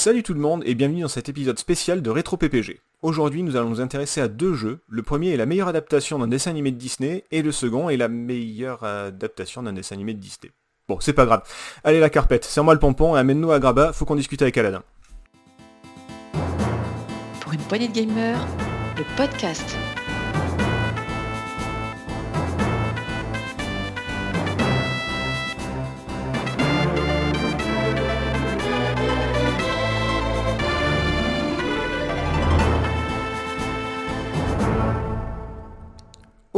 Salut 0.00 0.22
tout 0.22 0.32
le 0.32 0.40
monde 0.40 0.62
et 0.64 0.74
bienvenue 0.74 1.02
dans 1.02 1.08
cet 1.08 1.28
épisode 1.28 1.58
spécial 1.58 2.00
de 2.00 2.08
Rétro 2.08 2.38
PPG. 2.38 2.80
Aujourd'hui 3.02 3.42
nous 3.42 3.56
allons 3.56 3.68
nous 3.68 3.82
intéresser 3.82 4.22
à 4.22 4.28
deux 4.28 4.54
jeux. 4.54 4.78
Le 4.88 5.02
premier 5.02 5.34
est 5.34 5.36
la 5.36 5.44
meilleure 5.44 5.68
adaptation 5.68 6.18
d'un 6.18 6.26
dessin 6.26 6.52
animé 6.52 6.70
de 6.70 6.78
Disney 6.78 7.26
et 7.30 7.42
le 7.42 7.52
second 7.52 7.90
est 7.90 7.98
la 7.98 8.08
meilleure 8.08 8.82
adaptation 8.82 9.62
d'un 9.62 9.74
dessin 9.74 9.96
animé 9.96 10.14
de 10.14 10.18
Disney. 10.18 10.52
Bon, 10.88 10.98
c'est 11.00 11.12
pas 11.12 11.26
grave. 11.26 11.42
Allez 11.84 12.00
la 12.00 12.08
carpette, 12.08 12.46
serre-moi 12.46 12.72
le 12.72 12.80
pompon 12.80 13.14
et 13.14 13.18
amène-nous 13.18 13.52
à 13.52 13.58
Graba, 13.58 13.92
faut 13.92 14.06
qu'on 14.06 14.16
discute 14.16 14.40
avec 14.40 14.56
Aladdin. 14.56 14.82
Pour 17.42 17.52
une 17.52 17.60
poignée 17.60 17.88
de 17.88 17.92
gamers, 17.92 18.46
le 18.96 19.04
podcast. 19.18 19.76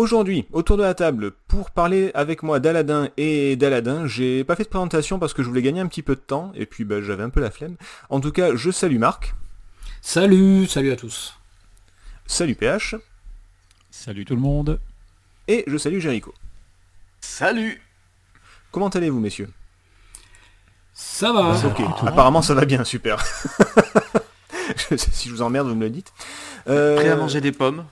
Aujourd'hui, 0.03 0.49
autour 0.51 0.79
de 0.79 0.83
la 0.83 0.95
table, 0.95 1.31
pour 1.47 1.71
parler 1.71 2.11
avec 2.15 2.43
moi 2.43 2.59
d'Aladin 2.59 3.11
et 3.17 3.55
d'Aladin, 3.55 4.05
j'ai 4.09 4.43
pas 4.43 4.57
fait 4.57 4.65
de 4.65 4.69
présentation 4.69 5.21
parce 5.21 5.33
que 5.33 5.45
je 5.45 5.49
voulais 5.49 5.63
gagner 5.63 5.81
un 5.81 5.87
petit 5.87 6.03
peu 6.03 6.17
de 6.17 6.21
temps, 6.21 6.51
et 6.57 6.67
puis 6.67 6.83
bah, 6.83 7.01
j'avais 7.01 7.23
un 7.23 7.31
peu 7.31 7.39
la 7.39 7.53
flemme. 7.53 7.77
En 8.11 8.19
tout 8.19 8.33
cas, 8.33 8.57
je 8.57 8.73
salue 8.73 8.99
Marc. 8.99 9.33
Salut, 10.01 10.67
salut 10.67 10.91
à 10.91 10.97
tous. 10.97 11.39
Salut 12.27 12.57
PH. 12.57 12.97
Salut 13.93 14.25
tout 14.25 14.35
le 14.35 14.41
monde. 14.41 14.81
Et 15.47 15.63
je 15.69 15.79
salue 15.79 16.01
Jericho. 16.01 16.35
Salut 17.21 17.81
Comment 18.73 18.89
allez-vous 18.89 19.21
messieurs? 19.21 19.51
Ça 20.95 21.33
va. 21.33 21.55
Ok, 21.65 21.81
apparemment 22.05 22.43
ça 22.43 22.55
va 22.55 22.65
bien, 22.65 22.83
super. 22.83 23.25
si 24.97 25.29
je 25.29 25.33
vous 25.33 25.43
emmerde, 25.43 25.69
vous 25.69 25.77
me 25.77 25.85
le 25.85 25.91
dites. 25.91 26.13
Euh, 26.67 26.97
Prêt 26.97 27.09
à 27.09 27.15
manger 27.15 27.41
des 27.41 27.53
pommes 27.53 27.85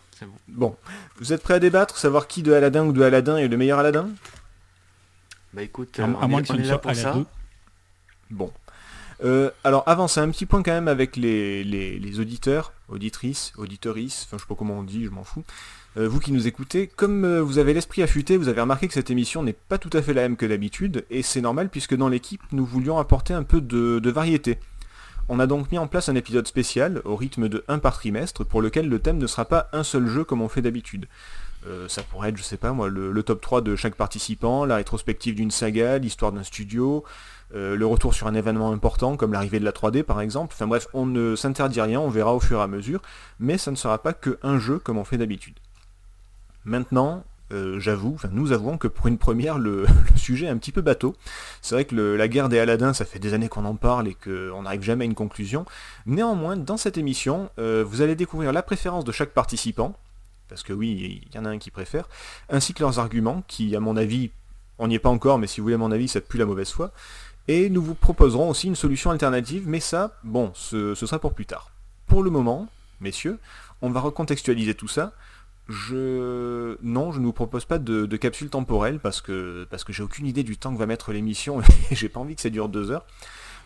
Bon. 0.49 0.77
Vous 1.19 1.33
êtes 1.33 1.43
prêts 1.43 1.55
à 1.55 1.59
débattre, 1.59 1.97
savoir 1.99 2.27
qui 2.29 2.43
de 2.43 2.53
Aladdin 2.53 2.85
ou 2.85 2.93
de 2.93 3.03
Aladdin 3.03 3.37
est 3.37 3.49
le 3.49 3.57
meilleur 3.57 3.79
Aladdin? 3.79 4.09
Bah 5.53 5.63
écoute, 5.63 5.99
à, 5.99 6.05
on 6.05 6.29
moins 6.29 6.41
est, 6.41 6.43
que 6.47 6.53
on 6.53 6.55
ce 6.57 6.59
est 6.61 6.63
ne 6.63 6.63
là 6.63 6.69
soit 6.69 6.81
pour 6.81 6.95
ça. 6.95 7.13
2. 7.13 7.25
Bon. 8.31 8.53
Euh, 9.25 9.51
alors 9.65 9.83
avant, 9.87 10.09
c'est 10.09 10.21
un 10.21 10.31
petit 10.31 10.47
point 10.47 10.63
quand 10.63 10.71
même 10.73 10.89
avec 10.89 11.17
les, 11.17 11.63
les- 11.65 11.99
les 11.99 12.21
auditeurs, 12.21 12.73
auditrices, 12.89 13.53
auditorices, 13.59 14.23
enfin 14.27 14.39
je 14.39 14.43
sais 14.43 14.49
pas 14.49 14.55
comment 14.55 14.79
on 14.79 14.83
dit, 14.83 15.05
je 15.05 15.11
m'en 15.11 15.25
fous. 15.25 15.45
Euh, 15.99 16.09
vous 16.09 16.21
qui 16.21 16.33
nous 16.33 16.47
écoutez, 16.47 16.87
comme 16.87 17.25
euh, 17.25 17.43
vous 17.43 17.59
avez 17.59 17.75
l'esprit 17.75 18.03
affûté, 18.03 18.37
vous 18.39 18.49
avez 18.49 18.61
remarqué 18.61 18.87
que 18.89 18.95
cette 18.95 19.11
émission 19.11 19.43
n'est 19.43 19.53
pas 19.53 19.77
tout 19.77 19.91
à 19.93 20.01
fait 20.01 20.15
la 20.15 20.23
même 20.23 20.37
que 20.37 20.47
d'habitude, 20.47 21.05
et 21.11 21.23
c'est 21.23 21.41
normal 21.43 21.69
puisque 21.69 21.95
dans 21.97 22.09
l'équipe, 22.09 22.41
nous 22.53 22.65
voulions 22.65 22.99
apporter 22.99 23.35
un 23.35 23.43
peu 23.43 23.61
de, 23.61 23.99
de 23.99 24.11
variété. 24.11 24.59
On 25.33 25.39
a 25.39 25.47
donc 25.47 25.71
mis 25.71 25.79
en 25.79 25.87
place 25.87 26.09
un 26.09 26.17
épisode 26.17 26.49
spécial, 26.49 27.03
au 27.05 27.15
rythme 27.15 27.49
de 27.49 27.63
un 27.69 27.79
par 27.79 27.95
trimestre, 27.95 28.45
pour 28.45 28.61
lequel 28.61 28.89
le 28.89 28.99
thème 28.99 29.17
ne 29.17 29.29
sera 29.29 29.45
pas 29.45 29.69
un 29.73 29.85
seul 29.85 30.09
jeu 30.09 30.25
comme 30.25 30.43
on 30.43 30.49
fait 30.49 30.61
d'habitude. 30.61 31.07
Euh, 31.69 31.87
ça 31.87 32.03
pourrait 32.03 32.31
être, 32.31 32.37
je 32.37 32.43
sais 32.43 32.57
pas 32.57 32.73
moi, 32.73 32.89
le, 32.89 33.13
le 33.13 33.23
top 33.23 33.41
3 33.41 33.61
de 33.61 33.77
chaque 33.77 33.95
participant, 33.95 34.65
la 34.65 34.75
rétrospective 34.75 35.37
d'une 35.37 35.53
saga, 35.53 35.99
l'histoire 35.99 36.33
d'un 36.33 36.43
studio, 36.43 37.05
euh, 37.55 37.77
le 37.77 37.87
retour 37.87 38.13
sur 38.13 38.27
un 38.27 38.35
événement 38.35 38.73
important 38.73 39.17
comme 39.17 39.33
l'arrivée 39.33 39.61
de 39.61 39.65
la 39.65 39.71
3D 39.71 40.03
par 40.03 40.21
exemple. 40.21 40.53
Enfin 40.53 40.67
bref, 40.67 40.89
on 40.95 41.07
ne 41.07 41.37
s'interdit 41.37 41.81
rien, 41.81 42.01
on 42.01 42.09
verra 42.09 42.35
au 42.35 42.41
fur 42.41 42.59
et 42.59 42.63
à 42.63 42.67
mesure, 42.67 43.01
mais 43.39 43.57
ça 43.57 43.71
ne 43.71 43.77
sera 43.77 44.03
pas 44.03 44.13
que 44.13 44.37
un 44.43 44.59
jeu 44.59 44.81
comme 44.81 44.99
on 44.99 45.05
fait 45.05 45.17
d'habitude. 45.19 45.61
Maintenant, 46.65 47.23
euh, 47.53 47.81
j'avoue, 47.81 48.13
enfin 48.15 48.29
nous 48.33 48.53
avouons 48.53 48.79
que 48.79 48.89
pour 48.89 49.07
une 49.09 49.19
première, 49.19 49.59
le, 49.59 49.87
sujet 50.17 50.47
est 50.47 50.51
un 50.51 50.57
petit 50.57 50.73
peu 50.73 50.81
bateau. 50.81 51.15
C'est 51.63 51.75
vrai 51.75 51.85
que 51.85 51.95
la 51.95 52.29
guerre 52.29 52.49
des 52.49 52.59
Aladdin, 52.59 52.93
ça 52.93 53.05
fait 53.05 53.19
des 53.19 53.35
années 53.35 53.49
qu'on 53.49 53.65
en 53.65 53.75
parle 53.75 54.09
et 54.09 54.15
qu'on 54.15 54.63
n'arrive 54.63 54.83
jamais 54.83 55.05
à 55.05 55.07
une 55.07 55.15
conclusion. 55.15 55.65
Néanmoins, 56.07 56.57
dans 56.57 56.77
cette 56.77 56.99
émission, 56.99 57.51
euh, 57.59 57.85
vous 57.87 58.03
allez 58.03 58.15
découvrir 58.15 58.53
la 58.53 58.63
préférence 58.63 59.05
de 59.05 59.13
chaque 59.13 59.31
participant, 59.31 59.97
parce 60.49 60.63
que 60.63 60.73
oui, 60.73 61.23
il 61.27 61.35
y 61.35 61.39
en 61.39 61.45
a 61.45 61.51
un 61.51 61.59
qui 61.59 61.71
préfère, 61.71 62.09
ainsi 62.49 62.75
que 62.75 62.81
leurs 62.81 62.99
arguments, 62.99 63.43
qui 63.49 63.75
à 63.75 63.81
mon 63.81 63.97
avis, 63.97 64.31
on 64.79 64.89
n'y 64.89 64.95
est 64.95 65.01
pas 65.01 65.11
encore, 65.11 65.39
mais 65.39 65.47
si 65.47 65.61
vous 65.61 65.65
voulez 65.65 65.77
mon 65.77 65.93
avis, 65.93 66.09
ça 66.09 66.21
pue 66.21 66.39
la 66.39 66.47
mauvaise 66.47 66.71
foi. 66.71 66.93
Et 67.49 67.69
nous 67.69 67.83
vous 67.83 67.95
proposerons 67.95 68.51
aussi 68.51 68.69
une 68.69 68.77
solution 68.77 69.11
alternative, 69.11 69.65
mais 69.67 69.81
ça, 69.81 70.17
bon, 70.23 70.53
ce 70.55 70.95
sera 70.95 71.19
pour 71.19 71.35
plus 71.35 71.47
tard. 71.47 71.71
Pour 72.07 72.23
le 72.23 72.31
moment, 72.31 72.69
messieurs, 73.01 73.39
on 73.83 73.91
va 73.91 74.01
recontextualiser 74.01 74.75
tout 74.75 74.89
ça. 74.89 75.13
Je... 75.71 76.77
Non, 76.83 77.13
je 77.13 77.21
ne 77.21 77.25
vous 77.27 77.33
propose 77.33 77.65
pas 77.65 77.79
de, 77.79 78.05
de 78.05 78.17
capsule 78.17 78.51
temporelle 78.51 78.99
parce 78.99 79.21
que, 79.21 79.67
parce 79.71 79.85
que 79.85 79.93
j'ai 79.93 80.03
aucune 80.03 80.27
idée 80.27 80.43
du 80.43 80.57
temps 80.57 80.73
que 80.75 80.79
va 80.79 80.87
mettre 80.87 81.13
l'émission 81.13 81.61
et 81.91 81.95
j'ai 81.95 82.09
pas 82.09 82.21
envie 82.21 82.35
que 82.35 82.43
ça 82.43 82.51
dure 82.51 82.69
deux 82.69 82.91
heures. 82.91 83.07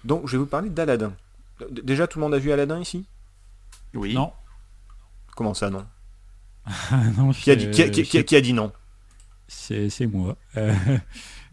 Donc 0.04 0.26
je 0.26 0.32
vais 0.32 0.38
vous 0.38 0.46
parler 0.46 0.68
d'Aladin. 0.70 1.14
Déjà, 1.70 2.06
tout 2.06 2.18
le 2.18 2.24
monde 2.24 2.34
a 2.34 2.38
vu 2.38 2.52
Aladin 2.52 2.78
ici? 2.80 3.06
Oui. 3.94 4.14
Non. 4.14 4.32
Comment 5.34 5.54
ça, 5.54 5.70
non? 5.70 5.86
Non, 7.16 7.30
qui 7.32 7.50
a, 7.50 7.56
dit, 7.56 7.70
qui, 7.70 7.82
a- 7.82 7.88
qui 7.88 8.00
a- 8.00 8.04
qui 8.04 8.18
a- 8.18 8.22
qui 8.22 8.36
a 8.36 8.40
dit 8.40 8.52
non? 8.52 8.72
C'est 9.46 10.06
moi. 10.06 10.36
Euh, 10.56 10.74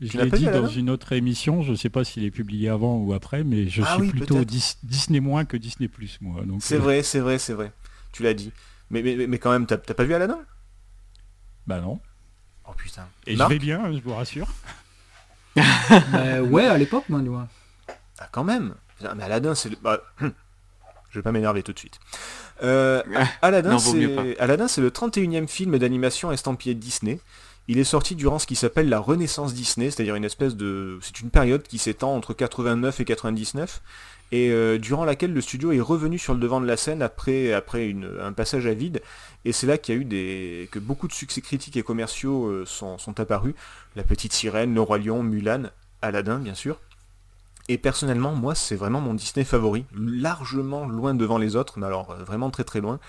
je 0.01 0.17
l'ai 0.17 0.31
dit 0.31 0.45
dans 0.45 0.67
une 0.67 0.89
autre 0.89 1.11
émission, 1.13 1.61
je 1.61 1.73
sais 1.75 1.89
pas 1.89 2.03
s'il 2.03 2.23
est 2.23 2.31
publié 2.31 2.69
avant 2.69 2.97
ou 2.97 3.13
après, 3.13 3.43
mais 3.43 3.67
je 3.67 3.83
Ah 3.85 3.93
suis 3.95 4.03
oui, 4.03 4.09
plutôt. 4.09 4.43
Dis- 4.45 4.77
Disney 4.83 5.19
moins 5.19 5.45
que 5.45 5.57
Disney 5.57 5.87
plus 5.89 6.17
moi. 6.21 6.41
C'est 6.59 6.75
euh, 6.75 6.79
vrai, 6.79 7.03
c'est 7.03 7.19
vrai, 7.19 7.37
c'est 7.37 7.53
vrai. 7.53 7.71
Tu 8.13 8.23
l'as 8.23 8.33
dit. 8.33 8.51
Mais, 8.91 9.01
mais, 9.01 9.27
mais 9.27 9.39
quand 9.39 9.51
même, 9.51 9.65
t'as 9.65 9.77
t'as 9.77 9.93
pas 9.93 10.03
vu 10.03 10.13
Aladin 10.13 10.39
Bah 11.65 11.79
non. 11.79 11.99
Oh 12.67 12.73
putain. 12.77 13.07
Et 13.25 13.35
Marc? 13.35 13.49
je 13.49 13.55
vais 13.55 13.59
bien, 13.59 13.91
je 13.91 13.99
vous 13.99 14.13
rassure. 14.13 14.47
Bah, 15.55 16.41
ouais, 16.41 16.65
à 16.65 16.77
l'époque, 16.77 17.03
moi, 17.09 17.19
nous. 17.19 17.37
Ah, 17.37 18.29
quand 18.31 18.45
même 18.45 18.73
Putain, 18.97 19.15
Mais 19.15 19.23
Aladdin, 19.23 19.53
c'est 19.53 19.69
le... 19.69 19.75
bah, 19.81 19.99
je 20.21 21.19
vais 21.19 21.21
pas 21.21 21.33
m'énerver 21.33 21.61
tout 21.63 21.73
de 21.73 21.79
suite. 21.79 21.99
Euh, 22.63 23.01
Aladdin. 23.41 23.77
Aladdin, 24.39 24.67
c'est 24.69 24.79
le 24.81 24.89
31e 24.91 25.47
film 25.47 25.77
d'animation 25.77 26.31
estampillé 26.31 26.73
Disney. 26.75 27.19
Il 27.67 27.79
est 27.79 27.83
sorti 27.83 28.15
durant 28.15 28.39
ce 28.39 28.47
qui 28.47 28.55
s'appelle 28.55 28.89
la 28.89 28.99
Renaissance 28.99 29.53
Disney, 29.53 29.91
c'est-à-dire 29.91 30.15
une 30.15 30.23
espèce 30.23 30.55
de... 30.55 30.99
C'est 31.01 31.19
une 31.19 31.29
période 31.29 31.63
qui 31.63 31.77
s'étend 31.77 32.15
entre 32.15 32.33
89 32.33 32.99
et 32.99 33.05
99, 33.05 33.81
et 34.31 34.49
euh, 34.49 34.77
durant 34.77 35.03
laquelle 35.03 35.33
le 35.33 35.41
studio 35.41 35.71
est 35.71 35.81
revenu 35.81 36.17
sur 36.17 36.33
le 36.33 36.39
devant 36.39 36.61
de 36.61 36.65
la 36.65 36.77
scène 36.77 37.01
après, 37.01 37.53
un 37.53 38.33
passage 38.33 38.65
à 38.65 38.73
vide, 38.73 39.01
et 39.43 39.51
c'est 39.51 39.67
là 39.67 39.77
qu'il 39.77 39.95
y 39.95 39.97
a 39.97 40.01
eu 40.01 40.05
des... 40.05 40.69
que 40.71 40.79
beaucoup 40.79 41.07
de 41.07 41.13
succès 41.13 41.41
critiques 41.41 41.75
et 41.75 41.83
commerciaux 41.83 42.45
euh, 42.45 42.65
sont, 42.65 42.97
apparus. 43.19 43.55
La 43.95 44.03
Petite 44.03 44.33
Sirène, 44.33 44.73
Le 44.73 44.81
Roi 44.81 44.99
Lion, 44.99 45.23
Mulan, 45.23 45.63
Aladdin, 46.01 46.39
bien 46.39 46.53
sûr. 46.53 46.79
Et 47.67 47.77
personnellement, 47.77 48.33
moi, 48.33 48.55
c'est 48.55 48.75
vraiment 48.75 49.01
mon 49.01 49.13
Disney 49.13 49.43
favori, 49.43 49.85
largement 49.93 50.87
loin 50.87 51.13
devant 51.13 51.37
les 51.37 51.55
autres, 51.55 51.77
mais 51.77 51.87
alors 51.87 52.11
euh, 52.11 52.23
vraiment 52.23 52.49
très 52.51 52.63
très 52.63 52.81
loin. 52.81 52.99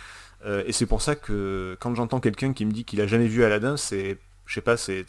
Et 0.66 0.72
c'est 0.72 0.86
pour 0.86 1.02
ça 1.02 1.14
que 1.14 1.76
quand 1.78 1.94
j'entends 1.94 2.18
quelqu'un 2.18 2.52
qui 2.52 2.66
me 2.66 2.72
dit 2.72 2.84
qu'il 2.84 3.00
a 3.00 3.06
jamais 3.06 3.28
vu 3.28 3.44
Aladdin, 3.44 3.76
c'est, 3.76 4.18
je 4.52 4.56
sais 4.56 4.60
pas, 4.60 4.76
c'est, 4.76 5.06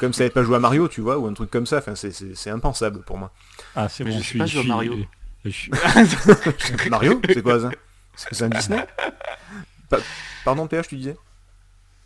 comme 0.00 0.12
si 0.12 0.22
elle 0.22 0.26
n'avait 0.26 0.30
pas 0.30 0.42
joué 0.42 0.56
à 0.56 0.58
Mario, 0.58 0.88
tu 0.88 1.00
vois, 1.00 1.18
ou 1.18 1.28
un 1.28 1.34
truc 1.34 1.52
comme 1.52 1.66
ça. 1.66 1.78
Enfin, 1.78 1.94
c'est, 1.94 2.50
impensable 2.50 3.02
pour 3.02 3.16
moi. 3.16 3.30
Ah 3.76 3.88
c'est 3.88 4.02
Mais 4.02 4.10
bon, 4.10 4.18
je 4.18 4.24
suis. 4.24 4.38
pas 4.40 4.46
jouer 4.46 4.62
à 4.62 4.64
Mario. 4.64 4.96
suis- 5.50 5.70
Mario, 6.90 7.20
c'est 7.28 7.42
quoi 7.42 7.60
ça? 7.60 7.70
C'est 8.16 8.42
un 8.42 8.48
Disney? 8.48 8.84
Pa- 9.88 9.98
Pardon, 10.44 10.66
PH, 10.66 10.88
tu 10.88 10.96
disais? 10.96 11.16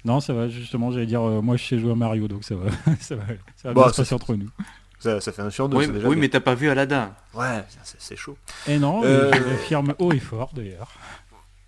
Non, 0.04 0.20
ça 0.20 0.34
va. 0.34 0.48
Justement, 0.48 0.90
j'allais 0.92 1.06
dire, 1.06 1.22
euh, 1.22 1.40
moi 1.40 1.56
je 1.56 1.64
sais 1.64 1.78
jouer 1.78 1.92
à 1.92 1.94
Mario, 1.94 2.28
donc 2.28 2.44
ça 2.44 2.54
va, 2.54 2.70
ça 3.00 3.16
va, 3.16 3.24
ça 3.56 3.68
va 3.68 3.72
Bon, 3.72 3.80
bien 3.84 3.88
se 3.88 3.94
ça 3.96 4.02
passer 4.02 4.14
entre 4.14 4.34
nous. 4.34 4.50
ça, 4.98 5.22
ça 5.22 5.32
fait 5.32 5.40
un 5.42 5.48
sur 5.50 5.70
deux, 5.70 5.78
Oui, 5.78 5.86
c'est 5.86 5.92
déjà 5.92 6.08
oui 6.08 6.16
mais 6.16 6.28
t'as 6.28 6.40
pas 6.40 6.54
vu 6.54 6.68
Aladdin. 6.68 7.14
Ouais, 7.32 7.64
c'est, 7.98 8.16
chaud. 8.16 8.36
Et 8.66 8.78
non, 8.78 9.00
Euh, 9.02 9.32
je 9.32 9.40
l'affirme 9.48 9.94
haut 9.98 10.12
et 10.12 10.18
fort 10.20 10.50
d'ailleurs. 10.52 10.92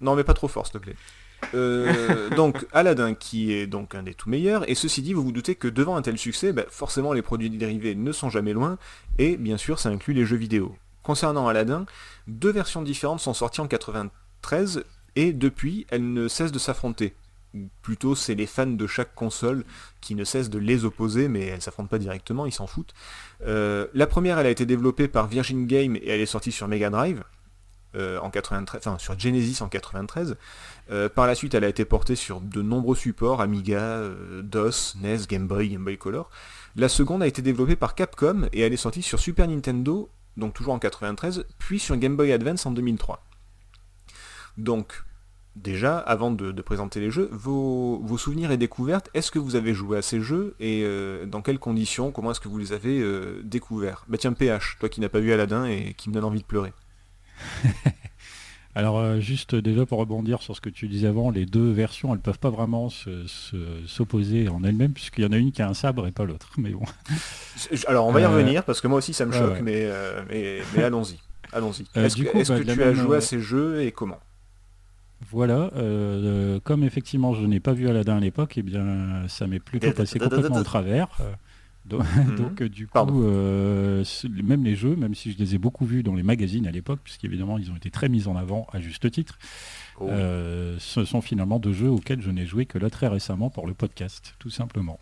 Non, 0.03 0.17
mais 0.17 0.25
pas 0.25 0.35
trop 0.35 0.49
fort, 0.49 0.67
s'il 0.67 0.75
te 0.75 0.79
plaît. 0.79 0.97
Euh, 1.55 2.31
donc, 2.37 2.67
Aladdin, 2.73 3.15
qui 3.15 3.53
est 3.53 3.67
donc 3.67 3.95
un 3.95 4.03
des 4.03 4.15
tout 4.15 4.29
meilleurs, 4.29 4.69
et 4.69 4.75
ceci 4.75 5.03
dit, 5.03 5.13
vous 5.13 5.23
vous 5.23 5.33
doutez 5.33 5.55
que 5.55 5.69
devant 5.69 5.97
un 5.97 6.03
tel 6.03 6.19
succès, 6.19 6.53
bah, 6.53 6.65
forcément 6.69 7.13
les 7.13 7.23
produits 7.23 7.51
dérivés 7.51 7.95
ne 7.95 8.13
sont 8.13 8.31
jamais 8.31 8.53
loin, 8.53 8.79
et 9.19 9.37
bien 9.37 9.57
sûr, 9.57 9.79
ça 9.79 9.89
inclut 9.89 10.15
les 10.15 10.25
jeux 10.25 10.37
vidéo. 10.37 10.75
Concernant 11.03 11.49
Aladdin, 11.49 11.87
deux 12.27 12.53
versions 12.53 12.83
différentes 12.83 13.21
sont 13.21 13.35
sorties 13.35 13.61
en 13.61 13.67
93, 13.67 14.85
et 15.17 15.33
depuis, 15.33 15.87
elles 15.91 16.13
ne 16.13 16.29
cessent 16.29 16.53
de 16.53 16.59
s'affronter. 16.59 17.15
Ou 17.55 17.69
Plutôt, 17.83 18.15
c'est 18.15 18.35
les 18.35 18.47
fans 18.47 18.67
de 18.67 18.87
chaque 18.87 19.15
console 19.15 19.65
qui 20.01 20.15
ne 20.15 20.25
cessent 20.25 20.51
de 20.51 20.59
les 20.59 20.85
opposer, 20.85 21.27
mais 21.29 21.47
elles 21.47 21.63
s'affrontent 21.63 21.89
pas 21.89 21.99
directement, 21.99 22.47
ils 22.47 22.53
s'en 22.53 22.67
foutent. 22.67 22.95
Euh, 23.45 23.89
la 23.93 24.07
première, 24.07 24.39
elle 24.39 24.47
a 24.47 24.51
été 24.51 24.67
développée 24.67 25.09
par 25.09 25.27
Virgin 25.27 25.67
Game, 25.67 25.97
et 25.97 26.09
elle 26.09 26.21
est 26.21 26.27
sortie 26.27 26.53
sur 26.53 26.69
Mega 26.69 26.91
Drive, 26.91 27.25
euh, 27.97 28.21
en 28.21 28.31
93, 28.31 28.87
enfin 28.87 28.99
sur 28.99 29.19
Genesis 29.19 29.65
en 29.65 29.69
93. 29.69 30.37
Euh, 30.91 31.09
par 31.09 31.27
la 31.27 31.35
suite, 31.35 31.55
elle 31.55 31.65
a 31.65 31.69
été 31.69 31.85
portée 31.85 32.17
sur 32.17 32.41
de 32.41 32.63
nombreux 32.63 32.97
supports, 32.97 33.41
Amiga, 33.41 33.81
euh, 33.81 34.43
DOS, 34.43 34.97
NES, 35.01 35.27
Game 35.29 35.47
Boy, 35.47 35.69
Game 35.69 35.85
Boy 35.85 35.97
Color. 35.97 36.29
La 36.77 36.89
seconde 36.89 37.23
a 37.23 37.27
été 37.27 37.43
développée 37.43 37.77
par 37.77 37.95
Capcom 37.95 38.49
et 38.53 38.61
elle 38.61 38.73
est 38.73 38.79
sortie 38.79 39.03
sur 39.03 39.21
Super 39.21 39.47
Nintendo, 39.47 40.11
donc 40.37 40.55
toujours 40.55 40.75
en 40.75 40.79
93, 40.79 41.47
puis 41.59 41.79
sur 41.79 41.97
Game 41.97 42.17
Boy 42.17 42.33
Advance 42.33 42.67
en 42.67 42.73
2003. 42.73 43.25
Donc, 44.59 45.05
déjà, 45.55 45.99
avant 45.99 46.33
de, 46.33 46.51
présenter 46.61 46.99
les 46.99 47.13
jeux, 47.13 47.29
vos, 47.31 48.03
souvenirs 48.19 48.51
et 48.51 48.57
découvertes, 48.57 49.11
est-ce 49.15 49.31
que 49.31 49.39
vous 49.39 49.55
avez 49.55 49.75
joué 49.75 49.97
à 49.97 50.03
ces 50.03 50.21
jeux 50.21 50.57
et 50.59 50.83
euh, 50.85 51.25
dans 51.25 51.41
quelles 51.41 51.61
conditions, 51.61 52.11
comment 52.11 52.33
est-ce 52.33 52.41
que 52.41 52.49
vous 52.49 52.59
les 52.59 52.73
avez 52.73 53.05
découverts? 53.45 54.05
Bah 54.09 54.19
tiens, 54.19 54.33
PH, 54.33 54.79
toi 54.81 54.89
qui 54.89 55.01
n'as 55.01 55.09
pas 55.09 55.21
vu 55.21 55.33
Aladdin 55.33 55.67
et 55.67 55.95
qui 55.95 56.09
me 56.09 56.15
donne 56.15 56.25
envie 56.25 56.41
de 56.41 56.47
pleurer. 56.47 56.73
Alors 58.75 58.99
euh, 58.99 59.19
juste 59.19 59.55
déjà 59.57 59.85
pour 59.85 59.99
rebondir 59.99 60.43
sur 60.43 60.55
ce 60.55 60.61
que 60.61 60.71
tu 60.71 60.87
disais 60.87 61.09
avant, 61.09 61.31
les 61.31 61.45
deux 61.45 61.71
versions 61.73 62.15
elles 62.15 62.21
peuvent 62.21 62.39
pas 62.39 62.51
vraiment 62.51 62.89
se- 62.89 63.27
se- 63.27 63.57
s'opposer 63.87 64.49
en 64.49 64.63
elles-mêmes 64.63 64.93
puisqu'il 64.93 65.25
y 65.25 65.27
en 65.27 65.33
a 65.33 65.37
une 65.39 65.51
qui 65.51 65.61
a 65.61 65.69
un 65.69 65.75
sabre 65.75 66.07
et 66.07 66.13
pas 66.13 66.25
l'autre. 66.25 66.51
Mais 66.57 66.71
bon. 66.71 66.85
Alors 67.89 68.07
on 68.07 68.13
va 68.13 68.21
y 68.21 68.25
Euh, 68.25 68.29
revenir 68.29 68.65
parce 68.65 68.81
que 68.81 68.87
moi 68.87 68.99
aussi 68.99 69.13
ça 69.13 69.27
me 69.27 69.33
choque, 69.33 69.55
ouais. 69.55 69.63
mais, 69.63 69.83
euh, 69.85 70.23
mais, 70.31 70.61
mais 70.75 70.85
allons-y. 70.85 71.19
Allons-y. 71.53 71.85
Est-ce 71.97 72.17
que, 72.17 72.29
coup, 72.31 72.39
bah, 72.39 72.61
que 72.61 72.63
tu 72.63 72.83
as 72.83 72.95
joué 72.95 73.17
à 73.17 73.21
ces 73.21 73.41
jeux 73.41 73.83
et 73.83 73.91
comment? 73.91 74.19
Voilà, 75.31 75.71
euh, 75.77 76.61
comme 76.61 76.83
effectivement 76.83 77.35
je 77.35 77.45
n'ai 77.45 77.61
pas 77.61 77.73
vu 77.73 77.89
Aladdin 77.89 78.17
à 78.17 78.21
l'époque, 78.21 78.57
et 78.57 78.63
bien 78.63 79.27
ça 79.29 79.47
m'est 79.47 79.61
plutôt 79.61 79.93
passé 79.93 80.19
complètement 80.19 80.57
au 80.57 80.65
travers. 80.65 81.09
Donc, 81.91 82.03
Mhm. 82.17 82.37
donc, 82.37 82.63
euh, 82.63 82.69
du 82.71 82.87
coup, 82.87 83.23
euh, 83.23 84.03
même 84.43 84.65
les 84.65 84.77
jeux, 84.77 84.97
même 84.97 85.15
si 85.15 85.33
je 85.33 85.39
les 85.39 85.55
ai 85.55 85.59
beaucoup 85.59 85.85
vus 85.85 86.03
dans 86.03 86.15
les 86.15 86.23
magazines 86.23 86.67
à 86.67 86.71
l'époque, 86.71 87.01
puisqu'évidemment 87.05 87.59
ils 87.59 87.71
ont 87.71 87.77
été 87.77 87.91
très 87.91 88.09
mis 88.09 88.27
en 88.29 88.37
avant 88.37 88.67
à 88.73 88.81
juste 88.81 89.11
titre, 89.11 89.39
Oh. 90.03 90.09
euh, 90.09 90.77
ce 90.79 91.05
sont 91.05 91.21
finalement 91.21 91.59
deux 91.59 91.75
jeux 91.75 91.91
auxquels 91.91 92.23
je 92.23 92.31
n'ai 92.31 92.47
joué 92.47 92.65
que 92.65 92.79
là 92.79 92.89
très 92.89 93.07
récemment 93.09 93.51
pour 93.51 93.67
le 93.67 93.75
podcast, 93.75 94.35
tout 94.39 94.49
simplement. 94.49 94.99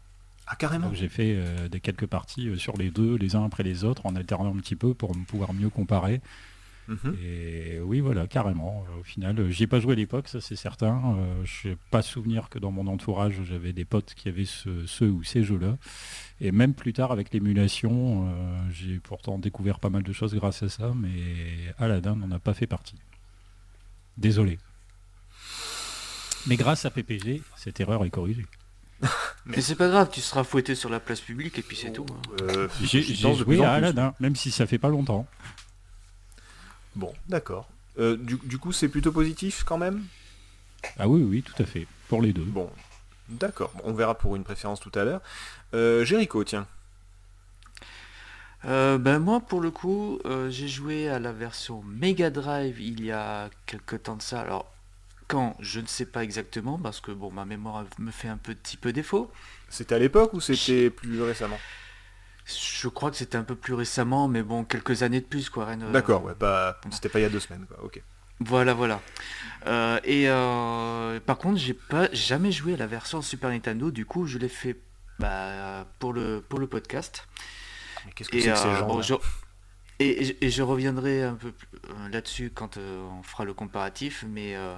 Ah 0.48 0.56
carrément 0.56 0.90
j'ai 0.94 1.08
fait 1.08 1.34
euh, 1.36 1.68
des 1.68 1.78
quelques 1.78 2.06
parties 2.06 2.48
sur 2.56 2.76
les 2.76 2.90
deux, 2.90 3.14
les 3.16 3.36
uns 3.36 3.44
après 3.44 3.62
les 3.62 3.84
autres, 3.84 4.06
en 4.06 4.16
alternant 4.16 4.52
un 4.52 4.58
petit 4.58 4.74
peu 4.76 4.94
pour 4.94 5.12
pouvoir 5.28 5.52
mieux 5.54 5.68
comparer. 5.68 6.20
Mhm. 6.88 7.16
Et 7.22 7.78
oui, 7.80 8.00
voilà, 8.00 8.26
carrément. 8.26 8.84
Au 8.98 9.02
final, 9.02 9.38
euh, 9.38 9.50
j'y 9.50 9.64
ai 9.64 9.66
pas 9.66 9.78
joué 9.78 9.92
à 9.92 9.96
l'époque, 9.96 10.26
ça 10.26 10.40
c'est 10.40 10.56
certain. 10.56 11.16
Euh, 11.18 11.44
je 11.44 11.68
n'ai 11.68 11.76
pas 11.90 12.00
souvenir 12.00 12.48
que 12.48 12.58
dans 12.58 12.70
mon 12.72 12.86
entourage, 12.86 13.34
j'avais 13.44 13.74
des 13.74 13.84
potes 13.84 14.14
qui 14.14 14.28
avaient 14.28 14.46
ce, 14.46 14.86
ce 14.86 15.04
ou 15.04 15.22
ces 15.22 15.44
jeux-là. 15.44 15.76
Et 16.40 16.50
même 16.50 16.72
plus 16.72 16.94
tard, 16.94 17.12
avec 17.12 17.32
l'émulation, 17.34 18.28
euh, 18.30 18.58
j'ai 18.72 18.98
pourtant 19.00 19.38
découvert 19.38 19.80
pas 19.80 19.90
mal 19.90 20.02
de 20.02 20.12
choses 20.14 20.34
grâce 20.34 20.62
à 20.62 20.68
ça, 20.70 20.92
mais 20.96 21.12
Aladdin 21.78 22.16
n'en 22.16 22.30
a 22.30 22.38
pas 22.38 22.54
fait 22.54 22.66
partie. 22.66 22.96
Désolé. 24.16 24.58
Mais 26.46 26.56
grâce 26.56 26.84
à 26.86 26.90
PPG, 26.90 27.42
cette 27.56 27.80
erreur 27.80 28.04
est 28.04 28.10
corrigée. 28.10 28.46
Mais 29.46 29.60
c'est 29.60 29.76
pas 29.76 29.88
grave, 29.88 30.10
tu 30.12 30.20
seras 30.20 30.42
fouetté 30.44 30.74
sur 30.74 30.90
la 30.90 30.98
place 31.00 31.20
publique 31.20 31.56
et 31.58 31.62
puis 31.62 31.76
c'est 31.76 31.92
tout. 31.92 32.04
hein. 32.10 32.36
Euh, 32.42 32.68
J'ai 32.82 33.02
joué 33.34 33.62
à. 33.64 33.72
Aladdin, 33.74 34.12
même 34.20 34.34
si 34.36 34.50
ça 34.50 34.66
fait 34.66 34.78
pas 34.78 34.88
longtemps. 34.88 35.26
Bon, 36.98 37.14
d'accord. 37.28 37.68
Euh, 38.00 38.16
du, 38.16 38.38
du 38.42 38.58
coup, 38.58 38.72
c'est 38.72 38.88
plutôt 38.88 39.12
positif 39.12 39.62
quand 39.62 39.78
même? 39.78 40.04
Ah 40.98 41.06
oui, 41.06 41.22
oui, 41.22 41.42
tout 41.44 41.62
à 41.62 41.64
fait. 41.64 41.86
Pour 42.08 42.20
les 42.20 42.32
deux. 42.32 42.42
Bon, 42.42 42.68
d'accord. 43.28 43.70
Bon, 43.76 43.82
on 43.84 43.92
verra 43.92 44.18
pour 44.18 44.34
une 44.34 44.42
préférence 44.42 44.80
tout 44.80 44.90
à 44.96 45.04
l'heure. 45.04 45.22
Euh, 45.74 46.04
Jericho, 46.04 46.42
tiens. 46.42 46.66
Euh, 48.64 48.98
ben 48.98 49.20
moi 49.20 49.38
pour 49.38 49.60
le 49.60 49.70
coup 49.70 50.18
euh, 50.24 50.50
j'ai 50.50 50.66
joué 50.66 51.08
à 51.08 51.20
la 51.20 51.30
version 51.30 51.80
Mega 51.84 52.28
Drive 52.28 52.80
il 52.80 53.04
y 53.04 53.12
a 53.12 53.48
quelques 53.66 54.02
temps 54.02 54.16
de 54.16 54.22
ça. 54.22 54.40
Alors 54.40 54.66
quand 55.28 55.56
je 55.60 55.78
ne 55.78 55.86
sais 55.86 56.06
pas 56.06 56.24
exactement 56.24 56.76
parce 56.76 57.00
que 57.00 57.12
bon 57.12 57.30
ma 57.30 57.44
mémoire 57.44 57.84
me 58.00 58.10
fait 58.10 58.26
un 58.26 58.36
petit 58.36 58.76
peu 58.76 58.92
défaut. 58.92 59.30
C'était 59.68 59.94
à 59.94 60.00
l'époque 60.00 60.34
ou 60.34 60.40
c'était 60.40 60.90
plus 60.90 61.22
récemment? 61.22 61.60
Je 62.48 62.88
crois 62.88 63.10
que 63.10 63.16
c'était 63.16 63.36
un 63.36 63.42
peu 63.44 63.54
plus 63.54 63.74
récemment 63.74 64.26
mais 64.28 64.42
bon 64.42 64.64
quelques 64.64 65.02
années 65.02 65.20
de 65.20 65.26
plus 65.26 65.50
quoi. 65.50 65.66
rien 65.66 65.76
de- 65.76 65.90
D'accord, 65.92 66.24
ouais, 66.24 66.34
pas... 66.34 66.80
c'était 66.90 67.08
pas 67.10 67.18
il 67.18 67.22
y 67.22 67.26
a 67.26 67.28
deux 67.28 67.40
semaines, 67.40 67.66
quoi. 67.68 67.84
Ok. 67.84 68.02
Voilà 68.40 68.72
voilà. 68.72 69.00
Euh, 69.66 69.98
et 70.04 70.28
euh, 70.28 71.18
par 71.20 71.38
contre 71.38 71.58
j'ai 71.58 71.74
pas 71.74 72.08
jamais 72.12 72.52
joué 72.52 72.74
à 72.74 72.76
la 72.76 72.86
version 72.86 73.20
Super 73.20 73.50
Nintendo 73.50 73.90
du 73.90 74.06
coup 74.06 74.26
je 74.26 74.38
l'ai 74.38 74.48
fait 74.48 74.76
bah, 75.18 75.84
pour 75.98 76.12
le 76.12 76.40
pour 76.48 76.58
le 76.60 76.66
podcast. 76.66 77.26
Mais 78.06 78.12
qu'est-ce 78.12 78.28
que 78.30 78.40
c'est 78.40 78.50
que 78.50 78.56
ces 78.56 78.66
euh, 78.68 78.76
gens 78.78 78.86
bon, 78.86 79.02
je... 79.02 79.14
Et, 79.98 80.28
et- 80.28 80.44
et 80.46 80.50
je 80.50 80.62
reviendrai 80.62 81.24
un 81.24 81.34
peu 81.34 81.48
euh, 81.90 82.08
là-dessus 82.10 82.52
quand 82.54 82.76
euh, 82.76 83.02
on 83.18 83.22
fera 83.24 83.44
le 83.44 83.52
comparatif, 83.52 84.24
mais 84.28 84.54
euh, 84.54 84.76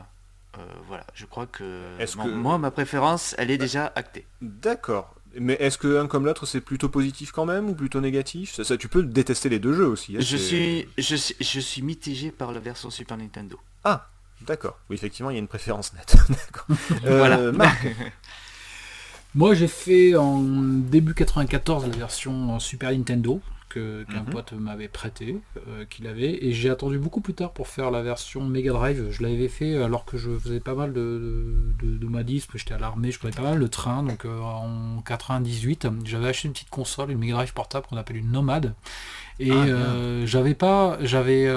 euh, 0.58 0.62
voilà, 0.86 1.06
je 1.12 1.26
crois 1.26 1.46
que, 1.46 1.94
Est-ce 2.00 2.16
bon, 2.16 2.24
que- 2.24 2.30
moi, 2.30 2.56
ma 2.56 2.70
préférence, 2.70 3.34
elle 3.36 3.50
est 3.50 3.58
déjà 3.58 3.92
actée. 3.94 4.26
D'accord. 4.40 5.14
Mais 5.38 5.54
est-ce 5.60 5.78
que 5.78 5.98
un 6.00 6.06
comme 6.08 6.24
l'autre 6.24 6.44
c'est 6.46 6.60
plutôt 6.60 6.88
positif 6.88 7.30
quand 7.30 7.44
même 7.46 7.68
ou 7.70 7.74
plutôt 7.74 8.00
négatif? 8.00 8.54
Ça, 8.54 8.64
ça, 8.64 8.76
Tu 8.76 8.88
peux 8.88 9.02
détester 9.02 9.48
les 9.48 9.58
deux 9.58 9.72
jeux 9.74 9.86
aussi. 9.86 10.16
hein, 10.16 10.20
Je 10.20 10.36
suis, 10.36 10.88
je, 10.98 11.14
suis, 11.16 11.36
je 11.40 11.60
suis 11.60 11.82
mitigé 11.82 12.30
par 12.30 12.52
la 12.52 12.58
version 12.60 12.90
Super 12.90 13.16
Nintendo. 13.16 13.58
Ah, 13.84 14.08
d'accord. 14.46 14.78
Oui, 14.88 14.96
effectivement, 14.96 15.30
il 15.30 15.34
y 15.34 15.36
a 15.36 15.40
une 15.40 15.48
préférence 15.48 15.92
nette. 15.94 16.16
d'accord. 16.28 16.66
Euh, 17.06 17.18
Voilà. 17.18 17.52
Marc, 17.52 17.86
Moi, 19.34 19.54
j'ai 19.54 19.68
fait 19.68 20.16
en 20.16 20.40
début 20.42 21.14
94 21.14 21.86
la 21.86 21.96
version 21.96 22.58
Super 22.58 22.90
Nintendo 22.90 23.40
qu'un 23.72 24.22
Mhm. 24.22 24.30
pote 24.30 24.52
m'avait 24.52 24.88
prêté, 24.88 25.36
euh, 25.68 25.84
qu'il 25.88 26.06
avait, 26.06 26.44
et 26.44 26.52
j'ai 26.52 26.68
attendu 26.70 26.98
beaucoup 26.98 27.20
plus 27.20 27.34
tard 27.34 27.52
pour 27.52 27.68
faire 27.68 27.90
la 27.90 28.02
version 28.02 28.44
Mega 28.44 28.72
Drive. 28.72 29.08
Je 29.10 29.22
l'avais 29.22 29.48
fait 29.48 29.82
alors 29.82 30.04
que 30.04 30.16
je 30.18 30.30
faisais 30.38 30.60
pas 30.60 30.74
mal 30.74 30.92
de, 30.92 31.72
de, 31.80 31.86
de 31.86 32.04
nomadisme, 32.04 32.50
j'étais 32.56 32.74
à 32.74 32.78
l'armée, 32.78 33.10
je 33.10 33.18
prenais 33.18 33.34
pas 33.34 33.42
mal 33.42 33.58
de 33.60 33.66
train, 33.66 34.02
donc 34.02 34.24
euh, 34.24 34.40
en 34.40 35.00
98, 35.02 35.88
j'avais 36.04 36.28
acheté 36.28 36.48
une 36.48 36.52
petite 36.52 36.70
console, 36.70 37.10
une 37.10 37.18
Mega 37.18 37.34
Drive 37.34 37.52
portable 37.54 37.86
qu'on 37.86 37.96
appelle 37.96 38.16
une 38.16 38.30
Nomade, 38.32 38.74
et 39.38 39.50
Ah, 39.50 39.64
euh, 39.64 40.26
j'avais 40.26 40.54
pas, 40.54 40.98
j'avais 41.00 41.48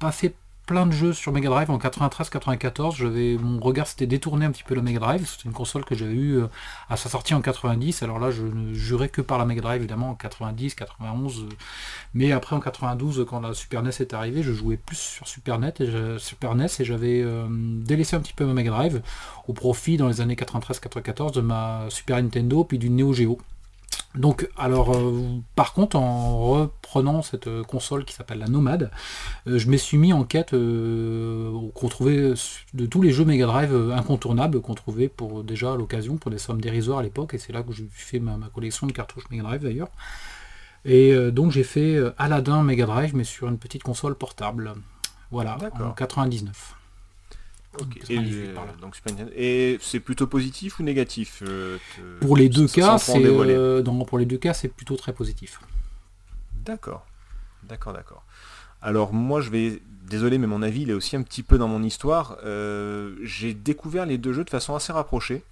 pas 0.00 0.12
fait 0.12 0.34
plein 0.68 0.84
de 0.84 0.92
jeux 0.92 1.14
sur 1.14 1.32
Mega 1.32 1.48
Drive 1.48 1.70
en 1.70 1.78
93-94. 1.78 2.96
J'avais 2.96 3.38
mon 3.38 3.58
regard 3.58 3.86
s'était 3.86 4.06
détourné 4.06 4.44
un 4.44 4.52
petit 4.52 4.62
peu 4.62 4.74
la 4.74 4.82
Mega 4.82 4.98
Drive. 5.00 5.26
C'était 5.26 5.48
une 5.48 5.54
console 5.54 5.82
que 5.86 5.94
j'avais 5.94 6.12
eue 6.12 6.36
euh, 6.36 6.46
à 6.90 6.98
sa 6.98 7.08
sortie 7.08 7.32
en 7.32 7.40
90. 7.40 8.02
Alors 8.02 8.18
là, 8.18 8.30
je 8.30 8.42
ne 8.42 8.74
jurais 8.74 9.08
que 9.08 9.22
par 9.22 9.38
la 9.38 9.46
Mega 9.46 9.62
Drive 9.62 9.80
évidemment 9.80 10.10
en 10.10 10.14
90, 10.14 10.74
91. 10.74 11.40
euh, 11.40 11.48
mais 12.12 12.32
après 12.32 12.54
en 12.54 12.60
92, 12.60 13.24
quand 13.28 13.40
la 13.40 13.54
Super 13.54 13.82
NES 13.82 13.88
est 13.98 14.12
arrivée, 14.12 14.42
je 14.42 14.52
jouais 14.52 14.76
plus 14.76 14.98
sur 14.98 15.26
Super 15.26 15.58
NES 15.58 15.72
et, 15.80 16.18
Super 16.18 16.54
NES 16.54 16.66
et 16.80 16.84
j'avais 16.84 17.22
euh, 17.22 17.46
délaissé 17.48 18.14
un 18.14 18.20
petit 18.20 18.34
peu 18.34 18.44
ma 18.44 18.52
Mega 18.52 18.70
Drive 18.70 19.00
au 19.48 19.54
profit 19.54 19.96
dans 19.96 20.08
les 20.08 20.20
années 20.20 20.36
93-94 20.36 21.32
de 21.32 21.40
ma 21.40 21.86
Super 21.88 22.22
Nintendo 22.22 22.62
puis 22.64 22.78
du 22.78 22.90
Neo 22.90 23.14
Geo. 23.14 23.38
Donc, 24.14 24.48
alors, 24.56 24.96
euh, 24.96 25.38
par 25.54 25.74
contre, 25.74 25.96
en 25.96 26.38
reprenant 26.38 27.20
cette 27.22 27.46
euh, 27.46 27.62
console 27.62 28.04
qui 28.04 28.14
s'appelle 28.14 28.38
la 28.38 28.48
Nomade, 28.48 28.90
euh, 29.46 29.58
je 29.58 29.68
me 29.68 29.76
suis 29.76 29.98
mis 29.98 30.12
en 30.12 30.24
quête 30.24 30.54
euh, 30.54 31.52
qu'on 31.74 31.88
trouvait 31.88 32.32
de 32.74 32.86
tous 32.86 33.02
les 33.02 33.12
jeux 33.12 33.26
Mega 33.26 33.46
Drive 33.46 33.92
incontournables 33.94 34.60
qu'on 34.62 34.74
trouvait 34.74 35.08
pour 35.08 35.44
déjà 35.44 35.74
à 35.74 35.76
l'occasion 35.76 36.16
pour 36.16 36.30
des 36.30 36.38
sommes 36.38 36.60
dérisoires 36.60 36.98
à 36.98 37.02
l'époque, 37.02 37.34
et 37.34 37.38
c'est 37.38 37.52
là 37.52 37.62
que 37.62 37.72
j'ai 37.72 37.86
fait 37.90 38.18
ma, 38.18 38.36
ma 38.38 38.48
collection 38.48 38.86
de 38.86 38.92
cartouches 38.92 39.24
Mega 39.30 39.42
Drive 39.42 39.62
d'ailleurs. 39.62 39.90
Et 40.84 41.14
donc 41.32 41.50
j'ai 41.50 41.64
fait 41.64 41.98
Aladdin 42.16 42.62
Mega 42.62 42.86
Drive, 42.86 43.14
mais 43.14 43.24
sur 43.24 43.48
une 43.48 43.58
petite 43.58 43.82
console 43.82 44.14
portable. 44.14 44.74
Voilà, 45.30 45.58
en 45.80 45.90
99. 45.90 46.77
Et, 47.96 47.98
98 48.00 48.36
euh, 48.48 48.54
par 48.54 48.66
là. 48.66 48.72
donc 48.80 48.94
Super 48.96 49.12
Nintendo. 49.12 49.32
Et 49.36 49.78
c'est 49.80 50.00
plutôt 50.00 50.26
positif 50.26 50.78
ou 50.78 50.82
négatif 50.82 51.42
euh, 51.46 51.78
te- 51.96 52.24
Pour 52.24 52.36
les 52.36 52.48
deux 52.48 52.66
cas, 52.68 52.98
c'est 52.98 53.24
euh, 53.24 53.82
pour 53.82 54.18
les 54.18 54.26
deux 54.26 54.38
cas, 54.38 54.54
c'est 54.54 54.68
plutôt 54.68 54.96
très 54.96 55.12
positif. 55.12 55.60
D'accord. 56.64 57.06
D'accord, 57.64 57.92
d'accord. 57.92 58.24
Alors 58.82 59.12
moi 59.12 59.40
je 59.40 59.50
vais... 59.50 59.82
Désolé 60.08 60.38
mais 60.38 60.46
mon 60.46 60.62
avis 60.62 60.82
il 60.82 60.90
est 60.90 60.94
aussi 60.94 61.16
un 61.16 61.22
petit 61.22 61.42
peu 61.42 61.58
dans 61.58 61.68
mon 61.68 61.82
histoire. 61.82 62.38
Euh, 62.44 63.14
j'ai 63.22 63.52
découvert 63.52 64.06
les 64.06 64.16
deux 64.16 64.32
jeux 64.32 64.44
de 64.44 64.48
façon 64.50 64.74
assez 64.74 64.90
rapprochée. 64.92 65.42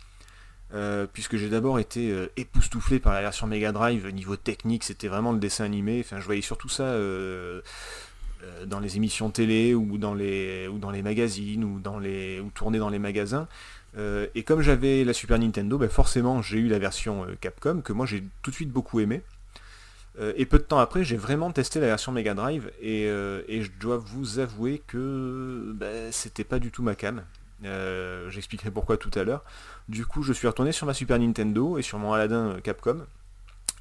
euh, 0.75 1.07
puisque 1.13 1.37
j'ai 1.37 1.49
d'abord 1.51 1.79
été 1.79 2.11
euh, 2.11 2.27
époustouflé 2.39 2.99
par 2.99 3.13
la 3.13 3.21
version 3.21 3.47
Mega 3.47 3.71
Drive, 3.73 4.09
niveau 4.09 4.35
technique 4.37 4.83
c'était 4.83 5.09
vraiment 5.09 5.33
le 5.33 5.39
dessin 5.39 5.65
animé, 5.65 6.01
enfin 6.05 6.21
je 6.21 6.25
voyais 6.25 6.41
surtout 6.43 6.69
ça 6.71 6.85
dans 8.67 8.81
les 8.81 8.97
émissions 8.97 9.31
télé 9.31 9.75
ou 9.75 9.99
dans 9.99 10.15
les, 10.15 10.69
ou 10.69 10.79
dans 10.79 10.91
les 10.91 11.03
magazines 11.03 11.65
ou, 11.65 11.81
dans 11.81 11.99
les, 11.99 12.41
ou 12.41 12.51
tourné 12.51 12.79
dans 12.79 12.89
les 12.89 12.99
magasins. 12.99 13.49
Euh, 13.97 14.27
et 14.35 14.43
comme 14.43 14.61
j'avais 14.61 15.05
la 15.05 15.13
Super 15.13 15.39
Nintendo, 15.39 15.79
ben 15.79 15.89
forcément 15.89 16.43
j'ai 16.43 16.59
eu 16.59 16.69
la 16.69 16.79
version 16.79 17.25
euh, 17.25 17.37
Capcom 17.41 17.81
que 17.81 17.93
moi 17.93 18.05
j'ai 18.05 18.23
tout 18.43 18.51
de 18.51 18.55
suite 18.55 18.71
beaucoup 18.71 19.01
aimé. 19.01 19.23
Euh, 20.19 20.33
et 20.37 20.47
peu 20.47 20.59
de 20.59 20.65
temps 20.65 20.79
après, 20.79 21.05
j'ai 21.05 21.17
vraiment 21.17 21.51
testé 21.51 21.79
la 21.81 21.87
version 21.87 22.11
Mega 22.13 22.35
Drive 22.35 22.71
et, 22.81 23.07
euh, 23.07 23.43
je 23.49 23.71
dois 23.79 23.99
vous 23.99 24.39
avouer 24.39 24.83
que 24.87 25.73
ben, 25.75 26.11
c'était 26.13 26.45
pas 26.45 26.59
du 26.59 26.71
tout 26.71 26.83
ma 26.83 26.95
cam. 26.95 27.23
Euh, 27.65 28.31
J'expliquerai 28.31 28.71
pourquoi 28.71 28.97
tout 28.97 29.11
à 29.15 29.25
l'heure. 29.25 29.45
Du 29.89 30.05
coup, 30.07 30.23
je 30.23 30.33
suis 30.33 30.47
retourné 30.47 30.73
sur 30.73 30.87
ma 30.87 30.95
Super 30.95 31.19
Nintendo 31.19 31.79
et 31.79 31.83
sur 31.83 31.99
mon 31.99 32.13
Aladdin 32.13 32.57
euh, 32.57 32.61
Capcom. 32.61 33.07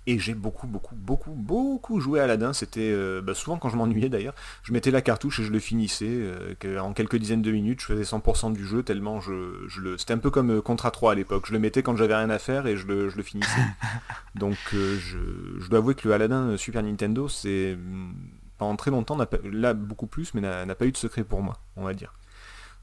Et 0.07 0.19
j'ai 0.19 0.35
beaucoup, 0.35 0.67
beaucoup, 0.67 0.93
beaucoup, 0.95 1.31
beaucoup 1.31 1.99
joué 1.99 2.19
à 2.19 2.25
Aladdin. 2.25 2.53
C'était 2.53 2.91
euh, 2.93 3.21
bah, 3.21 3.33
souvent 3.33 3.57
quand 3.57 3.69
je 3.69 3.75
m'ennuyais 3.75 4.07
d'ailleurs. 4.09 4.35
Je 4.61 4.71
mettais 4.71 4.91
la 4.91 5.01
cartouche 5.01 5.39
et 5.39 5.43
je 5.43 5.51
le 5.51 5.57
finissais. 5.59 6.05
euh, 6.07 6.53
que 6.59 6.77
en 6.79 6.93
quelques 6.93 7.15
dizaines 7.15 7.41
de 7.41 7.51
minutes, 7.51 7.81
je 7.81 7.87
faisais 7.87 8.03
100% 8.03 8.53
du 8.53 8.65
jeu 8.67 8.83
tellement 8.83 9.19
je, 9.19 9.65
je 9.67 9.81
le. 9.81 9.97
C'était 9.97 10.13
un 10.13 10.19
peu 10.19 10.29
comme 10.29 10.51
euh, 10.51 10.61
Contra 10.61 10.91
3 10.91 11.13
à 11.13 11.15
l'époque. 11.15 11.45
Je 11.47 11.53
le 11.53 11.59
mettais 11.59 11.81
quand 11.81 11.95
j'avais 11.95 12.15
rien 12.15 12.29
à 12.29 12.37
faire 12.37 12.67
et 12.67 12.77
je 12.77 12.85
le, 12.85 13.09
je 13.09 13.17
le 13.17 13.23
finissais. 13.23 13.61
Donc 14.35 14.57
euh, 14.75 14.97
je, 14.99 15.59
je 15.59 15.69
dois 15.69 15.79
avouer 15.79 15.95
que 15.95 16.07
le 16.07 16.13
Aladdin 16.13 16.55
Super 16.57 16.83
Nintendo, 16.83 17.27
c'est 17.27 17.73
hum, 17.73 18.13
pendant 18.59 18.75
très 18.75 18.91
longtemps, 18.91 19.17
pas- 19.25 19.37
là 19.51 19.73
beaucoup 19.73 20.07
plus, 20.07 20.33
mais 20.35 20.41
n'a 20.41 20.65
n'a 20.65 20.75
pas 20.75 20.85
eu 20.85 20.91
de 20.91 20.97
secret 20.97 21.23
pour 21.23 21.41
moi, 21.41 21.57
on 21.77 21.83
va 21.83 21.93
dire. 21.95 22.13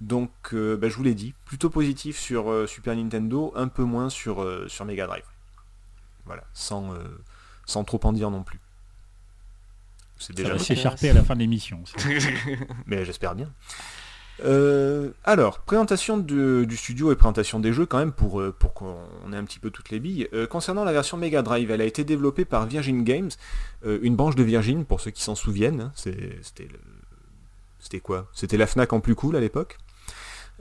Donc 0.01 0.31
bah, 0.55 0.89
je 0.89 0.97
vous 0.97 1.05
l'ai 1.05 1.15
dit, 1.15 1.35
plutôt 1.45 1.71
positif 1.71 2.19
sur 2.19 2.69
Super 2.69 2.97
Nintendo, 2.97 3.53
un 3.57 3.69
peu 3.69 3.85
moins 3.85 4.11
sur, 4.11 4.45
sur 4.69 4.85
Mega 4.85 5.07
Drive. 5.07 5.25
Voilà, 6.27 6.45
sans, 6.53 6.95
sans 7.67 7.85
trop 7.85 8.01
en 8.05 8.13
dire 8.13 8.31
non 8.31 8.43
plus. 8.43 8.61
C'est 10.19 10.37
déjà 10.37 10.59
s'écharper 10.59 11.11
à 11.11 11.15
la 11.15 11.25
fin 11.25 11.35
de 11.35 11.41
l'émission. 11.41 11.83
Mais 12.87 13.05
j'espère 13.05 13.35
bien. 13.35 13.51
Euh, 14.45 15.11
alors, 15.25 15.61
présentation 15.61 16.17
du, 16.17 16.77
studio 16.77 17.13
et 17.13 17.17
présentation 17.17 17.61
des 17.61 17.73
jeux 17.73 17.87
quand 17.87 17.99
même 17.99 18.13
pour, 18.13 18.41
euh, 18.41 18.55
pour 18.57 18.73
qu'on 18.73 18.97
ait 19.33 19.37
un 19.37 19.45
petit 19.45 19.59
peu 19.59 19.71
toutes 19.71 19.91
les 19.91 20.01
billes. 20.01 20.29
Euh, 20.33 20.47
concernant 20.47 20.85
la 20.85 20.93
version 20.93 21.17
Mega 21.17 21.43
Drive, 21.43 21.71
elle 21.71 21.81
a 21.81 21.85
été 21.85 22.05
développée 22.05 22.45
par 22.45 22.67
Virgin 22.67 23.05
Games, 23.05 23.31
une 23.85 24.17
branche 24.17 24.37
de 24.37 24.43
Virgin 24.43 24.85
pour 24.85 25.01
ceux 25.01 25.11
qui 25.11 25.23
s'en 25.23 25.35
souviennent. 25.35 25.81
Hein. 25.81 25.93
C'était 25.95 26.39
c'était 27.79 28.01
quoi? 28.01 28.29
C'était 28.33 28.57
la 28.57 28.69
FNAC 28.69 28.93
en 28.93 29.01
plus 29.01 29.17
cool 29.17 29.35
à 29.35 29.41
l'époque? 29.41 29.77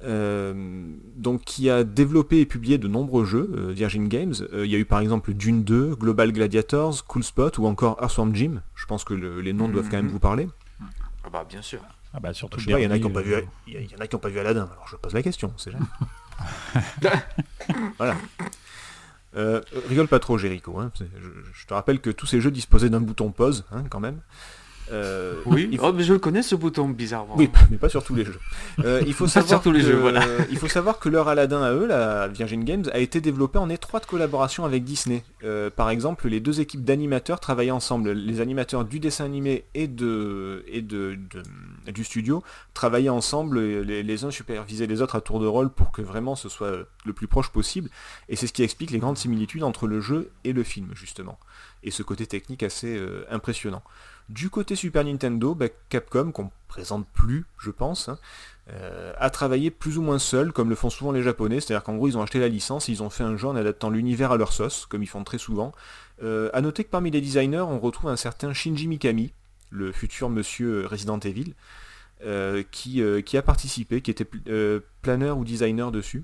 Donc 0.04 1.44
qui 1.44 1.70
a 1.70 1.84
développé 1.84 2.40
et 2.40 2.46
publié 2.46 2.78
de 2.78 2.88
nombreux 2.88 3.26
jeux, 3.26 3.72
Virgin 3.72 4.08
Games. 4.08 4.34
Il 4.54 4.66
y 4.66 4.76
a 4.76 4.78
eu 4.78 4.86
par 4.86 5.00
exemple 5.00 5.34
Dune 5.34 5.64
2, 5.64 5.96
Global 5.96 6.32
Gladiators, 6.32 7.06
Cool 7.06 7.24
Spot 7.24 7.58
ou 7.58 7.66
encore 7.66 7.98
Earthworm 8.02 8.36
Jim. 8.36 8.62
Je 8.76 8.86
pense 8.86 9.04
que 9.04 9.14
les 9.14 9.54
noms 9.54 9.68
doivent 9.68 9.90
quand 9.90 9.98
même 9.98 10.06
mhm. 10.06 10.12
vous 10.12 10.20
parler. 10.20 10.48
Ah 11.24 11.30
bah 11.32 11.46
bien 11.48 11.62
sûr. 11.62 11.82
Ah 12.14 12.20
bah 12.20 12.34
surtout 12.34 12.60
il 12.60 12.70
y 12.70 12.88
en 12.88 12.92
a 12.92 12.98
qui 12.98 13.06
n'ont 13.06 13.12
pas 13.12 13.22
vu, 13.22 13.36
euh, 13.36 13.42
il 13.68 13.74
y 13.74 13.96
en 13.96 14.00
a 14.00 14.08
qui 14.08 14.16
ont 14.16 14.20
pas 14.20 14.30
vu 14.30 14.40
Aladdin. 14.40 14.68
Alors 14.72 14.88
je 14.88 14.96
pose 14.98 15.14
la 15.14 15.24
question, 15.24 15.54
c'est 15.58 15.72
voilà. 17.98 18.18
Euh, 19.38 19.62
rigole 19.88 20.08
pas 20.08 20.20
trop, 20.20 20.38
Jericho. 20.38 20.78
Hein. 20.80 20.92
Je, 21.00 21.66
te 21.66 21.74
rappelle 21.74 22.02
que 22.02 22.10
tous 22.10 22.26
ces 22.26 22.42
jeux 22.42 22.52
disposaient 22.52 22.90
d'un 22.90 23.00
bouton 23.00 23.32
pause, 23.32 23.66
hein, 23.72 23.84
quand 23.90 24.00
même. 24.00 24.20
Euh, 24.92 25.36
oui, 25.46 25.78
oh, 25.82 25.94
mais 25.94 26.04
je 26.04 26.14
le 26.14 26.20
connais 26.20 26.42
ce 26.42 26.56
bouton 26.56 26.90
bizarrement. 26.90 27.36
Oui, 27.38 27.50
mais 27.70 27.78
pas 27.78 27.90
sur 27.90 28.04
tous 28.04 28.16
les 28.16 28.26
jeux. 28.26 28.40
Euh, 28.80 29.02
il, 29.06 29.14
faut 29.14 29.28
savoir 29.28 29.62
les 29.66 29.80
que, 29.80 29.86
jeux, 29.86 29.96
voilà. 29.96 30.26
il 30.50 30.58
faut 30.58 30.68
savoir 30.68 31.00
que 31.00 31.10
leur 31.10 31.28
Aladdin 31.28 31.62
à 31.62 31.72
eux, 31.72 31.86
la 31.88 32.28
Virgin 32.28 32.64
Games, 32.64 32.84
a 32.94 33.00
été 33.00 33.22
développé 33.22 33.58
en 33.58 33.70
étroite 33.70 34.06
collaboration 34.06 34.66
avec 34.66 34.84
Disney. 34.84 35.24
Euh, 35.44 35.70
par 35.70 35.90
exemple, 35.90 36.28
les 36.28 36.40
deux 36.40 36.60
équipes 36.60 36.84
d'animateurs 36.84 37.40
travaillaient 37.40 37.72
ensemble. 37.72 38.12
Les 38.12 38.42
animateurs 38.42 38.86
du 38.86 39.00
dessin 39.00 39.26
animé 39.26 39.66
et, 39.74 39.88
de, 39.88 40.64
et 40.68 40.82
de, 40.82 41.18
du 41.88 42.04
studio 42.04 42.44
travaillaient 42.74 43.10
ensemble, 43.10 43.60
les, 43.60 44.04
les, 44.04 44.24
uns 44.26 44.32
supervisaient 44.32 44.88
les 44.88 45.02
autres 45.02 45.16
à 45.16 45.22
tour 45.22 45.40
de 45.40 45.48
rôle 45.48 45.70
pour 45.70 45.92
que 45.92 46.02
vraiment 46.02 46.36
ce 46.36 46.50
soit 46.50 46.72
le 47.06 47.14
plus 47.14 47.28
proche 47.28 47.50
possible. 47.50 47.90
Et 48.30 48.36
c'est 48.36 48.48
ce 48.48 48.54
qui 48.54 48.64
explique 48.64 48.92
les 48.92 49.00
grandes 49.00 49.18
similitudes 49.18 49.64
entre 49.64 49.88
le 49.88 50.02
jeu 50.02 50.32
et 50.44 50.54
le 50.54 50.64
film, 50.64 50.90
justement. 50.94 51.40
Et 51.84 51.92
ce 51.92 52.04
côté 52.04 52.28
technique 52.28 52.64
assez 52.64 53.02
impressionnant. 53.30 53.84
Du 54.32 54.50
côté 54.50 54.78
Super 54.78 55.04
Nintendo, 55.04 55.54
bah, 55.54 55.68
Capcom, 55.90 56.32
qu'on 56.32 56.52
présente 56.70 57.06
plus, 57.10 57.44
je 57.60 57.70
pense, 57.70 58.08
hein, 58.08 58.18
euh, 58.70 59.12
a 59.18 59.30
travaillé 59.30 59.72
plus 59.72 59.98
ou 59.98 60.02
moins 60.02 60.20
seul, 60.20 60.54
comme 60.54 60.70
le 60.70 60.76
font 60.76 60.90
souvent 60.90 61.12
les 61.12 61.22
Japonais, 61.22 61.60
c'est-à-dire 61.60 61.84
qu'en 61.84 61.98
gros 61.98 62.08
ils 62.08 62.18
ont 62.18 62.22
acheté 62.22 62.40
la 62.40 62.48
licence, 62.48 62.88
ils 62.88 63.04
ont 63.04 63.10
fait 63.10 63.26
un 63.26 63.36
jeu 63.36 63.50
en 63.50 63.58
adaptant 63.58 63.90
l'univers 63.90 64.32
à 64.32 64.38
leur 64.38 64.54
sauce, 64.54 64.86
comme 64.86 65.04
ils 65.04 65.08
font 65.08 65.26
très 65.26 65.38
souvent. 65.38 65.74
Euh, 66.24 66.50
a 66.54 66.62
noter 66.62 66.86
que 66.86 66.90
parmi 66.90 67.12
les 67.12 67.20
designers, 67.20 67.60
on 67.60 67.78
retrouve 67.78 68.10
un 68.10 68.16
certain 68.16 68.54
Shinji 68.54 68.88
Mikami, 68.88 69.34
le 69.70 69.92
futur 69.92 70.30
monsieur 70.30 70.88
Resident 70.88 71.20
Evil, 71.20 71.54
euh, 72.24 72.64
qui, 72.72 73.04
qui, 73.26 73.36
a 73.36 73.42
participé, 73.42 74.00
qui 74.00 74.12
était 74.12 74.28
planeur 75.02 75.40
ou 75.40 75.44
designer 75.44 75.92
dessus. 75.92 76.24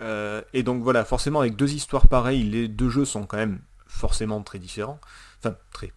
et 0.00 0.62
donc 0.62 0.80
voilà, 0.84 1.04
forcément 1.04 1.40
avec 1.40 1.56
deux 1.56 1.72
histoires 1.72 2.06
pareilles, 2.06 2.44
les 2.44 2.68
deux 2.68 2.88
jeux 2.88 3.04
sont 3.04 3.26
quand 3.26 3.38
même 3.38 3.58
forcément 3.88 4.40
très 4.42 4.60
différents. 4.60 5.00
Enfin, 5.40 5.56
très 5.72 5.90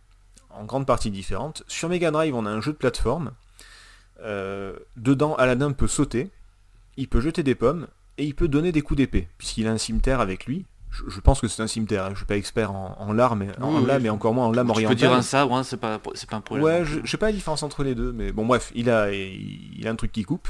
en 0.59 0.65
grande 0.65 0.85
partie 0.85 1.12
différentes. 1.12 1.63
Sur 1.67 1.89
Mega 1.89 2.12
Drive, 2.12 2.35
on 2.35 2.45
a 2.45 2.50
un 2.50 2.62
jeu 2.62 2.71
de 2.71 2.77
plateforme. 2.77 3.31
Euh, 4.24 4.75
dedans, 4.97 5.35
Aladdin 5.35 5.71
peut 5.71 5.88
sauter, 5.88 6.31
il 6.97 7.07
peut 7.07 7.21
jeter 7.21 7.43
des 7.43 7.55
pommes, 7.55 7.88
et 8.17 8.25
il 8.25 8.35
peut 8.35 8.47
donner 8.47 8.71
des 8.71 8.81
coups 8.81 8.97
d'épée, 8.97 9.27
puisqu'il 9.38 9.67
a 9.67 9.71
un 9.71 9.77
cimetière 9.77 10.19
avec 10.19 10.45
lui. 10.45 10.65
Je, 11.09 11.19
pense 11.19 11.41
que 11.41 11.50
c'est 11.50 11.62
un 11.62 11.67
cimetière, 11.67 12.03
hein. 12.03 12.07
je 12.07 12.12
ne 12.12 12.17
suis 12.17 12.25
pas 12.25 12.38
expert 12.38 12.71
en, 12.71 12.95
en 12.97 13.12
larmes, 13.12 13.47
en 13.59 13.81
lame, 13.81 14.05
et 14.05 14.09
encore 14.09 14.33
moins 14.33 14.45
en 14.45 14.53
lame 14.53 14.69
orientale. 14.69 14.97
Je 14.97 15.03
peux 15.03 15.07
dire 15.07 15.17
un 15.17 15.21
sabre, 15.21 15.53
hein, 15.53 15.63
c'est 15.63 15.75
pas, 15.75 16.00
pas 16.00 16.12
un 16.31 16.41
problème. 16.41 16.65
Ouais, 16.65 16.85
je, 16.85 17.05
sais 17.05 17.17
pas 17.17 17.25
la 17.25 17.33
différence 17.33 17.63
entre 17.63 17.83
les 17.83 17.95
deux, 17.95 18.13
mais 18.13 18.31
bon 18.31 18.45
bref, 18.45 18.71
il 18.75 18.89
a, 18.89 19.12
il, 19.12 19.85
a 19.85 19.91
un 19.91 19.95
truc 19.97 20.13
qui 20.13 20.24
coupe. 20.24 20.47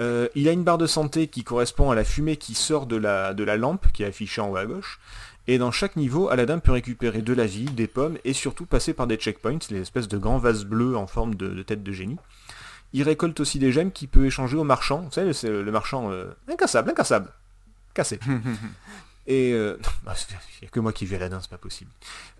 Euh, 0.00 0.28
il 0.36 0.48
a 0.48 0.52
une 0.52 0.62
barre 0.62 0.78
de 0.78 0.86
santé 0.86 1.26
qui 1.26 1.42
correspond 1.42 1.90
à 1.90 1.96
la 1.96 2.04
fumée 2.04 2.36
qui 2.36 2.54
sort 2.54 2.86
de 2.86 2.96
la, 2.96 3.34
de 3.34 3.42
la 3.42 3.56
lampe 3.56 3.90
qui 3.92 4.04
est 4.04 4.06
affichée 4.06 4.40
en 4.40 4.50
haut 4.50 4.56
à 4.56 4.66
gauche. 4.66 5.00
Et 5.48 5.58
dans 5.58 5.70
chaque 5.70 5.96
niveau, 5.96 6.28
Aladdin 6.28 6.58
peut 6.58 6.72
récupérer 6.72 7.22
de 7.22 7.32
la 7.32 7.46
vie, 7.46 7.64
des 7.64 7.86
pommes 7.86 8.18
et 8.24 8.32
surtout 8.32 8.66
passer 8.66 8.94
par 8.94 9.06
des 9.06 9.16
checkpoints, 9.16 9.58
les 9.70 9.80
espèces 9.80 10.08
de 10.08 10.18
grands 10.18 10.38
vases 10.38 10.64
bleus 10.64 10.96
en 10.96 11.06
forme 11.06 11.34
de, 11.34 11.62
tête 11.62 11.82
de 11.82 11.92
génie. 11.92 12.18
Il 12.92 13.02
récolte 13.02 13.40
aussi 13.40 13.58
des 13.58 13.72
gemmes 13.72 13.90
qu'il 13.90 14.08
peut 14.08 14.26
échanger 14.26 14.56
au 14.56 14.64
marchand. 14.64 15.00
Vous 15.00 15.12
savez, 15.12 15.32
c'est 15.32 15.48
le 15.48 15.70
marchand 15.72 16.10
euh, 16.12 16.32
incassable, 16.48 16.90
incassable. 16.90 17.30
Cassé. 17.94 18.20
et 19.26 19.52
euh, 19.52 19.78
il 20.06 20.62
n'y 20.62 20.68
a 20.68 20.70
que 20.70 20.80
moi 20.80 20.92
qui 20.92 21.06
vis 21.06 21.16
Aladdin, 21.16 21.40
c'est 21.40 21.50
pas 21.50 21.58
possible. 21.58 21.90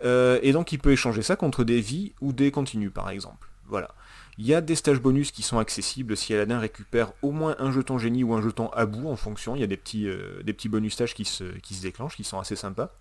Euh, 0.04 0.38
et 0.42 0.52
donc 0.52 0.72
il 0.72 0.78
peut 0.78 0.92
échanger 0.92 1.22
ça 1.22 1.36
contre 1.36 1.64
des 1.64 1.80
vies 1.80 2.12
ou 2.20 2.32
des 2.32 2.50
continues 2.50 2.90
par 2.90 3.10
exemple. 3.10 3.48
Voilà. 3.66 3.90
Il 4.38 4.46
y 4.46 4.54
a 4.54 4.60
des 4.62 4.74
stages 4.74 5.00
bonus 5.00 5.30
qui 5.30 5.42
sont 5.42 5.58
accessibles 5.58 6.16
si 6.16 6.32
Aladdin 6.32 6.58
récupère 6.58 7.12
au 7.20 7.32
moins 7.32 7.54
un 7.58 7.70
jeton 7.70 7.98
génie 7.98 8.24
ou 8.24 8.34
un 8.34 8.40
jeton 8.40 8.68
à 8.68 8.86
bout 8.86 9.08
en 9.08 9.16
fonction. 9.16 9.54
Il 9.54 9.60
y 9.60 9.64
a 9.64 9.66
des 9.66 9.76
petits, 9.76 10.08
euh, 10.08 10.42
des 10.42 10.52
petits 10.54 10.70
bonus 10.70 10.94
stages 10.94 11.14
qui 11.14 11.24
se, 11.24 11.44
qui 11.58 11.74
se 11.74 11.82
déclenchent, 11.82 12.16
qui 12.16 12.24
sont 12.24 12.38
assez 12.38 12.56
sympas. 12.56 12.94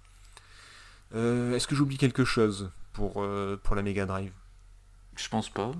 Euh, 1.15 1.55
est-ce 1.55 1.67
que 1.67 1.75
j'oublie 1.75 1.97
quelque 1.97 2.25
chose 2.25 2.71
pour, 2.91 3.23
euh, 3.23 3.59
pour 3.63 3.75
la 3.75 3.81
Mega 3.81 4.05
Drive? 4.05 4.31
Je 5.15 5.29
pense 5.29 5.50
pas. 5.50 5.71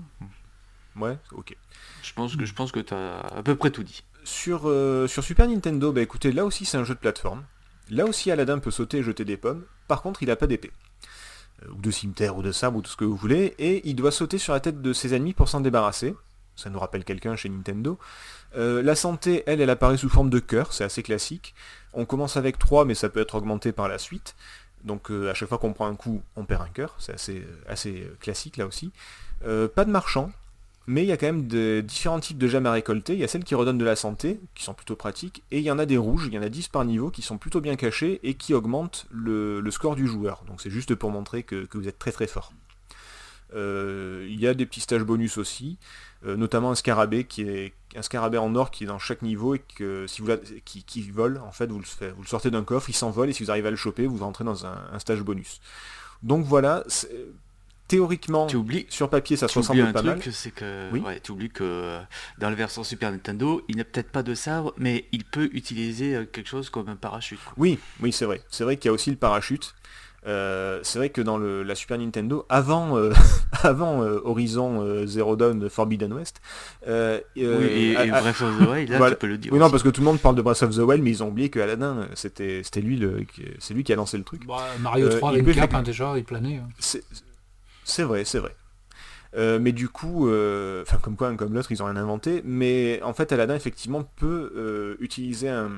Ouais, 0.96 1.18
ok. 1.32 1.54
Je 2.02 2.12
pense 2.14 2.36
que, 2.36 2.44
je 2.44 2.54
pense 2.54 2.72
que 2.72 2.80
tu 2.80 2.94
as 2.94 3.20
à 3.20 3.42
peu 3.42 3.54
près 3.54 3.70
tout 3.70 3.82
dit. 3.82 4.04
Sur, 4.24 4.60
sur 5.08 5.24
Super 5.24 5.48
Nintendo, 5.48 5.90
bah 5.90 6.00
écoutez, 6.00 6.32
là 6.32 6.44
aussi 6.44 6.64
c'est 6.64 6.76
un 6.76 6.84
jeu 6.84 6.94
de 6.94 7.00
plateforme. 7.00 7.44
Là 7.90 8.04
aussi 8.04 8.30
Aladdin 8.30 8.58
peut 8.58 8.70
sauter 8.70 8.98
et 8.98 9.02
jeter 9.02 9.24
des 9.24 9.36
pommes. 9.36 9.64
Par 9.88 10.00
contre, 10.02 10.22
il 10.22 10.26
n'a 10.26 10.36
pas 10.36 10.46
d'épée. 10.46 10.70
Euh, 11.62 11.72
ou 11.72 11.80
de 11.80 11.90
cimetière, 11.90 12.36
ou 12.36 12.42
de 12.42 12.52
sabre, 12.52 12.78
ou 12.78 12.82
tout 12.82 12.90
ce 12.90 12.96
que 12.96 13.04
vous 13.04 13.16
voulez, 13.16 13.54
et 13.58 13.88
il 13.88 13.94
doit 13.94 14.12
sauter 14.12 14.38
sur 14.38 14.52
la 14.52 14.60
tête 14.60 14.80
de 14.80 14.92
ses 14.92 15.14
ennemis 15.14 15.34
pour 15.34 15.48
s'en 15.48 15.60
débarrasser. 15.60 16.14
Ça 16.56 16.70
nous 16.70 16.78
rappelle 16.78 17.04
quelqu'un 17.04 17.34
chez 17.36 17.48
Nintendo. 17.48 17.98
Euh, 18.56 18.82
la 18.82 18.94
santé, 18.94 19.42
elle, 19.46 19.60
elle 19.60 19.70
apparaît 19.70 19.96
sous 19.96 20.08
forme 20.08 20.30
de 20.30 20.38
cœur, 20.38 20.72
c'est 20.72 20.84
assez 20.84 21.02
classique. 21.02 21.54
On 21.94 22.04
commence 22.04 22.36
avec 22.36 22.58
3, 22.58 22.84
mais 22.84 22.94
ça 22.94 23.08
peut 23.08 23.20
être 23.20 23.34
augmenté 23.34 23.72
par 23.72 23.88
la 23.88 23.98
suite. 23.98 24.34
Donc 24.84 25.10
euh, 25.10 25.30
à 25.30 25.34
chaque 25.34 25.48
fois 25.48 25.58
qu'on 25.58 25.72
prend 25.72 25.86
un 25.86 25.94
coup, 25.94 26.22
on 26.36 26.44
perd 26.44 26.62
un 26.62 26.68
cœur, 26.68 26.94
c'est 26.98 27.14
assez, 27.14 27.46
assez 27.68 28.06
classique 28.20 28.56
là 28.56 28.66
aussi. 28.66 28.92
pas 29.40 29.84
de 29.84 29.90
marchand, 29.90 30.30
mais 30.86 31.02
il 31.02 31.08
y 31.08 31.12
a 31.12 31.16
quand 31.16 31.26
même 31.26 31.82
différents 31.82 32.20
types 32.20 32.38
de 32.38 32.48
gemmes 32.48 32.66
à 32.66 32.72
récolter. 32.72 33.12
Il 33.12 33.18
y 33.18 33.24
a 33.24 33.28
celles 33.28 33.44
qui 33.44 33.54
redonnent 33.54 33.78
de 33.78 33.84
la 33.84 33.96
santé, 33.96 34.40
qui 34.54 34.64
sont 34.64 34.74
plutôt 34.74 34.96
pratiques, 34.96 35.42
et 35.50 35.58
il 35.58 35.64
y 35.64 35.70
en 35.70 35.78
a 35.78 35.86
des 35.86 35.96
rouges, 35.96 36.26
il 36.26 36.34
y 36.34 36.38
en 36.38 36.42
a 36.42 36.48
10 36.48 36.68
par 36.68 36.84
niveau, 36.84 37.10
qui 37.10 37.22
sont 37.22 37.38
plutôt 37.38 37.60
bien 37.60 37.76
cachés 37.76 38.20
et 38.22 38.34
qui 38.34 38.54
augmentent 38.54 39.06
le, 39.10 39.62
score 39.70 39.96
du 39.96 40.06
joueur. 40.06 40.44
Donc 40.46 40.60
c'est 40.60 40.70
juste 40.70 40.94
pour 40.94 41.10
montrer 41.10 41.42
que, 41.42 41.66
vous 41.72 41.88
êtes 41.88 41.98
très 41.98 42.12
très 42.12 42.26
fort. 42.26 42.52
Euh, 43.54 44.26
il 44.30 44.40
y 44.40 44.46
a 44.46 44.54
des 44.54 44.64
petits 44.64 44.80
stages 44.80 45.02
bonus 45.02 45.36
aussi, 45.36 45.78
euh, 46.26 46.36
notamment 46.36 46.70
un 46.70 46.74
scarabée 46.74 47.24
qui 47.24 47.42
est 47.42 47.74
un 47.94 48.00
scarabée 48.00 48.38
en 48.38 48.54
or 48.54 48.70
qui 48.70 48.84
est 48.84 48.86
dans 48.86 48.98
chaque 48.98 49.20
niveau 49.20 49.54
et 49.54 49.58
que 49.58 50.06
si 50.06 50.22
vous 50.22 50.30
qui, 50.64 51.10
vole, 51.10 51.38
en 51.38 51.52
fait 51.52 51.66
vous 51.66 51.78
le, 51.78 52.10
vous 52.12 52.22
le 52.22 52.28
sortez 52.28 52.50
d'un 52.50 52.64
coffre, 52.64 52.88
il 52.88 52.94
s'envole 52.94 53.28
et 53.28 53.34
si 53.34 53.44
vous 53.44 53.50
arrivez 53.50 53.68
à 53.68 53.70
le 53.70 53.76
choper, 53.76 54.06
vous 54.06 54.16
rentrez 54.18 54.44
dans 54.44 54.64
un 54.64 54.98
stage 54.98 55.20
bonus. 55.20 55.60
Donc 56.22 56.46
voilà, 56.46 56.84
théoriquement, 57.92 58.46
sur 58.88 59.10
papier, 59.10 59.36
ça 59.36 59.48
se 59.48 59.58
ressemble 59.58 59.92
pas 59.92 60.02
mal. 60.02 60.18
C'est 60.30 60.50
que, 60.50 60.88
tu 61.22 61.32
oublies 61.32 61.50
que 61.50 61.62
euh, 61.62 62.00
dans 62.38 62.48
le 62.48 62.56
version 62.56 62.82
Super 62.84 63.10
Nintendo, 63.10 63.62
il 63.68 63.76
n'a 63.76 63.84
peut-être 63.84 64.10
pas 64.10 64.22
de 64.22 64.34
sabre, 64.34 64.72
mais 64.78 65.04
il 65.12 65.24
peut 65.24 65.50
utiliser 65.52 66.14
euh, 66.14 66.24
quelque 66.24 66.48
chose 66.48 66.70
comme 66.70 66.88
un 66.88 66.96
parachute. 66.96 67.38
Oui, 67.58 67.78
oui, 68.00 68.10
c'est 68.10 68.24
vrai. 68.24 68.40
C'est 68.50 68.64
vrai 68.64 68.78
qu'il 68.78 68.88
y 68.88 68.90
a 68.90 68.92
aussi 68.92 69.10
le 69.10 69.16
parachute. 69.16 69.74
Euh, 70.26 70.78
c'est 70.84 70.98
vrai 71.00 71.10
que 71.10 71.20
dans 71.20 71.36
la 71.36 71.74
Super 71.74 71.98
Nintendo, 71.98 72.46
avant, 72.48 72.96
avant 73.62 74.00
Horizon 74.00 75.04
Zero 75.06 75.36
Dawn 75.36 75.68
Forbidden 75.68 76.14
West, 76.14 76.40
oui, 76.86 76.92
et, 77.36 77.94
Breath 77.94 78.40
of 78.40 78.58
the 78.58 78.68
Wild, 78.68 78.88
là, 78.88 79.10
tu 79.10 79.16
peux 79.16 79.26
le 79.26 79.36
dire. 79.36 79.52
Oui, 79.52 79.58
non, 79.58 79.68
parce 79.68 79.82
que 79.82 79.90
tout 79.90 80.00
le 80.00 80.06
monde 80.06 80.20
parle 80.20 80.36
de 80.36 80.42
Breath 80.42 80.62
of 80.62 80.74
the 80.74 80.78
Wild, 80.78 81.02
mais 81.02 81.10
ils 81.10 81.22
ont 81.22 81.28
oublié 81.28 81.50
que 81.50 81.60
Aladdin, 81.60 82.08
c'était, 82.14 82.62
c'était 82.64 82.80
lui, 82.80 82.96
le, 82.96 83.26
c'est 83.58 83.74
lui 83.74 83.84
qui 83.84 83.92
a 83.92 83.96
lancé 83.96 84.16
le 84.16 84.24
truc. 84.24 84.46
Bah, 84.46 84.64
Mario 84.80 85.10
3 85.10 85.30
avec 85.30 85.54
Cap, 85.54 85.74
hein, 85.74 85.82
déjà, 85.82 86.14
il 86.16 86.24
planait. 86.24 86.56
Hein. 86.56 86.68
C'est 87.84 88.04
vrai, 88.04 88.24
c'est 88.24 88.38
vrai. 88.38 88.54
Euh, 89.34 89.58
mais 89.58 89.72
du 89.72 89.88
coup, 89.88 90.28
euh, 90.28 90.82
enfin 90.82 90.98
comme 90.98 91.16
quoi, 91.16 91.28
un 91.28 91.36
comme 91.36 91.54
l'autre, 91.54 91.72
ils 91.72 91.82
ont 91.82 91.86
rien 91.86 91.96
inventé. 91.96 92.42
Mais 92.44 93.00
en 93.02 93.14
fait, 93.14 93.32
Aladdin 93.32 93.54
effectivement 93.54 94.04
peut 94.16 94.52
euh, 94.56 94.96
utiliser 95.00 95.48
un, 95.48 95.70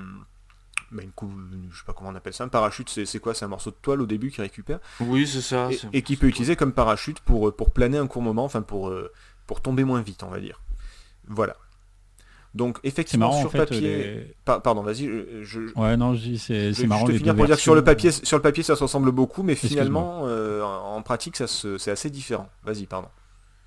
bah, 0.90 1.02
une 1.02 1.68
je 1.70 1.78
sais 1.78 1.84
pas 1.86 1.92
comment 1.92 2.10
on 2.10 2.14
appelle 2.14 2.32
ça, 2.32 2.44
un 2.44 2.48
parachute. 2.48 2.88
C'est 2.88 3.18
quoi? 3.20 3.34
C'est 3.34 3.44
un 3.44 3.48
morceau 3.48 3.70
de 3.70 3.76
toile 3.80 4.00
au 4.00 4.06
début 4.06 4.30
qui 4.30 4.40
récupère. 4.40 4.80
Oui, 5.00 5.26
c'est 5.26 5.40
ça. 5.40 5.68
Et, 5.92 6.02
qui 6.02 6.16
peut 6.16 6.26
utiliser 6.26 6.56
comme 6.56 6.72
parachute 6.72 7.20
pour 7.20 7.54
pour 7.54 7.70
planer 7.70 7.98
un 7.98 8.06
court 8.06 8.22
moment, 8.22 8.44
enfin 8.44 8.62
pour 8.62 8.92
pour 9.46 9.60
tomber 9.60 9.84
moins 9.84 10.02
vite, 10.02 10.22
on 10.22 10.30
va 10.30 10.40
dire. 10.40 10.60
Voilà. 11.28 11.56
Donc 12.54 12.78
effectivement 12.84 13.32
sur 13.32 13.50
papier, 13.50 14.36
pardon, 14.44 14.82
vas-y. 14.82 15.10
Je... 15.42 15.76
Ouais, 15.76 15.96
non, 15.96 16.16
c'est 16.38 16.86
marrant. 16.86 17.06
Je 17.06 17.12
te 17.12 17.18
finir 17.18 17.34
pour 17.34 17.46
dire 17.46 17.56
que 17.56 17.62
sur 17.62 17.74
le 17.74 17.82
papier, 17.82 18.12
sur 18.12 18.36
le 18.36 18.42
papier, 18.42 18.62
ça 18.62 18.76
se 18.76 18.82
ressemble 18.82 19.10
beaucoup, 19.10 19.42
mais 19.42 19.54
finalement, 19.56 20.22
euh, 20.24 20.62
en 20.62 21.02
pratique, 21.02 21.36
ça 21.36 21.46
c'est 21.48 21.90
assez 21.90 22.10
différent. 22.10 22.48
Vas-y, 22.64 22.86
pardon. 22.86 23.08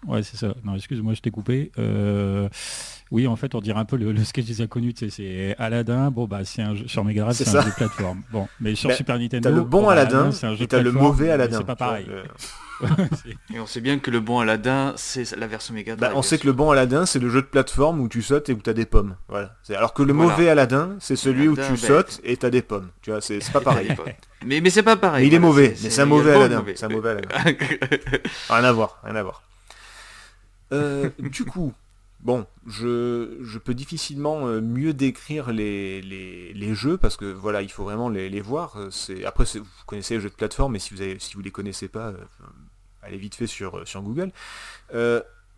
Ouais, 0.07 0.23
c'est 0.23 0.37
ça. 0.37 0.53
Non, 0.63 0.75
excuse-moi, 0.75 1.15
je 1.15 1.21
t'ai 1.21 1.31
coupé. 1.31 1.71
Euh, 1.79 2.47
Oui, 3.11 3.25
en 3.27 3.35
fait, 3.35 3.55
on 3.55 3.61
dirait 3.61 3.79
un 3.79 3.85
peu 3.85 3.95
le, 3.95 4.23
sketch 4.23 4.45
des 4.45 4.61
inconnus, 4.61 4.95
tu 4.95 5.09
sais, 5.09 5.15
c'est 5.15 5.55
Aladdin, 5.63 6.11
bon 6.11 6.25
bah 6.25 6.43
c'est 6.43 6.61
un 6.61 6.75
jeu 6.75 6.87
sur 6.87 7.05
Mega 7.05 7.23
Drive, 7.23 7.35
c'est 7.35 7.47
un 7.55 7.61
jeu 7.61 7.69
de 7.69 7.75
plateforme. 7.75 8.21
Bon, 8.31 8.47
mais 8.59 8.75
sur 8.75 8.89
Bah, 8.89 8.95
Super 8.95 9.17
Nintendo, 9.17 9.49
T'as 9.49 9.55
le 9.55 9.61
bon 9.63 9.85
bah, 9.85 9.93
Aladdin 9.93 10.31
c'est 10.31 10.45
un 10.47 10.55
jeu 10.55 10.63
et 10.63 10.65
de 10.65 10.71
t'as 10.71 10.81
le 10.81 10.91
mauvais 10.91 11.29
Aladdin. 11.31 11.57
C'est 11.59 11.63
pas 11.65 11.75
vois, 11.75 11.87
pareil. 11.87 12.05
euh. 12.09 12.23
Et 13.55 13.59
on 13.59 13.65
sait 13.65 13.81
bien 13.81 13.97
que 13.97 14.11
le 14.11 14.19
bon 14.19 14.39
Aladdin, 14.39 14.93
c'est 14.97 15.35
la 15.35 15.47
version 15.47 15.73
Mega 15.73 15.95
Bah, 15.95 16.07
Drive. 16.07 16.17
on 16.19 16.21
sait 16.21 16.37
que 16.37 16.45
le 16.45 16.53
bon 16.53 16.69
Aladdin, 16.69 17.07
c'est 17.07 17.17
le 17.17 17.27
jeu 17.29 17.41
de 17.41 17.47
plateforme 17.47 17.99
où 18.01 18.07
tu 18.07 18.21
sautes 18.21 18.49
et 18.49 18.53
où 18.53 18.57
t'as 18.61 18.73
des 18.73 18.85
pommes. 18.85 19.15
Voilà. 19.29 19.55
Alors 19.75 19.93
que 19.93 20.03
le 20.03 20.13
Voilà. 20.13 20.29
mauvais 20.31 20.49
Aladdin, 20.49 20.95
c'est 20.99 21.15
celui 21.15 21.47
où 21.47 21.53
Aladdin, 21.53 21.73
tu 21.75 21.81
bah, 21.81 21.87
sautes 21.87 22.21
et 22.23 22.37
t'as 22.37 22.51
des 22.51 22.61
pommes. 22.61 22.89
Tu 23.01 23.09
vois, 23.09 23.19
c'est 23.21 23.39
pas 23.51 23.61
pareil. 23.61 23.89
Mais, 24.45 24.61
mais 24.61 24.69
c'est 24.69 24.83
pas 24.83 24.95
pareil. 24.95 25.23
Mais 25.23 25.27
il 25.27 25.33
est 25.33 25.39
voilà, 25.39 25.47
mauvais, 25.53 25.75
mais 25.81 25.89
c'est 25.89 26.01
un 26.01 26.05
mauvais 26.05 26.33
Aladdin, 26.33 26.63
c'est 26.75 26.85
un 26.85 26.89
mauvais 26.89 27.15
Rien 28.49 28.63
à 28.63 28.71
voir, 28.71 28.99
rien 29.03 29.15
à 29.15 29.23
voir. 29.23 29.41
Euh, 30.71 31.09
du 31.17 31.45
coup, 31.45 31.73
bon, 32.27 32.45
je, 32.67 33.57
peux 33.57 33.73
difficilement 33.73 34.47
euh, 34.47 34.59
mieux 34.59 34.93
décrire 34.93 35.49
les, 35.49 36.73
jeux 36.73 36.97
parce 36.97 37.15
que 37.15 37.23
voilà, 37.23 37.61
il 37.61 37.71
faut 37.71 37.85
vraiment 37.85 38.09
les, 38.09 38.29
les 38.29 38.41
voir. 38.41 38.75
Euh, 38.77 38.89
après, 39.25 39.45
vous 39.45 39.65
connaissez 39.85 40.15
les 40.15 40.19
jeux 40.19 40.29
de 40.29 40.35
plateforme, 40.35 40.73
mais 40.73 40.79
si 40.79 40.93
vous 40.93 41.01
vous 41.35 41.41
les 41.41 41.51
connaissez 41.51 41.87
pas, 41.87 42.09
euh, 42.09 42.17
allez 43.01 43.17
vite 43.17 43.33
fait 43.33 43.47
sur, 43.47 43.81
Google. 43.95 44.31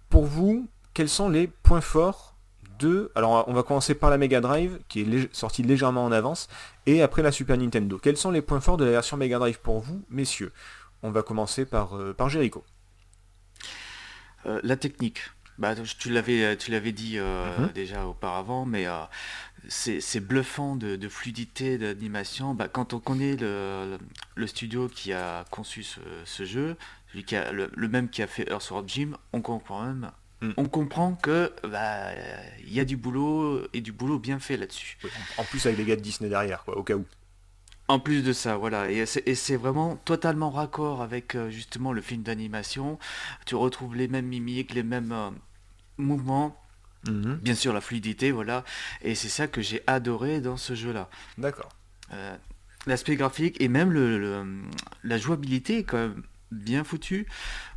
Pour 0.09 0.25
vous, 0.25 0.67
quels 0.93 1.09
sont 1.09 1.29
les 1.29 1.47
points 1.47 1.81
forts 1.81 2.35
de 2.77 3.11
Alors, 3.15 3.45
on 3.47 3.53
va 3.53 3.63
commencer 3.63 3.95
par 3.95 4.11
la 4.11 4.19
Mega 4.19 4.39
Drive, 4.39 4.79
qui 4.88 5.01
est 5.01 5.35
sortie 5.35 5.63
légèrement 5.63 6.05
en 6.05 6.11
avance, 6.11 6.49
et 6.85 7.01
après 7.01 7.23
la 7.23 7.31
Super 7.31 7.57
Nintendo. 7.57 7.97
Quels 7.97 8.17
sont 8.17 8.31
les 8.31 8.43
points 8.43 8.61
forts 8.61 8.77
de 8.77 8.85
la 8.85 8.91
version 8.91 9.17
Mega 9.17 9.39
Drive 9.39 9.59
pour 9.59 9.79
vous, 9.79 10.03
messieurs? 10.11 10.51
On 11.01 11.09
va 11.09 11.23
commencer 11.23 11.65
par, 11.65 12.29
Jericho. 12.29 12.63
La 14.45 14.77
technique. 14.77 15.19
Bah, 15.59 15.75
tu 15.99 16.09
l'avais, 16.09 16.55
tu 16.57 16.71
l'avais 16.71 16.91
dit 16.93 17.17
euh, 17.17 17.59
Mhm. 17.67 17.71
déjà 17.73 18.07
auparavant, 18.07 18.65
mais 18.65 18.87
euh, 18.87 18.97
c'est 19.67 20.19
bluffant 20.25 20.75
de, 20.75 20.95
de 20.95 21.09
fluidité 21.09 21.77
d'animation. 21.77 22.53
Bah, 22.53 22.67
quand 22.67 22.93
on 22.93 22.99
connaît 22.99 23.35
le, 23.35 23.97
le- 23.97 23.99
le 24.35 24.47
studio 24.47 24.87
qui 24.87 25.11
a 25.13 25.43
conçu 25.51 25.83
ce, 25.83 25.99
ce 26.25 26.45
jeu, 26.45 26.77
celui 27.11 27.25
qui 27.25 27.35
a, 27.35 27.51
le, 27.51 27.69
le 27.75 27.87
même 27.89 28.09
qui 28.09 28.21
a 28.21 28.27
fait 28.27 28.49
Earthworm 28.49 28.87
Jim, 28.87 29.11
on 29.33 29.41
comprend 29.41 29.83
même, 29.83 30.11
Mm. 30.41 30.51
on 30.55 30.69
comprend 30.69 31.15
que 31.15 31.51
bah, 31.67 32.11
il 32.65 32.71
y 32.73 32.79
a 32.79 32.85
du 32.85 32.95
boulot 32.95 33.61
et 33.73 33.81
du 33.81 33.91
boulot 33.91 34.19
bien 34.19 34.39
fait 34.39 34.55
là-dessus. 34.55 34.97
Oui, 35.03 35.09
En 35.37 35.43
plus 35.43 35.65
avec 35.65 35.77
les 35.77 35.83
gars 35.83 35.97
de 35.97 36.01
Disney 36.01 36.29
derrière, 36.29 36.63
quoi, 36.63 36.77
au 36.77 36.83
cas 36.83 36.95
où. 36.95 37.05
En 37.89 37.99
plus 37.99 38.21
de 38.23 38.31
ça, 38.31 38.55
voilà, 38.55 38.89
et 38.89 39.05
c'est 39.05 39.27
et 39.27 39.35
c'est 39.35 39.57
vraiment 39.57 39.97
totalement 39.97 40.49
raccord 40.49 41.01
avec 41.01 41.35
euh, 41.35 41.49
justement 41.49 41.91
le 41.91 42.01
film 42.01 42.21
d'animation. 42.23 42.97
Tu 43.47 43.55
retrouves 43.55 43.97
les 43.97 44.07
mêmes 44.07 44.27
mimiques, 44.27 44.73
les 44.73 44.83
mêmes 44.83 45.11
euh, 45.11 45.29
mouvements, 45.99 46.55
Mhm. 47.07 47.35
bien 47.35 47.55
sûr 47.55 47.71
la 47.73 47.81
fluidité, 47.81 48.31
voilà, 48.31 48.63
et 49.01 49.15
c'est 49.15 49.29
ça 49.29 49.47
que 49.47 49.61
j'ai 49.61 49.81
adoré 49.87 50.41
dans 50.41 50.57
ce 50.57 50.73
jeu-là. 50.75 51.09
D'accord. 51.37 51.69
Euh, 52.13 52.35
L'aspect 52.87 53.17
graphique 53.17 53.57
et 53.61 53.67
même 53.67 53.91
le, 53.91 54.17
le- 54.17 54.61
la 55.03 55.17
jouabilité 55.17 55.79
est 55.79 55.83
quand 55.83 55.97
même 55.97 56.23
bien 56.51 56.83
foutu. 56.85 57.27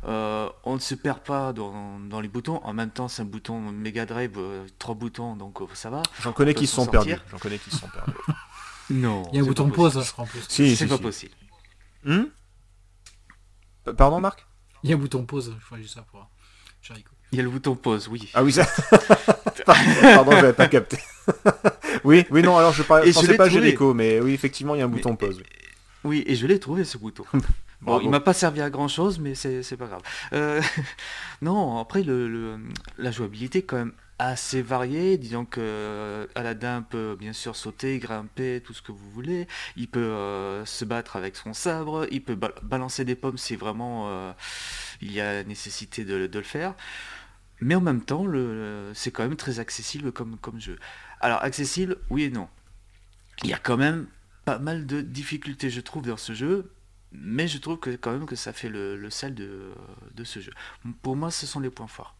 Euh, 0.05 0.49
on 0.63 0.75
ne 0.75 0.79
se 0.79 0.95
perd 0.95 1.19
pas 1.19 1.51
dans, 1.53 1.99
dans 1.99 2.21
les 2.21 2.29
boutons. 2.29 2.61
En 2.63 2.73
même 2.73 2.89
temps, 2.89 3.09
c'est 3.09 3.21
un 3.21 3.25
bouton 3.25 3.59
Mega 3.59 4.05
Drive, 4.05 4.31
euh, 4.37 4.65
trois 4.79 4.95
boutons, 4.95 5.35
donc 5.35 5.61
euh, 5.61 5.65
ça 5.73 5.89
va. 5.89 6.01
J'en 6.21 6.31
connais 6.31 6.53
qui 6.53 6.67
sont 6.67 6.85
perdus. 6.87 7.15
J'en 7.29 7.37
connais 7.37 7.59
qui 7.59 7.69
se 7.69 7.77
sont 7.79 7.89
perdus. 7.89 8.13
Non. 8.89 9.23
Il 9.33 9.35
y 9.35 9.39
a 9.39 9.43
un 9.43 9.45
bouton 9.45 9.67
de 9.67 9.73
pause, 9.73 10.01
je 10.03 10.11
crois 10.11 10.23
en 10.23 10.27
plus. 10.27 10.39
si, 10.47 10.73
C'est 10.75 10.85
si, 10.85 10.87
pas 10.87 10.95
si. 10.97 11.01
possible. 11.03 11.33
Hmm 12.05 12.23
Pardon 13.97 14.19
Marc? 14.21 14.45
Il 14.83 14.89
y 14.89 14.93
a 14.93 14.95
un 14.95 14.99
bouton 14.99 15.25
pause, 15.25 15.53
je 15.59 15.65
ferai 15.65 15.81
juste 15.81 15.95
ça 15.95 16.01
pour 16.03 16.27
Jericho. 16.81 17.11
Il 17.33 17.37
y 17.37 17.39
a 17.39 17.43
le 17.43 17.49
bouton 17.49 17.75
pause, 17.75 18.07
oui. 18.09 18.29
Ah 18.35 18.43
oui, 18.43 18.53
ça... 18.53 18.65
Pardon, 19.65 20.31
j'avais 20.31 20.53
pas 20.53 20.67
capté. 20.67 20.97
oui, 22.03 22.25
oui, 22.29 22.43
non, 22.43 22.57
alors 22.57 22.73
je, 22.73 22.83
parlais, 22.83 23.05
Et 23.07 23.11
je 23.11 23.13
je 23.15 23.19
pensais 23.21 23.35
pas 23.37 23.47
trouvé. 23.47 23.61
Jericho, 23.63 23.93
mais 23.93 24.19
oui, 24.19 24.33
effectivement, 24.33 24.75
il 24.75 24.79
y 24.79 24.81
a 24.81 24.85
un 24.85 24.87
Mais- 24.87 24.95
bouton 24.97 25.15
pause. 25.15 25.37
oui. 25.39 25.43
Oui, 26.05 26.23
et 26.27 26.35
je 26.35 26.45
l'ai 26.47 26.59
trouvé 26.59 26.83
ce 26.85 26.97
bouton. 26.97 27.25
Bon, 27.81 27.99
il 27.99 28.09
m'a 28.09 28.21
pas 28.21 28.31
servi 28.31 28.61
à 28.61 28.69
grand 28.69 28.87
chose, 28.87 29.19
mais 29.19 29.35
c'est 29.35 29.75
pas 29.75 29.87
grave. 29.87 30.01
Euh, 30.31 30.61
non, 31.41 31.79
après, 31.79 32.01
le, 32.01 32.29
le- 32.29 32.57
la 32.97 33.11
jouabilité 33.11 33.59
est 33.59 33.63
quand 33.63 33.75
même 33.75 33.91
assez 34.19 34.61
variée. 34.61 35.17
Disons 35.17 35.43
que 35.43 35.59
euh, 35.59 36.25
Aladdin 36.35 36.81
peut 36.89 37.17
bien 37.19 37.33
sûr 37.33 37.57
sauter, 37.57 37.97
grimper, 37.99 38.61
tout 38.65 38.73
ce 38.73 38.81
que 38.81 38.93
vous 38.93 39.09
voulez. 39.11 39.47
Il 39.75 39.89
peut 39.89 39.99
euh, 39.99 40.63
se 40.65 40.85
battre 40.85 41.17
avec 41.17 41.35
son 41.35 41.51
sabre. 41.53 42.07
Il 42.09 42.23
peut 42.23 42.35
ba- 42.35 42.53
balancer 42.61 43.03
des 43.03 43.15
pommes 43.15 43.37
si 43.37 43.57
vraiment 43.57 44.07
euh, 44.07 44.31
il 45.01 45.11
y 45.11 45.19
a 45.19 45.43
nécessité 45.43 46.05
de, 46.05 46.27
de 46.27 46.39
le 46.39 46.45
faire. 46.45 46.75
Mais 47.63 47.75
en 47.75 47.81
même 47.81 48.01
temps, 48.01 48.25
le, 48.25 48.89
le- 48.89 48.93
c'est 48.93 49.11
quand 49.11 49.23
même 49.23 49.37
très 49.37 49.59
accessible 49.59 50.11
comme, 50.11 50.37
comme 50.37 50.59
jeu. 50.59 50.77
Alors, 51.21 51.41
accessible, 51.41 51.97
oui 52.09 52.23
et 52.23 52.29
non. 52.29 52.49
Il 53.43 53.49
y 53.49 53.53
a 53.53 53.57
quand 53.57 53.77
même 53.77 54.07
pas 54.43 54.59
mal 54.59 54.85
de 54.85 54.99
difficultés, 54.99 55.69
je 55.69 55.79
trouve, 55.79 56.05
dans 56.05 56.17
ce 56.17 56.33
jeu, 56.33 56.73
mais 57.13 57.47
je 57.47 57.57
trouve 57.59 57.79
que 57.79 57.91
quand 57.95 58.11
même 58.11 58.25
que 58.25 58.35
ça 58.35 58.51
fait 58.51 58.67
le, 58.67 58.97
le 58.97 59.09
sel 59.09 59.33
de, 59.33 59.71
de 60.13 60.23
ce 60.25 60.41
jeu. 60.41 60.51
Pour 61.01 61.15
moi, 61.15 61.31
ce 61.31 61.47
sont 61.47 61.61
les 61.61 61.69
points 61.69 61.87
forts. 61.87 62.15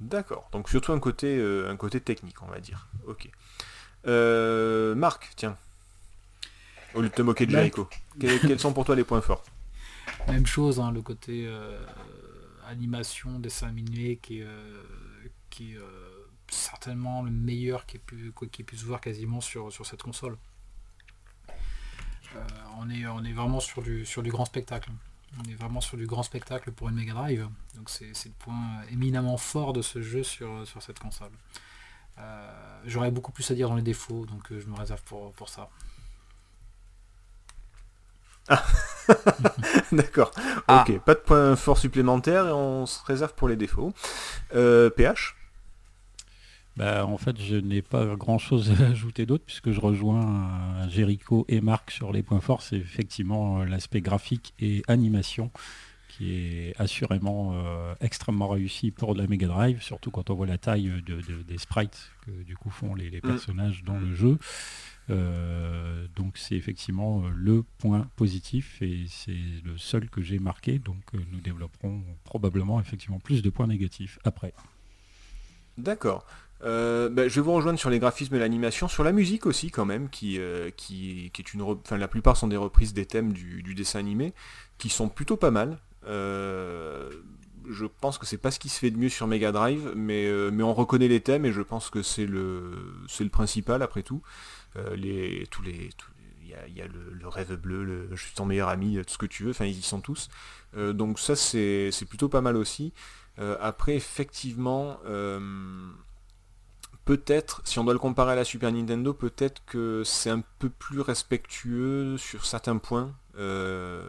D'accord. 0.00 0.48
Donc 0.52 0.68
surtout 0.68 0.92
un 0.92 0.98
côté, 0.98 1.36
euh, 1.38 1.70
un 1.70 1.76
côté 1.76 2.00
technique, 2.00 2.42
on 2.42 2.46
va 2.46 2.58
dire. 2.58 2.88
Ok. 3.06 3.30
Euh, 4.06 4.94
Marc, 4.96 5.30
tiens. 5.36 5.56
Au 6.94 7.02
lieu 7.02 7.10
de 7.10 7.14
te 7.14 7.22
moquer 7.22 7.46
de 7.46 7.52
Jericho. 7.52 7.88
Quels, 8.18 8.40
quels 8.40 8.58
sont 8.58 8.72
pour 8.72 8.84
toi 8.84 8.96
les 8.96 9.04
points 9.04 9.20
forts? 9.20 9.44
Même 10.26 10.46
chose, 10.46 10.80
hein, 10.80 10.90
le 10.90 11.02
côté 11.02 11.46
euh, 11.46 11.78
animation, 12.70 13.38
dessin 13.38 13.68
animé 13.68 14.16
qui 14.16 14.40
est, 14.40 14.44
euh, 14.44 14.82
euh, 15.60 16.26
certainement 16.48 17.22
le 17.22 17.30
meilleur 17.30 17.86
qui 17.86 17.96
ait 17.96 18.00
pu, 18.00 18.32
qui 18.50 18.76
se 18.76 18.84
voir 18.84 19.00
quasiment 19.00 19.40
sur, 19.40 19.72
sur 19.72 19.86
cette 19.86 20.02
console. 20.02 20.36
Euh, 22.36 22.46
on, 22.78 22.88
est, 22.90 23.06
on 23.06 23.24
est 23.24 23.32
vraiment 23.32 23.60
sur 23.60 23.82
du, 23.82 24.06
sur 24.06 24.22
du 24.22 24.30
grand 24.30 24.44
spectacle. 24.44 24.90
On 25.38 25.48
est 25.48 25.54
vraiment 25.54 25.80
sur 25.80 25.96
du 25.96 26.06
grand 26.06 26.22
spectacle 26.22 26.72
pour 26.72 26.88
une 26.88 26.94
Mega 26.94 27.12
Drive. 27.12 27.48
Donc 27.76 27.90
c'est 27.90 28.06
le 28.06 28.34
point 28.38 28.82
éminemment 28.90 29.36
fort 29.36 29.72
de 29.72 29.82
ce 29.82 30.02
jeu 30.02 30.22
sur, 30.22 30.66
sur 30.66 30.82
cette 30.82 30.98
console. 30.98 31.32
J'aurais 32.84 33.10
beaucoup 33.10 33.32
plus 33.32 33.50
à 33.50 33.54
dire 33.54 33.68
dans 33.68 33.76
les 33.76 33.82
défauts, 33.82 34.26
donc 34.26 34.48
je 34.50 34.66
me 34.66 34.74
réserve 34.74 35.02
pour, 35.04 35.32
pour 35.32 35.48
ça. 35.48 35.70
D'accord. 39.92 40.30
Ah. 40.68 40.84
Ok, 40.88 40.98
pas 41.00 41.14
de 41.14 41.20
points 41.20 41.56
forts 41.56 41.78
supplémentaires 41.78 42.46
et 42.48 42.52
on 42.52 42.86
se 42.86 43.04
réserve 43.04 43.34
pour 43.34 43.48
les 43.48 43.56
défauts. 43.56 43.92
Euh, 44.54 44.90
PH 44.90 45.34
Bah, 46.76 47.04
en 47.06 47.18
fait, 47.18 47.40
je 47.40 47.56
n'ai 47.56 47.82
pas 47.82 48.04
grand-chose 48.16 48.72
à 48.80 48.86
ajouter 48.86 49.26
d'autre 49.26 49.44
puisque 49.44 49.70
je 49.72 49.80
rejoins 49.80 50.48
euh, 50.84 50.88
Jericho 50.88 51.44
et 51.48 51.60
Marc 51.60 51.90
sur 51.90 52.12
les 52.12 52.22
points 52.22 52.40
forts. 52.40 52.62
C'est 52.62 52.76
effectivement 52.76 53.60
euh, 53.60 53.64
l'aspect 53.64 54.00
graphique 54.00 54.54
et 54.60 54.82
animation 54.88 55.50
qui 56.08 56.34
est 56.34 56.74
assurément 56.78 57.52
euh, 57.54 57.94
extrêmement 58.00 58.48
réussi 58.48 58.90
pour 58.90 59.14
de 59.14 59.22
la 59.22 59.28
Mega 59.28 59.46
Drive, 59.46 59.80
surtout 59.82 60.10
quand 60.10 60.28
on 60.30 60.34
voit 60.34 60.46
la 60.46 60.58
taille 60.58 60.90
de- 61.06 61.20
de- 61.20 61.42
des 61.48 61.56
sprites 61.58 62.10
que 62.26 62.30
du 62.42 62.56
coup 62.56 62.68
font 62.70 62.94
les, 62.94 63.10
les 63.10 63.18
Mm. 63.18 63.28
personnages 63.28 63.82
dans 63.84 63.96
le 63.98 64.14
jeu. 64.14 64.36
Euh, 65.10 66.06
donc 66.16 66.38
c'est 66.38 66.54
effectivement 66.54 67.22
euh, 67.22 67.30
le 67.34 67.64
point 67.78 68.06
positif 68.16 68.80
et 68.80 69.06
c'est 69.08 69.36
le 69.64 69.76
seul 69.76 70.08
que 70.08 70.22
j'ai 70.22 70.38
marqué. 70.38 70.78
Donc 70.78 71.02
euh, 71.14 71.18
nous 71.32 71.40
développerons 71.40 72.02
probablement 72.24 72.80
effectivement 72.80 73.18
plus 73.18 73.42
de 73.42 73.50
points 73.50 73.66
négatifs 73.66 74.18
après. 74.24 74.52
D'accord. 75.78 76.26
Bah, 76.62 77.26
je 77.26 77.34
vais 77.34 77.40
vous 77.40 77.54
rejoindre 77.54 77.78
sur 77.78 77.88
les 77.88 77.98
graphismes 77.98 78.34
et 78.34 78.38
l'animation, 78.38 78.86
sur 78.86 79.02
la 79.02 79.12
musique 79.12 79.46
aussi 79.46 79.70
quand 79.70 79.86
même, 79.86 80.10
qui, 80.10 80.38
qui, 80.76 81.32
est 81.38 81.54
une, 81.54 81.64
la 81.90 82.08
plupart 82.08 82.36
sont 82.36 82.48
des 82.48 82.58
reprises 82.58 82.92
des 82.92 83.06
thèmes 83.06 83.32
du, 83.32 83.74
dessin 83.74 83.98
animé, 83.98 84.34
qui 84.76 84.90
sont 84.90 85.08
plutôt 85.08 85.38
pas 85.38 85.50
mal. 85.50 85.78
Je 86.06 87.86
pense 88.02 88.18
que 88.18 88.26
c'est 88.26 88.36
pas 88.36 88.50
ce 88.50 88.58
qui 88.58 88.68
se 88.68 88.78
fait 88.78 88.90
de 88.90 88.98
mieux 88.98 89.08
sur 89.08 89.26
Mega 89.26 89.52
Drive, 89.52 89.94
mais, 89.96 90.30
mais 90.52 90.62
on 90.62 90.74
reconnaît 90.74 91.08
les 91.08 91.20
thèmes 91.20 91.46
et 91.46 91.52
je 91.52 91.62
pense 91.62 91.88
que 91.88 92.02
c'est 92.02 92.26
le, 92.26 92.74
c'est 93.08 93.24
le 93.24 93.30
principal 93.30 93.80
après 93.80 94.02
tout. 94.02 94.20
Euh, 94.76 94.94
les, 94.96 95.46
tous 95.50 95.62
les, 95.62 95.90
il 96.68 96.76
y 96.76 96.82
a, 96.82 96.86
le, 96.86 97.28
rêve 97.28 97.54
bleu, 97.54 97.84
le, 97.84 98.08
je 98.14 98.22
suis 98.22 98.34
ton 98.34 98.44
meilleur 98.44 98.68
ami, 98.68 98.96
tout 98.98 99.14
ce 99.14 99.18
que 99.18 99.26
tu 99.26 99.44
veux, 99.44 99.50
enfin 99.50 99.66
ils 99.66 99.78
y 99.78 99.82
sont 99.82 100.00
tous. 100.00 100.28
Euh, 100.76 100.92
donc 100.92 101.18
ça 101.18 101.36
c'est, 101.36 101.90
plutôt 102.08 102.28
pas 102.28 102.40
mal 102.40 102.56
aussi. 102.56 102.92
Euh, 103.38 103.56
après 103.60 103.94
effectivement, 103.94 104.98
euh, 105.06 105.40
peut-être, 107.04 107.62
si 107.64 107.78
on 107.78 107.84
doit 107.84 107.92
le 107.92 107.98
comparer 107.98 108.32
à 108.32 108.36
la 108.36 108.44
Super 108.44 108.72
Nintendo, 108.72 109.12
peut-être 109.14 109.62
que 109.66 110.02
c'est 110.04 110.30
un 110.30 110.42
peu 110.58 110.68
plus 110.68 111.00
respectueux 111.00 112.16
sur 112.18 112.44
certains 112.44 112.76
points 112.78 113.14
euh, 113.38 114.02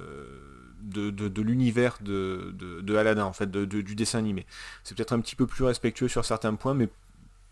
de, 0.81 1.41
l'univers 1.41 1.97
de, 2.01 2.53
de- 2.53 2.95
Aladdin, 2.95 3.25
en 3.25 3.33
fait, 3.33 3.49
du 3.51 3.95
dessin 3.95 4.19
animé. 4.19 4.45
C'est 4.83 4.95
peut-être 4.95 5.13
un 5.13 5.21
petit 5.21 5.35
peu 5.35 5.45
plus 5.45 5.63
respectueux 5.63 6.07
sur 6.07 6.25
certains 6.25 6.55
points, 6.55 6.73
mais 6.73 6.89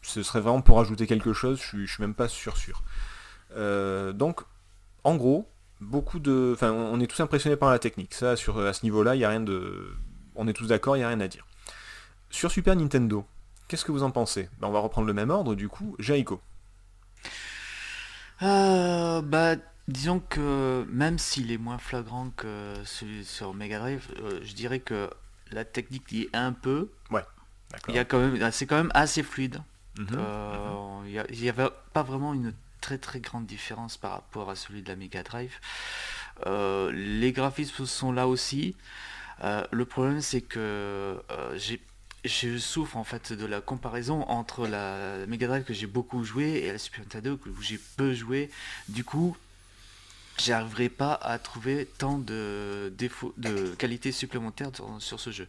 ce 0.02 0.24
serait 0.24 0.42
vraiment 0.42 0.62
pour 0.62 0.80
ajouter 0.80 1.08
quelque 1.08 1.34
chose, 1.34 1.60
je 1.60 1.68
suis, 1.68 1.88
je 1.88 1.94
suis 1.94 2.02
même 2.02 2.14
pas 2.14 2.28
sûr 2.28 2.58
sûr. 2.58 2.84
Euh, 3.56 4.14
donc, 4.14 4.42
en 5.04 5.16
gros, 5.16 5.50
beaucoup 5.82 6.20
de. 6.20 6.52
Enfin, 6.54 6.72
on 6.72 7.00
est 7.00 7.08
tous 7.08 7.22
impressionnés 7.22 7.56
par 7.56 7.72
la 7.72 7.80
technique. 7.80 8.14
Ça, 8.14 8.36
sur, 8.36 8.60
à 8.60 8.74
ce 8.74 8.84
niveau-là, 8.84 9.16
il 9.16 9.20
y 9.20 9.26
a 9.26 9.30
rien 9.30 9.42
de. 9.42 9.94
On 10.36 10.48
est 10.48 10.54
tous 10.54 10.68
d'accord, 10.68 10.96
il 10.96 11.00
n'y 11.00 11.06
a 11.06 11.10
rien 11.10 11.20
à 11.20 11.28
dire. 11.28 11.46
Sur 12.30 12.52
Super 12.52 12.76
Nintendo, 12.76 13.26
Qu'est-ce 13.70 13.86
que 13.86 13.92
vous 13.92 14.02
en 14.02 14.10
pensez? 14.10 14.50
Ben, 14.60 14.68
On 14.68 14.72
va 14.72 14.80
reprendre 14.80 15.06
le 15.08 15.14
même 15.14 15.30
ordre 15.30 15.54
du 15.54 15.70
coup. 15.70 15.96
Jericho. 16.00 16.42
Euh, 18.42 19.22
bah, 19.22 19.58
disons 19.88 20.20
que 20.20 20.86
même 20.90 21.20
s'il 21.20 21.52
est 21.52 21.60
moins 21.60 21.78
flagrant 21.78 22.32
que 22.36 22.74
celui 22.84 23.24
sur 23.24 23.54
Mega 23.54 23.78
Drive, 23.78 24.08
euh, 24.22 24.40
je 24.42 24.54
dirais 24.56 24.80
que 24.80 25.08
la 25.52 25.66
technique 25.66 26.12
y 26.12 26.24
est 26.24 26.30
un 26.34 26.52
peu. 26.52 26.90
D'accord. 27.72 27.94
Il 27.94 27.96
y 27.96 28.00
a 28.00 28.06
quand 28.06 28.18
même, 28.18 28.52
c'est 28.52 28.66
quand 28.66 28.78
même 28.78 28.92
assez 28.96 29.22
fluide. 29.22 29.62
Mhm. 30.00 30.08
Euh, 30.18 31.24
il 31.30 31.42
n'y 31.42 31.50
avait 31.50 31.68
pas 31.94 32.04
vraiment 32.04 32.34
une 32.34 32.54
très 32.82 32.98
très 32.98 33.20
grande 33.20 33.46
différence 33.46 33.98
par 33.98 34.12
rapport 34.12 34.50
à 34.50 34.56
celui 34.56 34.82
de 34.82 34.88
la 34.88 34.96
Mega 34.96 35.22
Drive. 35.24 35.54
Euh, 36.48 36.92
les 36.94 37.32
graphismes 37.34 37.86
sont 37.86 38.12
là 38.12 38.28
aussi. 38.28 38.76
Euh, 39.44 39.64
le 39.72 39.86
problème 39.86 40.22
c'est 40.22 40.42
que 40.42 41.22
je 42.26 42.58
souffre 42.58 42.98
en 42.98 43.04
fait 43.04 43.34
de 43.34 43.46
la 43.46 43.62
comparaison 43.62 44.24
entre 44.24 44.68
la 44.68 45.26
Mega 45.28 45.48
Drive 45.48 45.64
que 45.64 45.74
j'ai 45.74 45.88
beaucoup 45.88 46.24
joué 46.24 46.64
et 46.66 46.72
la 46.72 46.78
Super 46.78 47.02
Nintendo 47.02 47.38
que- 47.38 47.50
j'ai 47.62 47.80
peu 47.98 48.14
joué. 48.14 48.50
Du 48.90 49.04
coup, 49.04 49.38
j'arriverai 50.38 50.90
pas 50.90 51.14
à 51.14 51.40
trouver 51.40 51.86
tant 51.98 52.18
de 52.18 52.94
défauts, 52.98 53.34
de 53.38 53.76
qualités 53.76 54.12
supplémentaires 54.12 54.72
sur 55.00 55.20
ce 55.20 55.32
jeu. 55.32 55.48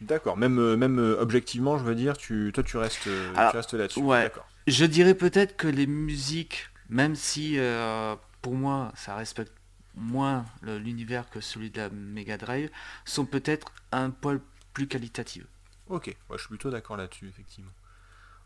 D'accord. 0.00 0.36
Même, 0.36 0.58
euh, 0.58 0.76
même 0.76 0.98
euh, 0.98 1.20
objectivement, 1.20 1.78
je 1.78 1.84
veux 1.84 1.94
dire, 1.94 2.16
tu, 2.18 2.50
toi 2.54 2.62
tu 2.62 2.76
restes, 2.76 3.06
euh, 3.06 3.32
Alors, 3.34 3.50
tu 3.52 3.56
restes 3.56 3.74
là-dessus. 3.74 4.00
ouais. 4.00 4.30
Je 4.66 4.84
dirais 4.84 5.14
peut-être 5.14 5.56
que 5.56 5.68
les 5.68 5.86
musiques, 5.86 6.68
même 6.90 7.14
si 7.14 7.58
euh, 7.58 8.14
pour 8.42 8.54
moi 8.54 8.92
ça 8.96 9.14
respecte 9.16 9.52
moins 9.94 10.44
l'univers 10.62 11.30
que 11.30 11.40
celui 11.40 11.70
de 11.70 11.78
la 11.80 11.88
Mega 11.88 12.36
Drive, 12.36 12.70
sont 13.04 13.24
peut-être 13.24 13.72
un 13.92 14.10
poil 14.10 14.40
plus 14.74 14.86
qualitatives. 14.86 15.46
Ok. 15.88 16.08
Ouais, 16.08 16.36
je 16.36 16.38
suis 16.40 16.48
plutôt 16.48 16.68
d'accord 16.70 16.96
là-dessus, 16.96 17.28
effectivement. 17.28 17.70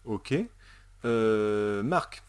Ok. 0.04 0.34
Euh, 1.04 1.82
Marc. 1.82 2.22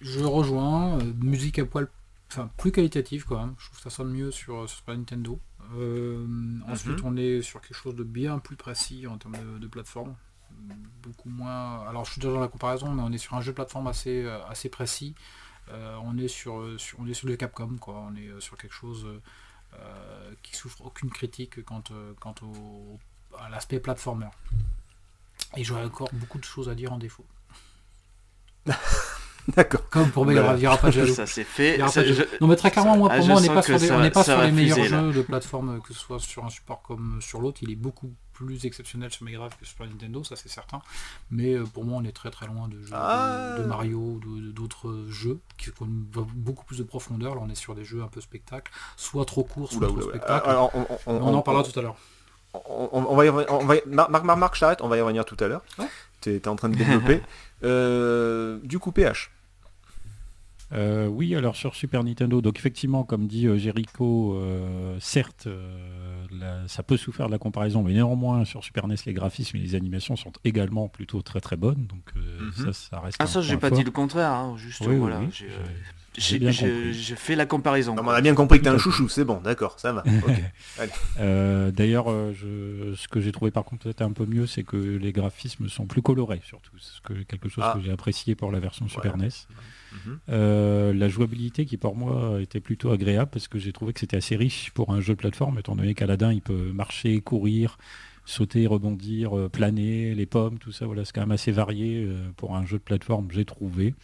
Je 0.00 0.20
rejoins, 0.20 0.98
euh, 1.00 1.12
musique 1.20 1.58
à 1.58 1.66
poil, 1.66 1.88
enfin 2.30 2.48
plus 2.56 2.70
qualitative 2.72 3.24
quand 3.26 3.38
même. 3.38 3.54
Je 3.58 3.64
trouve 3.66 3.76
que 3.78 3.82
ça 3.82 3.90
sonne 3.90 4.12
mieux 4.12 4.30
sur, 4.30 4.68
sur 4.68 4.78
Super 4.78 4.96
Nintendo. 4.96 5.40
Euh, 5.74 6.26
Ensuite, 6.66 7.02
on 7.04 7.16
est 7.16 7.42
sur 7.42 7.60
quelque 7.60 7.76
chose 7.76 7.94
de 7.94 8.04
bien 8.04 8.38
plus 8.38 8.56
précis 8.56 9.06
en 9.06 9.18
termes 9.18 9.36
de, 9.36 9.58
de 9.58 9.66
plateforme. 9.66 10.14
Beaucoup 11.02 11.28
moins. 11.28 11.86
Alors, 11.88 12.04
je 12.04 12.12
suis 12.12 12.20
déjà 12.20 12.32
dans 12.32 12.40
la 12.40 12.48
comparaison, 12.48 12.92
mais 12.92 13.02
on 13.02 13.12
est 13.12 13.18
sur 13.18 13.34
un 13.34 13.40
jeu 13.40 13.52
de 13.52 13.56
plateforme 13.56 13.86
assez, 13.86 14.24
euh, 14.24 14.42
assez 14.46 14.68
précis. 14.68 15.14
Euh, 15.70 15.96
on 16.02 16.16
est 16.18 16.28
sur, 16.28 16.78
sur- 16.80 16.98
on 17.00 17.06
est 17.06 17.14
sur 17.14 17.28
le 17.28 17.36
Capcom, 17.36 17.76
quoi. 17.78 17.98
On 18.10 18.14
est 18.16 18.40
sur 18.40 18.56
quelque 18.56 18.72
chose 18.74 19.06
euh, 19.74 20.34
qui 20.42 20.56
souffre 20.56 20.84
aucune 20.86 21.10
critique 21.10 21.62
quant, 21.64 21.82
quant 22.20 22.34
au, 22.42 22.98
à 23.38 23.48
l'aspect 23.50 23.78
platformer. 23.80 24.28
Et 25.56 25.64
j'aurais 25.64 25.84
encore 25.84 26.08
beaucoup 26.14 26.38
de 26.38 26.44
choses 26.44 26.68
à 26.68 26.74
dire 26.74 26.92
en 26.92 26.98
défaut. 26.98 27.26
D'accord. 29.56 29.80
Comme 29.90 30.10
pour 30.10 30.26
Mega 30.26 30.42
Drive, 30.42 30.58
il 30.58 30.60
n'y 30.60 30.66
aura 30.66 30.76
pas 30.76 30.88
de 30.88 30.92
jaloux. 30.92 31.14
Ça 31.14 31.26
c'est 31.26 31.44
fait. 31.44 31.78
ça- 31.88 32.04
je-. 32.04 32.22
Non 32.40 32.46
mais 32.48 32.56
très 32.56 32.70
clairement 32.70 32.96
moi 32.96 33.08
Ah, 33.10 33.16
pour 33.16 33.24
je 33.24 33.30
moi 33.30 33.38
on 33.38 33.42
n'est 33.42 33.48
pas 33.48 33.62
sur, 33.62 33.78
des, 33.78 33.86
ça 33.86 33.94
on 33.94 33.96
va- 33.98 34.02
n'est 34.04 34.10
pas 34.10 34.22
ça 34.22 34.32
sur 34.32 34.40
va 34.40 34.46
les 34.46 34.52
meilleurs 34.52 34.78
là. 34.78 34.86
jeux 34.86 35.12
de 35.12 35.22
plateforme 35.22 35.80
que 35.80 35.92
ce 35.94 35.98
soit 36.00 36.18
sur 36.20 36.44
un 36.44 36.50
support 36.50 36.82
comme 36.82 37.18
sur 37.22 37.40
l'autre, 37.40 37.60
il 37.62 37.70
est 37.70 37.76
beaucoup 37.76 38.12
plus 38.34 38.66
exceptionnel 38.66 39.10
sur 39.10 39.24
Mega 39.24 39.38
Drive 39.38 39.52
que 39.58 39.66
sur 39.66 39.84
Nintendo, 39.84 40.22
ça 40.22 40.36
c'est 40.36 40.48
certain. 40.50 40.80
Mais 41.30 41.54
euh, 41.54 41.64
pour 41.64 41.84
moi 41.84 41.98
on 42.00 42.04
est 42.04 42.12
très 42.12 42.30
très 42.30 42.46
loin 42.46 42.68
de 42.68 42.78
jeux 42.80 42.90
de- 42.90 42.94
Ah. 42.94 43.56
de, 43.58 43.64
Mario 43.64 43.98
ou 43.98 44.20
de- 44.20 44.46
de- 44.48 44.52
d'autres 44.52 45.06
jeux 45.08 45.40
qui 45.56 45.70
ont 45.80 45.86
beaucoup 45.88 46.64
plus 46.66 46.78
de 46.78 46.84
profondeur. 46.84 47.34
Là 47.34 47.40
on 47.42 47.48
est 47.48 47.54
sur 47.54 47.74
des 47.74 47.84
jeux 47.84 48.02
un 48.02 48.08
peu 48.08 48.20
spectacle, 48.20 48.70
soit 48.96 49.24
trop 49.24 49.44
courts, 49.44 49.68
soit 49.72 49.78
Oula, 49.78 49.86
trop 49.88 49.96
oula, 49.96 50.06
spectacle. 50.08 50.48
Alors, 50.50 50.70
on, 50.74 50.80
on- 51.06 51.12
Mais 51.14 51.20
on 51.22 51.34
en 51.34 51.42
parlera 51.42 51.64
tout 51.64 51.76
à 51.78 51.82
l'heure. 51.82 51.96
on, 52.68 53.14
va 53.16 53.24
y 53.24 53.28
revenir. 53.30 53.50
on 53.52 53.64
va 53.64 53.76
y- 53.76 53.82
Marc, 53.86 54.10
Marc, 54.10 54.24
Marc, 54.38 54.62
on 54.82 54.88
va 54.88 54.96
y 54.96 55.00
revenir 55.00 55.24
tout 55.24 55.36
à 55.42 55.48
l'heure. 55.48 55.62
Ouais. 55.78 55.86
T'es 56.20 56.36
es 56.36 56.48
en 56.48 56.56
train 56.56 56.68
de 56.68 56.76
développer. 56.76 57.22
Euh, 57.64 58.60
du 58.62 58.78
coup, 58.78 58.92
PH. 58.92 59.32
Euh, 60.72 61.06
oui, 61.06 61.34
alors 61.34 61.56
sur 61.56 61.74
Super 61.74 62.04
Nintendo, 62.04 62.42
donc 62.42 62.58
effectivement, 62.58 63.02
comme 63.02 63.26
dit 63.26 63.46
euh, 63.46 63.56
Jericho, 63.56 64.34
euh, 64.34 64.96
certes, 65.00 65.46
euh, 65.46 66.26
la- 66.30 66.68
ça 66.68 66.82
peut 66.82 66.98
souffrir 66.98 67.26
de 67.26 67.32
la 67.32 67.38
comparaison, 67.38 67.82
mais 67.82 67.94
néanmoins, 67.94 68.44
sur 68.44 68.62
Super 68.62 68.84
NES, 68.86 68.96
les 69.06 69.14
graphismes 69.14 69.56
et 69.56 69.60
les 69.60 69.74
animations 69.74 70.14
sont 70.16 70.32
également 70.44 70.88
plutôt 70.88 71.22
très 71.22 71.40
très 71.40 71.56
bonnes, 71.56 71.86
donc 71.86 72.02
euh, 72.16 72.40
Mhm. 72.46 72.52
ça, 72.52 72.72
ça 72.74 73.00
reste 73.00 73.16
Ah 73.18 73.24
un 73.24 73.26
ça 73.26 73.40
j'ai 73.40 73.56
pas 73.56 73.68
fort. 73.70 73.78
dit 73.78 73.84
le 73.84 73.90
contraire, 73.90 74.30
hein, 74.32 74.56
juste 74.58 74.84
oui, 74.86 74.96
voilà. 74.96 75.20
oui, 75.20 75.30
j'ai, 76.18 76.38
bien 76.38 76.52
la 77.36 77.46
comparaison. 77.46 77.94
Non, 77.94 78.02
on 78.04 78.08
a 78.10 78.20
bien 78.20 78.34
compris 78.34 78.58
que 78.58 78.64
t'es 78.64 78.70
un 78.70 78.78
chouchou, 78.78 79.08
c'est 79.08 79.24
bon, 79.24 79.40
d'accord, 79.42 79.78
ça 79.78 79.92
va. 79.92 80.02
Euh, 81.20 81.70
D'ailleurs, 81.70 82.10
euh, 82.10 82.32
je- 82.32 82.94
ce 82.94 83.08
que 83.08 83.20
j'ai 83.20 83.32
trouvé 83.32 83.50
par 83.50 83.64
contre 83.64 83.84
peut-être 83.84 84.02
un 84.02 84.12
peu 84.12 84.26
mieux, 84.26 84.46
c'est 84.46 84.62
que 84.62 84.76
les 84.76 85.12
graphismes 85.12 85.68
sont 85.68 85.86
plus 85.86 86.02
colorés, 86.02 86.40
surtout. 86.44 86.72
C'est 86.78 86.96
ce 86.96 87.00
que- 87.00 87.22
quelque 87.24 87.48
chose 87.48 87.64
Ah. 87.66 87.74
que 87.76 87.82
j'ai 87.84 87.92
apprécié 87.92 88.34
pour 88.34 88.50
la 88.52 88.60
version 88.60 88.88
Super 88.88 89.16
NES. 89.16 89.28
Mhm. 89.92 90.18
Euh, 90.28 90.92
la 90.92 91.08
jouabilité 91.08 91.64
qui 91.66 91.76
pour 91.76 91.96
moi 91.96 92.38
était 92.40 92.60
plutôt 92.60 92.90
agréable 92.90 93.30
parce 93.32 93.48
que 93.48 93.58
j'ai 93.58 93.72
trouvé 93.72 93.92
que 93.92 94.00
c'était 94.00 94.16
assez 94.18 94.36
riche 94.36 94.70
pour 94.72 94.92
un 94.92 95.00
jeu 95.00 95.14
de 95.14 95.18
plateforme, 95.18 95.58
étant 95.58 95.76
donné 95.76 95.94
qu'Aladin 95.94 96.32
il 96.32 96.42
peut 96.42 96.72
marcher, 96.72 97.20
courir, 97.20 97.78
sauter, 98.24 98.66
rebondir, 98.66 99.32
planer, 99.50 100.14
les 100.14 100.26
pommes, 100.26 100.58
tout 100.58 100.72
ça, 100.72 100.84
voilà, 100.86 101.04
c'est 101.06 101.12
quand 101.14 101.22
même 101.22 101.30
assez 101.32 101.50
varié 101.52 102.06
pour 102.36 102.54
un 102.56 102.66
jeu 102.66 102.76
de 102.78 102.82
plateforme, 102.82 103.28
j'ai 103.32 103.46
trouvé. 103.46 103.94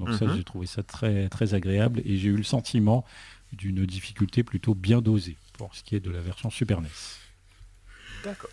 Donc 0.00 0.14
ça, 0.14 0.26
Mhm. 0.26 0.36
j'ai 0.36 0.44
trouvé 0.44 0.66
ça 0.66 0.82
très, 0.82 1.28
très 1.28 1.54
agréable 1.54 2.00
et 2.04 2.16
j'ai 2.16 2.28
eu 2.28 2.36
le 2.36 2.42
sentiment 2.42 3.04
d'une 3.52 3.84
difficulté 3.86 4.42
plutôt 4.42 4.74
bien 4.74 5.00
dosée 5.00 5.36
pour 5.54 5.74
ce 5.74 5.82
qui 5.82 5.94
est 5.96 6.00
de 6.00 6.10
la 6.10 6.20
version 6.20 6.50
Super 6.50 6.80
NES. 6.80 6.88
D'accord. 8.24 8.50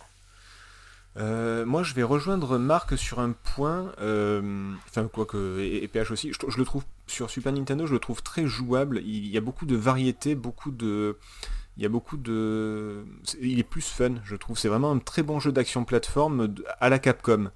Euh, 1.16 1.66
moi, 1.66 1.82
je 1.82 1.94
vais 1.94 2.02
rejoindre 2.04 2.58
Marc 2.58 2.96
sur 2.96 3.18
un 3.18 3.32
point, 3.32 3.92
euh, 4.00 4.72
enfin 4.88 5.08
quoi 5.08 5.26
que 5.26 5.58
et, 5.58 5.82
et 5.82 5.88
PH 5.88 6.10
aussi. 6.12 6.32
Je, 6.32 6.38
je 6.48 6.58
le 6.58 6.64
trouve 6.64 6.84
sur 7.06 7.28
Super 7.28 7.52
Nintendo, 7.52 7.86
je 7.86 7.92
le 7.92 7.98
trouve 7.98 8.22
très 8.22 8.46
jouable. 8.46 9.00
Il, 9.04 9.26
y 9.26 9.36
a 9.36 9.40
beaucoup 9.40 9.66
de 9.66 9.74
variété, 9.74 10.36
beaucoup 10.36 10.70
de, 10.70 11.18
il 11.76 11.82
y 11.82 11.86
a 11.86 11.88
beaucoup 11.88 12.16
de, 12.18 13.04
il 13.40 13.58
est 13.58 13.64
plus 13.64 13.80
fun, 13.88 14.14
je 14.24 14.36
trouve. 14.36 14.58
C'est 14.58 14.68
vraiment 14.68 14.92
un 14.92 14.98
très 14.98 15.22
bon 15.24 15.40
jeu 15.40 15.50
d'action 15.50 15.84
plateforme 15.84 16.54
à 16.78 16.88
la 16.88 16.98
Capcom. 17.00 17.50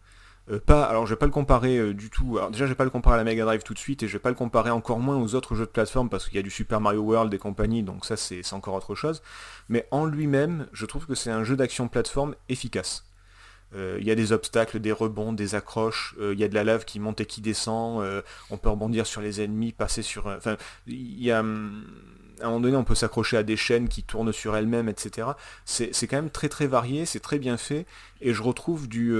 Euh, 0.50 0.58
pas, 0.58 0.84
alors 0.84 1.06
je 1.06 1.14
vais 1.14 1.18
pas 1.18 1.26
le 1.26 1.32
comparer 1.32 1.78
euh, 1.78 1.94
du 1.94 2.10
tout. 2.10 2.36
Alors 2.36 2.50
déjà, 2.50 2.64
je 2.66 2.70
vais 2.70 2.76
pas 2.76 2.84
le 2.84 2.90
comparer 2.90 3.14
à 3.14 3.18
la 3.18 3.24
Mega 3.24 3.44
Drive 3.44 3.62
tout 3.62 3.74
de 3.74 3.78
suite, 3.78 4.02
et 4.02 4.08
je 4.08 4.12
vais 4.14 4.18
pas 4.18 4.28
le 4.28 4.34
comparer 4.34 4.70
encore 4.70 4.98
moins 4.98 5.16
aux 5.16 5.34
autres 5.36 5.54
jeux 5.54 5.66
de 5.66 5.70
plateforme 5.70 6.08
parce 6.08 6.26
qu'il 6.26 6.34
y 6.36 6.38
a 6.40 6.42
du 6.42 6.50
Super 6.50 6.80
Mario 6.80 7.00
World 7.02 7.32
et 7.32 7.38
compagnie, 7.38 7.82
donc 7.82 8.04
ça 8.04 8.16
c'est 8.16 8.52
encore 8.52 8.74
autre 8.74 8.94
chose. 8.96 9.22
Mais 9.68 9.86
en 9.92 10.04
lui-même, 10.04 10.66
je 10.72 10.84
trouve 10.86 11.06
que 11.06 11.14
c'est 11.14 11.30
un 11.30 11.44
jeu 11.44 11.56
d'action 11.56 11.86
plateforme 11.88 12.34
efficace. 12.48 13.04
Euh, 13.74 13.98
Il 14.00 14.06
y 14.06 14.10
a 14.10 14.14
des 14.16 14.32
obstacles, 14.32 14.80
des 14.80 14.92
rebonds, 14.92 15.32
des 15.32 15.54
accroches, 15.54 16.16
il 16.20 16.38
y 16.38 16.44
a 16.44 16.48
de 16.48 16.54
la 16.54 16.64
lave 16.64 16.84
qui 16.84 16.98
monte 16.98 17.20
et 17.20 17.26
qui 17.26 17.40
descend, 17.40 18.04
on 18.50 18.56
peut 18.58 18.68
rebondir 18.68 19.06
sur 19.06 19.20
les 19.20 19.40
ennemis, 19.42 19.72
passer 19.72 20.02
sur... 20.02 20.26
Enfin, 20.26 20.56
y 20.88 21.30
a... 21.30 21.40
hum, 21.40 21.84
À 22.40 22.46
un 22.46 22.48
moment 22.48 22.60
donné, 22.60 22.76
on 22.76 22.84
peut 22.84 22.96
s'accrocher 22.96 23.36
à 23.36 23.44
des 23.44 23.56
chaînes 23.56 23.88
qui 23.88 24.02
tournent 24.02 24.32
sur 24.32 24.56
elles-mêmes, 24.56 24.88
etc. 24.88 25.28
C'est 25.64 26.06
quand 26.08 26.16
même 26.16 26.30
très 26.30 26.48
très 26.48 26.66
varié, 26.66 27.06
c'est 27.06 27.20
très 27.20 27.38
bien 27.38 27.56
fait, 27.56 27.86
et 28.20 28.34
je 28.34 28.42
retrouve 28.42 28.88
du... 28.88 29.14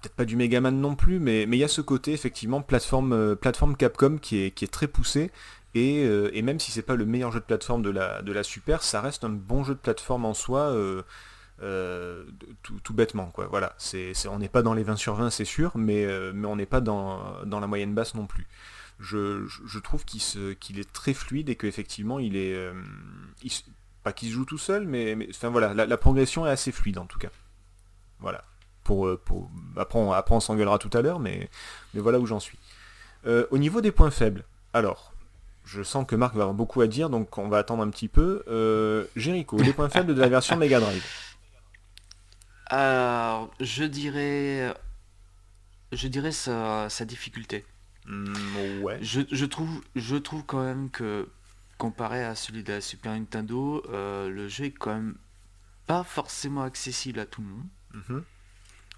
Peut-être 0.00 0.14
pas 0.14 0.24
du 0.24 0.36
Megaman 0.36 0.80
non 0.80 0.94
plus, 0.94 1.18
mais 1.20 1.42
il 1.44 1.54
y 1.56 1.64
a 1.64 1.68
ce 1.68 1.80
côté 1.80 2.12
effectivement 2.12 2.62
plateforme, 2.62 3.12
euh, 3.12 3.34
plateforme 3.34 3.76
Capcom 3.76 4.18
qui 4.18 4.38
est, 4.38 4.50
qui 4.50 4.64
est 4.64 4.68
très 4.68 4.88
poussé, 4.88 5.30
et, 5.74 6.04
euh, 6.04 6.30
et 6.32 6.42
même 6.42 6.58
si 6.60 6.70
c'est 6.70 6.82
pas 6.82 6.96
le 6.96 7.06
meilleur 7.06 7.32
jeu 7.32 7.40
de 7.40 7.44
plateforme 7.44 7.82
de 7.82 7.90
la, 7.90 8.22
de 8.22 8.32
la 8.32 8.42
Super, 8.42 8.82
ça 8.82 9.00
reste 9.00 9.24
un 9.24 9.30
bon 9.30 9.64
jeu 9.64 9.74
de 9.74 9.80
plateforme 9.80 10.24
en 10.24 10.34
soi, 10.34 10.60
euh, 10.70 11.02
tout, 12.62 12.78
tout 12.82 12.94
bêtement. 12.94 13.26
Quoi. 13.26 13.46
Voilà, 13.46 13.74
on 14.30 14.38
n'est 14.38 14.48
pas 14.48 14.62
dans 14.62 14.74
les 14.74 14.82
20 14.82 14.96
sur 14.96 15.14
20, 15.14 15.30
c'est 15.30 15.44
sûr, 15.44 15.72
mais, 15.76 16.06
mais 16.32 16.46
on 16.46 16.56
n'est 16.56 16.66
pas 16.66 16.80
dans, 16.80 17.44
dans 17.44 17.60
la 17.60 17.66
moyenne 17.66 17.94
basse 17.94 18.14
non 18.14 18.26
plus. 18.26 18.48
Je, 18.98 19.46
je- 19.46 19.78
trouve 19.78 20.04
qu'il, 20.04 20.78
est 20.78 20.92
très 20.92 21.14
fluide 21.14 21.48
et 21.48 21.56
qu'effectivement, 21.56 22.18
il 22.18 22.36
est... 22.36 22.70
pas 24.02 24.12
qu'il 24.12 24.28
se 24.28 24.34
joue 24.34 24.44
tout 24.44 24.58
seul, 24.58 24.86
mais, 24.86 25.14
mais 25.14 25.28
enfin, 25.30 25.48
voilà, 25.50 25.74
la, 25.74 25.86
la 25.86 25.96
progression 25.96 26.46
est 26.46 26.50
assez 26.50 26.72
fluide 26.72 26.98
en 26.98 27.06
tout 27.06 27.18
cas. 27.18 27.30
Voilà. 28.18 28.44
Pour, 28.84 29.06
euh, 29.06 29.20
pour, 29.22 29.50
après, 29.76 29.98
on, 29.98 30.12
après, 30.12 30.34
on 30.34 30.40
s'engueulera 30.40 30.78
tout 30.78 30.90
à 30.96 31.02
l'heure, 31.02 31.20
mais, 31.20 31.48
mais 31.94 32.00
voilà 32.00 32.18
où 32.18 32.26
j'en 32.26 32.40
suis. 32.40 32.58
Euh, 33.26 33.46
au 33.50 33.58
niveau 33.58 33.80
des 33.80 33.92
points 33.92 34.10
faibles, 34.10 34.44
alors, 34.72 35.12
je 35.64 35.82
sens 35.82 36.06
que 36.06 36.16
Marc 36.16 36.34
va 36.34 36.42
avoir 36.42 36.54
beaucoup 36.54 36.80
à 36.80 36.86
dire, 36.86 37.10
donc 37.10 37.36
on 37.38 37.48
va 37.48 37.58
attendre 37.58 37.82
un 37.82 37.90
petit 37.90 38.08
peu. 38.08 38.42
Euh, 38.48 39.04
Jericho, 39.16 39.58
les 39.58 39.72
points 39.72 39.88
faibles 39.88 40.14
de 40.14 40.20
la 40.20 40.28
version 40.28 40.56
Mega 40.56 40.80
Drive. 40.80 41.04
Alors, 42.66 43.50
je 43.58 43.82
dirais, 43.82 44.72
je 45.92 46.08
dirais 46.08 46.32
sa, 46.32 46.88
sa 46.88 47.04
difficulté. 47.04 47.64
Hmm, 48.06 48.82
ouais. 48.82 48.98
Je, 49.02 49.20
je 49.30 49.44
trouve, 49.44 49.82
je 49.96 50.16
trouve 50.16 50.44
quand 50.44 50.62
même 50.62 50.88
que 50.88 51.28
comparé 51.78 52.22
à 52.22 52.34
celui 52.34 52.62
de 52.62 52.72
la 52.72 52.80
Super 52.80 53.12
Nintendo, 53.12 53.82
euh, 53.88 54.28
le 54.28 54.48
jeu 54.48 54.66
est 54.66 54.70
quand 54.70 54.94
même 54.94 55.16
pas 55.86 56.04
forcément 56.04 56.62
accessible 56.62 57.18
à 57.18 57.26
tout 57.26 57.40
le 57.40 57.48
monde. 57.48 57.66
Mhm. 57.94 58.24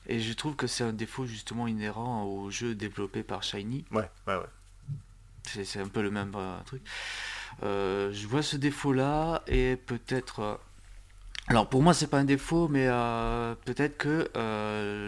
Et 0.08 0.18
je 0.20 0.32
trouve 0.32 0.56
que 0.56 0.66
c'est 0.66 0.84
un 0.84 0.92
défaut 0.92 1.26
justement 1.26 1.66
inhérent 1.68 2.24
aux 2.24 2.50
jeux 2.50 2.74
développés 2.74 3.22
par 3.22 3.42
Shiny. 3.42 3.84
Ouais, 3.92 4.10
ouais, 4.26 4.36
ouais. 4.36 4.46
C'est 5.44 5.80
un 5.80 5.88
peu 5.88 6.02
le 6.02 6.10
même 6.10 6.32
euh, 6.36 6.58
truc. 6.66 6.82
Euh, 7.62 8.10
je 8.12 8.26
vois 8.26 8.42
ce 8.42 8.56
défaut-là 8.56 9.42
et 9.46 9.76
peut-être 9.76 10.40
euh, 10.40 10.54
Alors 11.48 11.68
pour 11.68 11.82
moi 11.82 11.94
c'est 11.94 12.06
pas 12.06 12.18
un 12.18 12.24
défaut, 12.24 12.68
mais 12.68 12.86
peut-être 13.64 13.96
que 13.98 14.30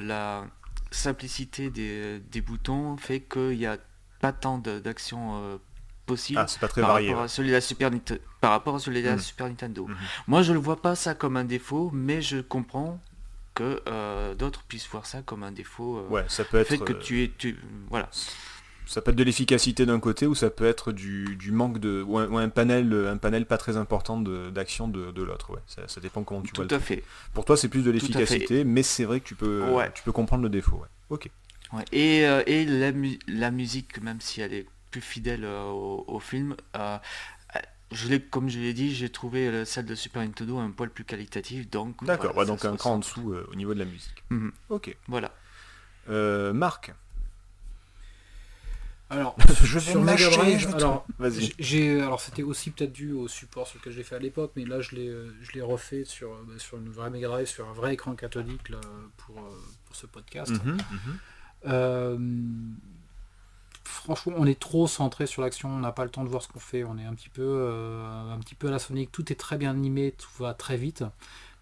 la 0.06 0.44
simplicité 0.90 1.70
des, 1.70 2.20
des 2.20 2.40
boutons 2.40 2.96
fait 2.96 3.20
qu'il 3.20 3.58
n'y 3.58 3.66
a 3.66 3.78
pas 4.20 4.32
tant 4.32 4.58
d'actions 4.58 5.58
possibles 6.06 6.38
Ah, 6.40 6.46
c'est 6.46 6.60
pas 6.60 6.68
très 6.68 6.80
par 6.82 6.90
varié. 6.90 7.08
rapport, 7.08 7.20
ouais. 7.22 7.24
à 7.24 7.28
celui 7.28 7.48
de 7.48 7.54
la 7.54 7.60
Super 7.60 7.90
par 8.40 8.50
rapport 8.50 8.74
à 8.76 8.78
celui 8.78 9.02
de 9.02 9.06
la 9.08 9.14
Mhm. 9.14 9.20
Super 9.20 9.48
Nintendo. 9.48 9.86
Mhm. 9.86 9.96
Moi 10.28 10.42
je 10.42 10.52
ne 10.52 10.58
vois 10.58 10.80
pas 10.82 10.94
ça 10.94 11.14
comme 11.14 11.36
un 11.36 11.44
défaut, 11.44 11.90
mais 11.94 12.20
je 12.22 12.38
comprends 12.38 13.00
que 13.54 13.82
euh, 13.88 14.34
d'autres 14.34 14.62
puissent 14.64 14.88
voir 14.88 15.06
ça 15.06 15.22
comme 15.22 15.42
un 15.42 15.52
défaut. 15.52 15.98
euh, 15.98 16.08
Ouais, 16.08 16.24
ça 16.28 16.44
peut 16.44 16.56
le 16.58 16.62
être. 16.62 16.68
fait 16.68 16.78
que 16.78 16.92
euh, 16.92 16.98
tu 17.00 17.22
es, 17.22 17.30
tu, 17.36 17.56
voilà. 17.90 18.08
Ça 18.86 19.00
peut 19.00 19.12
être 19.12 19.16
de 19.16 19.24
l'efficacité 19.24 19.86
d'un 19.86 19.98
côté 19.98 20.26
ou 20.26 20.34
ça 20.34 20.50
peut 20.50 20.66
être 20.66 20.92
du, 20.92 21.36
du 21.36 21.52
manque 21.52 21.78
de. 21.78 22.02
ou 22.06 22.18
un, 22.18 22.28
ou 22.28 22.36
un 22.36 22.48
panel, 22.50 22.92
un 23.08 23.16
panel 23.16 23.46
pas 23.46 23.56
très 23.56 23.78
important 23.78 24.20
de- 24.20 24.50
d'action 24.50 24.88
de, 24.88 25.10
de 25.10 25.22
l'autre. 25.22 25.50
Ouais. 25.52 25.60
Ça, 25.66 25.88
ça 25.88 26.00
dépend 26.02 26.22
comment 26.22 26.42
tu 26.42 26.48
vois. 26.54 26.66
Tout 26.66 26.70
le 26.70 26.76
à 26.76 26.78
truc. 26.78 26.86
fait. 26.98 27.04
Pour 27.32 27.46
toi, 27.46 27.56
c'est 27.56 27.68
plus 27.68 27.80
de 27.82 27.86
Tout 27.86 27.92
l'efficacité, 27.94 28.62
mais 28.64 28.82
c'est 28.82 29.04
vrai 29.04 29.20
que 29.20 29.24
tu 29.26 29.34
peux, 29.36 29.62
Ouais. 29.70 29.90
tu 29.94 30.02
peux 30.02 30.12
comprendre 30.12 30.42
le 30.42 30.50
défaut. 30.50 30.76
Ouais. 30.76 30.88
Ok. 31.08 31.30
Ouais. 31.72 31.84
Et, 31.92 32.26
euh, 32.26 32.42
et 32.46 32.66
la, 32.66 32.92
mu- 32.92 33.18
la 33.26 33.50
musique, 33.50 34.02
même 34.02 34.20
si 34.20 34.42
elle 34.42 34.52
est 34.52 34.66
plus 34.90 35.00
fidèle 35.00 35.44
au, 35.46 36.04
au 36.06 36.20
film, 36.20 36.54
je 37.92 38.08
l'ai, 38.08 38.20
comme 38.20 38.48
je 38.48 38.58
l'ai 38.58 38.72
dit, 38.72 38.94
j'ai 38.94 39.08
trouvé 39.08 39.64
celle 39.64 39.86
de 39.86 39.94
Super 39.94 40.22
Nintendo 40.22 40.58
un 40.58 40.70
poil 40.70 40.90
plus 40.90 41.04
qualitative, 41.04 41.68
donc. 41.68 42.04
D'accord. 42.04 42.32
voilà, 42.34 42.52
ouais, 42.52 42.58
ça 42.58 42.68
donc 42.68 42.74
un 42.74 42.76
cran 42.76 42.94
en 42.94 42.98
dessous 42.98 43.32
euh, 43.32 43.48
au 43.52 43.54
niveau 43.54 43.74
de 43.74 43.78
la 43.78 43.84
musique. 43.84 44.24
Mhm. 44.30 44.52
Ok. 44.70 44.96
Voilà. 45.08 45.32
Euh, 46.08 46.52
Marc. 46.52 46.94
Alors, 49.10 49.36
Je 49.62 49.78
vais 49.78 49.92
sur 49.92 50.02
Mega 50.02 50.28
Drive, 50.30 50.74
alors, 50.74 51.06
J'ai, 51.58 52.00
alors 52.00 52.20
c'était 52.20 52.42
aussi 52.42 52.70
peut-être 52.70 52.92
dû 52.92 53.12
au 53.12 53.28
support 53.28 53.68
sur 53.68 53.78
lequel 53.78 53.92
je 53.92 53.98
l'ai 53.98 54.04
fait 54.04 54.16
à 54.16 54.18
l'époque, 54.18 54.52
mais 54.56 54.64
là 54.64 54.80
je 54.80 54.96
l'ai, 54.96 55.06
euh, 55.06 55.32
je 55.42 55.52
l'ai 55.52 55.60
refait 55.60 56.04
sur, 56.04 56.30
bah, 56.44 56.54
sur 56.58 56.78
une 56.78 56.88
vraie 56.88 57.10
Mega 57.10 57.28
Drive, 57.28 57.46
sur 57.46 57.68
un 57.68 57.72
vrai 57.74 57.94
écran 57.94 58.14
cathodique 58.14 58.70
là, 58.70 58.80
pour, 59.18 59.36
pour 59.84 59.94
ce 59.94 60.06
podcast. 60.06 60.50
Mhm, 60.50 60.72
mhm. 60.72 61.18
Euh, 61.66 62.18
franchement, 63.84 64.34
on 64.36 64.46
est 64.46 64.58
trop 64.58 64.86
centré 64.86 65.26
sur 65.26 65.42
l'action, 65.42 65.68
on 65.68 65.78
n'a 65.78 65.92
pas 65.92 66.04
le 66.04 66.10
temps 66.10 66.24
de 66.24 66.28
voir 66.28 66.42
ce 66.42 66.48
qu'on 66.48 66.60
fait, 66.60 66.84
on 66.84 66.98
est 66.98 67.04
un 67.04 67.14
petit 67.14 67.28
peu, 67.28 67.42
euh, 67.42 68.32
un 68.32 68.38
petit 68.38 68.54
peu 68.54 68.68
à 68.68 68.70
la 68.70 68.78
Sonic, 68.78 69.12
tout 69.12 69.30
est 69.32 69.36
très 69.36 69.56
bien 69.56 69.70
animé, 69.70 70.12
tout 70.12 70.30
va 70.38 70.54
très 70.54 70.76
vite, 70.76 71.04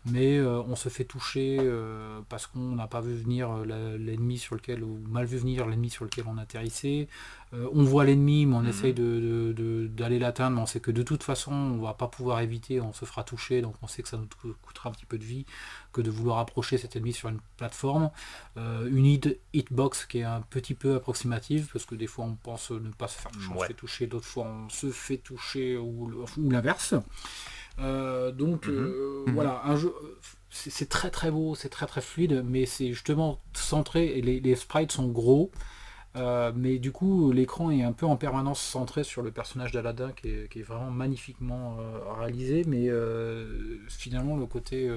mais 0.04 0.36
euh, 0.38 0.60
on 0.62 0.74
se 0.74 0.88
fait 0.88 1.04
toucher 1.04 1.58
euh, 1.60 2.20
parce 2.28 2.46
qu'on 2.48 2.74
n'a 2.74 2.86
pas 2.88 3.00
vu 3.00 3.14
venir 3.14 3.50
euh, 3.50 3.96
l'ennemi 3.98 4.36
sur 4.38 4.54
lequel, 4.56 4.82
ou 4.82 4.98
mal 5.08 5.26
vu 5.26 5.36
venir 5.38 5.66
l'ennemi 5.66 5.90
sur 5.90 6.04
lequel 6.04 6.24
on 6.28 6.38
atterrissait. 6.38 7.08
Euh, 7.54 7.68
on 7.74 7.84
voit 7.84 8.04
l'ennemi, 8.04 8.46
mais 8.46 8.56
on 8.56 8.60
Mhm. 8.62 8.68
essaye 8.68 8.94
de- 8.94 9.02
de- 9.02 9.52
de- 9.52 9.86
d'aller 9.86 10.18
l'atteindre, 10.18 10.56
mais 10.56 10.62
on 10.62 10.66
sait 10.66 10.80
que 10.80 10.90
de 10.90 11.02
toute 11.02 11.22
façon, 11.22 11.52
on 11.52 11.78
va 11.82 11.92
pas 11.94 12.08
pouvoir 12.08 12.40
éviter, 12.40 12.80
on 12.80 12.92
se 12.94 13.04
fera 13.04 13.22
toucher, 13.24 13.60
donc 13.62 13.74
on 13.82 13.86
sait 13.86 14.02
que 14.02 14.08
ça 14.08 14.16
nous 14.16 14.26
coûtera 14.62 14.88
un 14.88 14.92
petit 14.92 15.04
peu 15.06 15.18
de 15.18 15.24
vie 15.24 15.44
que 15.92 16.00
de 16.00 16.10
vouloir 16.10 16.38
approcher 16.38 16.78
cet 16.78 16.96
ennemi 16.96 17.12
sur 17.12 17.28
une 17.28 17.40
plateforme. 17.58 18.10
Une 18.56 19.04
hit- 19.06 19.38
hitbox 19.52 20.06
qui 20.06 20.18
est 20.18 20.22
un 20.24 20.40
petit 20.40 20.74
peu 20.74 20.94
approximative, 20.96 21.68
parce 21.72 21.84
que 21.84 21.94
des 21.94 22.06
fois 22.06 22.24
on 22.24 22.34
pense 22.34 22.70
ne 22.70 22.90
pas 22.90 23.06
se 23.08 23.18
faire 23.20 23.30
toucher, 23.30 23.50
on 23.54 23.60
se 23.60 23.66
fait 23.66 23.74
toucher, 23.74 24.06
d'autres 24.06 24.26
fois 24.26 24.44
on 24.46 24.68
se 24.70 24.90
fait 24.90 25.18
toucher 25.18 25.76
ou 25.76 26.10
l'inverse. 26.38 26.94
Euh, 27.78 28.32
donc 28.32 28.66
Mhm. 28.68 28.74
euh, 28.74 29.24
Mhm. 29.26 29.34
voilà, 29.34 29.62
un 29.64 29.76
jeu, 29.76 29.92
c'est 30.50 30.88
très 30.88 31.10
très 31.10 31.30
beau, 31.30 31.54
c'est 31.54 31.68
très 31.70 31.86
très 31.86 32.00
fluide, 32.02 32.42
mais 32.46 32.66
c'est 32.66 32.92
justement 32.92 33.40
centré 33.54 34.06
et 34.18 34.22
les, 34.22 34.40
les 34.40 34.56
sprites 34.56 34.92
sont 34.92 35.08
gros. 35.08 35.50
Euh, 36.16 36.52
mais 36.54 36.78
du 36.78 36.92
coup, 36.92 37.32
l'écran 37.32 37.70
est 37.70 37.82
un 37.82 37.92
peu 37.92 38.06
en 38.06 38.16
permanence 38.16 38.60
centré 38.60 39.04
sur 39.04 39.22
le 39.22 39.32
personnage 39.32 39.72
d'Aladin 39.72 40.12
qui 40.12 40.28
est, 40.28 40.48
qui 40.52 40.60
est 40.60 40.62
vraiment 40.62 40.90
magnifiquement 40.90 41.78
euh, 41.80 42.00
réalisé, 42.20 42.64
mais 42.66 42.88
euh, 42.90 43.78
finalement 43.88 44.36
le 44.36 44.46
côté 44.46 44.90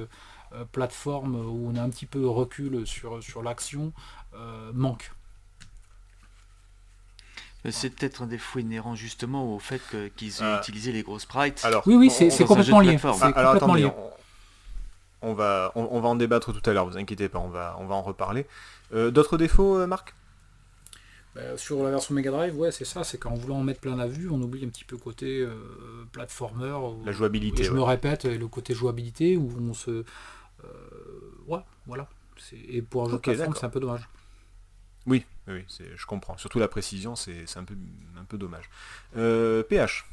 plateforme 0.71 1.35
où 1.35 1.69
on 1.71 1.75
a 1.75 1.81
un 1.81 1.89
petit 1.89 2.05
peu 2.05 2.27
recul 2.27 2.85
sur, 2.87 3.21
sur 3.23 3.43
l'action 3.43 3.93
manque. 4.73 5.11
Mais 7.65 7.71
C'est 7.71 7.89
peut-être 7.89 8.21
un 8.21 8.27
défaut 8.27 8.59
inhérent 8.59 8.95
justement 8.95 9.53
au 9.53 9.59
fait 9.59 9.81
qu'ils 10.15 10.29
aient 10.29 10.43
Ah. 10.43 10.59
utilisé 10.61 10.91
les 10.91 11.01
gros 11.03 11.17
sprites. 11.19 11.61
Alors, 11.65 11.83
Oui, 11.87 11.95
oui, 11.95 12.07
on- 12.09 12.29
c'est 12.29 12.45
complètement 12.45 12.79
lié. 12.79 12.97
Ah, 13.03 13.07
alors 13.07 13.53
complètement 13.53 13.53
attendez, 13.55 13.81
lié. 13.81 13.91
on, 15.21 15.29
on 15.31 15.33
va, 15.33 15.71
on, 15.75 15.87
on 15.91 15.99
va 15.99 16.09
en 16.09 16.15
débattre 16.15 16.53
tout 16.53 16.69
à 16.69 16.73
l'heure, 16.73 16.85
vous 16.87 16.97
inquiétez 16.97 17.27
pas, 17.27 17.39
on 17.39 17.49
va, 17.49 17.75
on 17.79 17.85
va 17.87 17.95
en 17.95 18.03
reparler. 18.03 18.45
Euh, 18.93 19.09
D'autres 19.11 19.37
défauts, 19.37 19.77
euh, 19.79 19.87
Marc? 19.87 20.13
Bah, 21.33 21.41
sur 21.57 21.83
la 21.83 21.89
version 21.89 22.13
Mega 22.13 22.29
Drive, 22.31 22.55
ouais, 22.57 22.71
c'est 22.71 22.85
ça, 22.85 23.03
c'est 23.03 23.17
qu'en 23.17 23.33
voulant 23.33 23.57
en 23.57 23.63
mettre 23.63 23.81
plein 23.81 23.95
la 23.95 24.07
vue, 24.07 24.29
on 24.29 24.39
oublie 24.41 24.63
un 24.63 24.69
petit 24.69 24.85
peu 24.85 24.95
côté 24.95 25.39
euh, 25.41 25.49
platformer. 26.11 26.71
La 27.03 27.11
et 27.11 27.13
jouabilité. 27.13 27.63
je 27.63 27.71
ouais. 27.71 27.77
me 27.77 27.81
répète, 27.83 28.23
le 28.25 28.47
côté 28.47 28.73
jouabilité 28.75 29.35
où 29.35 29.51
on 29.59 29.73
se. 29.73 29.89
euh, 29.89 30.03
ouais, 31.47 31.59
voilà. 31.87 32.07
C'est- 32.37 32.55
Et 32.69 32.81
pour 32.81 33.05
un 33.05 33.09
jeu 33.09 33.15
Ok, 33.15 33.21
de 33.21 33.23
plateforme, 33.23 33.47
d'accord. 33.49 33.59
c'est 33.59 33.65
un 33.65 33.69
peu 33.69 33.79
dommage. 33.79 34.07
Oui, 35.07 35.25
oui, 35.47 35.65
je 35.95 36.05
comprends. 36.05 36.37
Surtout 36.37 36.59
la 36.59 36.67
précision, 36.67 37.15
c'est 37.15 37.45
un 37.55 37.63
peu, 37.63 38.37
dommage. 38.37 38.69
Euh, 39.17 39.63
PH. 39.63 40.05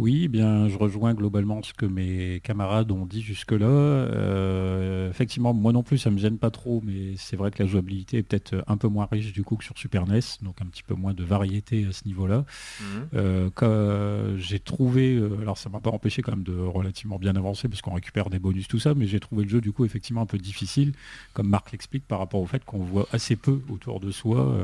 Oui, 0.00 0.22
eh 0.24 0.28
bien, 0.28 0.66
je 0.66 0.78
rejoins 0.78 1.12
globalement 1.12 1.62
ce 1.62 1.74
que 1.74 1.84
mes 1.84 2.40
camarades 2.42 2.90
ont 2.90 3.04
dit 3.04 3.20
jusque-là. 3.20 3.66
Euh, 3.66 5.10
effectivement, 5.10 5.52
moi 5.52 5.74
non 5.74 5.82
plus, 5.82 5.98
ça 5.98 6.10
me 6.10 6.16
gêne 6.16 6.38
pas 6.38 6.50
trop, 6.50 6.80
mais 6.82 7.16
c'est 7.18 7.36
vrai 7.36 7.50
que 7.50 7.62
la 7.62 7.68
jouabilité 7.68 8.16
est 8.16 8.22
peut-être 8.22 8.64
un 8.66 8.78
peu 8.78 8.88
moins 8.88 9.06
riche 9.12 9.34
du 9.34 9.44
coup 9.44 9.56
que 9.56 9.64
sur 9.64 9.76
Super 9.76 10.06
NES, 10.06 10.20
donc 10.40 10.62
un 10.62 10.64
petit 10.64 10.82
peu 10.82 10.94
moins 10.94 11.12
de 11.12 11.22
variété 11.22 11.84
à 11.84 11.92
ce 11.92 12.06
niveau-là. 12.06 12.46
Mhm. 12.80 13.08
Euh, 13.12 13.50
euh, 13.62 14.38
j'ai 14.38 14.58
trouvé, 14.58 15.16
euh, 15.16 15.36
alors 15.42 15.58
ça 15.58 15.68
m'a 15.68 15.80
pas 15.80 15.90
empêché 15.90 16.22
quand 16.22 16.32
même 16.32 16.44
de 16.44 16.56
relativement 16.56 17.18
bien 17.18 17.36
avancer 17.36 17.68
parce 17.68 17.82
qu'on 17.82 17.92
récupère 17.92 18.30
des 18.30 18.38
bonus 18.38 18.68
tout 18.68 18.78
ça, 18.78 18.94
mais 18.94 19.06
j'ai 19.06 19.20
trouvé 19.20 19.44
le 19.44 19.50
jeu 19.50 19.60
du 19.60 19.70
coup 19.70 19.84
effectivement 19.84 20.22
un 20.22 20.26
peu 20.26 20.38
difficile, 20.38 20.94
comme 21.34 21.48
Marc 21.48 21.72
l'explique 21.72 22.06
par 22.08 22.20
rapport 22.20 22.40
au 22.40 22.46
fait 22.46 22.64
qu'on 22.64 22.78
voit 22.78 23.06
assez 23.12 23.36
peu 23.36 23.60
autour 23.68 24.00
de 24.00 24.10
soi. 24.10 24.56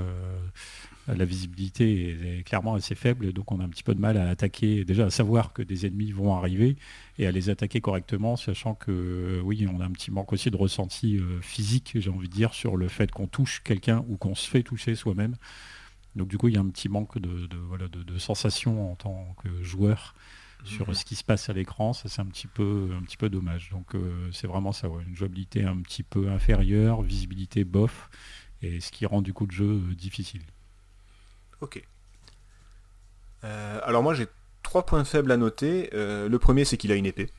La 1.09 1.25
visibilité 1.25 2.39
est, 2.39 2.43
clairement 2.43 2.75
assez 2.75 2.95
faible, 2.95 3.33
donc 3.33 3.53
on 3.53 3.61
a 3.61 3.65
un 3.65 3.69
petit 3.69 3.83
peu 3.83 3.95
de 3.95 4.01
mal 4.01 4.17
à 4.17 4.29
attaquer, 4.29 4.85
déjà 4.85 5.07
à 5.07 5.11
savoir 5.11 5.53
que 5.53 5.63
des 5.63 5.87
ennemis 5.87 6.13
vont 6.13 6.35
arriver 6.35 6.77
et 7.19 7.27
à 7.27 7.33
les 7.33 7.51
attaquer 7.51 7.81
correctement, 7.81 8.37
sachant 8.37 8.75
que 8.75 9.41
oui, 9.45 9.67
on 9.73 9.81
a 9.81 9.85
un 9.85 9.91
petit 9.91 10.11
manque 10.11 10.33
aussi 10.33 10.51
de 10.51 10.57
ressenti 10.57 11.19
euh, 11.19 11.41
physique, 11.41 11.93
j'ai 11.97 12.11
envie 12.11 12.29
de 12.29 12.35
dire, 12.35 12.55
sur 12.55 12.77
le 12.77 12.89
fait 12.89 13.11
qu'on 13.11 13.27
touche 13.27 13.63
quelqu'un 13.63 14.05
ou 14.09 14.17
qu'on 14.17 14.35
se 14.35 14.49
fait 14.49 14.63
toucher 14.63 14.95
soi-même. 14.95 15.37
Donc 16.15 16.29
du 16.29 16.39
coup, 16.39 16.49
il 16.49 16.55
y 16.55 16.59
a 16.59 16.61
un 16.61 16.69
petit 16.69 16.89
manque 16.89 17.19
de, 17.19 17.47
de, 17.47 17.57
voilà, 17.57 17.89
de, 17.89 18.03
de 18.03 18.19
sensation 18.19 18.93
en 18.93 18.97
tant 18.97 19.35
que 19.43 19.63
joueur 19.63 20.15
sur 20.65 20.89
Mhm. 20.89 20.95
ce 20.95 21.05
qui 21.05 21.15
se 21.17 21.25
passe 21.25 21.49
à 21.49 21.53
l'écran. 21.53 21.93
Ça, 21.93 22.09
c'est 22.09 22.21
un 22.21 22.27
petit 22.27 22.47
peu, 22.47 22.91
un 22.97 23.03
petit 23.03 23.17
peu 23.17 23.29
dommage. 23.29 23.71
Donc 23.71 23.95
euh, 23.95 24.29
c'est 24.33 24.47
vraiment 24.47 24.73
ça, 24.73 24.89
ouais, 24.89 25.05
une 25.07 25.17
jouabilité 25.17 25.65
un 25.65 25.77
petit 25.79 26.03
peu 26.03 26.29
inférieure, 26.29 27.03
visibilité 27.03 27.65
bof, 27.65 28.11
et 28.63 28.81
ce 28.81 28.91
qui 28.91 29.07
rend 29.07 29.23
du 29.23 29.33
coup 29.33 29.47
le 29.47 29.53
jeu 29.53 29.83
euh, 29.91 29.95
difficile. 29.95 30.43
Ok. 31.61 31.83
Euh, 33.45 33.81
alors 33.85 34.03
moi 34.03 34.15
j'ai 34.15 34.27
trois 34.63 34.85
points 34.87 35.05
faibles 35.05 35.31
à 35.33 35.37
noter. 35.37 35.91
Euh, 35.95 36.29
le 36.29 36.39
premier 36.39 36.65
c'est 36.65 36.77
qu'il 36.77 36.93
a 36.93 36.95
une 36.97 37.07
épée. 37.07 37.31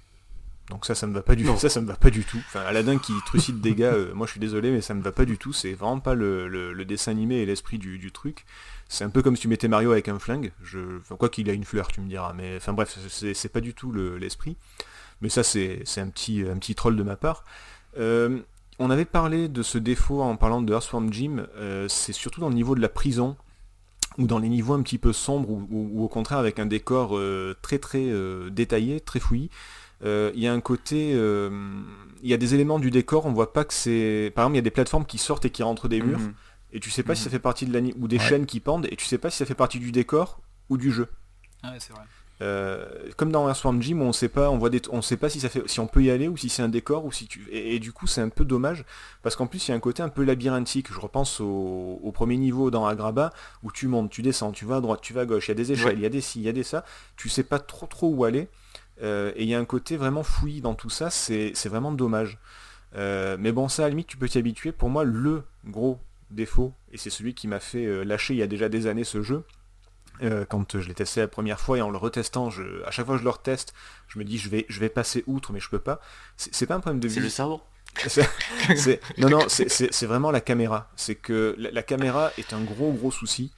Donc 0.69 0.86
ça 0.86 0.95
ça 0.95 1.08
me 1.08 1.13
va 1.13 1.21
pas 1.21 1.36
du 1.36 1.43
Non. 1.43 1.58
ça 1.58 1.69
ça 1.69 1.82
me 1.82 1.88
va 1.88 1.95
pas 1.95 2.10
du 2.10 2.23
tout. 2.23 2.38
Enfin 2.39 2.62
Aladdin 2.62 2.97
qui 2.97 3.13
trucide 3.25 3.62
des 3.62 3.73
gars, 3.75 3.93
euh, 3.93 4.13
moi 4.13 4.25
je 4.27 4.32
suis 4.32 4.39
désolé 4.39 4.71
mais 4.71 4.82
ça 4.82 4.93
me 4.93 5.01
va 5.01 5.12
pas 5.12 5.25
du 5.25 5.38
tout. 5.38 5.53
C'est 5.53 5.73
vraiment 5.73 5.99
pas 5.99 6.13
le, 6.13 6.47
le- 6.47 6.73
le 6.73 6.86
dessin 6.86 7.12
animé 7.12 7.36
et 7.38 7.45
l'esprit 7.45 7.77
du, 7.77 7.97
du 7.97 8.12
truc. 8.12 8.45
C'est 8.89 9.03
un 9.03 9.10
peu 9.10 9.21
comme 9.21 9.36
si 9.36 9.41
tu 9.43 9.47
mettais 9.47 9.67
Mario 9.67 9.91
avec 9.91 10.08
un 10.08 10.19
flingue. 10.19 10.51
Je... 10.63 10.99
Enfin, 10.99 11.15
quoi 11.17 11.30
qu'il 11.30 11.49
a 11.49 11.53
une 11.53 11.65
fleur 11.65 11.88
tu 11.89 11.99
me 12.01 12.08
diras. 12.08 12.34
Mais 12.34 12.56
enfin 12.58 12.73
bref 12.73 12.97
c'est 13.10 13.49
pas 13.51 13.62
du 13.62 13.73
tout 13.73 13.91
le- 13.91 14.17
l'esprit. 14.17 14.56
mais 15.21 15.30
ça 15.30 15.43
c'est 15.43 15.82
c'est 15.86 16.01
un 16.01 16.10
petit, 16.10 16.43
un 16.49 16.58
petit 16.58 16.75
troll 16.75 16.95
de 16.95 17.03
ma 17.03 17.15
part. 17.15 17.43
On 18.80 18.91
avait 18.91 19.06
parlé 19.06 19.47
de 19.47 19.63
ce 19.63 19.80
défaut 19.80 20.21
en 20.21 20.38
parlant 20.38 20.62
de 20.62 20.71
Earthworm 20.71 21.12
Jim. 21.12 21.47
c'est 21.89 22.13
surtout 22.13 22.39
dans 22.41 22.49
le 22.49 22.56
niveau 22.56 22.75
de 22.75 22.82
la 22.82 22.89
prison 22.89 23.36
ou 24.17 24.27
dans 24.27 24.39
les 24.39 24.49
niveaux 24.49 24.73
un 24.73 24.82
petit 24.82 24.97
peu 24.97 25.13
sombres, 25.13 25.49
ou, 25.49 25.67
ou- 25.71 25.89
ou 25.93 26.03
au 26.03 26.08
contraire 26.08 26.39
avec 26.39 26.60
un 26.60 26.65
décor 26.65 27.17
euh, 27.17 27.56
très 27.62 27.80
très 27.80 28.03
euh, 28.06 28.49
détaillé, 28.49 28.99
très 28.99 29.19
fouillis. 29.19 29.49
Euh, 30.03 30.32
Il 30.36 30.41
y 30.41 30.47
a 30.47 30.53
un 30.53 30.62
côté, 30.62 31.12
euh, 31.15 31.49
il 32.23 32.30
y 32.30 32.34
a 32.34 32.38
des 32.38 32.53
éléments 32.53 32.80
du 32.80 32.91
décor, 32.91 33.25
on 33.25 33.34
voit 33.34 33.53
pas 33.53 33.65
que 33.65 33.73
c'est, 33.73 34.32
par 34.36 34.43
exemple, 34.43 34.56
il 34.56 34.58
y 34.58 34.60
a 34.60 34.63
des 34.63 34.71
plateformes 34.71 35.06
qui 35.06 35.17
sortent 35.17 35.45
et 35.45 35.49
qui 35.49 35.63
rentrent 35.63 35.88
des 35.88 36.01
murs, 36.01 36.19
Mhm. 36.19 36.34
et 36.73 36.80
tu 36.80 36.89
sais 36.91 37.03
pas 37.03 37.15
si 37.15 37.23
ça 37.23 37.30
Mhm. 37.30 37.34
fait 37.34 37.39
partie 37.39 37.65
de 37.65 37.73
la, 37.73 37.80
ou 37.97 38.08
des 38.08 38.17
Ouais. 38.17 38.23
chaînes 38.23 38.45
qui 38.45 38.60
pendent, 38.60 38.88
et 38.91 38.95
tu 38.95 39.06
sais 39.06 39.17
pas 39.17 39.30
si 39.30 39.38
ça 39.38 39.45
fait 39.45 39.56
partie 39.56 39.80
du 39.80 39.91
décor 39.91 40.39
ou 40.69 40.77
du 40.77 40.91
jeu. 40.91 41.08
Ah 41.63 41.71
ouais, 41.71 41.80
c'est 41.80 41.93
vrai. 41.93 42.03
Euh, 42.41 42.86
comme 43.15 43.32
dans 43.32 43.47
Earthworm 43.47 43.82
Jim, 43.82 44.00
où 44.00 44.04
on 44.04 44.13
sait 44.13 44.30
pas, 44.30 44.52
on 44.52 44.60
voit 44.60 44.69
des, 44.69 44.82
on 44.91 45.02
sait 45.02 45.17
pas 45.17 45.28
si 45.28 45.39
ça 45.39 45.50
fait, 45.50 45.67
si 45.67 45.80
on 45.80 45.88
peut 45.88 46.04
y 46.04 46.12
aller 46.12 46.28
ou 46.28 46.38
si 46.38 46.50
c'est 46.50 46.62
un 46.62 46.69
décor 46.69 47.04
ou 47.04 47.12
si 47.12 47.26
tu, 47.28 47.47
et, 47.52 47.76
et 47.76 47.80
du 47.80 47.91
coup 47.91 48.06
c'est 48.06 48.21
un 48.21 48.30
peu 48.30 48.45
dommage 48.45 48.86
parce 49.23 49.36
qu'en 49.36 49.47
plus 49.47 49.67
il 49.67 49.71
y 49.71 49.73
a 49.73 49.76
un 49.76 49.80
côté 49.80 50.04
un 50.04 50.10
peu 50.10 50.23
labyrinthique. 50.23 50.93
Je 50.93 51.00
repense 51.00 51.41
au, 51.41 52.00
au 52.04 52.12
premier 52.12 52.38
niveau 52.38 52.69
dans 52.69 52.86
Agraba 52.86 53.34
où 53.63 53.71
tu 53.71 53.88
montes, 53.88 54.12
tu 54.12 54.21
descends, 54.21 54.52
tu 54.52 54.65
vas 54.65 54.76
à 54.76 54.82
droite, 54.82 55.02
tu 55.02 55.13
vas 55.13 55.21
à 55.21 55.26
gauche, 55.26 55.47
il 55.47 55.50
y 55.50 55.54
a 55.54 55.56
des 55.56 55.71
échelles, 55.71 55.88
Ouais. 55.88 55.93
il 55.95 56.02
y 56.02 56.06
a 56.06 56.10
des 56.10 56.21
ci, 56.21 56.39
il 56.39 56.43
y 56.45 56.50
a 56.50 56.52
des 56.54 56.62
ça. 56.63 56.86
Tu 57.15 57.28
sais 57.28 57.41
pas 57.43 57.58
trop 57.58 57.88
trop 57.88 58.10
où 58.10 58.23
aller 58.23 58.50
euh, 59.02 59.32
et 59.36 59.43
il 59.43 59.50
y 59.50 59.56
a 59.56 59.60
un 59.60 59.65
côté 59.65 59.97
vraiment 59.97 60.23
fouillis 60.23 60.62
dans 60.62 60.76
tout 60.76 60.91
ça. 60.91 61.10
C'est, 61.10 61.54
vraiment 61.65 61.91
dommage. 61.91 62.38
Euh, 62.95 63.36
mais 63.39 63.52
bon, 63.52 63.67
ça 63.67 63.82
à 63.84 63.86
la 63.86 63.89
limite 63.89 64.08
tu 64.08 64.17
peux 64.17 64.30
t'y 64.30 64.38
habituer. 64.38 64.71
Pour 64.71 64.89
moi, 64.89 65.04
le 65.04 65.41
gros 65.65 65.97
défaut 66.30 66.71
et 66.91 66.97
c'est 66.97 67.10
celui 67.10 67.34
qui 67.34 67.47
m'a 67.47 67.60
fait 67.60 68.06
lâcher 68.06 68.36
il 68.36 68.38
y 68.38 68.43
a 68.43 68.47
déjà 68.47 68.69
des 68.69 68.86
années 68.86 69.04
ce 69.06 69.23
jeu 69.23 69.43
Euh, 70.23 70.45
quand 70.45 70.80
je 70.80 70.88
l'ai 70.88 70.93
testé 70.95 71.19
la 71.21 71.27
première 71.27 71.60
fois 71.60 71.77
et 71.77 71.82
en 71.82 71.89
le 71.91 71.97
retestant, 71.97 72.49
je, 72.49 72.84
à 72.86 72.91
chaque 72.91 73.06
fois 73.06 73.15
que 73.15 73.19
je 73.19 73.23
le 73.23 73.30
reteste, 73.30 73.73
je 74.08 74.17
me 74.19 74.23
dis 74.23 74.38
je 74.38 74.49
vais, 74.49 74.65
je 74.69 74.80
vais 74.80 74.89
passer 74.89 75.23
outre, 75.27 75.53
mais 75.53 75.60
je 75.60 75.69
peux 75.69 75.80
pas. 75.80 75.99
C'est 76.38 76.65
pas 76.65 76.75
un 76.75 76.80
problème 76.80 76.99
de 76.99 77.08
C'est 77.08 77.19
le 77.19 77.30
cerveau. 77.30 77.62
non, 79.17 79.30
non, 79.30 79.45
c'est- 79.47 80.06
vraiment 80.06 80.32
la 80.32 80.41
caméra. 80.41 80.89
C'est 80.95 81.15
que 81.15 81.56
la, 81.58 81.71
la 81.71 81.84
caméra 81.84 82.32
est 82.38 82.53
un 82.53 82.62
gros, 82.62 82.91
gros 82.93 83.12
souci 83.12 83.51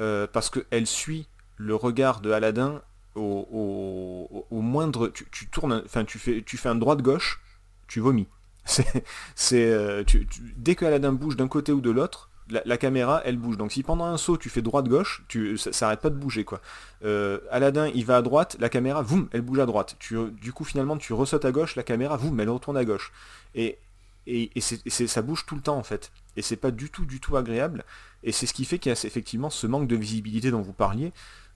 euh, 0.00 0.26
parce 0.30 0.50
qu'elle 0.50 0.86
suit 0.86 1.26
le 1.56 1.74
regard 1.74 2.20
de 2.20 2.30
Aladdin 2.30 2.82
au, 3.14 3.46
au- 3.50 4.46
au 4.50 4.60
moindre. 4.60 5.08
Tu, 5.08 5.26
tu 5.30 5.46
tournes, 5.48 5.82
enfin, 5.84 6.04
tu 6.04 6.18
fais, 6.18 6.42
tu 6.44 6.56
fais 6.58 6.68
un 6.68 6.74
droite-gauche, 6.74 7.40
tu 7.88 8.00
vomis. 8.00 8.26
C'est, 8.68 9.04
c'est, 9.36 9.64
euh, 9.70 10.02
tu- 10.04 10.26
tu- 10.26 10.42
dès 10.56 10.74
que 10.74 10.84
Aladdin 10.84 11.12
bouge 11.12 11.36
d'un 11.36 11.46
côté 11.46 11.70
ou 11.72 11.80
de 11.80 11.90
l'autre, 11.90 12.30
la, 12.48 12.76
caméra, 12.76 13.22
elle 13.24 13.36
bouge. 13.36 13.56
Donc 13.56 13.72
si 13.72 13.82
pendant 13.82 14.04
un 14.04 14.16
saut, 14.16 14.36
tu 14.36 14.48
fais 14.48 14.62
droite-gauche, 14.62 15.24
tu, 15.28 15.58
ça, 15.58 15.86
arrête 15.86 16.00
pas 16.00 16.10
de 16.10 16.16
bouger, 16.16 16.44
quoi. 16.44 16.60
Euh, 17.04 17.38
Aladdin, 17.50 17.88
il 17.94 18.04
va 18.04 18.16
à 18.16 18.22
droite, 18.22 18.56
la 18.60 18.68
caméra, 18.68 19.02
voum, 19.02 19.28
elle 19.32 19.42
bouge 19.42 19.58
à 19.58 19.66
droite. 19.66 19.96
Tu, 19.98 20.16
du 20.40 20.52
coup, 20.52 20.64
finalement, 20.64 20.96
tu 20.96 21.12
ressautes 21.12 21.44
à 21.44 21.52
gauche, 21.52 21.76
la 21.76 21.82
caméra, 21.82 22.16
voum, 22.16 22.38
elle 22.40 22.50
retourne 22.50 22.76
à 22.76 22.84
gauche. 22.84 23.12
Et, 23.54 23.78
et, 24.26 24.50
et 24.54 24.60
c'est- 24.60 25.06
ça 25.06 25.22
bouge 25.22 25.46
tout 25.46 25.54
le 25.54 25.60
temps 25.62 25.76
en 25.76 25.82
fait. 25.82 26.10
Et 26.36 26.42
c'est 26.42 26.56
pas 26.56 26.70
du 26.70 26.90
tout 26.90 27.04
du 27.04 27.20
tout 27.20 27.36
agréable. 27.36 27.84
Et 28.22 28.32
c'est 28.32 28.46
ce 28.46 28.52
qui 28.54 28.64
fait 28.64 28.78
qu'il 28.78 28.90
y 28.90 28.94
a 28.94 29.04
effectivement 29.04 29.50
ce 29.50 29.66
manque 29.66 29.88
de 29.88 29.96
visibilité 29.96 30.50
dont 30.50 30.62
vous 30.62 30.72
parliez. 30.72 31.12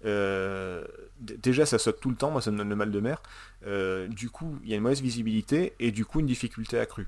Euh, 0.06 0.84
déjà 1.20 1.66
ça 1.66 1.78
saute 1.78 2.00
tout 2.00 2.08
le 2.08 2.16
temps, 2.16 2.30
moi 2.30 2.40
ça 2.40 2.50
me 2.50 2.56
donne 2.56 2.68
le 2.68 2.76
mal 2.76 2.90
de 2.90 3.00
mer. 3.00 3.22
Euh, 3.66 4.08
du 4.08 4.30
coup, 4.30 4.58
il 4.64 4.70
y 4.70 4.72
a 4.72 4.76
une 4.76 4.82
mauvaise 4.82 5.02
visibilité 5.02 5.74
et 5.78 5.90
du 5.90 6.04
coup 6.04 6.20
une 6.20 6.26
difficulté 6.26 6.78
accrue. 6.78 7.06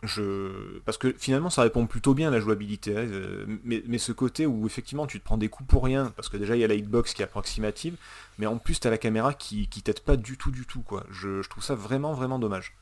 Parce 0.00 0.96
que 0.98 1.14
finalement 1.18 1.50
ça 1.50 1.62
répond 1.62 1.86
plutôt 1.86 2.14
bien 2.14 2.28
à 2.28 2.30
la 2.30 2.40
jouabilité, 2.40 2.96
hein, 2.96 3.06
euh, 3.10 3.46
mais, 3.64 3.98
ce 3.98 4.12
côté 4.12 4.46
où 4.46 4.66
effectivement 4.66 5.06
tu 5.06 5.18
te 5.18 5.24
prends 5.24 5.38
des 5.38 5.48
coups 5.48 5.68
pour 5.68 5.84
rien, 5.84 6.12
parce 6.14 6.28
que 6.28 6.36
déjà 6.36 6.54
il 6.54 6.60
y 6.60 6.64
a 6.64 6.68
la 6.68 6.74
hitbox 6.74 7.14
qui 7.14 7.22
est 7.22 7.24
approximative, 7.24 7.96
mais 8.38 8.46
en 8.46 8.58
plus 8.58 8.78
t'as 8.78 8.90
la 8.90 8.98
caméra 8.98 9.34
qui, 9.34 9.68
qui 9.68 9.82
t'aide 9.82 10.00
pas 10.00 10.16
du 10.16 10.36
tout 10.36 10.52
du 10.52 10.66
tout 10.66 10.82
quoi. 10.82 11.04
Je, 11.10 11.42
je 11.42 11.48
trouve 11.48 11.64
ça 11.64 11.74
vraiment 11.74 12.12
vraiment 12.14 12.38
dommage. 12.38 12.74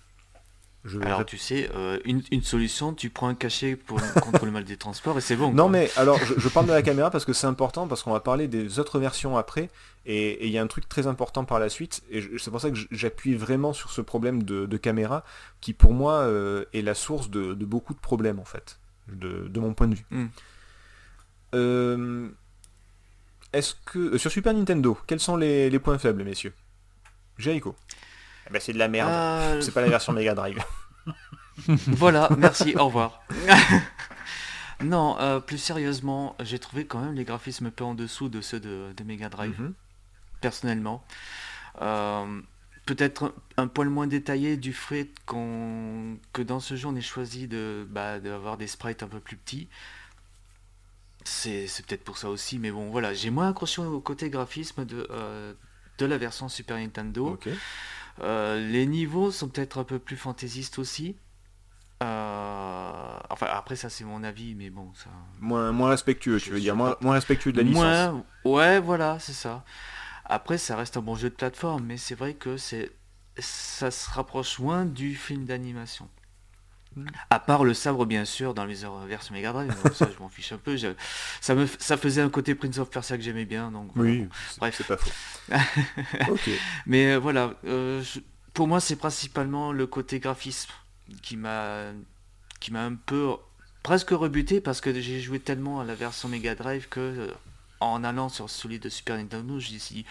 Je 0.86 1.00
Alors 1.00 1.26
tu 1.26 1.36
sais, 1.36 1.68
euh, 1.74 1.98
une, 2.04 2.22
une 2.30 2.42
solution, 2.42 2.94
tu 2.94 3.10
prends 3.10 3.26
un 3.26 3.34
cachet 3.34 3.74
pour, 3.74 4.00
contre 4.20 4.44
le 4.44 4.52
mal 4.52 4.62
des 4.64 4.76
transports 4.76 5.18
et 5.18 5.20
c'est 5.20 5.34
bon. 5.34 5.50
Non 5.50 5.64
quoi. 5.64 5.72
mais 5.72 5.90
alors 5.96 6.16
je, 6.24 6.34
je 6.38 6.48
parle 6.48 6.66
de 6.66 6.72
la 6.72 6.82
caméra 6.90 7.10
parce 7.10 7.24
que 7.24 7.32
c'est 7.32 7.48
important 7.48 7.88
parce 7.88 8.04
qu'on 8.04 8.12
va 8.12 8.20
parler 8.20 8.46
des 8.46 8.78
autres 8.78 9.00
versions 9.00 9.36
après 9.36 9.68
et 10.06 10.46
il 10.46 10.52
y 10.52 10.58
a 10.58 10.62
un 10.62 10.68
truc 10.68 10.88
très 10.88 11.08
important 11.08 11.44
par 11.44 11.58
la 11.58 11.68
suite 11.68 12.04
et 12.10 12.22
c'est 12.38 12.52
pour 12.52 12.60
ça 12.60 12.70
que 12.70 12.76
j'appuie 12.92 13.34
vraiment 13.34 13.72
sur 13.72 13.90
ce 13.90 14.00
problème 14.00 14.44
de, 14.44 14.66
de 14.66 14.76
caméra 14.76 15.24
qui 15.60 15.72
pour 15.72 15.92
moi 15.92 16.20
euh, 16.20 16.64
est 16.72 16.82
la 16.82 16.94
source 16.94 17.30
de, 17.30 17.54
de 17.54 17.64
beaucoup 17.64 17.92
de 17.92 17.98
problèmes 17.98 18.38
en 18.38 18.44
fait 18.44 18.78
de, 19.08 19.48
de 19.48 19.60
mon 19.60 19.74
point 19.74 19.88
de 19.88 19.96
vue. 19.96 20.06
Hmm. 20.10 20.26
Euh, 21.56 22.28
Est-ce 23.52 23.74
que 23.86 24.18
sur 24.18 24.30
Super 24.30 24.54
Nintendo 24.54 24.96
quels 25.08 25.20
sont 25.20 25.36
les, 25.36 25.68
les 25.68 25.78
points 25.80 25.98
faibles 25.98 26.22
messieurs? 26.22 26.52
Jericho 27.38 27.74
Eh 28.48 28.52
ben 28.52 28.60
c'est 28.60 28.72
de 28.72 28.78
la 28.78 28.88
merde. 28.88 29.10
Euh, 29.10 29.60
C'est 29.60 29.72
pas 29.72 29.80
la 29.80 29.88
version 29.88 30.12
Mega 30.12 30.34
Drive. 30.34 30.58
Voilà, 31.88 32.28
merci, 32.36 32.74
au 32.76 32.84
revoir. 32.86 33.22
non, 34.84 35.16
euh, 35.20 35.40
plus 35.40 35.56
sérieusement, 35.58 36.36
j'ai 36.40 36.58
trouvé 36.58 36.86
quand 36.86 37.00
même 37.00 37.14
les 37.14 37.24
graphismes 37.24 37.66
un 37.66 37.70
peu 37.70 37.82
en 37.84 37.94
dessous 37.94 38.28
de 38.28 38.40
ceux 38.42 38.60
de, 38.60 38.92
de 38.94 39.04
Mega 39.04 39.28
Drive, 39.28 39.58
Mhm. 39.60 39.72
personnellement. 40.40 41.04
Euh, 41.82 42.40
Peut-être 42.84 43.24
un, 43.56 43.62
un 43.64 43.66
poil 43.66 43.88
moins 43.88 44.06
détaillé 44.06 44.56
du 44.56 44.72
fait 44.72 45.10
qu'on 45.26 46.18
que 46.32 46.40
dans 46.40 46.60
ce 46.60 46.76
jeu 46.76 46.86
on 46.86 46.94
ait 46.94 47.00
choisi 47.00 47.48
de 47.48 47.84
bah, 47.90 48.20
d'avoir 48.20 48.56
des 48.58 48.68
sprites 48.68 49.02
un 49.02 49.08
peu 49.08 49.18
plus 49.18 49.36
petits. 49.36 49.68
C'est 51.24 51.66
peut-être 51.84 52.04
pour 52.04 52.16
ça 52.16 52.28
aussi, 52.30 52.60
mais 52.60 52.70
bon 52.70 52.90
voilà, 52.90 53.12
j'ai 53.12 53.30
moins 53.30 53.48
accroché 53.48 53.82
au 53.82 54.00
côté 54.00 54.30
graphisme 54.30 54.84
de, 54.84 55.08
euh, 55.10 55.52
de 55.98 56.06
la 56.06 56.16
version 56.16 56.48
Super 56.48 56.76
Nintendo. 56.76 57.30
Euh, 58.22 58.58
les 58.68 58.86
niveaux 58.86 59.30
sont 59.30 59.48
peut-être 59.48 59.78
un 59.78 59.84
peu 59.84 59.98
plus 59.98 60.16
fantaisistes 60.16 60.78
aussi. 60.78 61.16
Euh, 62.02 63.18
Enfin, 63.28 63.46
après, 63.52 63.76
ça, 63.76 63.90
c'est 63.90 64.04
mon 64.04 64.22
avis, 64.24 64.54
mais 64.54 64.70
bon, 64.70 64.92
ça. 64.94 65.10
Moins, 65.40 65.72
moins 65.72 65.90
respectueux, 65.90 66.38
tu 66.40 66.50
veux 66.50 66.60
dire, 66.60 66.76
moins, 66.76 66.96
moins 67.00 67.14
respectueux 67.14 67.52
de 67.52 67.58
la 67.58 67.64
licence. 67.64 67.82
Moins- 67.82 68.24
Ouais, 68.44 68.80
voilà, 68.80 69.18
c'est 69.18 69.32
ça. 69.34 69.64
Après, 70.24 70.56
ça 70.58 70.76
reste 70.76 70.96
un 70.96 71.02
bon 71.02 71.16
jeu 71.16 71.28
de 71.28 71.34
plateforme, 71.34 71.84
mais 71.84 71.96
c'est 71.98 72.14
vrai 72.14 72.34
que 72.34 72.56
c'est 72.56 72.92
ça 73.38 73.90
se 73.90 74.08
rapproche 74.10 74.58
loin 74.58 74.86
du 74.86 75.14
film 75.14 75.44
d'animation. 75.44 76.08
Mm. 76.96 77.06
À 77.30 77.40
part 77.40 77.64
le 77.64 77.74
sabre, 77.74 78.06
bien 78.06 78.24
sûr, 78.24 78.54
dans 78.54 78.64
les 78.64 78.84
heures 78.84 78.98
version 79.06 79.34
Mega 79.34 79.52
Drive, 79.52 79.74
ça, 79.92 80.08
je 80.10 80.18
m'en 80.22 80.28
fiche 80.28 80.52
un 80.52 80.58
peu. 80.58 80.76
je- 80.76 80.94
Ça, 81.40 81.54
me... 81.54 81.66
ça 81.78 81.96
faisait 81.96 82.22
un 82.22 82.30
côté 82.30 82.54
Prince 82.54 82.78
of 82.78 82.90
Persia 82.90 83.16
que 83.16 83.22
j'aimais 83.22 83.44
bien, 83.44 83.70
donc 83.70 83.90
Oui, 83.96 84.20
bon. 84.20 84.28
Bref. 84.58 84.74
c'est 84.78 84.86
pas 84.86 84.96
faux. 84.96 85.10
Mais 86.86 87.12
euh, 87.14 87.18
voilà, 87.18 87.54
euh, 87.66 88.02
je- 88.02 88.20
pour 88.54 88.68
moi, 88.68 88.80
c'est 88.80 88.96
principalement 88.96 89.72
le 89.72 89.86
côté 89.86 90.20
graphisme 90.20 90.70
qui 91.22 91.36
m'a 91.36 91.92
qui 92.60 92.72
m'a 92.72 92.84
un 92.84 92.94
peu 92.94 93.34
presque 93.82 94.10
rebuté 94.10 94.60
parce 94.60 94.80
que 94.80 94.98
j'ai 94.98 95.20
joué 95.20 95.38
tellement 95.40 95.80
à 95.80 95.84
la 95.84 95.94
version 95.94 96.28
Mega 96.28 96.54
Drive 96.54 96.88
que 96.88 97.00
euh, 97.00 97.30
en 97.80 98.02
allant 98.02 98.28
sur 98.30 98.48
celui 98.48 98.78
de 98.78 98.88
Super 98.88 99.16
Nintendo, 99.16 99.60
je 99.60 99.72
me 99.72 99.78
suis 99.78 99.94
dit 99.96 100.06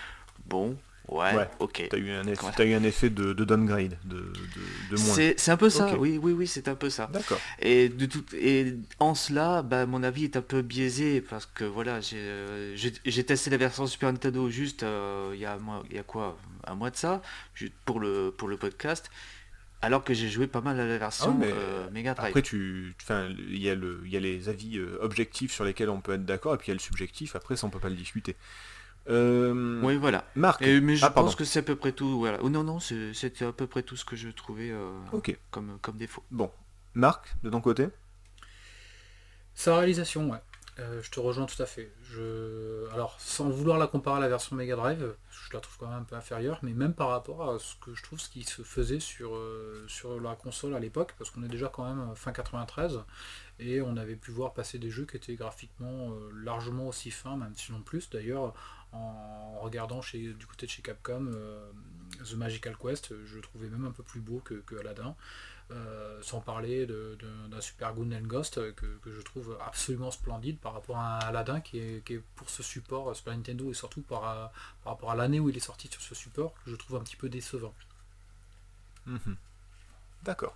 bon, 0.45 0.77
ouais, 1.07 1.35
Ouais, 1.35 1.49
ok. 1.59 1.87
T'as 1.89 1.97
eu 1.97 2.11
un 2.11 2.23
t'as 2.23 2.65
eu 2.65 2.73
un 2.73 2.83
effet 2.83 3.09
de, 3.09 3.33
de 3.33 3.43
downgrade, 3.45 3.97
de, 4.05 4.15
de, 4.17 4.95
de 4.95 5.01
moins. 5.01 5.15
C'est 5.37 5.51
un 5.51 5.57
peu 5.57 5.69
ça, 5.69 5.95
oui, 5.97 6.19
oui, 6.21 6.31
oui, 6.33 6.47
c'est 6.47 6.67
un 6.67 6.75
peu 6.75 6.89
ça. 6.89 7.09
D'accord. 7.11 7.39
Et 7.59 7.89
de 7.89 8.05
tout, 8.05 8.23
et 8.35 8.75
en 8.99 9.15
cela, 9.15 9.61
bah, 9.61 9.85
mon 9.85 10.03
avis 10.03 10.23
est 10.25 10.37
un 10.37 10.41
peu 10.41 10.61
biaisé 10.61 11.21
parce 11.21 11.45
que 11.45 11.63
voilà, 11.63 12.01
j'ai 12.01 12.17
euh, 12.19 12.75
testé 13.27 13.49
la 13.49 13.57
version 13.57 13.87
Super 13.87 14.11
Nintendo 14.11 14.49
juste 14.49 14.83
euh, 14.83 15.31
il 15.33 15.39
y 15.39 15.45
a 15.45 15.53
un 15.53 15.57
mois- 15.57 15.83
il 15.89 15.95
y 15.95 15.99
a 15.99 16.03
quoi, 16.03 16.37
un 16.65 16.75
mois 16.75 16.89
de 16.89 16.95
ça, 16.97 17.21
pour 17.85 17.99
le 17.99 18.33
pour 18.35 18.47
le 18.47 18.57
podcast, 18.57 19.09
alors 19.81 20.03
que 20.03 20.13
j'ai 20.13 20.29
joué 20.29 20.47
pas 20.47 20.61
mal 20.61 20.79
à 20.79 20.85
la 20.85 20.97
version 20.97 21.37
Ah 21.41 21.45
euh, 21.45 21.89
Mega 21.91 22.13
Drive. 22.13 22.29
Après, 22.29 22.41
tu, 22.41 22.95
il 23.49 23.57
y 23.57 23.65
y 23.65 23.69
a 24.17 24.19
les 24.19 24.49
avis 24.49 24.79
objectifs 25.01 25.51
sur 25.53 25.63
lesquels 25.65 25.89
on 25.89 26.01
peut 26.01 26.13
être 26.13 26.25
d'accord, 26.25 26.55
et 26.55 26.57
puis 26.57 26.67
il 26.67 26.69
y 26.69 26.71
a 26.71 26.75
le 26.75 26.79
subjectif. 26.79 27.35
Après, 27.35 27.55
ça 27.55 27.67
on 27.67 27.69
peut 27.69 27.79
pas 27.79 27.89
le 27.89 27.95
discuter. 27.95 28.35
Euh, 29.07 29.81
oui, 29.83 29.97
voilà. 29.97 30.25
Marc. 30.35 30.61
Et, 30.61 30.81
mais 30.81 30.95
je 30.95 31.05
Ah, 31.05 31.09
pardon. 31.11 31.27
pense 31.27 31.35
que 31.35 31.43
c'est 31.45 31.59
à 31.59 31.63
peu 31.63 31.75
près 31.75 31.91
tout. 31.91 32.17
Voilà. 32.19 32.39
Oh, 32.41 32.49
non, 32.49 32.63
non, 32.63 32.79
c'est- 32.79 33.13
c'était 33.13 33.45
à 33.45 33.51
peu 33.51 33.67
près 33.67 33.83
tout 33.83 33.95
ce 33.95 34.05
que 34.05 34.15
je 34.15 34.29
trouvais 34.29 34.71
euh, 34.71 34.91
comme 35.51 35.77
comme 35.81 35.97
défaut. 35.97 36.23
Bon. 36.31 36.51
Marc, 36.95 37.35
de 37.43 37.49
ton 37.49 37.61
côté? 37.61 37.87
Sa 39.53 39.77
réalisation, 39.77 40.29
ouais. 40.31 40.39
Euh, 40.79 41.01
je 41.01 41.09
te 41.09 41.21
rejoins 41.21 41.45
tout 41.45 41.61
à 41.61 41.65
fait. 41.65 41.89
Je... 42.03 42.85
Alors, 42.93 43.15
sans 43.19 43.49
vouloir 43.49 43.77
la 43.77 43.87
comparer 43.87 44.17
à 44.17 44.19
la 44.19 44.27
version 44.27 44.57
Mega 44.57 44.75
Drive, 44.75 45.13
je 45.29 45.53
la 45.53 45.61
trouve 45.61 45.77
quand 45.77 45.87
même 45.87 45.99
un 45.99 46.03
peu 46.03 46.15
inférieure, 46.17 46.59
mais 46.63 46.73
même 46.73 46.93
par 46.93 47.07
rapport 47.09 47.49
à 47.49 47.59
ce 47.59 47.75
que 47.77 47.93
je 47.95 48.03
trouve 48.03 48.19
ce 48.19 48.27
qui 48.27 48.43
se 48.43 48.61
faisait 48.61 48.99
sur, 48.99 49.35
euh, 49.35 49.85
sur 49.87 50.19
la 50.19 50.35
console 50.35 50.75
à 50.75 50.79
l'époque, 50.79 51.15
parce 51.17 51.29
qu'on 51.31 51.43
est 51.43 51.47
déjà 51.47 51.69
quand 51.69 51.85
même 51.85 52.13
fin 52.15 52.33
93, 52.33 52.99
et 53.59 53.81
on 53.81 53.95
avait 53.95 54.17
pu 54.17 54.31
voir 54.31 54.53
passer 54.53 54.77
des 54.77 54.89
jeux 54.89 55.05
qui 55.05 55.15
étaient 55.15 55.35
graphiquement 55.35 56.11
euh, 56.11 56.29
largement 56.43 56.87
aussi 56.89 57.09
fins, 57.09 57.37
même 57.37 57.53
sinon 57.55 57.79
plus. 57.79 58.09
D'ailleurs, 58.09 58.53
en 58.91 59.59
regardant 59.59 60.01
chez, 60.01 60.33
du 60.33 60.45
côté 60.45 60.65
de 60.65 60.71
chez 60.71 60.81
Capcom, 60.81 61.27
euh, 61.33 61.71
The 62.23 62.33
Magical 62.33 62.77
Quest, 62.77 63.13
je 63.25 63.35
le 63.35 63.41
trouvais 63.41 63.67
même 63.67 63.85
un 63.85 63.91
peu 63.91 64.03
plus 64.03 64.21
beau 64.21 64.39
que, 64.39 64.55
que 64.55 64.75
Aladdin. 64.75 65.15
Euh, 65.71 66.21
sans 66.21 66.41
parler 66.41 66.85
d'un 66.85 67.59
Super 67.59 67.95
Gundam 67.95 68.27
Ghost 68.27 68.59
euh, 68.59 68.71
que, 68.73 68.85
que 69.01 69.11
je 69.11 69.19
trouve 69.21 69.57
absolument 69.65 70.11
splendide 70.11 70.59
par 70.59 70.73
rapport 70.73 70.97
à 70.97 71.15
un 71.15 71.19
Aladdin 71.27 71.59
qui 71.59 71.79
est, 71.79 72.05
qui 72.05 72.13
est 72.13 72.23
pour 72.35 72.51
ce 72.51 72.61
support 72.61 73.15
Super 73.15 73.35
Nintendo 73.35 73.71
et 73.71 73.73
surtout 73.73 74.01
par, 74.01 74.51
par 74.83 74.93
rapport 74.93 75.09
à 75.09 75.15
l'année 75.15 75.39
où 75.39 75.49
il 75.49 75.57
est 75.57 75.61
sorti 75.61 75.87
sur 75.87 76.01
ce 76.03 76.13
support 76.13 76.53
que 76.63 76.69
je 76.69 76.75
trouve 76.75 76.97
un 76.97 77.03
petit 77.03 77.15
peu 77.15 77.29
décevant. 77.29 77.73
Mhm. 79.07 79.35
D'accord. 80.21 80.55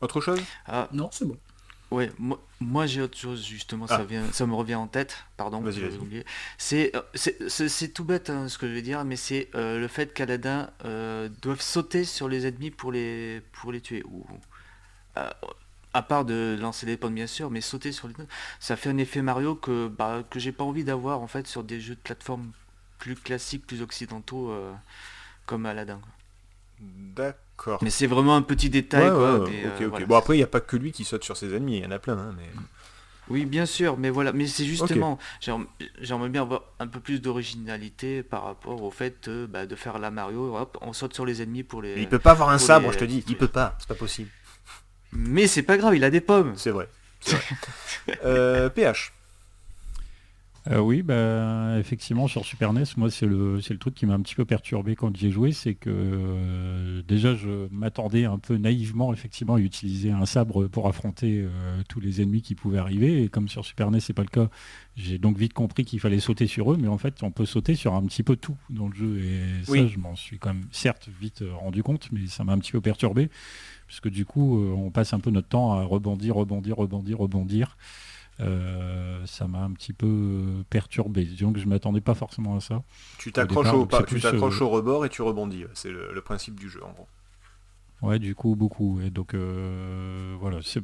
Autre 0.00 0.20
chose? 0.22 0.40
Ah, 0.64 0.88
Non, 0.92 1.10
c'est 1.12 1.26
bon. 1.26 1.38
Ouais, 1.90 2.12
moi, 2.18 2.40
moi 2.60 2.86
j'ai 2.86 3.02
autre 3.02 3.18
chose 3.18 3.44
justement, 3.44 3.86
Ah. 3.88 3.96
ça, 3.98 4.04
vient, 4.04 4.30
ça 4.32 4.46
me 4.46 4.54
revient 4.54 4.76
en 4.76 4.86
tête, 4.86 5.24
pardon, 5.36 5.60
vas-y. 5.60 5.82
oublié. 5.96 6.24
C'est, 6.56 6.94
euh, 6.94 7.02
c'est, 7.48 7.88
tout 7.92 8.04
bête 8.04 8.30
hein, 8.30 8.48
ce 8.48 8.58
que 8.58 8.68
je 8.68 8.72
vais 8.72 8.82
dire, 8.82 9.04
mais 9.04 9.16
c'est 9.16 9.48
euh, 9.56 9.80
le 9.80 9.88
fait 9.88 10.14
qu'Aladin 10.14 10.70
euh, 10.84 11.28
doive 11.42 11.60
sauter 11.60 12.04
sur 12.04 12.28
les 12.28 12.46
ennemis 12.46 12.70
pour 12.70 12.92
les, 12.92 13.42
pour 13.52 13.72
les 13.72 13.80
tuer. 13.80 14.04
Ou, 14.08 14.24
euh, 15.16 15.30
à 15.92 16.02
part 16.02 16.24
de 16.24 16.56
lancer 16.60 16.86
des 16.86 16.96
pommes 16.96 17.16
bien 17.16 17.26
sûr, 17.26 17.50
mais 17.50 17.60
sauter 17.60 17.90
sur 17.90 18.06
les 18.06 18.14
ça 18.60 18.76
fait 18.76 18.90
un 18.90 18.98
effet 18.98 19.22
Mario 19.22 19.56
que, 19.56 19.88
bah, 19.88 20.22
que 20.30 20.38
j'ai 20.38 20.52
pas 20.52 20.62
envie 20.62 20.84
d'avoir 20.84 21.20
en 21.20 21.26
fait 21.26 21.48
sur 21.48 21.64
des 21.64 21.80
jeux 21.80 21.96
de 21.96 22.00
plateforme 22.00 22.52
plus 23.00 23.16
classiques, 23.16 23.66
plus 23.66 23.82
occidentaux 23.82 24.54
comme 25.46 25.66
Aladdin. 25.66 25.98
quoi. 25.98 26.12
D'accord. 26.80 27.78
Mais 27.82 27.90
c'est 27.90 28.06
vraiment 28.06 28.36
un 28.36 28.42
petit 28.42 28.70
détail 28.70 29.04
Ouais, 29.04 29.10
quoi. 29.10 29.38
ouais, 29.40 29.50
mais, 29.50 29.66
ok, 29.66 29.80
euh, 29.82 29.86
voilà. 29.88 30.06
Bon 30.06 30.16
après, 30.16 30.34
il 30.34 30.38
n'y 30.38 30.44
a 30.44 30.48
pas 30.48 30.60
que 30.60 30.76
lui 30.76 30.92
qui 30.92 31.04
saute 31.04 31.24
sur 31.24 31.36
ses 31.36 31.54
ennemis, 31.54 31.78
il 31.78 31.84
y 31.84 31.86
en 31.86 31.90
a 31.90 31.98
plein. 31.98 32.16
hein, 32.18 32.34
mais... 32.36 32.48
Oui, 33.28 33.44
bien 33.44 33.64
sûr, 33.64 33.96
mais 33.96 34.10
voilà, 34.10 34.32
mais 34.32 34.48
c'est 34.48 34.64
justement, 34.64 35.16
j'aime- 35.40 35.66
j'aimerais 36.00 36.28
bien 36.30 36.42
avoir 36.42 36.64
un 36.80 36.88
peu 36.88 36.98
plus 36.98 37.20
d'originalité 37.22 38.24
par 38.24 38.42
rapport 38.42 38.82
au 38.82 38.90
fait 38.90 39.28
euh, 39.28 39.46
bah, 39.46 39.66
de 39.66 39.76
faire 39.76 40.00
la 40.00 40.10
Mario, 40.10 40.56
hop, 40.56 40.76
on 40.80 40.92
saute 40.92 41.14
sur 41.14 41.24
les 41.24 41.40
ennemis 41.40 41.62
pour 41.62 41.80
les... 41.80 41.94
Mais 41.94 42.02
il 42.02 42.08
peut 42.08 42.18
pas 42.18 42.32
avoir 42.32 42.48
un 42.50 42.58
sabre, 42.58 42.88
les- 42.88 42.94
je 42.94 42.98
te 42.98 43.04
dis. 43.04 43.22
Il 43.28 43.36
peut 43.36 43.46
pas, 43.46 43.76
c'est 43.78 43.86
pas 43.88 43.94
possible. 43.94 44.30
Mais 45.12 45.46
c'est 45.46 45.62
pas 45.62 45.76
grave, 45.76 45.94
il 45.94 46.02
a 46.02 46.10
des 46.10 46.20
pommes. 46.20 46.54
C'est 46.56 46.70
vrai. 46.70 46.88
Euh, 48.24 48.68
PH. 48.70 49.12
Euh, 50.68 50.78
oui, 50.78 51.02
bah, 51.02 51.76
effectivement, 51.78 52.28
sur 52.28 52.44
Super 52.44 52.74
NES, 52.74 52.84
moi, 52.98 53.10
c'est 53.10 53.24
le, 53.24 53.62
c'est 53.62 53.72
le 53.72 53.78
truc 53.78 53.94
qui 53.94 54.04
m'a 54.04 54.12
un 54.14 54.20
petit 54.20 54.34
peu 54.34 54.44
perturbé 54.44 54.94
quand 54.94 55.16
j'y 55.16 55.28
ai 55.28 55.30
joué, 55.30 55.52
c'est 55.52 55.74
que 55.74 55.88
euh, 55.90 57.02
déjà, 57.08 57.34
je 57.34 57.66
m'attendais 57.70 58.26
un 58.26 58.38
peu 58.38 58.56
naïvement, 58.56 59.12
effectivement, 59.14 59.54
à 59.54 59.58
utiliser 59.60 60.10
un 60.10 60.26
sabre 60.26 60.66
pour 60.66 60.86
affronter 60.86 61.40
euh, 61.40 61.82
tous 61.88 61.98
les 62.00 62.20
ennemis 62.20 62.42
qui 62.42 62.54
pouvaient 62.54 62.78
arriver. 62.78 63.22
Et 63.22 63.28
comme 63.30 63.48
sur 63.48 63.64
Super 63.64 63.90
NES, 63.90 64.00
c'est 64.00 64.12
pas 64.12 64.22
le 64.22 64.28
cas, 64.28 64.50
j'ai 64.96 65.16
donc 65.16 65.38
vite 65.38 65.54
compris 65.54 65.86
qu'il 65.86 65.98
fallait 65.98 66.20
sauter 66.20 66.46
sur 66.46 66.70
eux, 66.72 66.76
mais 66.78 66.88
en 66.88 66.98
fait, 66.98 67.22
on 67.22 67.30
peut 67.30 67.46
sauter 67.46 67.74
sur 67.74 67.94
un 67.94 68.02
petit 68.04 68.22
peu 68.22 68.36
tout 68.36 68.56
dans 68.68 68.88
le 68.88 68.94
jeu. 68.94 69.18
Et 69.18 69.64
ça, 69.64 69.72
Oui. 69.72 69.88
je 69.88 69.98
m'en 69.98 70.14
suis 70.14 70.38
quand 70.38 70.52
même, 70.52 70.64
certes, 70.72 71.08
vite 71.20 71.42
rendu 71.54 71.82
compte, 71.82 72.10
mais 72.12 72.26
ça 72.26 72.44
m'a 72.44 72.52
un 72.52 72.58
petit 72.58 72.72
peu 72.72 72.82
perturbé, 72.82 73.30
puisque 73.86 74.10
du 74.10 74.26
coup, 74.26 74.58
on 74.74 74.90
passe 74.90 75.14
un 75.14 75.20
peu 75.20 75.30
notre 75.30 75.48
temps 75.48 75.72
à 75.72 75.84
rebondir, 75.84 76.34
rebondir, 76.34 76.76
rebondir, 76.76 77.18
rebondir. 77.18 77.76
Euh, 78.40 79.24
ça 79.26 79.46
m'a 79.46 79.60
un 79.60 79.72
petit 79.72 79.92
peu 79.92 80.06
euh, 80.06 80.62
perturbé. 80.70 81.24
Disons 81.24 81.52
que 81.52 81.60
je 81.60 81.66
m'attendais 81.66 82.00
pas 82.00 82.14
forcément 82.14 82.56
à 82.56 82.60
ça. 82.60 82.82
Tu 83.18 83.32
t'accroches 83.32 83.66
départ, 83.66 84.00
au, 84.00 84.04
tu 84.04 84.20
t'accroches 84.20 84.62
euh, 84.62 84.64
au 84.64 84.70
rebord 84.70 85.04
et 85.04 85.08
tu 85.08 85.22
rebondis. 85.22 85.64
C'est 85.74 85.90
le, 85.90 86.12
le 86.12 86.20
principe 86.20 86.58
du 86.58 86.68
jeu 86.68 86.82
en 86.84 86.92
gros. 86.92 87.08
Ouais, 88.02 88.18
du 88.18 88.34
coup, 88.34 88.56
beaucoup. 88.56 89.00
Et 89.02 89.10
donc, 89.10 89.34
euh, 89.34 90.34
voilà, 90.40 90.60
c'est 90.62 90.80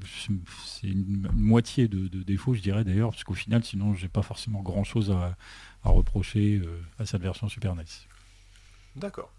une, 0.82 1.28
moitié 1.32 1.88
de, 1.88 2.08
de 2.08 2.22
défaut, 2.22 2.52
je 2.52 2.60
dirais 2.60 2.84
d'ailleurs, 2.84 3.10
parce 3.10 3.24
qu'au 3.24 3.32
final, 3.32 3.64
sinon, 3.64 3.94
j'ai 3.94 4.08
pas 4.08 4.20
forcément 4.20 4.60
grand-chose 4.60 5.10
à, 5.10 5.34
à 5.82 5.88
reprocher 5.88 6.60
à 6.98 7.06
cette 7.06 7.22
version 7.22 7.48
Super 7.48 7.74
NES. 7.74 7.84
D'accord. 8.96 9.30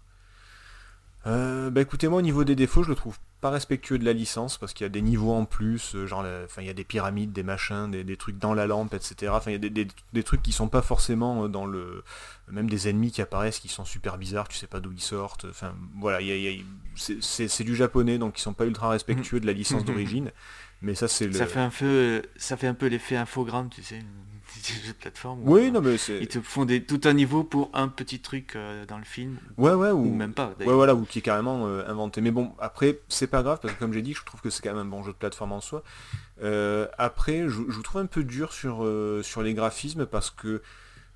Euh, 1.26 1.70
bah 1.70 1.80
écoutez, 1.80 2.08
moi 2.08 2.18
au 2.18 2.22
niveau 2.22 2.44
des 2.44 2.56
défauts, 2.56 2.82
je 2.82 2.88
le 2.88 2.94
trouve 2.94 3.18
pas 3.40 3.50
respectueux 3.50 3.98
de 3.98 4.04
la 4.04 4.12
licence 4.12 4.58
parce 4.58 4.72
qu'il 4.72 4.84
y 4.84 4.86
a 4.86 4.88
des 4.90 5.00
niveaux 5.02 5.32
en 5.32 5.44
plus, 5.44 5.94
euh, 5.94 6.06
genre, 6.06 6.22
la- 6.22 6.42
enfin 6.44 6.62
il 6.62 6.66
y 6.66 6.70
a 6.70 6.74
des 6.74 6.84
pyramides, 6.84 7.32
des 7.32 7.42
machins, 7.42 7.90
des, 7.90 8.02
des 8.04 8.16
trucs 8.16 8.38
dans 8.38 8.52
la 8.54 8.66
lampe, 8.66 8.94
etc. 8.94 9.30
Enfin 9.34 9.50
il 9.50 9.54
y 9.54 9.56
a 9.56 9.58
des, 9.60 9.70
des- 9.70 9.86
des 10.12 10.22
trucs 10.24 10.42
qui 10.42 10.52
sont 10.52 10.68
pas 10.68 10.82
forcément 10.82 11.44
euh, 11.44 11.48
dans 11.48 11.64
le, 11.66 12.02
même 12.50 12.68
des 12.68 12.88
ennemis 12.88 13.12
qui 13.12 13.22
apparaissent 13.22 13.60
qui 13.60 13.68
sont 13.68 13.84
super 13.84 14.18
bizarres, 14.18 14.48
tu 14.48 14.56
sais 14.56 14.66
pas 14.66 14.80
d'où 14.80 14.90
ils 14.92 15.00
sortent. 15.00 15.46
Enfin 15.48 15.74
voilà, 16.00 16.18
c'est- 16.96 17.62
du 17.64 17.76
japonais 17.76 18.18
donc 18.18 18.38
ils 18.38 18.42
sont 18.42 18.54
pas 18.54 18.66
ultra 18.66 18.88
respectueux 18.88 19.40
de 19.40 19.46
la 19.46 19.52
licence 19.52 19.80
Mhm. 19.82 19.86
d'origine. 19.86 20.32
Mais 20.82 20.94
ça 20.94 21.08
c'est 21.08 21.26
le. 21.26 21.32
Ça 21.32 21.46
fait 21.46 21.60
un 21.60 21.70
peu, 21.70 22.22
ça 22.36 22.56
fait 22.56 22.66
un 22.68 22.74
peu 22.74 22.86
l'effet 22.86 23.16
infogramme, 23.16 23.68
tu 23.68 23.82
sais, 23.82 24.00
des 24.60 24.80
jeux 24.86 24.92
de 24.92 24.98
plateforme. 24.98 25.40
où, 25.42 25.54
Oui 25.54 25.70
non 25.70 25.80
mais 25.80 25.96
c'est. 25.98 26.18
Ils 26.18 26.28
te 26.28 26.40
font 26.40 26.64
des, 26.64 26.82
tout 26.82 27.00
un 27.04 27.12
niveau 27.12 27.44
pour 27.44 27.70
un 27.74 27.88
petit 27.88 28.20
truc 28.20 28.54
euh, 28.56 28.84
dans 28.86 28.98
le 28.98 29.04
film, 29.04 29.38
Ouais 29.56 29.72
ouais 29.72 29.90
ou 29.90 30.06
ou 30.06 30.14
même 30.14 30.32
pas. 30.32 30.52
Ouais 30.60 30.72
voilà, 30.72 30.94
ou 30.94 31.04
qui 31.04 31.20
est 31.20 31.22
carrément 31.22 31.66
euh, 31.66 31.88
inventé. 31.88 32.20
Mais 32.20 32.30
bon, 32.30 32.52
après, 32.58 33.00
c'est 33.08 33.26
pas 33.26 33.42
grave, 33.42 33.58
parce 33.60 33.74
que 33.74 33.78
comme 33.78 33.92
j'ai 33.92 34.02
dit, 34.02 34.14
je 34.14 34.24
trouve 34.24 34.40
que 34.40 34.50
c'est 34.50 34.62
quand 34.62 34.70
même 34.74 34.86
un 34.86 34.90
bon 34.90 35.02
jeu 35.02 35.12
de 35.12 35.16
plateforme 35.16 35.52
en 35.52 35.60
soi. 35.60 35.82
Euh, 36.42 36.86
après, 36.98 37.42
je, 37.42 37.48
je 37.48 37.54
vous 37.56 37.82
trouve 37.82 38.00
un 38.00 38.06
peu 38.06 38.24
dur 38.24 38.52
sur, 38.52 38.86
sur 39.22 39.42
les 39.42 39.54
graphismes, 39.54 40.06
parce 40.06 40.30
que 40.30 40.62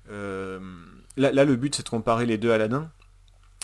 là, 0.09 1.31
là, 1.31 1.45
le 1.45 1.55
but, 1.55 1.75
c'est 1.75 1.83
de 1.83 1.89
comparer 1.89 2.25
les 2.25 2.37
deux 2.37 2.51
Aladdin. 2.51 2.89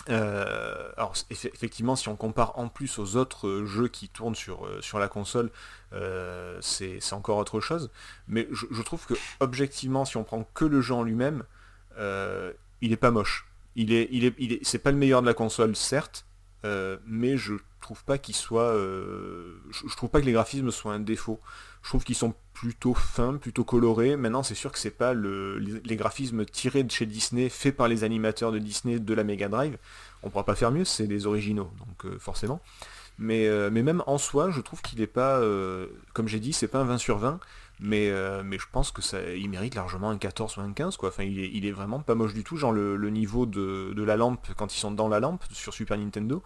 Euh, 0.08 0.90
alors 0.96 1.14
eff- 1.30 1.50
effectivement, 1.52 1.94
si 1.96 2.08
on 2.08 2.16
compare 2.16 2.58
en 2.58 2.68
plus 2.68 2.98
aux 2.98 3.16
autres 3.16 3.46
euh, 3.46 3.66
jeux 3.66 3.88
qui 3.88 4.08
tournent 4.08 4.34
sur, 4.34 4.66
euh, 4.66 4.80
sur 4.80 4.98
la 4.98 5.08
console, 5.08 5.50
c'est 6.60 7.12
encore 7.12 7.38
autre 7.38 7.60
chose. 7.60 7.90
Mais 8.28 8.48
je, 8.52 8.82
trouve 8.82 9.04
que 9.06 9.14
objectivement, 9.40 10.04
si 10.04 10.16
on 10.16 10.24
prend 10.24 10.48
que 10.54 10.64
le 10.64 10.80
jeu 10.80 10.94
en 10.94 11.02
lui-même, 11.02 11.42
il 11.98 12.92
est 12.92 12.96
pas 12.96 13.10
moche. 13.10 13.46
Il 13.76 13.92
est, 13.92 14.08
il 14.10 14.24
est, 14.24 14.34
il 14.38 14.52
est, 14.52 14.60
c'est 14.62 14.78
pas 14.78 14.90
le 14.90 14.96
meilleur 14.96 15.20
de 15.20 15.26
la 15.26 15.34
console, 15.34 15.74
certes, 15.74 16.26
mais 17.06 17.36
je 17.36 17.54
trouve 17.80 18.04
pas 18.04 18.18
qu'il 18.18 18.36
soit, 18.36 18.72
je 18.72 19.96
trouve 19.96 20.10
pas 20.10 20.20
que 20.20 20.26
les 20.26 20.32
graphismes 20.32 20.70
soient 20.70 20.94
un 20.94 21.00
défaut. 21.00 21.40
Je 21.82 21.88
trouve 21.88 22.04
qu'ils 22.04 22.16
sont 22.16 22.34
plutôt 22.52 22.94
fins, 22.94 23.36
plutôt 23.36 23.64
colorés. 23.64 24.16
Maintenant, 24.16 24.42
c'est 24.42 24.54
sûr 24.54 24.70
que 24.70 24.78
c'est 24.78 24.90
pas 24.90 25.14
le, 25.14 25.58
les, 25.58 25.96
graphismes 25.96 26.44
tirés 26.44 26.82
de 26.82 26.90
chez 26.90 27.06
Disney, 27.06 27.48
faits 27.48 27.74
par 27.76 27.88
les 27.88 28.04
animateurs 28.04 28.52
de 28.52 28.58
Disney 28.58 28.98
de 28.98 29.14
la 29.14 29.24
Mega 29.24 29.48
Drive. 29.48 29.78
On 30.22 30.28
pourra 30.30 30.44
pas 30.44 30.54
faire 30.54 30.70
mieux, 30.70 30.84
c'est 30.84 31.06
les 31.06 31.26
originaux, 31.26 31.70
donc 31.78 32.04
euh, 32.04 32.18
forcément. 32.18 32.60
Mais, 33.18 33.48
euh, 33.48 33.70
mais 33.72 33.82
même 33.82 34.02
en 34.06 34.18
soi, 34.18 34.50
je 34.50 34.60
trouve 34.60 34.82
qu'il 34.82 35.00
est 35.00 35.06
pas, 35.06 35.38
euh, 35.38 35.86
comme 36.12 36.28
j'ai 36.28 36.40
dit, 36.40 36.52
c'est 36.52 36.68
pas 36.68 36.80
un 36.80 36.84
20 36.84 36.98
sur 36.98 37.18
20, 37.18 37.40
mais, 37.80 38.08
je 38.08 38.66
pense 38.70 38.90
que 38.90 39.00
ça, 39.00 39.22
il 39.22 39.48
mérite 39.48 39.74
largement 39.74 40.10
un 40.10 40.18
14 40.18 40.58
ou 40.58 40.60
un 40.60 40.72
15, 40.72 40.98
quoi. 40.98 41.08
Enfin, 41.08 41.24
il 41.24 41.64
est, 41.64 41.72
vraiment 41.72 42.00
pas 42.00 42.14
moche 42.14 42.34
du 42.34 42.44
tout. 42.44 42.58
Genre 42.58 42.72
le, 42.72 43.10
niveau 43.10 43.46
de 43.46 44.02
la 44.02 44.18
lampe, 44.18 44.48
quand 44.56 44.74
ils 44.74 44.78
sont 44.78 44.90
dans 44.90 45.08
la 45.08 45.18
lampe 45.18 45.42
sur 45.50 45.72
Super 45.72 45.96
Nintendo, 45.96 46.42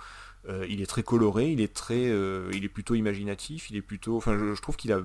euh, 0.49 0.67
il 0.69 0.83
est 0.83 0.87
très 0.87 1.03
coloré, 1.03 1.51
il 1.53 1.61
est 1.61 1.73
très, 1.75 2.09
euh, 2.11 2.51
il 2.53 2.65
est 2.65 2.69
plutôt 2.69 2.95
imaginatif, 2.95 3.71
il 3.71 3.77
est 3.77 3.83
plutôt, 3.83 4.17
enfin, 4.17 4.37
je, 4.39 4.55
je 4.55 4.63
trouve 4.63 4.77
qu'il 4.77 4.93
a, 4.93 5.01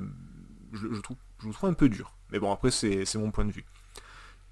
je, 0.74 0.88
je 0.94 1.02
trouve, 1.02 1.18
je 1.42 1.48
le 1.48 1.54
trouve 1.54 1.70
un 1.70 1.74
peu 1.74 1.90
dur. 1.90 2.14
Mais 2.32 2.40
bon, 2.40 2.52
après, 2.52 2.72
c'est 2.72 3.06
c'est 3.06 3.18
mon 3.18 3.32
point 3.32 3.46
de 3.46 3.52
vue, 3.52 3.66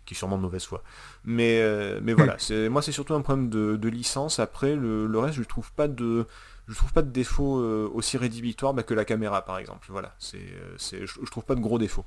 qui 0.05 0.13
est 0.13 0.17
sûrement 0.17 0.38
de 0.38 0.43
mauvaise 0.43 0.65
foi. 0.65 0.83
Mais, 1.25 1.59
euh, 1.61 1.99
mais 2.03 2.13
voilà, 2.13 2.35
c'est, 2.39 2.69
moi, 2.69 2.81
c'est 2.81 2.91
surtout 2.93 3.13
un 3.13 3.21
problème 3.21 3.49
de, 3.49 3.75
de 3.75 3.89
licence. 3.89 4.39
Après, 4.39 4.75
le, 4.75 5.07
le 5.07 5.19
reste, 5.19 5.38
je 5.38 5.43
trouve 5.43 5.71
pas 5.73 5.88
de, 5.88 6.25
je 6.67 6.75
trouve 6.75 6.93
pas 6.93 7.01
de 7.03 7.11
défaut 7.11 7.59
euh, 7.59 7.89
aussi 7.93 8.17
rédhibitoire 8.17 8.73
bah, 8.73 8.83
que 8.83 8.93
la 8.93 9.05
caméra, 9.05 9.43
par 9.43 9.57
exemple. 9.59 9.88
Voilà, 9.91 10.15
c'est, 10.19 10.45
c'est, 10.77 11.05
je, 11.05 11.19
je 11.23 11.31
trouve 11.31 11.45
pas 11.45 11.55
de 11.55 11.61
gros 11.61 11.79
défauts. 11.79 12.05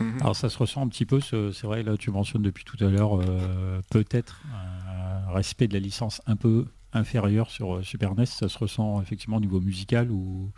Mhm. 0.00 0.18
Alors 0.20 0.36
ça 0.36 0.48
se 0.48 0.58
ressent 0.58 0.82
un 0.82 0.88
petit 0.88 1.06
peu, 1.06 1.20
ce- 1.20 1.50
c'est 1.50 1.66
vrai, 1.66 1.82
là 1.82 1.96
tu 1.96 2.10
mentionnes 2.10 2.42
depuis 2.42 2.64
tout 2.64 2.76
à 2.84 2.88
l'heure 2.88 3.20
euh, 3.20 3.80
peut-être 3.90 4.40
un 4.54 5.32
respect 5.32 5.66
de 5.66 5.74
la 5.74 5.80
licence 5.80 6.22
un 6.26 6.36
peu 6.36 6.66
inférieur 6.98 7.50
sur 7.50 7.76
euh, 7.76 7.82
Super 7.82 8.14
NES, 8.14 8.26
ça 8.26 8.48
se 8.48 8.58
ressent 8.58 9.00
effectivement 9.02 9.38
au 9.38 9.40
niveau 9.40 9.60
musical 9.60 10.10
où 10.10 10.50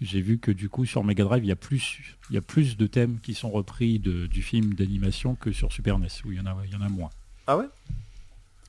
j'ai 0.00 0.20
vu 0.22 0.38
que 0.38 0.50
du 0.50 0.68
coup 0.68 0.86
sur 0.86 1.04
Mega 1.04 1.24
Drive 1.24 1.44
il 1.44 1.48
y 1.48 1.52
a 1.52 1.56
plus, 1.56 2.00
il 2.30 2.34
y 2.34 2.38
a 2.38 2.42
plus 2.42 2.76
de 2.76 2.86
thèmes 2.86 3.18
qui 3.22 3.34
sont 3.34 3.50
repris 3.50 3.98
de- 3.98 4.26
du 4.26 4.42
film 4.42 4.74
d'animation 4.74 5.34
que 5.34 5.52
sur 5.52 5.72
Super 5.72 5.98
NES 5.98 6.08
où 6.24 6.32
il 6.32 6.38
y 6.38 6.40
en 6.40 6.46
a, 6.46 6.56
il 6.64 6.72
y 6.72 6.76
en 6.76 6.80
a 6.82 6.88
moins. 6.88 7.10
Ah 7.46 7.56
ouais? 7.58 7.66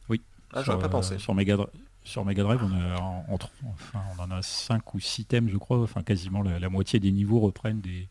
Oui. 0.10 0.22
Ah, 0.54 0.64
j'aurais 0.64 0.80
pas 0.80 0.86
euh, 0.88 0.90
pensé. 0.90 1.20
Sur 1.20 1.34
Mega, 1.36 1.56
Dri- 1.58 1.68
sur 2.04 2.26
Mega 2.26 2.44
Drive, 2.44 2.62
on, 2.64 2.74
a, 2.74 2.98
en- 3.00 3.26
enfin, 3.34 4.02
on 4.18 4.22
en 4.24 4.32
a 4.32 4.42
5 4.42 4.94
ou 4.96 5.00
6 5.00 5.26
thèmes, 5.26 5.50
je 5.50 5.58
crois. 5.58 5.80
Enfin, 5.82 6.02
quasiment 6.02 6.42
la, 6.42 6.58
la 6.60 6.70
moitié 6.70 7.00
des 7.00 7.12
niveaux 7.12 7.40
reprennent 7.40 7.80
des, 7.82 8.08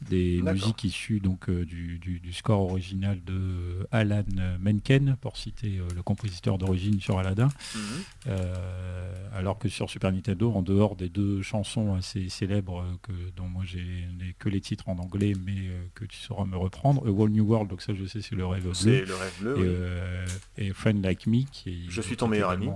des 0.00 0.40
musiques 0.52 0.84
issues 0.84 1.18
donc, 1.20 1.48
euh, 1.48 1.64
du, 1.64 1.98
du- 1.98 2.20
du 2.20 2.32
score 2.32 2.60
original 2.60 3.22
de 3.24 3.86
Alan 3.90 4.22
Menken, 4.60 5.16
pour 5.20 5.36
citer 5.36 5.78
euh, 5.78 5.88
le 5.96 6.02
compositeur 6.02 6.56
d'origine 6.58 7.00
sur 7.00 7.18
Aladdin. 7.18 7.48
Mhm. 7.74 7.80
Euh, 8.28 9.14
alors 9.34 9.58
que 9.58 9.68
sur 9.68 9.88
Super 9.90 10.12
Nintendo, 10.12 10.52
en 10.52 10.62
dehors 10.62 10.96
des 10.96 11.08
deux 11.08 11.42
chansons 11.42 11.94
assez 11.94 12.28
célèbres 12.28 12.80
euh, 12.82 12.96
que, 13.02 13.12
dont 13.36 13.48
moi 13.48 13.64
j'ai 13.66 13.82
n'ai 14.18 14.34
que 14.38 14.48
les 14.48 14.60
titres 14.60 14.88
en 14.88 14.98
anglais, 14.98 15.32
mais 15.44 15.68
euh, 15.68 15.82
que 15.94 16.04
tu 16.04 16.16
sauras 16.18 16.44
me 16.44 16.56
reprendre, 16.56 17.06
A 17.06 17.10
Whole 17.10 17.30
New 17.30 17.44
World, 17.44 17.68
donc 17.70 17.82
ça 17.82 17.94
je 17.94 18.04
sais 18.04 18.20
c'est 18.22 18.34
le 18.34 18.46
rêve 18.46 18.62
bleu. 18.64 18.74
C'est 18.74 19.04
le 19.04 19.14
rêve 19.14 19.34
bleu. 19.40 19.56
Et, 19.56 19.60
oui. 19.60 19.66
euh, 19.68 20.26
et 20.58 20.72
Friend 20.72 21.02
Like 21.04 21.26
Me 21.26 21.42
qui 21.50 21.70
est 21.70 21.90
Je 21.90 22.00
suis 22.00 22.16
ton 22.16 22.28
meilleur 22.28 22.50
ami. 22.50 22.68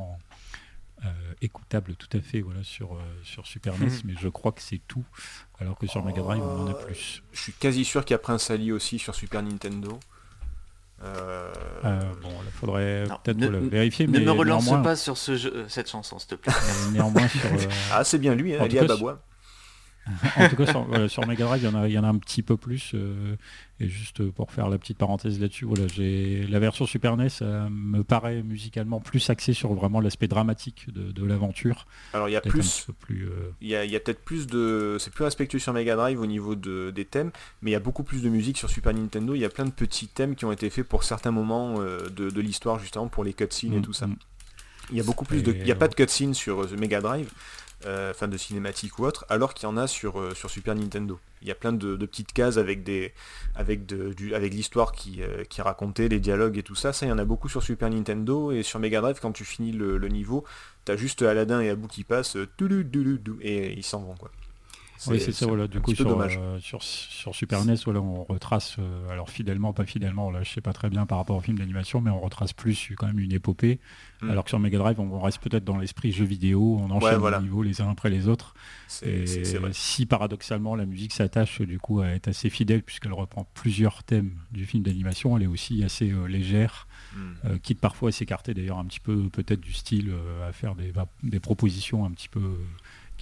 Euh, 1.05 1.09
écoutable 1.41 1.95
tout 1.97 2.17
à 2.17 2.21
fait 2.21 2.41
voilà 2.41 2.63
sur, 2.63 2.95
euh, 2.95 2.99
sur 3.25 3.47
Super 3.47 3.73
NES 3.79 3.89
mais 4.05 4.15
je 4.21 4.29
crois 4.29 4.53
que 4.53 4.63
c'est 4.63 4.81
tout 4.87 5.05
alors 5.61 5.77
que 5.77 5.87
sur 5.87 6.05
Mega 6.05 6.23
Drive 6.23 6.43
on 6.43 6.63
en 6.63 6.67
a 6.69 6.73
Oh. 6.79 6.85
plus 6.87 7.23
Je 7.33 7.41
suis 7.41 7.53
quasi 7.53 7.85
sûr 7.85 8.05
qu'il 8.05 8.15
y 8.15 8.17
a 8.17 8.19
Prince 8.19 8.51
Ali 8.51 8.71
aussi 8.73 8.99
sur 8.99 9.15
Super 9.15 9.43
Nintendo. 9.43 9.99
Euh, 11.05 11.53
Euh, 11.85 12.01
bon 12.23 12.29
là 12.31 12.51
faudrait 12.53 13.05
peut-être 13.25 13.37
ne- 13.39 13.49
vérifier 13.49 14.07
Ne 14.07 14.13
mais 14.19 14.25
me 14.25 14.31
relance 14.31 14.65
néanmoins, 14.67 14.83
pas 14.85 14.95
sur 14.97 15.19
ce 15.19 15.37
jeu, 15.37 15.53
euh, 15.53 15.65
cette 15.69 15.91
chanson, 15.91 16.19
s'il 16.21 16.29
te 16.29 16.35
plaît. 16.37 16.53
euh, 16.57 16.91
néanmoins 16.93 17.27
sur, 17.27 17.45
euh, 17.47 17.59
Ah, 17.93 18.05
c'est 18.05 18.19
bien 18.19 18.37
lui, 18.37 18.55
hein, 18.55 18.61
En 18.61 18.65
Ali. 18.67 18.79
en 20.37 20.49
tout 20.49 20.57
cas 20.57 20.67
sur, 20.67 20.85
voilà, 20.85 21.09
sur 21.09 21.27
Mega 21.27 21.45
Drive 21.45 21.63
il 21.63 21.67
y 21.67 21.69
en 21.69 21.75
a, 21.75 21.89
il 21.89 21.93
y 21.93 21.99
en 21.99 22.05
a 22.05 22.09
un 22.09 22.19
petit 22.19 22.43
peu 22.43 22.57
plus 22.57 22.93
euh, 22.95 23.37
et 23.79 23.89
juste 23.89 24.29
pour 24.31 24.51
faire 24.51 24.69
la 24.69 24.79
petite 24.79 24.99
parenthèse 24.99 25.41
là-dessus 25.41 25.65
voilà 25.65 25.87
j'ai 25.87 26.47
la 26.49 26.59
version 26.59 26.87
Super 26.87 27.17
NES 27.17 27.29
euh, 27.43 27.69
me 27.71 28.03
paraît 28.03 28.43
musicalement 28.43 29.01
plus 29.01 29.31
axée 29.31 29.53
sur 29.53 29.73
vraiment 29.75 30.01
l'aspect 30.01 30.29
dramatique 30.29 30.93
de, 30.93 31.13
de 31.13 31.25
l'aventure 31.25 31.87
Alors 32.15 32.29
il 32.29 32.33
y 32.33 32.37
a 32.37 32.41
plus, 32.41 32.87
euh, 33.11 33.53
il 33.61 33.69
y 33.69 33.77
a, 33.77 34.01
peut-être 34.01 34.25
plus 34.25 34.47
de, 34.47 34.97
c'est 34.99 35.13
plus 35.13 35.25
respectueux 35.25 35.59
sur 35.59 35.73
Mega 35.73 35.97
Drive 35.97 36.21
au 36.21 36.27
niveau 36.27 36.55
de, 36.55 36.91
des 36.91 37.05
thèmes, 37.05 37.31
mais 37.61 37.71
il 37.71 37.73
y 37.73 37.77
a 37.77 37.81
beaucoup 37.81 38.03
plus 38.03 38.23
de 38.23 38.29
musique 38.29 38.59
sur 38.59 38.71
Super 38.71 38.93
Nintendo. 38.95 39.35
Il 39.35 39.41
y 39.41 39.45
a 39.45 39.49
plein 39.49 39.65
de 39.65 39.71
petits 39.71 40.09
thèmes 40.09 40.35
qui 40.35 40.45
ont 40.45 40.53
été 40.53 40.71
faits 40.71 40.87
pour 40.87 41.05
certains 41.05 41.31
moments 41.31 41.77
euh, 41.79 42.09
de, 42.09 42.31
de 42.31 42.41
l'histoire 42.41 42.79
justement 42.79 43.09
pour 43.09 43.25
les 43.25 43.33
cutscenes 43.33 43.75
et 43.75 43.79
mm, 43.79 43.83
tout 43.83 43.93
ça. 43.93 44.07
mm. 44.07 44.17
Il 44.91 44.97
y 44.97 45.01
a 45.01 45.05
beaucoup 45.05 45.25
plus 45.25 45.43
de, 45.43 45.53
il 45.53 45.67
y 45.67 45.71
a 45.71 45.75
euh, 45.75 45.79
pas 45.79 45.89
de 45.89 45.95
cutscenes 45.95 46.35
sur 46.35 46.63
euh, 46.63 46.77
Mega 46.79 47.01
Drive, 47.01 47.31
euh, 47.87 48.11
enfin 48.11 48.29
de 48.29 48.37
cinématiques 48.37 48.99
ou 48.99 49.05
autre, 49.05 49.25
alors 49.29 49.55
qu'il 49.55 49.69
y 49.69 49.73
en 49.73 49.77
a 49.77 49.87
sur, 49.87 50.21
euh, 50.21 50.35
sur 50.35 50.51
Super 50.51 50.75
Nintendo. 50.75 51.19
Il 51.43 51.49
y 51.49 51.51
a 51.51 51.55
plein 51.55 51.73
de, 51.73 51.97
petites 51.97 52.33
cases 52.33 52.57
avec 52.57 52.85
des, 52.85 53.13
avec 53.55 53.93
avec 54.35 54.55
l'histoire 54.55 54.93
qui, 54.93 55.23
euh, 55.23 55.45
qui 55.45 55.61
est 55.61 55.63
racontée, 55.63 56.09
les 56.09 56.21
dialogues 56.21 56.59
et 56.59 56.63
tout 56.63 56.75
ça. 56.75 56.93
Ça, 56.93 57.07
il 57.07 57.09
y 57.09 57.13
en 57.13 57.19
a 57.19 57.25
beaucoup 57.25 57.49
sur 57.49 57.63
Super 57.63 57.91
Nintendo 57.91 58.53
et 58.53 58.63
sur 58.63 58.79
Mega 58.79 59.01
Drive. 59.01 59.19
Quand 59.21 59.33
tu 59.33 59.45
finis 59.45 59.73
le, 59.73 59.99
niveau, 60.09 60.45
t'as 60.85 60.97
juste 60.97 61.23
Aladdin 61.23 61.61
et 61.61 61.71
Abou 61.71 61.89
qui 61.89 62.05
passent, 62.05 62.37
euh, 62.37 62.49
et 63.41 63.73
ils 63.73 63.85
s'en 63.85 64.01
vont 64.01 64.15
quoi. 64.15 64.31
Oui, 65.09 65.21
c'est 65.21 65.33
ça, 65.33 65.47
voilà. 65.47 65.69
Du 65.69 65.81
coup, 65.81 65.95
sur, 65.95 66.21
euh, 66.21 66.59
sur, 66.61 66.83
sur 66.83 67.35
Super 67.35 67.65
NES, 67.65 67.77
voilà, 67.85 68.01
on 68.01 68.25
retrace, 68.25 68.77
euh, 68.79 69.11
alors 69.11 69.31
fidèlement, 69.31 69.73
pas 69.73 69.85
fidèlement, 69.85 70.31
là, 70.31 70.43
je 70.43 70.51
sais 70.51 70.61
pas 70.61 70.73
très 70.73 70.91
bien 70.91 71.07
par 71.07 71.19
rapport 71.19 71.37
au 71.37 71.41
film 71.41 71.59
d'animation, 71.59 72.01
mais 72.01 72.11
on 72.11 72.21
retrace 72.21 72.53
plus 72.53 72.93
quand 72.97 73.07
même 73.07 73.19
une 73.19 73.33
épopée. 73.33 73.81
Mm. 74.23 74.31
Alors 74.31 74.45
que 74.45 74.51
sur 74.51 74.59
Mega 74.59 74.79
Drive, 74.79 75.01
on 75.01 75.21
reste 75.21 75.41
peut-être 75.41 75.65
dans 75.65 75.79
l'esprit 75.79 76.13
jeu 76.13 76.25
vidéo, 76.25 76.79
on 76.81 76.91
enchaîne 76.91 77.19
voilà. 77.19 77.39
les 77.39 77.45
niveaux 77.45 77.63
les 77.63 77.81
uns 77.81 77.91
après 77.91 78.11
les 78.11 78.29
autres. 78.29 78.55
Et 79.03 79.25
vrai. 79.25 79.71
si 79.73 80.07
paradoxalement 80.07 80.77
la 80.77 80.87
musique 80.87 81.13
s'attache 81.13 81.61
du 81.63 81.79
coup 81.79 82.01
à 82.01 82.09
être 82.09 82.29
assez 82.29 82.51
fidèle 82.51 82.83
puisqu'elle 82.83 83.13
reprend 83.13 83.47
plusieurs 83.55 84.05
thèmes 84.05 84.33
du 84.51 84.67
film 84.67 84.83
d'animation, 84.83 85.37
elle 85.37 85.45
est 85.45 85.49
aussi 85.49 85.83
assez 85.83 86.11
euh, 86.11 86.27
légère, 86.27 86.87
Mm. 87.15 87.19
euh, 87.45 87.59
quitte 87.59 87.81
parfois 87.81 88.09
à 88.09 88.13
s'écarter 88.13 88.55
d'ailleurs 88.55 88.79
un 88.79 88.85
petit 88.85 89.01
peu 89.01 89.29
peut-être 89.29 89.61
du 89.61 89.73
style, 89.73 90.11
euh, 90.11 90.49
à 90.49 90.53
faire 90.53 90.75
des, 90.75 91.41
propositions 91.41 92.05
un 92.05 92.11
petit 92.11 92.29
peu 92.29 92.41
euh, 92.41 92.57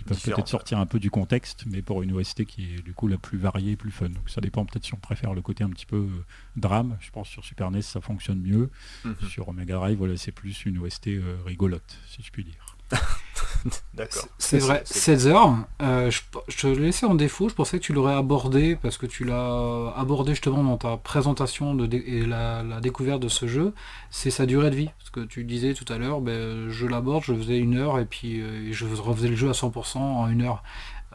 qui 0.00 0.04
peuvent 0.04 0.22
peut-être 0.22 0.48
sortir 0.48 0.78
un 0.78 0.86
peu 0.86 0.98
du 0.98 1.10
contexte, 1.10 1.64
mais 1.66 1.82
pour 1.82 2.02
une 2.02 2.12
OST 2.12 2.46
qui 2.46 2.74
est 2.74 2.82
du 2.82 2.94
coup 2.94 3.06
la 3.06 3.18
plus 3.18 3.36
variée 3.36 3.72
et 3.72 3.76
plus 3.76 3.90
fun. 3.90 4.08
Donc 4.08 4.30
ça 4.30 4.40
dépend 4.40 4.64
peut-être 4.64 4.84
si 4.84 4.94
on 4.94 4.98
préfère 4.98 5.34
le 5.34 5.42
côté 5.42 5.62
un 5.62 5.68
petit 5.68 5.84
peu 5.84 5.96
euh, 5.96 6.24
drame. 6.56 6.96
Je 7.00 7.10
pense 7.10 7.28
sur 7.28 7.44
Super 7.44 7.70
NES 7.70 7.82
ça 7.82 8.00
fonctionne 8.00 8.40
mieux. 8.40 8.70
Mhm. 9.04 9.16
Sur 9.28 9.52
Mega 9.52 9.74
Drive, 9.74 9.98
voilà, 9.98 10.16
c'est 10.16 10.32
plus 10.32 10.64
une 10.64 10.78
OST 10.78 11.08
euh, 11.08 11.36
rigolote, 11.44 11.98
si 12.06 12.22
je 12.22 12.30
puis 12.30 12.44
dire. 12.44 12.69
D'accord. 13.94 14.26
C'est 14.38 14.58
vrai, 14.58 14.82
c'est- 14.86 14.98
16 14.98 15.26
heures. 15.28 15.54
euh, 15.82 16.10
je, 16.10 16.22
je 16.48 16.56
te 16.56 16.66
l'ai 16.66 16.76
laissé 16.76 17.04
en 17.04 17.14
défaut, 17.14 17.48
je 17.48 17.54
pensais 17.54 17.78
que 17.78 17.84
tu 17.84 17.92
l'aurais 17.92 18.14
abordé 18.14 18.76
parce 18.76 18.96
que 18.96 19.04
tu 19.06 19.24
l'as 19.24 19.92
abordé 19.96 20.32
justement 20.32 20.62
dans 20.64 20.78
ta 20.78 20.96
présentation 20.96 21.74
de 21.74 21.86
et 21.94 22.24
la, 22.24 22.62
la 22.62 22.80
découverte 22.80 23.20
de 23.20 23.28
ce 23.28 23.46
jeu. 23.46 23.74
C'est 24.10 24.30
sa 24.30 24.46
durée 24.46 24.70
de 24.70 24.76
vie. 24.76 24.90
Parce 24.98 25.10
que 25.10 25.20
tu 25.20 25.44
disais 25.44 25.74
tout 25.74 25.90
à 25.92 25.98
l'heure, 25.98 26.20
ben, 26.22 26.70
je 26.70 26.86
l'aborde, 26.86 27.24
je 27.24 27.34
faisais 27.34 27.58
une 27.58 27.76
heure 27.76 27.98
et 27.98 28.06
puis 28.06 28.40
euh, 28.40 28.72
je 28.72 28.86
refaisais 28.86 29.28
le 29.28 29.36
jeu 29.36 29.50
à 29.50 29.54
100% 29.54 29.98
en 29.98 30.28
une 30.28 30.42
heure. 30.42 30.62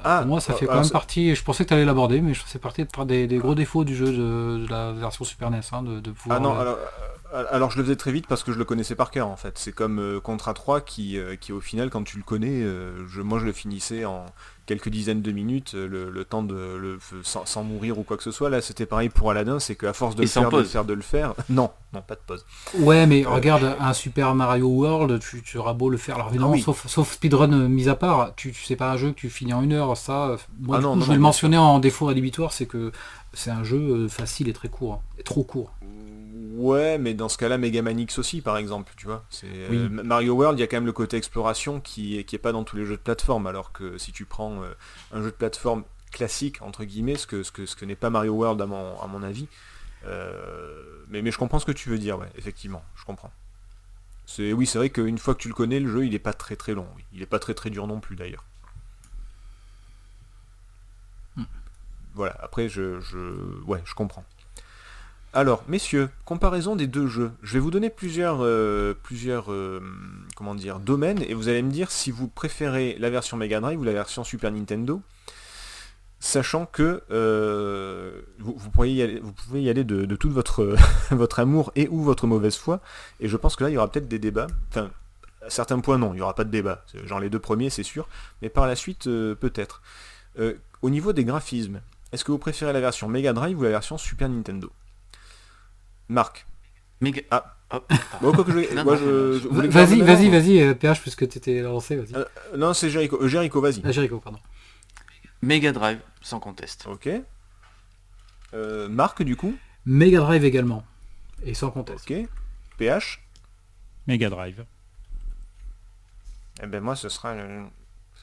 Ah, 0.04 0.20
Pour 0.20 0.28
moi, 0.28 0.42
ça 0.42 0.54
fait 0.54 0.66
quand 0.68 0.74
même 0.82 0.90
partie. 0.92 1.34
Je 1.34 1.44
pensais 1.44 1.64
que 1.64 1.70
tu 1.70 1.74
allais 1.74 1.86
l'aborder, 1.86 2.22
mais 2.22 2.34
je 2.34 2.42
faisais 2.42 2.60
partie 2.60 2.86
par 2.86 3.06
des, 3.06 3.28
des 3.28 3.38
gros 3.38 3.56
défauts 3.56 3.86
du 3.86 3.96
jeu 3.96 4.08
de, 4.08 4.66
de 4.66 4.68
la 4.70 4.92
version 4.92 5.24
Super 5.26 5.50
NES. 5.50 5.62
hein, 5.72 5.82
de, 5.84 6.00
de 6.02 6.12
pouvoir, 6.12 6.38
Ah 6.40 6.44
non, 6.44 6.54
euh, 6.54 6.60
alors, 6.62 6.76
euh, 6.76 7.15
alors 7.34 7.72
je 7.72 7.78
le 7.78 7.84
faisais 7.84 7.96
très 7.96 8.12
vite 8.12 8.28
parce 8.28 8.44
que 8.44 8.52
je 8.54 8.58
le 8.58 8.66
connaissais 8.66 8.96
par 8.96 9.12
cœur 9.12 9.28
en 9.28 9.36
fait. 9.36 9.58
C'est 9.58 9.72
comme 9.74 10.00
euh, 10.00 10.20
Contra 10.20 10.54
3 10.54 10.82
qui, 10.82 11.18
euh, 11.18 11.36
qui 11.36 11.52
au 11.52 11.60
final 11.60 11.90
quand 11.90 12.04
tu 12.04 12.18
le 12.18 12.24
connais, 12.24 12.62
euh, 12.64 13.06
je, 13.08 13.22
moi 13.22 13.40
je 13.40 13.46
le 13.46 13.52
finissais 13.52 14.06
en 14.06 14.26
quelques 14.66 14.90
dizaines 14.90 15.22
de 15.22 15.32
minutes, 15.32 15.74
le, 15.74 16.10
le 16.10 16.26
temps 16.26 16.42
de 16.42 16.56
le, 16.56 16.98
sans, 17.24 17.46
sans 17.46 17.64
mourir 17.64 18.00
ou 18.00 18.04
quoi 18.04 18.18
que 18.18 18.24
ce 18.24 18.32
soit. 18.32 18.50
Là 18.50 18.62
c'était 18.62 18.86
pareil 18.86 19.10
pour 19.10 19.30
Aladdin, 19.32 19.60
c'est 19.60 19.76
qu'à 19.76 19.94
force 19.94 20.16
de 20.16 20.22
le 20.22 20.28
faire, 20.28 20.50
de 20.50 20.58
le 20.58 20.64
faire, 20.64 20.86
de 20.86 20.94
le 20.94 21.02
faire. 21.02 21.34
Non, 21.50 21.72
non, 21.94 22.02
pas 22.02 22.16
de 22.16 22.22
pause. 22.26 22.46
Ouais, 22.80 23.06
mais 23.06 23.26
Euh, 23.26 23.30
regarde, 23.30 23.76
un 23.80 23.94
Super 23.94 24.34
Mario 24.36 24.68
World, 24.68 25.20
tu, 25.20 25.42
tu 25.42 25.58
auras 25.58 25.74
beau 25.74 25.90
le 25.90 25.98
faire. 25.98 26.16
Alors 26.16 26.28
évidemment, 26.30 26.52
Ah 26.52 26.56
oui. 26.56 26.62
sauf, 26.62 26.88
sauf 26.88 27.14
speedrun 27.14 27.68
mis 27.68 27.90
à 27.90 27.96
part, 27.96 28.34
tu, 28.36 28.52
tu 28.52 28.64
sais 28.64 28.76
pas 28.76 28.92
un 28.92 28.98
jeu 28.98 29.10
que 29.12 29.16
tu 29.20 29.30
finis 29.30 29.54
en 29.54 29.62
une 29.62 29.74
heure. 29.74 29.96
Ça, 29.98 30.38
moi, 30.60 30.78
Ah 30.78 30.80
du 30.80 30.86
non, 30.86 30.94
coup, 30.94 31.00
non, 31.00 31.06
je 31.06 31.10
vais 31.10 31.16
le 31.16 31.22
mentionner 31.22 31.58
en 31.58 31.80
défaut 31.80 32.06
rédhibitoire, 32.06 32.54
c'est 32.54 32.66
que 32.66 32.92
c'est 33.34 33.52
un 33.52 33.64
jeu 33.64 34.08
facile 34.08 34.48
et 34.48 34.54
très 34.54 34.70
court. 34.70 35.02
et 35.20 35.24
trop 35.24 35.44
court. 35.44 35.74
Ouais, 36.66 36.98
mais 36.98 37.14
dans 37.14 37.30
ce 37.30 37.38
cas-là, 37.38 37.60
Mega 37.60 37.84
Man 37.84 38.00
X 38.00 38.18
aussi, 38.18 38.42
par 38.42 38.58
exemple, 38.58 38.92
tu 38.98 39.06
vois. 39.06 39.24
C'est 39.30 39.46
euh. 39.46 39.88
Mario 39.88 40.34
World, 40.34 40.58
il 40.58 40.62
y 40.62 40.64
a 40.64 40.68
quand 40.68 40.78
même 40.78 40.88
le 40.88 40.94
côté 40.94 41.16
exploration 41.16 41.80
qui 41.80 42.18
est, 42.18 42.24
qui 42.24 42.36
est 42.36 42.40
pas 42.40 42.52
dans 42.52 42.64
tous 42.64 42.76
les 42.76 42.86
jeux 42.86 42.98
de 42.98 43.02
plateforme, 43.02 43.46
alors 43.46 43.72
que 43.72 44.00
si 44.00 44.12
tu 44.12 44.26
prends 44.26 44.64
euh, 44.64 44.74
un 45.12 45.22
jeu 45.22 45.30
de 45.30 45.36
plateforme 45.36 45.84
classique 46.12 46.64
entre 46.64 46.84
guillemets, 46.84 47.18
ce 47.18 47.28
que 47.28 47.44
ce 47.44 47.52
que 47.52 47.68
ce 47.68 47.76
que 47.76 47.86
n'est 47.86 47.96
pas 47.96 48.10
Mario 48.10 48.34
World 48.34 48.60
à 48.62 48.66
mon 48.66 49.00
à 49.00 49.06
mon 49.06 49.22
avis. 49.22 49.48
euh, 50.08 51.04
mais 51.10 51.22
mais 51.22 51.30
je 51.30 51.38
comprends 51.38 51.60
ce 51.60 51.66
que 51.68 51.72
tu 51.72 51.90
veux 51.90 52.00
dire, 52.00 52.18
ouais, 52.18 52.32
effectivement, 52.36 52.84
je 52.96 53.06
comprends. 53.06 53.32
C'est 54.26 54.52
oui, 54.52 54.66
c'est 54.66 54.80
vrai 54.80 54.90
qu'une 54.90 55.20
fois 55.20 55.36
que 55.36 55.42
tu 55.42 55.50
le 55.50 55.54
connais, 55.54 55.80
le 55.80 55.92
jeu, 55.92 56.06
il 56.08 56.16
est 56.16 56.20
pas 56.20 56.34
très 56.34 56.56
très 56.56 56.74
long. 56.74 56.88
oui. 56.96 57.04
Il 57.14 57.22
est 57.22 57.28
pas 57.28 57.38
très 57.38 57.54
très 57.54 57.70
dur 57.70 57.86
non 57.86 58.00
plus 58.00 58.16
d'ailleurs. 58.16 58.44
Hmm. 61.36 61.44
Voilà. 62.16 62.36
Après, 62.42 62.70
je, 62.70 63.00
je 63.02 63.20
ouais, 63.66 63.84
je 63.86 63.94
comprends. 63.94 64.26
Alors, 65.36 65.66
messieurs, 65.68 66.08
comparaison 66.24 66.78
des 66.78 66.88
deux 66.88 67.08
jeux. 67.08 67.30
Je 67.44 67.56
vais 67.56 67.60
vous 67.60 67.70
donner 67.70 67.90
plusieurs, 67.90 68.42
euh, 68.42 68.94
euh, 69.50 69.80
domaines 70.80 71.22
et 71.24 71.34
vous 71.34 71.50
allez 71.50 71.62
me 71.62 71.72
dire 71.72 71.92
si 71.92 72.10
vous 72.10 72.30
préférez 72.30 72.96
la 73.00 73.10
version 73.10 73.36
Mega 73.36 73.60
Drive 73.60 73.78
ou 73.78 73.84
la 73.84 73.92
version 73.92 74.24
Super 74.24 74.50
Nintendo, 74.54 75.02
sachant 76.22 76.66
que 76.66 77.04
euh, 77.12 78.22
vous, 78.40 78.54
pouvez 78.70 78.94
y 78.94 79.02
aller 79.70 79.84
de, 79.84 80.16
tout 80.16 80.30
votre, 80.30 80.78
votre 81.12 81.40
amour 81.40 81.74
et 81.76 81.90
ou 81.90 82.02
votre 82.02 82.28
mauvaise 82.28 82.56
foi. 82.56 82.80
Et 83.20 83.28
je 83.28 83.36
pense 83.36 83.58
que 83.58 83.66
là, 83.66 83.70
il 83.70 83.74
y 83.74 83.78
aura 83.78 83.92
peut-être 83.92 84.08
des 84.08 84.20
débats. 84.20 84.48
Enfin, 84.70 84.90
à 85.46 85.50
certains 85.50 85.82
points, 85.82 85.98
non, 85.98 86.14
il 86.14 86.16
n'y 86.16 86.22
aura 86.22 86.36
pas 86.36 86.46
de 86.46 86.50
débat. 86.50 86.86
Genre 87.04 87.20
les 87.20 87.30
deux 87.30 87.40
premiers, 87.40 87.70
c'est 87.70 87.84
sûr. 87.84 88.08
Mais 88.42 88.48
par 88.48 88.68
la 88.68 88.78
suite, 88.78 89.04
peut-être. 89.04 89.82
Au 90.82 90.90
niveau 90.90 91.12
des 91.12 91.26
graphismes, 91.26 91.82
est-ce 92.14 92.24
que 92.24 92.32
vous 92.32 92.38
préférez 92.38 92.72
la 92.72 92.80
version 92.80 93.10
Mega 93.10 93.34
Drive 93.34 93.60
ou 93.60 93.64
la 93.64 93.72
version 93.72 93.98
Super 93.98 94.30
Nintendo? 94.30 94.72
Marc. 96.10 96.46
Méga- 97.02 97.24
Ah. 97.32 97.52
Hop. 97.72 97.92
Bon, 98.22 98.32
quoi 98.32 98.44
que 98.44 98.52
je, 98.52 98.84
moi, 98.84 98.96
Vas-y, 99.70 100.02
vas-y, 100.02 100.30
vas-y, 100.30 100.62
euh, 100.62 100.74
PH, 100.76 101.02
puisque 101.02 101.28
tu 101.28 101.38
étais 101.40 101.62
lancé, 101.62 101.96
vas-y. 101.96 102.16
Euh, 102.16 102.24
Non, 102.58 102.74
c'est 102.74 102.90
Jericho. 102.90 103.18
Euh, 103.22 103.28
Jericho, 103.28 103.60
vas-y. 103.60 103.82
Ah, 103.84 103.92
Jericho, 103.92 104.20
pardon. 104.20 104.40
Mega 105.42 105.72
Drive, 105.72 106.00
sans 106.22 106.40
conteste. 106.40 106.86
Ok. 106.88 107.10
Euh, 108.54 108.88
Marc, 108.88 109.24
du 109.24 109.36
coup. 109.36 109.56
Mega 109.86 110.20
Drive 110.20 110.46
également. 110.46 110.84
Et 111.44 111.54
sans 111.56 111.72
conteste. 111.72 112.10
Ok. 112.10 112.28
PH. 112.78 113.20
Mega 114.08 114.30
Drive. 114.30 114.64
Eh 116.64 116.68
ben 116.68 116.82
moi, 116.82 116.96
ce 116.96 117.10
sera 117.10 117.34
le... 117.36 117.64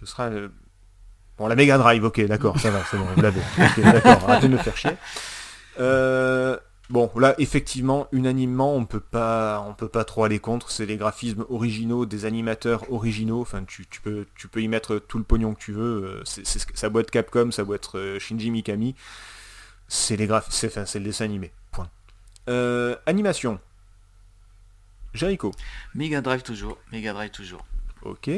Ce 0.01 0.07
sera 0.07 0.31
le... 0.31 0.53
Bon, 1.37 1.49
la 1.49 1.55
Mega 1.57 1.77
Drive, 1.79 2.03
ok, 2.05 2.21
d'accord, 2.27 2.59
ça 2.59 2.71
va, 2.71 2.83
c'est 2.91 2.97
bon, 2.97 3.05
vous 3.15 3.21
l'avez. 3.23 3.41
Ok, 3.59 3.81
d'accord, 3.83 4.31
arrêtez 4.31 4.49
de 4.49 4.53
me 4.53 4.59
faire 4.59 4.77
chier. 4.77 4.97
Euh, 5.81 6.57
Bon, 6.91 7.11
là, 7.17 7.35
effectivement, 7.39 8.07
unanimement, 8.13 8.75
on 8.75 8.85
peut 8.85 9.01
pas, 9.01 9.65
on 9.67 9.73
peut 9.73 9.89
pas 9.89 10.05
trop 10.05 10.25
aller 10.25 10.41
contre. 10.41 10.71
C'est 10.71 10.85
les 10.85 10.97
graphismes 10.97 11.47
originaux 11.49 12.05
des 12.05 12.25
animateurs 12.25 12.93
originaux. 12.93 13.41
Enfin, 13.41 13.65
tu, 13.65 13.87
tu 13.87 14.01
peux, 14.01 14.27
tu 14.35 14.49
peux 14.49 14.61
y 14.61 14.69
mettre 14.69 14.99
tout 14.99 15.17
le 15.17 15.25
pognon 15.25 15.55
que 15.55 15.61
tu 15.61 15.73
veux. 15.73 16.05
Euh, 16.05 16.23
C'est, 16.25 16.45
ça 16.75 16.91
doit 16.91 17.01
être 17.01 17.11
Capcom, 17.11 17.51
ça 17.51 17.65
doit 17.65 17.77
être 17.77 17.99
euh, 17.99 18.19
Shinji 18.19 18.51
Mikami. 18.51 18.95
C'est 19.89 20.17
les 20.17 20.27
graph... 20.27 20.49
c'est, 20.51 20.67
enfin, 20.67 20.85
c'est 20.85 20.99
le 20.99 21.07
dessin 21.07 21.25
animé. 21.25 21.53
Point. 21.71 21.89
Euh, 22.49 22.97
animation. 23.07 23.59
Jericho. 25.15 25.53
Mega 25.95 26.21
Drive 26.21 26.43
toujours. 26.43 26.79
Mega 26.91 27.13
Drive 27.13 27.31
toujours. 27.31 27.65
Ok. 28.03 28.31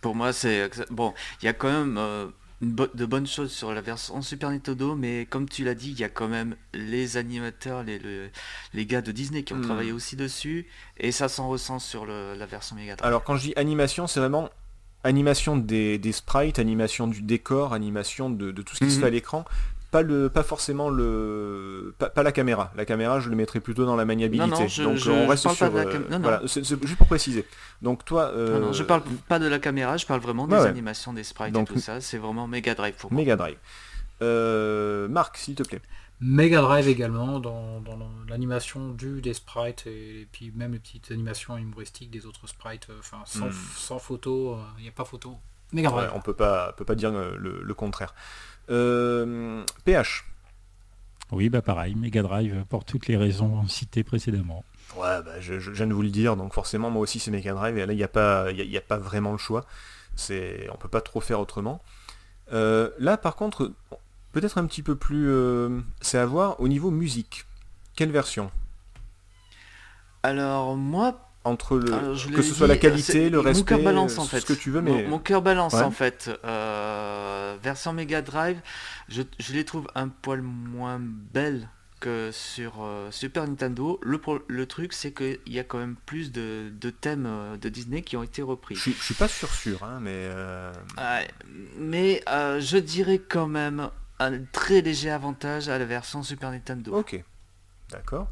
Pour 0.00 0.14
moi, 0.14 0.32
c'est 0.32 0.70
bon. 0.90 1.14
Il 1.42 1.46
y 1.46 1.48
a 1.48 1.52
quand 1.52 1.70
même 1.70 1.96
euh, 1.98 2.26
une 2.62 2.70
bo- 2.70 2.86
de 2.94 3.04
bonnes 3.06 3.26
choses 3.26 3.52
sur 3.52 3.72
la 3.74 3.80
version 3.80 4.20
Super 4.22 4.50
Nintendo, 4.50 4.94
mais 4.94 5.26
comme 5.26 5.48
tu 5.48 5.64
l'as 5.64 5.74
dit, 5.74 5.90
il 5.90 5.98
y 5.98 6.04
a 6.04 6.08
quand 6.08 6.28
même 6.28 6.56
les 6.72 7.16
animateurs, 7.16 7.82
les, 7.82 7.98
le- 7.98 8.30
les 8.72 8.86
gars 8.86 9.02
de 9.02 9.12
Disney 9.12 9.42
qui 9.42 9.52
ont 9.52 9.56
Hmm. 9.58 9.62
travaillé 9.62 9.92
aussi 9.92 10.16
dessus, 10.16 10.66
et 10.96 11.12
ça 11.12 11.28
s'en 11.28 11.48
ressent 11.48 11.78
sur 11.78 12.06
le- 12.06 12.34
la 12.34 12.46
version 12.46 12.76
Mega 12.76 12.96
Drive. 12.96 13.06
Alors 13.06 13.24
quand 13.24 13.36
je 13.36 13.42
dis 13.48 13.52
animation, 13.56 14.06
c'est 14.06 14.20
vraiment 14.20 14.48
animation 15.02 15.56
des, 15.56 15.98
des 15.98 16.12
sprites, 16.12 16.58
animation 16.58 17.06
du 17.06 17.20
décor, 17.22 17.74
animation 17.74 18.30
de, 18.30 18.50
de 18.52 18.62
tout 18.62 18.74
ce 18.74 18.84
qui 18.84 18.90
se 18.90 18.96
Mhm. 18.96 19.00
fait 19.02 19.06
à 19.08 19.10
l'écran. 19.10 19.44
Pas, 19.94 20.02
le, 20.02 20.28
pas 20.28 20.42
forcément 20.42 20.90
le... 20.90 21.94
Pas, 21.98 22.10
pas 22.10 22.24
la 22.24 22.32
caméra. 22.32 22.72
La 22.74 22.84
caméra, 22.84 23.20
je 23.20 23.30
le 23.30 23.36
mettrais 23.36 23.60
plutôt 23.60 23.86
dans 23.86 23.94
la 23.94 24.04
maniabilité. 24.04 24.50
Non, 24.50 24.58
non, 24.60 24.66
je- 24.66 24.82
Donc 24.82 24.96
je- 24.96 25.10
on 25.12 25.22
je 25.24 25.28
reste 25.28 25.44
parle 25.44 25.56
pas 25.56 25.66
sur... 25.66 25.72
de 25.72 25.78
la 25.78 25.84
euh, 25.86 25.92
cam- 25.92 26.02
non, 26.10 26.18
non. 26.18 26.22
voilà, 26.22 26.42
c'est- 26.48 26.64
c'est 26.64 26.82
juste 26.84 26.98
pour 26.98 27.06
préciser. 27.06 27.46
Donc 27.80 28.04
toi... 28.04 28.32
Non, 28.32 28.58
non, 28.58 28.66
euh, 28.68 28.72
je 28.72 28.82
parle 28.82 29.02
pas 29.28 29.38
de 29.38 29.46
la 29.46 29.60
caméra, 29.60 29.96
je 29.96 30.04
parle 30.04 30.20
vraiment 30.20 30.48
des 30.48 30.56
ouais. 30.56 30.66
animations, 30.66 31.12
des 31.12 31.22
sprites 31.22 31.52
Donc, 31.54 31.70
et 31.70 31.74
tout 31.74 31.78
ça. 31.80 32.00
C'est 32.00 32.18
vraiment 32.18 32.48
Mega 32.48 32.74
Drive 32.74 32.94
pour 32.96 33.12
moi. 33.12 33.20
Mega 33.20 33.36
Drive. 33.36 33.56
Euh, 34.22 35.06
Marc, 35.08 35.36
s'il 35.36 35.54
te 35.54 35.62
plaît. 35.62 35.80
Mega 36.20 36.60
Drive 36.60 36.88
également 36.88 37.38
dans, 37.38 37.80
dans 37.80 37.98
l'animation 38.28 38.90
du 38.90 39.20
des 39.20 39.34
sprites 39.34 39.86
et, 39.86 40.26
puis 40.32 40.52
même 40.56 40.72
les 40.72 40.78
petites 40.78 41.10
animations 41.10 41.56
humoristiques 41.56 42.10
des 42.10 42.24
autres 42.26 42.46
sprites, 42.48 42.88
euh, 42.90 42.96
enfin 42.98 43.18
sans, 43.26 43.46
Hmm. 43.46 43.52
sans 43.76 43.98
photo, 43.98 44.56
il 44.78 44.82
n'y 44.82 44.88
a 44.88 44.92
pas 44.92 45.04
photo. 45.04 45.36
Mega 45.72 45.90
Drive. 45.90 46.08
Ouais, 46.08 46.14
on 46.16 46.20
peut 46.20 46.34
pas, 46.34 46.72
peut 46.72 46.84
pas 46.84 46.94
dire 46.94 47.10
euh, 47.12 47.36
le, 47.38 47.60
le 47.62 47.74
contraire. 47.74 48.14
Euh, 48.70 49.64
PH. 49.84 50.24
Oui, 51.32 51.48
bah 51.48 51.62
pareil, 51.62 51.94
Mega 51.94 52.22
Drive 52.22 52.64
pour 52.68 52.84
toutes 52.84 53.08
les 53.08 53.16
raisons 53.16 53.66
citées 53.66 54.04
précédemment. 54.04 54.64
Ouais, 54.96 55.22
bah, 55.22 55.40
je, 55.40 55.58
je 55.58 55.70
viens 55.70 55.86
de 55.86 55.94
vous 55.94 56.02
le 56.02 56.10
dire, 56.10 56.36
donc 56.36 56.52
forcément 56.52 56.90
moi 56.90 57.02
aussi 57.02 57.18
c'est 57.18 57.30
Mega 57.30 57.52
Drive, 57.54 57.76
et 57.78 57.86
là 57.86 57.92
il 57.92 57.96
n'y 57.96 58.04
a, 58.04 58.08
pas- 58.08 58.50
il 58.50 58.58
y 58.58 58.60
a, 58.60 58.64
il 58.64 58.70
y 58.70 58.76
a 58.76 58.82
pas 58.82 58.98
vraiment 58.98 59.32
le 59.32 59.38
choix. 59.38 59.64
C'est, 60.16 60.68
on 60.72 60.76
peut 60.76 60.88
pas 60.88 61.00
trop 61.00 61.20
faire 61.20 61.40
autrement. 61.40 61.82
Euh, 62.52 62.90
là 62.98 63.16
par 63.16 63.36
contre, 63.36 63.72
peut-être 64.32 64.58
un 64.58 64.66
petit 64.66 64.82
peu 64.82 64.94
plus... 64.96 65.28
euh, 65.28 65.80
c'est 66.00 66.18
à 66.18 66.26
voir 66.26 66.60
au 66.60 66.68
niveau 66.68 66.90
musique. 66.90 67.46
Quelle 67.96 68.12
version? 68.12 68.50
Alors 70.22 70.76
moi, 70.76 71.30
Entre 71.46 71.76
le, 71.76 71.92
Alors, 71.92 72.14
je 72.14 72.28
que 72.30 72.40
ce 72.40 72.54
soit 72.54 72.66
la 72.66 72.78
qualité, 72.78 73.28
le 73.28 73.38
mon 73.38 73.44
respect, 73.44 73.64
cœur 73.64 73.80
balance, 73.82 74.16
en 74.18 74.24
ce 74.24 74.36
fait. 74.36 74.44
que 74.46 74.54
tu 74.54 74.70
veux, 74.70 74.80
mon, 74.80 74.94
mais... 74.96 75.06
mon 75.06 75.18
cœur 75.18 75.42
balance 75.42 75.74
Ouais. 75.74 75.82
en 75.82 75.90
fait. 75.90 76.30
Euh, 76.44 77.56
version 77.62 77.92
Mega 77.92 78.22
Drive, 78.22 78.60
je, 79.08 79.22
je 79.38 79.52
les 79.52 79.64
trouve 79.66 79.86
un 79.94 80.08
poil 80.08 80.40
moins 80.40 80.98
belles 81.00 81.68
que 82.00 82.30
sur 82.32 82.82
euh, 82.82 83.10
Super 83.10 83.46
Nintendo, 83.46 84.00
le, 84.02 84.18
le 84.48 84.66
truc 84.66 84.92
c'est 84.94 85.12
qu'il 85.12 85.38
y 85.46 85.58
a 85.58 85.64
quand 85.64 85.78
même 85.78 85.96
plus 86.06 86.32
de, 86.32 86.70
de 86.80 86.90
thèmes 86.90 87.26
euh, 87.26 87.56
de 87.58 87.68
Disney 87.68 88.00
qui 88.02 88.16
ont 88.16 88.22
été 88.22 88.40
repris. 88.42 88.74
Je, 88.74 88.80
suis- 88.80 88.92
je 88.98 89.02
suis 89.04 89.14
pas 89.14 89.28
sûr 89.28 89.48
sûr, 89.52 89.82
hein, 89.84 89.98
mais 90.00 90.10
euh, 90.14 90.72
mais 91.78 92.22
je 92.26 92.78
dirais 92.78 93.18
quand 93.18 93.46
même 93.48 93.90
un 94.18 94.38
très 94.52 94.80
léger 94.80 95.10
avantage 95.10 95.68
à 95.68 95.78
la 95.78 95.84
version 95.84 96.22
Super 96.22 96.50
Nintendo. 96.50 96.94
ok, 96.96 97.22
d'accord. 97.90 98.28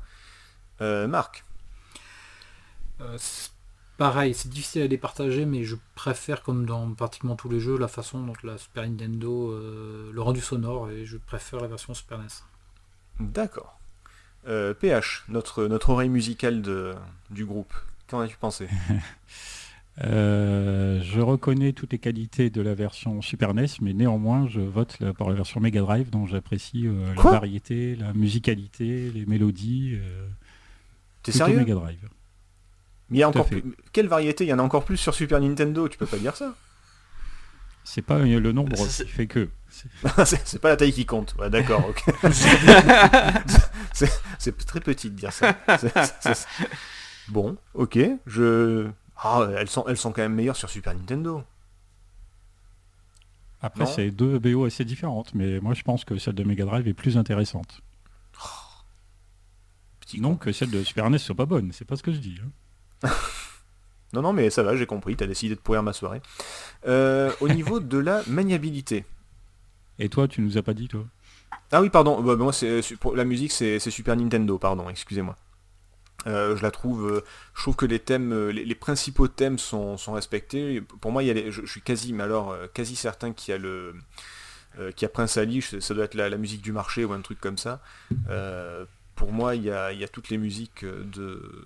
Euh, 0.80 1.06
Marc, 1.06 1.44
pareil, 3.98 4.34
c'est 4.34 4.48
difficile 4.48 4.82
à 4.82 4.86
les 4.86 4.98
partager, 4.98 5.44
mais 5.44 5.64
je 5.64 5.76
préfère, 5.94 6.42
comme 6.42 6.66
dans 6.66 6.92
pratiquement 6.94 7.36
tous 7.36 7.48
les 7.48 7.61
jeux, 7.61 7.78
la 7.78 7.88
façon 7.88 8.20
dont 8.22 8.32
la 8.42 8.59
Super 8.59 8.82
Nintendo, 8.88 9.50
euh, 9.53 10.11
le 10.12 10.20
rendu 10.22 10.40
sonore, 10.40 10.90
et 10.90 11.05
je 11.07 11.16
préfère 11.16 11.61
la 11.61 11.68
version 11.68 11.94
Super 11.94 12.18
NES. 12.18 12.26
d'accord. 13.20 13.78
Euh, 14.48 14.74
PH, 14.74 15.24
notre, 15.28 15.66
notre 15.66 15.90
oreille 15.90 16.09
musicale 16.09 16.62
de, 16.62 16.94
du 17.30 17.44
groupe, 17.44 17.72
qu'en 18.09 18.20
as-tu 18.20 18.36
pensé? 18.36 18.68
Euh, 20.03 21.03
je 21.03 21.20
reconnais 21.20 21.74
toutes 21.74 21.92
les 21.92 21.98
qualités 21.98 22.48
de 22.48 22.62
la 22.62 22.74
version 22.74 23.20
Super 23.20 23.53
NES, 23.53 23.66
mais 23.82 23.92
néanmoins, 23.92 24.48
je 24.48 24.61
vote 24.61 24.96
la- 25.00 25.12
pour 25.12 25.28
la 25.28 25.34
version 25.34 25.61
Mega 25.61 25.82
Drive, 25.82 26.09
dont 26.09 26.26
j'apprécie 26.26 26.86
euh, 26.86 27.12
la 27.14 27.22
variété, 27.22 27.94
la 27.96 28.14
musicalité, 28.14 29.11
les 29.11 29.26
mélodies. 29.26 29.98
euh, 30.00 30.26
T'es 31.22 31.32
plutôt 31.32 31.44
sérieux? 31.44 31.59
Mega 31.59 31.74
Drive. 31.74 32.09
Mais 33.12 33.18
il 33.18 33.20
y 33.20 33.22
a 33.22 33.28
encore 33.28 33.46
plus... 33.46 33.62
Quelle 33.92 34.08
variété? 34.08 34.44
Il 34.44 34.48
y 34.48 34.52
en 34.52 34.58
a 34.58 34.62
encore 34.62 34.84
plus 34.84 34.96
sur 34.96 35.14
Super 35.14 35.38
Nintendo, 35.40 35.88
tu 35.88 35.98
peux 35.98 36.06
pas 36.06 36.16
dire 36.16 36.34
ça 36.34 36.54
C'est 37.84 38.02
pas 38.02 38.16
euh, 38.16 38.40
le 38.40 38.52
nombre 38.52 38.74
qui 38.76 39.04
fait 39.06 39.26
que. 39.26 39.48
C'est- 39.68 40.58
pas 40.60 40.68
la 40.70 40.76
taille 40.76 40.92
qui 40.92 41.06
compte. 41.06 41.34
Ouais, 41.38 41.48
d'accord, 41.50 41.86
ok. 41.88 42.04
c'est 44.38 44.56
très 44.66 44.80
petit 44.80 45.10
de 45.10 45.16
dire 45.16 45.32
ça. 45.32 45.56
Bon, 47.28 47.56
ok. 47.74 47.98
Je. 48.26 48.88
Ah, 49.16 49.46
elles 49.56 49.68
sont, 49.68 49.84
elles 49.86 49.96
sont 49.96 50.12
quand 50.12 50.22
même 50.22 50.34
meilleures 50.34 50.56
sur 50.56 50.68
Super 50.68 50.94
Nintendo. 50.94 51.42
Après, 53.60 53.86
c'est 53.86 54.10
deux 54.10 54.38
BO 54.38 54.64
assez 54.64 54.84
différentes, 54.84 55.34
mais 55.34 55.60
moi 55.60 55.72
je 55.74 55.82
pense 55.82 56.04
que 56.04 56.18
celle 56.18 56.34
de 56.34 56.42
Mega 56.44 56.64
Drive 56.64 56.88
est 56.88 56.94
plus 56.94 57.16
intéressante. 57.16 57.80
Petit 60.00 60.20
Non 60.20 60.30
con. 60.30 60.36
que 60.36 60.52
celle 60.52 60.70
de 60.70 60.82
Super 60.82 61.08
NES 61.08 61.18
soit 61.18 61.36
pas 61.36 61.46
bonne, 61.46 61.70
c'est 61.72 61.84
pas 61.84 61.94
ce 61.96 62.02
que 62.02 62.12
je 62.12 62.18
dis. 62.18 62.38
hein. 62.44 62.48
Non, 64.14 64.20
non, 64.20 64.34
mais 64.34 64.50
ça 64.50 64.62
va, 64.62 64.76
j'ai 64.76 64.84
compris. 64.84 65.16
T'as 65.16 65.26
décidé 65.26 65.55
de 65.55 65.61
pourrir 65.61 65.82
ma 65.82 65.94
soirée. 65.94 66.20
Euh, 66.86 67.32
au 67.40 67.48
niveau 67.48 67.80
de 67.80 67.96
la 67.96 68.22
maniabilité. 68.26 69.07
Et 69.98 70.11
toi, 70.11 70.28
tu 70.28 70.42
nous 70.42 70.59
as 70.59 70.62
pas 70.62 70.74
dit, 70.74 70.86
toi? 70.88 71.05
Ah 71.70 71.80
oui, 71.80 71.88
pardon. 71.88 72.20
bah, 72.20 72.36
moi, 72.36 72.53
pour 73.00 73.16
la 73.16 73.24
musique, 73.24 73.53
c'est 73.53 73.78
Super 73.78 74.14
Nintendo. 74.16 74.59
Pardon, 74.59 74.90
excusez-moi. 74.90 75.34
Euh, 76.26 76.57
je 76.57 76.62
la 76.62 76.70
trouve, 76.70 77.11
euh, 77.11 77.24
je 77.57 77.62
trouve 77.62 77.74
que 77.74 77.86
les 77.86 77.98
thèmes, 77.98 78.32
euh, 78.32 78.53
les, 78.53 78.64
les 78.66 78.74
principaux 78.74 79.28
thèmes 79.28 79.59
sont, 79.59 79.96
sont 79.96 80.12
respectés. 80.12 80.82
Pour 80.82 81.11
moi, 81.11 81.22
il 81.22 81.28
y 81.28 81.30
a 81.30 81.34
les- 81.34 81.50
je, 81.50 81.62
je 81.64 81.70
suis 81.70 81.80
quasi, 81.80 82.12
mais 82.12 82.22
alors 82.22 82.55
quasi 82.74 82.94
certain 82.96 83.32
qu'il 83.32 83.53
y 83.53 83.55
a 83.55 83.59
le, 83.59 83.94
qu'il 84.94 85.03
y 85.03 85.05
a 85.07 85.09
Prince 85.09 85.38
Ali. 85.38 85.62
je- 85.62 85.80
Ça 85.80 85.94
doit 85.94 86.05
être 86.05 86.14
la, 86.14 86.28
la 86.28 86.36
musique 86.36 86.61
du 86.62 86.72
marché 86.72 87.05
ou 87.07 87.12
un 87.14 87.22
truc 87.22 87.40
comme 87.40 87.57
ça. 87.59 87.80
Pour 89.14 89.32
moi, 89.32 89.55
il 89.57 89.62
y 89.64 89.70
a, 89.70 89.92
il 89.92 89.98
y 90.00 90.05
a 90.05 90.09
toutes 90.09 90.28
les 90.28 90.38
musiques 90.38 90.84
de, 90.84 91.64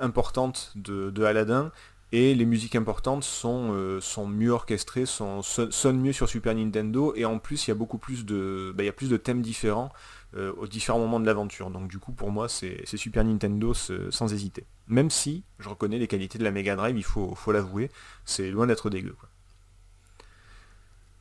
importantes 0.00 0.72
de, 0.74 1.22
Aladdin. 1.22 1.70
Et 2.10 2.34
les 2.34 2.46
musiques 2.46 2.74
importantes 2.74 3.22
sont, 3.22 3.68
euh, 3.72 4.00
mieux 4.26 4.50
orchestrées, 4.50 5.04
sonnent 5.04 6.00
mieux 6.00 6.14
sur 6.14 6.26
Super 6.26 6.54
Nintendo, 6.54 7.12
et 7.14 7.26
en 7.26 7.38
plus 7.38 7.66
il 7.66 7.70
y 7.70 7.72
a 7.72 7.74
beaucoup 7.74 7.98
plus 7.98 8.24
de, 8.24 8.72
bah, 8.74 8.82
y 8.82 8.88
a 8.88 8.92
plus 8.92 9.10
de 9.10 9.18
thèmes 9.18 9.42
différents 9.42 9.92
euh, 10.34 10.50
aux 10.56 10.66
différents 10.66 10.98
moments 10.98 11.20
de 11.20 11.26
l'aventure. 11.26 11.68
Donc 11.68 11.88
du 11.88 11.98
coup 11.98 12.12
pour 12.12 12.30
moi 12.30 12.48
c'est 12.48 12.86
Super 12.86 13.24
Nintendo 13.24 13.74
sans 13.74 14.32
hésiter. 14.32 14.64
Même 14.86 15.10
si 15.10 15.42
je 15.58 15.68
reconnais 15.68 15.98
les 15.98 16.08
qualités 16.08 16.38
de 16.38 16.44
la 16.44 16.50
Mega 16.50 16.76
Drive, 16.76 16.96
il 16.96 17.04
faut, 17.04 17.36
l'avouer, 17.52 17.90
c'est 18.24 18.50
loin 18.50 18.66
d'être 18.66 18.88
dégueu. 18.88 19.14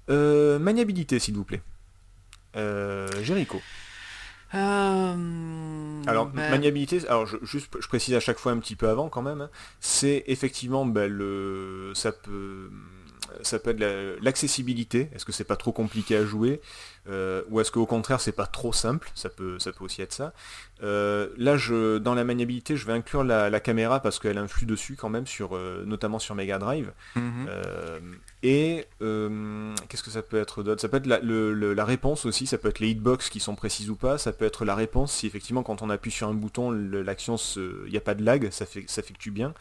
Euh, 0.09 0.57
maniabilité 0.57 1.19
s'il 1.19 1.35
vous 1.35 1.43
plaît. 1.43 1.61
Jericho. 2.55 3.59
Euh, 4.53 6.01
Alors, 6.07 6.27
ben, 6.27 6.49
maniabilité, 6.49 7.05
alors 7.07 7.25
je, 7.25 7.37
juste, 7.43 7.69
je 7.79 7.87
précise 7.87 8.15
à 8.15 8.19
chaque 8.19 8.39
fois 8.39 8.51
un 8.51 8.59
petit 8.59 8.75
peu 8.75 8.87
avant 8.89 9.09
quand 9.09 9.21
même, 9.21 9.41
hein, 9.41 9.49
c'est 9.79 10.23
effectivement 10.27 10.85
ben, 10.85 11.11
le, 11.11 11.91
ça 11.95 12.11
peut, 12.11 12.69
ça 13.41 13.59
peut 13.59 13.71
être 13.71 13.79
la- 13.79 14.15
l'accessibilité. 14.21 15.09
Est-ce 15.13 15.25
que 15.25 15.31
c'est 15.31 15.43
pas 15.43 15.57
trop 15.57 15.71
compliqué 15.71 16.15
à 16.15 16.25
jouer, 16.25 16.61
euh, 17.09 17.43
ou 17.49 17.59
est-ce 17.59 17.71
qu'au 17.71 17.85
contraire 17.85 18.21
c'est 18.21 18.31
pas 18.31 18.45
trop 18.47 18.71
simple? 18.73 19.09
Ça 19.15 19.29
peut, 19.29 19.59
ça 19.59 19.71
peut 19.71 19.83
aussi 19.83 20.01
être 20.01 20.13
ça. 20.13 20.33
Euh, 20.83 21.29
là, 21.37 21.57
je, 21.57 21.97
dans 21.97 22.13
la 22.13 22.23
maniabilité, 22.23 22.77
je 22.77 22.85
vais 22.85 22.93
inclure 22.93 23.23
la, 23.23 23.49
la 23.49 23.59
caméra 23.59 23.99
parce 23.99 24.19
qu'elle 24.19 24.37
influe 24.37 24.65
dessus 24.65 24.95
quand 24.95 25.09
même 25.09 25.25
sur, 25.27 25.55
euh, 25.55 25.83
notamment 25.85 26.19
sur 26.19 26.35
Mega 26.35 26.57
Drive. 26.59 26.91
mhm. 27.15 27.47
Euh, 27.49 27.99
et 28.43 28.85
euh, 29.01 29.73
qu'est-ce 29.89 30.03
que 30.03 30.11
ça 30.11 30.21
peut 30.21 30.39
être 30.39 30.63
d'autre? 30.63 30.81
Ça 30.81 30.89
peut 30.89 30.97
être 30.97 31.07
la, 31.07 31.19
le- 31.19 31.53
le- 31.53 31.73
la 31.73 31.85
réponse 31.85 32.25
aussi, 32.25 32.45
ça 32.47 32.57
peut 32.57 32.69
être 32.69 32.79
les 32.79 32.89
hitbox 32.89 33.29
qui 33.29 33.39
sont 33.39 33.55
précises 33.55 33.89
ou 33.89 33.95
pas, 33.95 34.17
ça 34.17 34.31
peut 34.31 34.45
être 34.45 34.63
la 34.65 34.75
réponse 34.75 35.11
si 35.13 35.27
effectivement 35.27 35.63
quand 35.63 35.81
on 35.81 35.89
appuie 35.89 36.11
sur 36.11 36.27
un 36.27 36.33
bouton, 36.33 36.71
l'action, 36.71 37.35
il 37.55 37.89
n'y 37.91 37.97
a 37.97 38.01
pas 38.01 38.13
de 38.15 38.23
lag, 38.23 38.49
ça 38.51 38.65
fait, 38.65 38.85
ça 38.87 39.01
effectue 39.01 39.31
bien. 39.31 39.53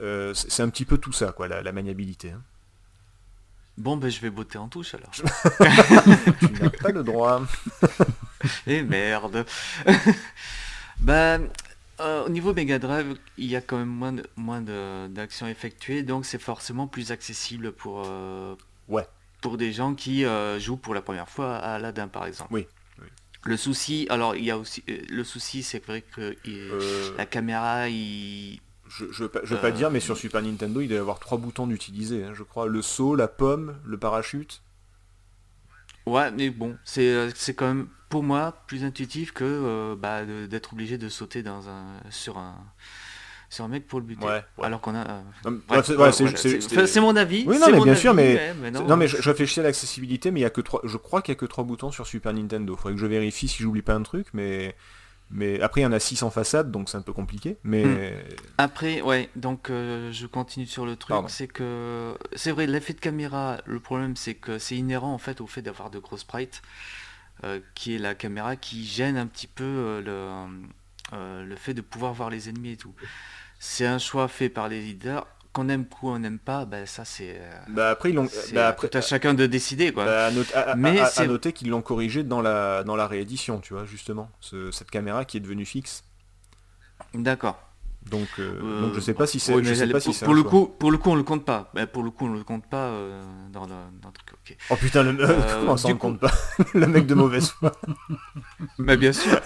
Euh, 0.00 0.32
c'est 0.34 0.62
un 0.62 0.68
petit 0.70 0.84
peu 0.84 0.98
tout 0.98 1.12
ça, 1.12 1.32
quoi, 1.32 1.48
la, 1.48 1.62
la 1.62 1.72
maniabilité. 1.72 2.30
hein. 2.30 2.40
Bon, 3.78 3.96
ben 3.96 4.10
je 4.10 4.20
vais 4.20 4.30
botter 4.30 4.58
en 4.58 4.68
touche 4.68 4.94
alors. 4.94 5.10
tu 6.38 6.52
n'as 6.62 6.70
pas 6.70 6.90
le 6.90 7.02
droit. 7.02 7.42
Eh 8.66 8.82
merde 8.82 9.46
Ben, 11.00 11.48
euh, 12.02 12.24
au 12.26 12.28
niveau 12.28 12.52
Mega 12.54 12.78
Drive, 12.78 13.16
il 13.38 13.46
y 13.46 13.56
a 13.56 13.60
quand 13.60 13.78
même 13.78 13.88
moins 13.88 14.12
de- 14.12 14.26
moins 14.36 14.60
d'actions 15.08 15.46
effectuées, 15.46 16.02
donc 16.02 16.24
c'est 16.26 16.40
forcément 16.40 16.86
plus 16.86 17.10
accessible 17.12 17.72
pour, 17.72 18.02
euh, 18.06 18.54
Ouais. 18.88 19.06
pour 19.40 19.56
des 19.56 19.72
gens 19.72 19.94
qui 19.94 20.24
euh, 20.24 20.58
jouent 20.58 20.76
pour 20.76 20.94
la 20.94 21.02
première 21.02 21.28
fois 21.28 21.56
à 21.56 21.74
Aladdin 21.74 22.08
par 22.08 22.26
exemple. 22.26 22.52
Oui, 22.52 22.66
oui. 23.00 23.06
Le 23.44 23.56
souci, 23.56 24.06
alors 24.10 24.36
il 24.36 24.44
y 24.44 24.50
a 24.50 24.58
aussi 24.58 24.84
le 25.08 25.24
souci, 25.24 25.62
c'est 25.62 25.84
vrai 25.84 26.02
que 26.02 26.36
il- 26.44 26.70
la 27.16 27.26
caméra, 27.26 27.88
il, 27.88 28.60
je 28.88 29.04
ne 29.04 29.10
veux 29.12 29.28
pas, 29.28 29.40
je 29.44 29.54
veux 29.54 29.60
pas 29.60 29.70
dire, 29.72 29.90
mais 29.90 30.00
sur 30.00 30.16
Super 30.16 30.42
Nintendo, 30.42 30.80
il 30.80 30.88
doit 30.88 30.96
y 30.96 31.00
avoir 31.00 31.18
trois 31.18 31.38
boutons 31.38 31.66
d'utiliser, 31.66 32.24
hein, 32.24 32.32
je 32.34 32.42
crois. 32.42 32.66
Le 32.66 32.82
saut, 32.82 33.14
la 33.16 33.28
pomme, 33.28 33.76
le 33.84 33.96
parachute. 33.98 34.62
Ouais, 36.06 36.30
mais 36.32 36.50
bon, 36.50 36.76
c'est 36.84 37.08
euh, 37.08 37.30
c'est 37.34 37.54
quand 37.54 37.66
même 37.68 37.86
pour 38.08 38.22
moi 38.22 38.54
plus 38.66 38.84
intuitif 38.84 39.32
que 39.32 39.44
euh, 39.44 39.96
bah, 39.96 40.24
de- 40.24 40.46
d'être 40.46 40.72
obligé 40.72 40.98
de 40.98 41.08
sauter 41.08 41.42
dans 41.42 41.68
un 41.68 41.84
sur 42.10 42.38
un 42.38 42.56
sur 43.48 43.64
un 43.64 43.68
mec 43.68 43.86
pour 43.86 44.00
le 44.00 44.06
buter. 44.06 44.24
Ouais, 44.24 44.42
ouais. 44.58 44.64
Alors 44.64 44.80
qu'on 44.80 44.94
a. 44.94 45.06
euh, 45.08 45.20
Non, 45.44 45.50
mais- 45.50 45.58
bref, 45.68 45.78
ouais, 45.78 45.84
c'est- 45.84 45.94
voilà, 45.94 46.08
ouais, 46.08 46.12
c'est- 46.16 46.22
voilà, 46.24 46.36
c'est- 46.38 46.48
c'est 46.48 46.60
c'est- 46.62 46.76
enfin, 46.76 46.86
c'est 46.86 47.00
mon 47.00 47.16
avis. 47.16 47.44
Oui, 47.46 47.58
non, 47.58 47.66
c'est 47.66 47.72
mais 47.72 47.78
mon 47.78 47.84
bien 47.84 47.94
sûr, 47.94 48.10
avis, 48.12 48.38
mais- 48.62 48.70
non, 48.70 48.86
Non 48.86 48.96
mais 48.96 49.06
je, 49.08 49.18
je 49.20 49.28
réfléchis 49.28 49.60
à 49.60 49.62
l'accessibilité, 49.62 50.30
mais 50.30 50.40
il 50.40 50.42
y 50.42 50.46
a 50.46 50.50
que 50.50 50.60
trois. 50.62 50.80
Je 50.84 50.96
crois 50.96 51.20
qu'il 51.22 51.32
y 51.34 51.36
a 51.36 51.38
que 51.38 51.44
trois 51.46 51.62
boutons 51.64 51.90
sur 51.90 52.06
Super 52.06 52.32
Nintendo. 52.32 52.74
Faudrait 52.76 52.94
que 52.94 53.00
je 53.00 53.06
vérifie 53.06 53.48
si 53.48 53.62
j'oublie 53.62 53.82
pas 53.82 53.94
un 53.94 54.02
truc, 54.02 54.26
mais 54.32 54.74
mais 55.32 55.60
après 55.60 55.80
il 55.80 55.84
y 55.84 55.86
en 55.86 55.92
a 55.92 55.98
six 55.98 56.22
en 56.22 56.30
façade, 56.30 56.70
donc 56.70 56.88
c'est 56.88 56.96
un 56.96 57.02
peu 57.02 57.12
compliqué. 57.12 57.56
Mais 57.64 57.84
Hmm. 57.84 58.34
Après, 58.58 59.00
ouais, 59.00 59.28
donc 59.34 59.70
euh, 59.70 60.12
je 60.12 60.26
continue 60.26 60.66
sur 60.66 60.86
le 60.86 60.96
truc, 60.96 61.16
c'est 61.28 61.48
que 61.48 62.16
c'est 62.34 62.52
vrai, 62.52 62.66
l'effet 62.66 62.92
de 62.92 63.00
caméra, 63.00 63.58
le 63.66 63.80
problème 63.80 64.14
c'est 64.16 64.34
que 64.34 64.58
c'est 64.58 64.76
inhérent 64.76 65.12
en 65.12 65.18
fait 65.18 65.40
au 65.40 65.46
fait 65.46 65.62
d'avoir 65.62 65.90
de 65.90 65.98
gros 65.98 66.16
sprites, 66.16 66.62
euh, 67.44 67.60
qui 67.74 67.94
est 67.94 67.98
la 67.98 68.14
caméra 68.14 68.56
qui 68.56 68.84
gêne 68.84 69.16
un 69.16 69.26
petit 69.26 69.46
peu 69.48 69.64
euh, 69.64 70.48
le, 71.12 71.44
le 71.44 71.56
fait 71.56 71.74
de 71.74 71.80
pouvoir 71.80 72.12
voir 72.12 72.30
les 72.30 72.48
ennemis 72.48 72.72
et 72.72 72.76
tout. 72.76 72.94
C'est 73.58 73.86
un 73.86 73.98
choix 73.98 74.28
fait 74.28 74.48
par 74.48 74.68
les 74.68 74.80
leaders, 74.80 75.26
qu'on 75.52 75.68
aime 75.68 75.84
ou 76.02 76.10
on 76.10 76.18
n'aime 76.18 76.38
pas, 76.38 76.64
ben 76.64 76.86
ça 76.86 77.04
c'est 77.04 77.36
euh, 77.38 77.50
bah 77.68 77.90
après 77.90 78.10
ils 78.10 78.14
l'ont. 78.14 78.28
Bah, 78.54 78.68
après 78.68 78.94
à 78.96 79.00
chacun 79.00 79.34
de 79.34 79.46
décider 79.46 79.92
quoi. 79.92 80.04
bah, 80.06 80.26
à, 80.26 80.30
noter- 80.30 80.54
à- 80.54 80.74
Mais 80.76 80.98
à- 81.00 81.06
à 81.06 81.26
noter 81.26 81.52
qu'ils 81.52 81.68
l'ont 81.70 81.82
corrigé 81.82 82.22
dans 82.24 82.40
la 82.40 82.84
dans 82.84 82.96
la 82.96 83.06
réédition, 83.06 83.60
tu 83.60 83.74
vois 83.74 83.84
justement, 83.84 84.30
ce- 84.40 84.70
cette 84.70 84.90
caméra 84.90 85.24
qui 85.24 85.36
est 85.36 85.40
devenue 85.40 85.64
fixe. 85.66 86.04
D'accord. 87.14 87.60
Donc 88.10 88.28
euh, 88.38 88.60
Euh, 88.62 88.80
donc 88.82 88.94
je 88.94 89.00
sais 89.00 89.14
pas 89.14 89.26
si 89.26 89.40
c'est. 89.40 89.54
Oui, 89.54 89.62
pour, 89.62 90.00
si 90.02 90.24
le 90.34 90.42
coup, 90.42 90.66
pour 90.78 90.90
le 90.90 90.98
coup 90.98 91.10
on 91.10 91.14
le 91.14 91.22
compte 91.22 91.44
pas. 91.44 91.70
Ben, 91.74 91.86
pour 91.86 92.02
le 92.02 92.10
coup 92.10 92.26
on 92.26 92.32
le 92.32 92.42
compte 92.44 92.66
pas 92.66 92.88
euh, 92.88 93.22
dans, 93.52 93.62
le, 93.62 93.68
dans 93.68 94.08
le 94.08 94.12
truc. 94.12 94.32
Ok. 94.34 94.56
Oh 94.70 94.76
putain, 94.76 95.02
le 95.02 95.12
Euh, 95.20 95.60
comment 95.60 95.76
ça 95.76 95.88
on 95.88 95.92
coup- 95.92 95.98
compte 95.98 96.20
pas 96.20 96.30
Le 96.74 96.86
mec 96.86 97.06
de 97.06 97.14
mauvaise 97.14 97.48
foi. 97.50 97.72
Mais 98.78 98.96
bien 98.98 99.12
sûr. 99.12 99.40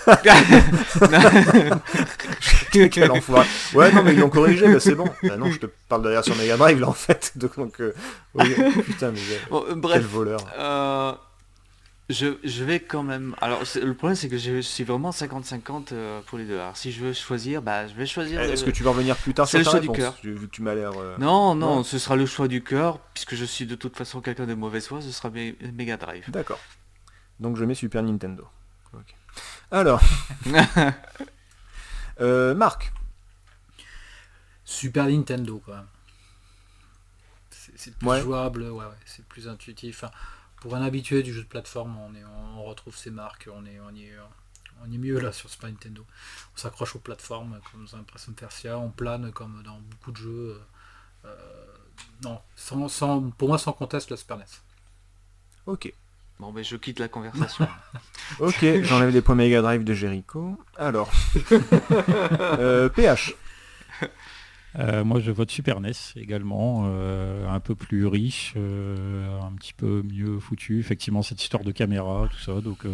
Quel 2.72 3.10
enfoiré. 3.10 3.46
Ouais, 3.74 3.92
non, 3.92 4.02
mais 4.02 4.14
ils 4.14 4.20
l'ont 4.20 4.28
corrigé, 4.30 4.66
bah, 4.72 4.80
c'est 4.80 4.94
bon. 4.94 5.08
Bah 5.22 5.36
non, 5.36 5.50
je 5.50 5.58
te 5.58 5.66
parle 5.88 6.02
de 6.02 6.08
la 6.08 6.14
version 6.16 6.34
Mega 6.34 6.56
Drive, 6.56 6.80
là, 6.80 6.88
en 6.88 6.92
fait. 6.92 7.32
Donc, 7.36 7.80
euh, 7.80 7.92
oui, 8.34 8.54
putain, 8.84 9.10
mais 9.12 9.18
euh, 9.20 9.38
Bon, 9.50 9.62
euh, 9.62 9.66
quel 9.70 9.80
bref, 9.80 10.04
voleur. 10.04 10.40
Je, 12.08 12.36
je 12.44 12.64
vais 12.64 12.78
quand 12.80 13.02
même. 13.02 13.34
Alors 13.40 13.66
c'est- 13.66 13.80
le 13.80 13.94
problème 13.94 14.14
c'est 14.16 14.28
que 14.28 14.38
je 14.38 14.60
suis 14.60 14.84
vraiment 14.84 15.10
50-50 15.10 15.92
euh, 15.92 16.20
pour 16.26 16.38
les 16.38 16.44
deux. 16.44 16.58
Alors 16.58 16.76
si 16.76 16.92
je 16.92 17.00
veux 17.04 17.12
choisir, 17.12 17.62
bah 17.62 17.86
je 17.88 17.94
vais 17.94 18.06
choisir. 18.06 18.40
Eh, 18.40 18.50
Est-ce 18.52 18.64
le- 18.64 18.70
que 18.70 18.76
tu 18.76 18.82
vas 18.84 18.90
revenir 18.90 19.16
plus 19.16 19.34
tard 19.34 19.46
c'est 19.48 19.62
sur 19.64 19.72
le 19.74 19.78
ta 19.80 19.84
choix 19.84 19.94
du 19.94 20.00
cœur. 20.00 20.16
Tu- 20.20 20.32
Vu 20.34 20.46
que 20.46 20.52
tu 20.52 20.62
m'as 20.62 20.74
l'air... 20.74 20.92
euh, 20.98 21.16
Non, 21.18 21.54
non, 21.54 21.76
Non. 21.76 21.82
ce 21.82 21.98
sera 21.98 22.14
le 22.16 22.26
choix 22.26 22.46
du 22.48 22.62
cœur, 22.62 23.00
puisque 23.14 23.34
je 23.34 23.44
suis 23.44 23.66
de 23.66 23.74
toute 23.74 23.96
façon 23.96 24.20
quelqu'un 24.20 24.46
de 24.46 24.54
mauvaise 24.54 24.86
foi, 24.86 25.00
ce 25.02 25.10
sera 25.10 25.30
Mé- 25.30 25.56
Mega 25.72 25.96
Drive. 25.96 26.30
D'accord. 26.30 26.60
Donc 27.40 27.56
je 27.56 27.64
mets 27.64 27.74
Super 27.74 28.02
Nintendo. 28.02 28.46
Ok. 28.92 29.14
Alors. 29.70 30.00
Euh, 32.20 32.54
Marc. 32.54 32.92
Super 34.64 35.04
Nintendo 35.06 35.62
quand 35.64 35.74
même. 35.74 35.86
C'est 37.50 37.72
c'est 37.76 37.94
plus 37.94 38.08
Ouais. 38.08 38.20
jouable, 38.22 38.62
ouais, 38.62 38.70
ouais, 38.70 38.84
c'est 39.04 39.24
plus 39.26 39.48
intuitif. 39.48 40.02
Enfin, 40.02 40.12
pour 40.66 40.74
un 40.76 40.82
habitué 40.82 41.22
du 41.22 41.32
jeu 41.32 41.42
de 41.42 41.46
plateforme, 41.46 41.96
on, 41.98 42.12
est, 42.16 42.24
on 42.56 42.64
retrouve 42.64 42.96
ses 42.96 43.10
marques, 43.12 43.48
on 43.54 43.64
est, 43.66 43.78
on 43.88 43.94
y 43.94 44.02
est, 44.06 44.16
on 44.84 44.92
est 44.92 44.98
mieux 44.98 45.20
là 45.20 45.30
sur 45.30 45.48
Super 45.48 45.70
Nintendo. 45.70 46.04
On 46.54 46.58
s'accroche 46.58 46.96
aux 46.96 46.98
plateformes 46.98 47.60
comme 47.70 47.84
dans 47.84 47.94
un 47.96 48.00
Impression 48.00 48.32
Persia, 48.32 48.76
on 48.76 48.90
plane 48.90 49.30
comme 49.30 49.62
dans 49.64 49.78
beaucoup 49.78 50.10
de 50.10 50.16
jeux. 50.16 50.60
euh, 51.24 51.36
non, 52.24 52.40
sans, 52.56 52.88
sans- 52.88 53.30
pour 53.30 53.46
moi 53.48 53.58
sans 53.58 53.72
conteste 53.72 54.10
le 54.10 54.16
Super 54.16 54.38
NES. 54.38 54.44
Ok. 55.66 55.92
Bon, 56.40 56.52
ben 56.52 56.64
je 56.64 56.74
quitte 56.76 56.98
la 56.98 57.06
conversation. 57.08 57.68
Ok, 58.40 58.64
j'enlève 58.82 59.10
les 59.10 59.22
points 59.22 59.36
Mega 59.36 59.62
Drive 59.62 59.84
de 59.84 59.94
Jericho. 59.94 60.58
Alors. 60.76 61.10
Euh, 62.58 62.88
PH. 62.88 63.34
Euh, 64.78 65.04
moi, 65.04 65.20
je 65.20 65.30
vote 65.30 65.50
Super 65.50 65.80
NES 65.80 65.92
également, 66.16 66.84
euh, 66.86 67.48
un 67.48 67.60
peu 67.60 67.74
plus 67.74 68.06
riche, 68.06 68.52
euh, 68.56 69.40
un 69.40 69.52
petit 69.52 69.72
peu 69.72 70.02
mieux 70.02 70.38
foutu. 70.38 70.80
Effectivement, 70.80 71.22
cette 71.22 71.42
histoire 71.42 71.64
de 71.64 71.72
caméra, 71.72 72.28
tout 72.30 72.38
ça, 72.38 72.60
donc 72.60 72.84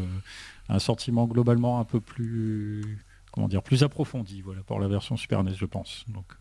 un 0.69 0.79
sentiment 0.79 1.27
globalement 1.27 1.81
un 1.81 1.85
peu 1.85 2.01
plus, 2.01 2.99
comment 3.33 3.49
dire, 3.49 3.63
plus 3.63 3.83
approfondi, 3.83 4.43
voilà, 4.43 4.63
pour 4.63 4.79
la 4.79 4.89
version 4.89 5.17
Super 5.17 5.43
NES, 5.43 5.55
je 5.55 5.67
pense. 5.67 6.05
Donc, 6.09 6.37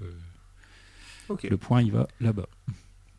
le 1.44 1.58
point, 1.58 1.82
il 1.82 1.92
va 1.92 2.08
là-bas, 2.20 2.48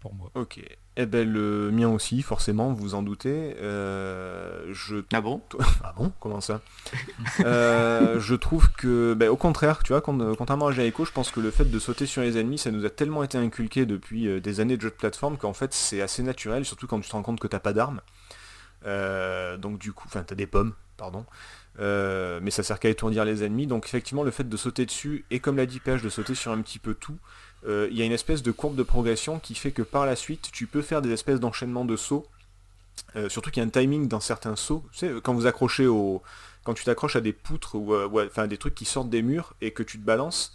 pour 0.01 0.15
moi. 0.15 0.31
Ok. 0.35 0.61
Eh 0.99 1.07
ben 1.07 1.27
le 1.27 1.71
mien 1.71 1.89
aussi, 1.89 2.21
forcément, 2.21 2.69
vous 2.75 2.77
vous 2.83 2.95
en 2.95 3.03
doutez. 3.03 3.57
Euh, 3.63 4.67
je 4.73 4.97
ah 5.15 5.23
bon? 5.23 5.41
Ah 5.83 5.95
bon? 5.97 6.13
Comment 6.21 6.43
ça? 6.43 6.61
Euh, 7.41 8.21
Je 8.21 8.35
trouve 8.35 8.71
que, 8.73 9.15
ben, 9.15 9.31
au 9.31 9.37
contraire, 9.37 9.83
tu 9.83 9.95
vois, 9.95 10.03
con- 10.03 10.35
contrairement 10.37 10.67
à 10.67 10.73
Jericho, 10.73 11.07
je 11.07 11.13
pense 11.13 11.31
que 11.31 11.41
le 11.41 11.51
fait 11.51 11.65
de 11.65 11.79
sauter 11.79 12.05
sur 12.05 12.21
les 12.21 12.37
ennemis, 12.37 12.59
ça 12.59 12.71
nous 12.71 12.85
a 12.85 12.91
tellement 12.91 13.23
été 13.25 13.39
inculqué 13.39 13.87
depuis 13.87 14.29
euh, 14.29 14.39
des 14.41 14.61
années 14.61 14.77
de 14.77 14.83
jeux 14.83 14.91
de 14.91 14.95
plateforme 14.95 15.39
qu'en 15.39 15.55
fait 15.55 15.73
c'est 15.73 16.03
assez 16.03 16.23
naturel, 16.23 16.67
surtout 16.67 16.87
quand 16.87 17.01
tu 17.01 17.09
te 17.09 17.13
rends 17.13 17.23
compte 17.23 17.41
que 17.41 17.47
t'as 17.49 17.59
pas 17.61 17.73
d'armes. 17.73 18.03
Euh, 18.85 19.57
donc 19.57 19.79
du 19.79 19.93
coup, 19.95 20.05
enfin 20.09 20.25
t'as 20.25 20.35
des 20.35 20.47
pommes, 20.47 20.75
pardon. 20.99 21.25
Mais 21.79 22.51
ça 22.51 22.63
sert 22.63 22.79
qu'à 22.79 22.91
étourdir 22.91 23.25
les 23.25 23.45
ennemis. 23.45 23.67
Donc 23.67 23.87
effectivement, 23.87 24.25
le 24.25 24.31
fait 24.31 24.47
de 24.47 24.57
sauter 24.59 24.85
dessus, 24.85 25.25
et 25.31 25.41
comme 25.41 25.57
l'a 25.57 25.65
dit 25.65 25.81
PH, 25.81 26.03
de 26.03 26.11
sauter 26.11 26.35
sur 26.35 26.53
un 26.53 26.61
petit 26.61 26.79
peu 26.79 26.93
tout, 26.95 27.17
euh, 27.67 27.89
il 27.91 27.99
y 27.99 28.03
a 28.03 28.05
une 28.05 28.13
espèce 28.13 28.43
de 28.43 28.51
courbe 28.51 28.77
de 28.77 28.83
progression 28.83 29.39
qui 29.39 29.55
fait 29.55 29.73
que 29.73 29.83
par 29.83 30.07
la 30.07 30.17
suite, 30.17 30.51
tu 30.53 30.67
peux 30.67 30.83
faire 30.83 31.03
des 31.03 31.11
espèces 31.13 31.41
d'enchaînements 31.41 31.85
de 31.85 31.97
sauts. 31.97 32.27
Euh, 33.17 33.29
surtout 33.29 33.51
qu'il 33.51 33.63
y 33.63 33.65
a 33.65 33.67
un 33.67 33.71
timing 33.71 34.09
dans 34.09 34.21
certains 34.21 34.57
sauts. 34.57 34.85
Tu 34.93 35.21
quand 36.65 36.75
tu 36.75 36.85
t'accroches 36.85 37.17
à 37.17 37.21
des 37.21 37.33
poutres 37.33 37.75
ou 37.75 37.95
enfin 38.21 38.47
des 38.47 38.57
trucs 38.57 38.75
qui 38.75 38.85
sortent 38.85 39.11
des 39.11 39.23
murs 39.23 39.55
et 39.61 39.73
que 39.73 39.83
tu 39.83 39.99
te 39.99 40.05
balances, 40.05 40.55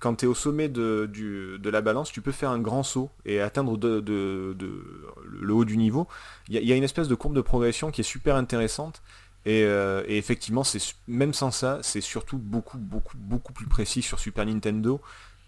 quand 0.00 0.16
tu 0.16 0.24
es 0.24 0.28
au 0.28 0.34
sommet 0.34 0.68
de, 0.68 1.60
la 1.62 1.80
balance, 1.80 2.10
tu 2.10 2.22
peux 2.22 2.32
faire 2.32 2.50
un 2.50 2.58
grand 2.58 2.82
saut 2.82 3.10
et 3.26 3.40
atteindre 3.40 3.78
le 3.78 5.52
haut 5.52 5.64
du 5.64 5.76
niveau. 5.76 6.08
Il 6.48 6.62
y, 6.62 6.72
a- 6.72 6.76
une 6.76 6.84
espèce 6.84 7.08
de 7.08 7.14
courbe 7.14 7.34
de 7.34 7.40
progression 7.42 7.90
qui 7.90 8.00
est 8.00 8.04
super 8.04 8.36
intéressante. 8.36 9.02
Et, 9.46 9.64
euh, 9.64 10.02
effectivement, 10.06 10.62
même 11.06 11.32
sans 11.32 11.50
ça, 11.50 11.78
c'est 11.82 12.00
surtout 12.00 12.38
beaucoup, 12.38 12.78
beaucoup, 12.78 13.16
beaucoup 13.16 13.52
plus 13.52 13.66
précis 13.66 14.02
sur 14.02 14.18
Super 14.18 14.46
Nintendo. 14.46 15.00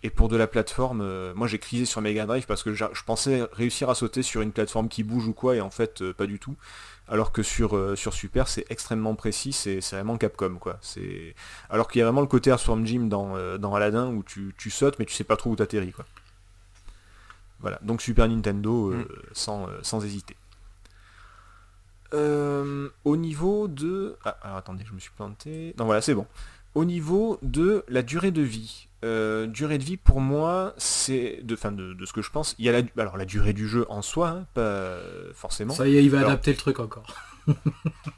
Et 0.04 0.10
pour 0.10 0.28
de 0.28 0.36
la 0.36 0.48
plateforme, 0.48 1.00
euh, 1.00 1.32
moi 1.34 1.46
j'ai 1.46 1.60
crisé 1.60 1.84
sur 1.84 2.00
Mega 2.00 2.26
Drive 2.26 2.46
parce 2.46 2.64
que 2.64 2.74
je 2.74 3.04
pensais 3.06 3.46
réussir 3.52 3.88
à 3.88 3.94
sauter 3.94 4.22
sur 4.22 4.40
une 4.40 4.50
plateforme 4.50 4.88
qui 4.88 5.04
bouge 5.04 5.28
ou 5.28 5.32
quoi, 5.32 5.54
et 5.54 5.60
en 5.60 5.70
fait 5.70 6.02
euh, 6.02 6.12
pas 6.12 6.26
du 6.26 6.40
tout. 6.40 6.56
Alors 7.06 7.30
que 7.30 7.42
sur, 7.44 7.76
euh, 7.76 7.94
sur 7.94 8.12
Super, 8.12 8.48
c'est 8.48 8.64
extrêmement 8.68 9.14
précis, 9.14 9.52
c'est 9.52 9.80
c'est 9.80 9.94
vraiment 9.96 10.16
Capcom 10.18 10.56
quoi. 10.56 10.78
C'est 10.80 11.36
alors 11.70 11.86
qu'il 11.86 12.00
y 12.00 12.02
a 12.02 12.06
vraiment 12.06 12.20
le 12.20 12.26
côté 12.26 12.50
Earthworm 12.50 12.84
Jim 12.84 13.02
dans, 13.02 13.58
dans 13.58 13.74
Aladdin 13.76 14.08
où 14.08 14.24
tu, 14.24 14.54
tu 14.58 14.70
sautes 14.70 14.98
mais 14.98 15.04
tu 15.04 15.14
sais 15.14 15.24
pas 15.24 15.36
trop 15.36 15.50
où 15.50 15.56
t'atterris 15.56 15.92
quoi. 15.92 16.04
Voilà, 17.60 17.78
donc 17.82 18.02
Super 18.02 18.26
Nintendo 18.28 18.92
Mm. 18.92 19.04
sans, 19.32 19.68
sans 19.82 20.04
hésiter. 20.04 20.36
Au 22.12 23.16
niveau 23.16 23.68
de... 23.68 24.16
Ah, 24.24 24.36
alors 24.42 24.56
attendez, 24.58 24.84
je 24.86 24.92
me 24.92 24.98
suis 24.98 25.12
planté. 25.12 25.74
Non 25.78 25.84
voilà, 25.86 26.02
c'est 26.02 26.14
bon. 26.14 26.26
Au 26.74 26.84
niveau 26.84 27.38
de 27.42 27.84
la 27.88 28.02
durée 28.02 28.32
de 28.32 28.42
vie. 28.42 28.88
Euh, 29.04 29.46
durée 29.46 29.78
de 29.78 29.84
vie 29.84 29.96
pour 29.96 30.20
moi, 30.20 30.74
c'est... 30.76 31.40
De, 31.42 31.56
fin, 31.56 31.72
de, 31.72 31.92
de 31.94 32.06
ce 32.06 32.12
que 32.12 32.22
je 32.22 32.30
pense, 32.30 32.54
il 32.58 32.64
y 32.64 32.68
a 32.68 32.72
la, 32.72 32.82
alors, 32.98 33.16
la 33.16 33.24
durée 33.24 33.52
du 33.52 33.66
jeu 33.68 33.86
en 33.88 34.02
soi, 34.02 34.28
hein, 34.28 34.46
pas 34.54 34.60
euh, 34.60 35.30
forcément. 35.34 35.74
Ça 35.74 35.88
y 35.88 35.96
est, 35.96 36.04
il 36.04 36.10
va 36.10 36.18
Alors- 36.18 36.30
adapter 36.30 36.52
le 36.52 36.56
truc 36.56 36.78
encore. 36.80 37.06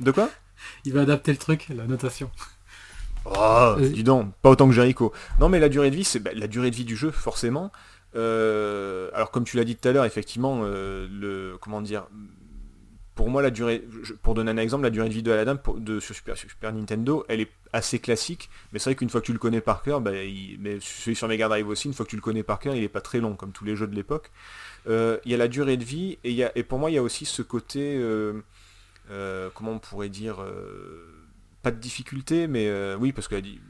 De 0.00 0.10
quoi? 0.10 0.28
Il 0.84 0.92
va 0.92 1.02
adapter 1.02 1.32
le 1.32 1.38
truc, 1.38 1.66
la 1.74 1.86
notation. 1.86 2.30
Oh, 3.24 3.76
dis 3.80 4.04
donc, 4.04 4.34
pas 4.42 4.50
autant 4.50 4.66
que 4.68 4.74
Jericho. 4.74 5.12
Non, 5.40 5.48
mais 5.48 5.58
la 5.58 5.70
durée 5.70 5.90
de 5.90 5.96
vie, 5.96 6.04
c'est 6.04 6.20
bah, 6.20 6.30
la 6.34 6.46
durée 6.46 6.70
de 6.70 6.76
vie 6.76 6.84
du 6.84 6.96
jeu, 6.96 7.10
forcément. 7.10 7.72
Euh, 8.16 9.10
alors, 9.14 9.30
comme 9.30 9.44
tu 9.44 9.56
l'as 9.56 9.64
dit 9.64 9.76
tout 9.76 9.88
à 9.88 9.92
l'heure, 9.92 10.04
effectivement, 10.04 10.60
euh, 10.62 11.08
le 11.10 11.56
comment 11.60 11.80
dire, 11.80 12.06
pour 13.14 13.30
moi, 13.30 13.42
la 13.42 13.50
durée, 13.50 13.84
pour 14.22 14.34
donner 14.34 14.50
un 14.50 14.56
exemple, 14.56 14.82
la 14.82 14.90
durée 14.90 15.08
de 15.08 15.14
vie 15.14 15.22
de 15.22 15.30
Aladdin 15.30 15.58
de, 15.76 16.00
sur, 16.00 16.14
Super, 16.14 16.72
Nintendo, 16.72 17.24
elle 17.28 17.40
est 17.40 17.50
assez 17.72 18.00
classique. 18.00 18.50
Mais 18.72 18.78
c'est 18.80 18.90
vrai 18.90 18.96
qu'une 18.96 19.08
fois 19.08 19.20
que 19.20 19.26
tu 19.26 19.32
le 19.32 19.38
connais 19.38 19.60
par 19.60 19.82
cœur, 19.82 20.00
bah, 20.00 20.10
mais 20.58 20.78
celui 20.80 21.14
sur 21.14 21.28
Mega 21.28 21.48
Drive 21.48 21.68
aussi, 21.68 21.86
une 21.88 21.94
fois 21.94 22.04
que 22.04 22.10
tu 22.10 22.16
le 22.16 22.22
connais 22.22 22.42
par 22.42 22.58
cœur, 22.58 22.74
il 22.74 22.82
est 22.82 22.88
pas 22.88 23.00
très 23.00 23.20
long, 23.20 23.36
comme 23.36 23.52
tous 23.52 23.64
les 23.64 23.76
jeux 23.76 23.86
de 23.86 23.94
l'époque. 23.94 24.32
Euh, 24.88 25.18
Il 25.24 25.30
y 25.30 25.34
a 25.34 25.36
la 25.36 25.48
durée 25.48 25.76
de 25.76 25.84
vie 25.84 26.18
et, 26.24 26.62
pour 26.64 26.78
moi, 26.78 26.90
il 26.90 26.94
y 26.94 26.98
a 26.98 27.02
aussi 27.02 27.24
ce 27.24 27.42
côté, 27.42 27.96
euh, 27.96 28.42
euh, 29.10 29.48
comment 29.54 29.72
on 29.72 29.78
pourrait 29.78 30.08
dire. 30.08 30.44
pas 31.62 31.70
de 31.70 31.78
difficulté, 31.78 32.46
mais 32.48 32.68
oui, 32.96 33.12
parce 33.12 33.28
qu'il 33.28 33.60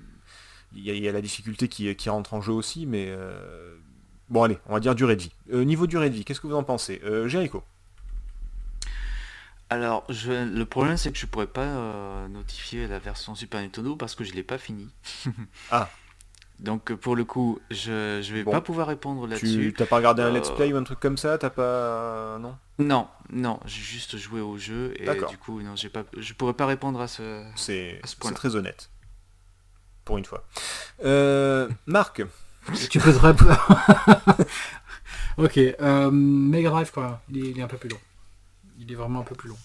y, 0.74 1.08
a- 1.08 1.12
la 1.12 1.20
difficulté 1.20 1.68
qui, 1.68 1.94
qui 1.96 2.08
rentre 2.08 2.34
en 2.34 2.40
jeu 2.40 2.52
aussi, 2.52 2.86
mais 2.86 3.14
bon 4.30 4.42
allez, 4.42 4.58
on 4.66 4.72
va 4.72 4.80
dire 4.80 4.94
durée 4.94 5.16
de 5.16 5.22
vie. 5.22 5.32
Niveau 5.52 5.86
durée 5.86 6.08
de 6.10 6.14
vie, 6.14 6.24
qu'est-ce 6.24 6.40
que 6.40 6.46
vous 6.46 6.54
en 6.56 6.64
pensez? 6.64 7.00
Jericho 7.26 7.62
Alors, 9.70 10.04
je, 10.08 10.30
le 10.32 10.64
problème 10.66 10.96
c'est 10.96 11.10
que 11.10 11.18
je 11.18 11.26
pourrais 11.26 11.46
pas 11.46 11.62
euh, 11.62 12.28
notifier 12.28 12.86
la 12.86 12.98
version 12.98 13.34
Super 13.34 13.60
Nintendo 13.60 13.96
parce 13.96 14.14
que 14.14 14.22
je 14.24 14.32
l'ai 14.34 14.42
pas 14.42 14.58
fini. 14.58 14.88
Ah. 15.70 15.88
Donc 16.60 16.92
euh, 16.92 16.96
pour 16.96 17.16
le 17.16 17.24
coup, 17.24 17.58
je, 17.70 18.20
je 18.22 18.32
vais 18.32 18.44
Bon. 18.44 18.52
pas 18.52 18.60
pouvoir 18.60 18.86
répondre 18.86 19.24
Tu 19.24 19.30
là-dessus. 19.30 19.74
t'as 19.76 19.86
pas 19.86 19.96
regardé 19.96 20.22
un 20.22 20.26
Euh, 20.26 20.30
let's 20.38 20.50
play 20.50 20.72
ou 20.72 20.76
un 20.76 20.84
truc 20.84 21.00
comme 21.00 21.16
ça? 21.18 21.36
T'as 21.36 21.50
pas... 21.50 22.38
Non? 22.38 22.56
Non, 22.78 23.08
non, 23.30 23.58
j'ai 23.64 23.82
juste 23.82 24.16
joué 24.18 24.40
au 24.40 24.56
jeu 24.56 24.94
et 25.00 25.04
D'accord. 25.04 25.30
du 25.30 25.36
coup, 25.38 25.60
non, 25.62 25.74
j'ai 25.74 25.88
pas, 25.88 26.04
je 26.16 26.32
pourrais 26.34 26.54
pas 26.54 26.66
répondre 26.66 27.00
à 27.00 27.08
ce. 27.08 27.44
C'est 27.56 28.00
ce 28.04 28.14
c'est 28.22 28.34
très 28.34 28.54
honnête. 28.54 28.88
Pour 30.04 30.16
une 30.18 30.24
fois. 30.24 30.44
Euh, 31.04 31.68
Marc 31.86 32.22
tu 32.90 32.98
peux 33.00 33.12
te 33.12 33.18
répondre. 33.18 33.58
ok, 35.38 35.58
euh, 35.58 36.10
Mega 36.12 36.70
Drive 36.70 36.92
même, 36.96 37.18
il 37.30 37.38
est, 37.44 37.50
il 37.50 37.58
est 37.58 37.62
un 37.62 37.66
peu 37.66 37.76
plus 37.78 37.88
long. 37.90 37.98
Il 38.86 38.92
est 38.92 38.96
vraiment 38.96 39.20
un 39.20 39.24
peu 39.24 39.34
plus 39.34 39.48
long. 39.48 39.58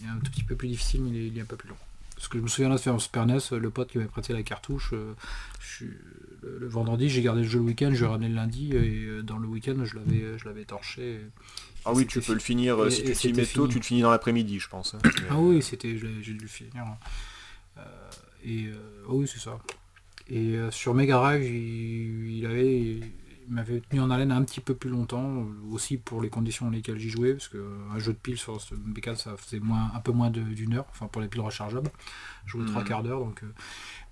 Il 0.00 0.06
est 0.06 0.10
un 0.10 0.18
tout 0.18 0.30
petit 0.30 0.42
peu 0.44 0.56
plus 0.56 0.68
difficile, 0.68 1.02
mais 1.02 1.10
il 1.10 1.16
est, 1.16 1.26
il 1.28 1.38
est 1.38 1.42
un 1.42 1.46
peu 1.46 1.56
plus 1.56 1.68
long. 1.68 1.76
Parce 2.16 2.28
que 2.28 2.38
je 2.38 2.42
me 2.42 2.48
souviens 2.48 2.70
de 2.70 2.76
faire 2.76 3.00
Super 3.00 3.26
NES, 3.26 3.38
le 3.52 3.70
pote 3.70 3.90
qui 3.90 3.98
m'avait 3.98 4.08
prêté 4.10 4.32
la 4.32 4.42
cartouche, 4.42 4.90
euh, 4.92 5.14
je 5.60 5.86
le, 6.42 6.58
le 6.60 6.68
vendredi 6.68 7.08
j'ai 7.08 7.20
gardé 7.22 7.42
le 7.42 7.48
jeu 7.48 7.58
le 7.58 7.64
week-end, 7.64 7.90
je 7.92 8.04
l'ai 8.04 8.10
ramené 8.10 8.28
le 8.28 8.34
lundi 8.36 8.72
et 8.72 9.04
euh, 9.06 9.22
dans 9.22 9.38
le 9.38 9.48
week-end 9.48 9.74
je 9.84 9.96
l'avais 9.96 10.38
je 10.38 10.44
l'avais 10.44 10.64
torché. 10.64 11.20
Ah 11.84 11.92
oui, 11.92 12.06
tu 12.06 12.20
peux 12.20 12.32
le 12.34 12.38
fi- 12.38 12.46
finir, 12.46 12.80
euh, 12.80 12.86
et- 12.86 12.90
si 12.90 13.00
et 13.02 13.04
tu 13.06 13.14
t'y 13.14 13.32
mets 13.32 13.44
tôt, 13.46 13.66
tu 13.66 13.78
le 13.78 13.82
finis 13.84 14.02
dans 14.02 14.10
l'après-midi, 14.12 14.60
je 14.60 14.68
pense. 14.68 14.94
hein. 14.94 14.98
Ah 15.30 15.38
oui, 15.38 15.62
c'était, 15.62 15.96
j'ai 15.98 16.08
dû 16.20 16.38
le 16.38 16.46
finir. 16.46 16.84
Euh, 17.78 17.82
et 18.44 18.66
euh, 18.66 18.74
ah 19.08 19.12
oui, 19.12 19.26
c'est 19.26 19.40
ça. 19.40 19.58
Et 20.28 20.56
euh, 20.56 20.70
sur 20.70 20.94
Mega 20.94 21.16
Drive, 21.16 21.42
il, 21.44 22.38
il 22.38 22.46
avait, 22.46 23.00
m'avait 23.52 23.80
tenu 23.80 24.00
en 24.00 24.10
haleine 24.10 24.32
un 24.32 24.42
petit 24.42 24.60
peu 24.60 24.74
plus 24.74 24.90
longtemps, 24.90 25.42
euh, 25.42 25.44
aussi 25.72 25.96
pour 25.98 26.20
les 26.22 26.28
conditions 26.30 26.66
dans 26.66 26.72
lesquelles 26.72 26.98
j'y 26.98 27.10
jouais, 27.10 27.32
parce 27.34 27.48
qu'un 27.48 27.98
jeu 27.98 28.12
de 28.12 28.18
pile 28.18 28.36
sur 28.38 28.60
ce 28.60 28.74
MB4, 28.74 29.16
ça 29.16 29.36
faisait 29.36 29.60
moins, 29.60 29.90
un 29.94 30.00
peu 30.00 30.12
moins 30.12 30.30
d'une 30.30 30.74
heure, 30.74 30.86
enfin 30.90 31.06
pour 31.06 31.22
les 31.22 31.28
piles 31.28 31.40
rechargeables. 31.42 31.90
Je 32.46 32.52
jouais 32.52 32.66
trois 32.66 32.82
Mhm. 32.82 32.88
quarts 32.88 33.02
d'heure, 33.02 33.20
donc. 33.20 33.42
euh, 33.42 33.52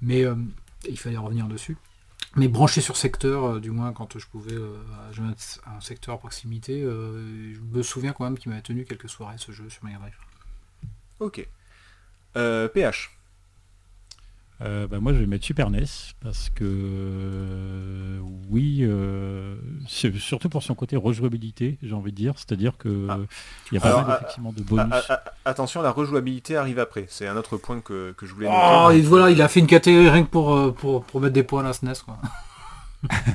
mais 0.03 0.24
euh, 0.24 0.34
il 0.88 0.99
fallait 0.99 1.16
revenir 1.16 1.47
dessus. 1.49 1.76
Mais 2.36 2.47
branché 2.49 2.80
sur 2.80 2.97
secteur, 2.97 3.45
euh, 3.45 3.61
du 3.61 3.70
moins 3.72 3.93
quand 3.93 4.16
je 4.18 4.26
pouvais 4.26 4.53
euh, 4.55 4.76
jouer 5.12 5.26
un, 5.26 5.70
un 5.76 5.80
secteur 5.80 6.14
à 6.14 6.18
proximité, 6.18 6.82
euh, 6.82 7.53
je 7.55 7.61
me 7.61 7.82
souviens 7.82 8.12
quand 8.12 8.24
même 8.24 8.38
qu'il 8.38 8.51
m'avait 8.51 8.62
tenu 8.62 8.84
quelques 8.84 9.09
soirées 9.09 9.36
ce 9.38 9.51
jeu 9.53 9.68
sur 9.68 9.84
Mega 9.84 9.99
Drive. 9.99 10.14
Ok. 11.18 11.47
Euh, 12.36 12.68
PH 12.68 13.11
Euh, 14.62 14.86
bah, 14.86 14.98
moi 15.00 15.14
je 15.14 15.18
vais 15.18 15.26
mettre 15.26 15.44
Super 15.44 15.70
NES 15.70 15.84
parce 16.22 16.50
que 16.50 16.64
euh, 16.64 18.18
oui, 18.50 18.80
euh, 18.82 19.54
c'est 19.88 20.14
surtout 20.16 20.48
pour 20.50 20.62
son 20.62 20.74
côté 20.74 20.96
rejouabilité, 20.96 21.78
j'ai 21.82 21.94
envie 21.94 22.11
de 22.12 22.16
dire, 22.16 22.34
c'est-à-dire 22.36 22.76
que 22.78 23.06
Ah. 23.08 23.18
il 23.70 23.74
y 23.74 23.78
a 23.78 23.80
pas 23.80 23.88
Alors, 23.88 24.02
mal 24.02 24.11
ah, 24.11 24.16
effectivement 24.20 24.52
de 24.52 24.62
bonus. 24.62 24.92
ah, 25.08 25.22
Attention, 25.46 25.80
la 25.82 25.90
rejouabilité 25.92 26.56
arrive 26.56 26.78
après. 26.78 27.06
C'est 27.08 27.26
un 27.26 27.36
autre 27.38 27.56
point 27.56 27.80
que, 27.80 28.12
que 28.18 28.26
je 28.26 28.34
voulais 28.34 28.48
Oh, 28.50 28.88
noter. 28.88 28.98
et 28.98 29.02
voilà, 29.02 29.30
il 29.30 29.40
a 29.40 29.48
fait 29.48 29.61
une 29.61 29.66
catégorie 29.66 30.11
rien 30.11 30.24
que 30.24 30.28
pour, 30.30 30.54
euh, 30.54 30.72
pour, 30.72 31.04
pour 31.04 31.20
mettre 31.22 31.32
des 31.34 31.42
points 31.42 31.61
à 31.62 31.68
la 31.68 31.72
SNES. 31.72 31.94
Quoi. 32.04 32.18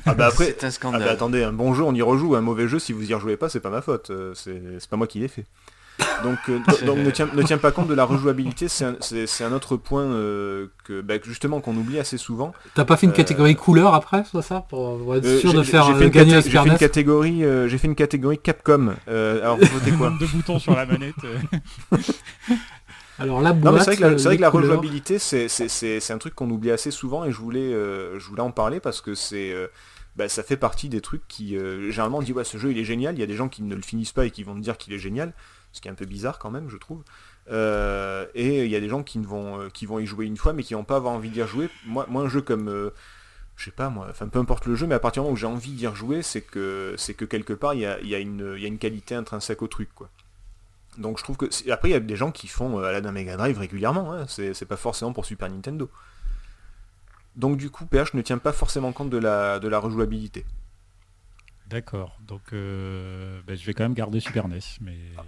Ah 0.05 0.13
bah 0.13 0.27
après, 0.27 0.45
c'est 0.59 0.63
un 0.65 0.67
Ah 0.67 0.71
scandale. 0.71 1.03
bah 1.05 1.11
attendez, 1.11 1.43
un 1.43 1.53
bon 1.53 1.73
jeu 1.73 1.83
on 1.83 1.95
y 1.95 2.03
rejoue, 2.03 2.35
un 2.35 2.41
mauvais 2.41 2.67
jeu 2.67 2.77
si 2.77 2.93
vous 2.93 3.09
y 3.09 3.13
rejouez 3.15 3.35
pas 3.35 3.49
c'est 3.49 3.59
pas 3.61 3.71
ma 3.71 3.81
faute, 3.81 4.11
c'est 4.35 4.61
c'est 4.79 4.89
pas 4.91 4.95
moi 4.95 5.07
qui 5.07 5.17
l'ai 5.17 5.27
fait. 5.27 5.45
Donc, 6.23 6.37
euh, 6.49 6.59
do- 6.67 6.85
donc 6.85 6.97
ne, 6.99 7.41
tiens 7.43 7.57
pas 7.57 7.71
compte 7.71 7.87
de 7.87 7.93
la 7.93 8.03
rejouabilité, 8.03 8.67
c'est 8.67 8.85
un, 8.85 9.51
autre 9.51 9.77
point 9.77 10.03
euh, 10.03 10.67
que 10.83 11.01
bah, 11.01 11.15
justement 11.23 11.61
qu'on 11.61 11.75
oublie 11.75 11.99
assez 11.99 12.17
souvent. 12.17 12.53
T'as 12.73 12.83
pas 12.85 12.97
fait 12.97 13.05
une 13.05 13.11
Euh, 13.11 13.15
catégorie 13.15 13.55
couleur 13.55 13.93
après, 13.93 14.23
soit 14.23 14.41
ça, 14.41 14.65
pour, 14.69 14.97
pour 14.97 15.15
être 15.15 15.39
sûr 15.39 15.51
j'ai- 15.51 15.57
de 15.57 15.63
faire 15.63 15.85
fait 15.97 16.05
une 16.05 16.09
gagner 16.09 16.41
j'ai 16.41 16.49
fait 16.49 16.65
une 16.67 16.77
catégorie, 16.77 17.43
euh, 17.45 17.67
j'ai 17.67 17.77
fait 17.77 17.87
une 17.87 17.95
catégorie 17.95 18.39
Capcom. 18.39 18.95
Euh, 19.07 19.41
alors 19.41 19.57
vous 19.57 19.65
votez 19.67 19.91
quoi 19.91 20.09
nombre 20.09 20.21
de 20.21 20.25
boutons 20.27 20.59
sur 20.59 20.75
la 20.75 20.85
manette. 20.85 21.15
euh. 21.23 21.97
Alors 23.19 23.41
la 23.41 23.53
boîte, 23.53 23.63
Non 23.63 23.71
mais 23.77 23.79
c'est 23.79 23.85
vrai 23.91 23.95
que 23.95 24.01
la, 24.01 24.09
vrai 24.15 24.37
que 24.37 24.45
rejouabilité 24.57 25.19
c'est 25.19 26.11
un 26.11 26.17
truc 26.17 26.35
qu'on 26.35 26.49
oublie 26.49 26.71
assez 26.71 26.91
souvent 26.91 27.23
et 27.23 27.31
je 27.31 27.37
voulais 27.37 27.73
euh, 27.73 28.19
je 28.19 28.27
voulais 28.27 28.41
en 28.41 28.51
parler 28.51 28.81
parce 28.81 28.99
que 28.99 29.15
c'est 29.15 29.53
euh, 29.53 29.67
bah, 30.17 30.27
ça 30.27 30.43
fait 30.43 30.57
partie 30.57 30.89
des 30.89 30.99
trucs 30.99 31.25
qui 31.29 31.55
euh, 31.55 31.91
généralement 31.91 32.17
on 32.17 32.21
dit 32.21 32.33
ouais 32.33 32.43
ce 32.43 32.57
jeu 32.57 32.71
il 32.71 32.77
est 32.77 32.83
génial, 32.83 33.15
il 33.15 33.19
y 33.21 33.23
a 33.23 33.27
des 33.27 33.35
gens 33.35 33.47
qui 33.47 33.63
ne 33.63 33.73
le 33.73 33.81
finissent 33.81 34.11
pas 34.11 34.25
et 34.25 34.31
qui 34.31 34.43
vont 34.43 34.53
te 34.55 34.59
dire 34.59 34.77
qu'il 34.77 34.91
est 34.93 34.99
génial, 34.99 35.31
ce 35.75 35.81
qui 35.81 35.87
est 35.87 35.91
un 35.91 35.95
peu 35.95 36.05
bizarre 36.05 36.39
quand 36.39 36.51
même 36.51 36.69
je 36.69 36.77
trouve. 36.77 37.03
Euh, 37.51 38.25
et 38.33 38.65
il 38.65 38.71
y 38.71 38.75
a 38.75 38.79
des 38.79 38.89
gens 38.89 39.03
qui 39.03 39.19
vont 39.19 39.61
euh, 39.61 39.69
qui 39.69 39.85
vont 39.85 39.99
y 39.99 40.05
jouer 40.05 40.25
une 40.25 40.37
fois 40.37 40.53
mais 40.53 40.63
qui 40.63 40.73
vont 40.73 40.83
pas 40.83 40.99
envie 41.01 41.29
d'y 41.29 41.41
rejouer. 41.41 41.69
Moi, 41.85 42.05
moi 42.09 42.23
un 42.23 42.29
jeu 42.29 42.41
comme 42.41 42.69
euh, 42.69 42.89
je 43.55 43.65
sais 43.65 43.71
pas 43.71 43.89
moi, 43.89 44.07
enfin 44.09 44.27
peu 44.27 44.39
importe 44.39 44.65
le 44.65 44.75
jeu, 44.75 44.87
mais 44.87 44.95
à 44.95 44.99
partir 44.99 45.21
du 45.21 45.25
moment 45.25 45.33
où 45.33 45.37
j'ai 45.37 45.47
envie 45.47 45.71
d'y 45.71 45.87
rejouer, 45.87 46.21
c'est 46.21 46.41
que 46.41 46.95
c'est 46.97 47.13
que 47.13 47.25
quelque 47.25 47.53
part 47.53 47.73
il 47.73 47.81
y 47.81 47.85
a, 48.15 48.19
une 48.19 48.77
qualité 48.79 49.15
intrinsèque 49.15 49.61
au 49.61 49.67
truc 49.67 49.89
quoi. 49.93 50.09
Donc 50.97 51.17
je 51.17 51.23
trouve 51.23 51.37
que 51.37 51.45
après 51.71 51.89
il 51.89 51.91
y 51.91 51.95
a 51.95 51.99
des 51.99 52.15
gens 52.15 52.31
qui 52.31 52.47
font 52.47 52.79
euh, 52.79 52.85
Aladdin 52.85 53.11
Mega 53.11 53.37
Drive 53.37 53.57
régulièrement, 53.57 54.13
hein, 54.13 54.25
c'est 54.27 54.65
pas 54.65 54.77
forcément 54.77 55.13
pour 55.13 55.25
Super 55.25 55.49
Nintendo. 55.49 55.89
Donc 57.35 57.57
du 57.57 57.69
coup 57.69 57.85
PH 57.85 58.13
ne 58.13 58.21
tient 58.21 58.37
pas 58.37 58.53
forcément 58.53 58.91
compte 58.93 59.13
la, 59.13 59.59
de 59.59 59.67
la 59.67 59.79
rejouabilité. 59.79 60.45
D'accord, 61.69 62.19
donc 62.27 62.53
euh, 62.53 63.41
ben, 63.47 63.57
je 63.57 63.65
vais 63.65 63.73
quand 63.73 63.83
même 63.83 63.95
garder 63.95 64.19
Super 64.19 64.47
NES, 64.47 64.59
mais 64.81 64.97
Ah, 65.17 65.23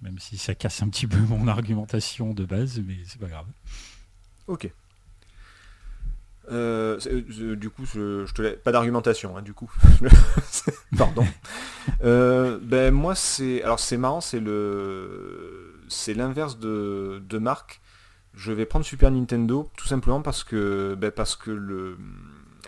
même 0.00 0.18
si 0.18 0.38
ça 0.38 0.54
casse 0.54 0.82
un 0.82 0.88
petit 0.88 1.06
peu 1.06 1.18
mon 1.28 1.48
argumentation 1.48 2.34
de 2.34 2.44
base, 2.44 2.80
mais 2.86 2.98
c'est 3.04 3.20
pas 3.20 3.28
grave. 3.28 3.46
Ok. 4.46 4.70
Euh, 6.50 6.98
euh, 7.06 7.56
du 7.56 7.70
coup, 7.70 7.84
je, 7.84 8.26
je 8.26 8.34
te 8.34 8.42
laisse... 8.42 8.58
pas 8.62 8.72
d'argumentation, 8.72 9.36
hein, 9.36 9.42
du 9.42 9.54
coup. 9.54 9.70
Pardon. 10.98 11.26
Euh, 12.04 12.58
ben 12.60 12.92
moi, 12.92 13.14
c'est 13.14 13.62
alors 13.62 13.80
c'est 13.80 13.96
marrant, 13.96 14.20
c'est 14.20 14.40
le 14.40 15.80
c'est 15.88 16.14
l'inverse 16.14 16.58
de, 16.58 17.22
de 17.28 17.38
Marc. 17.38 17.80
Je 18.34 18.52
vais 18.52 18.66
prendre 18.66 18.84
Super 18.84 19.10
Nintendo 19.10 19.70
tout 19.76 19.86
simplement 19.86 20.22
parce 20.22 20.42
que 20.42 20.96
ben, 20.98 21.10
parce 21.10 21.36
que 21.36 21.50
le 21.50 21.98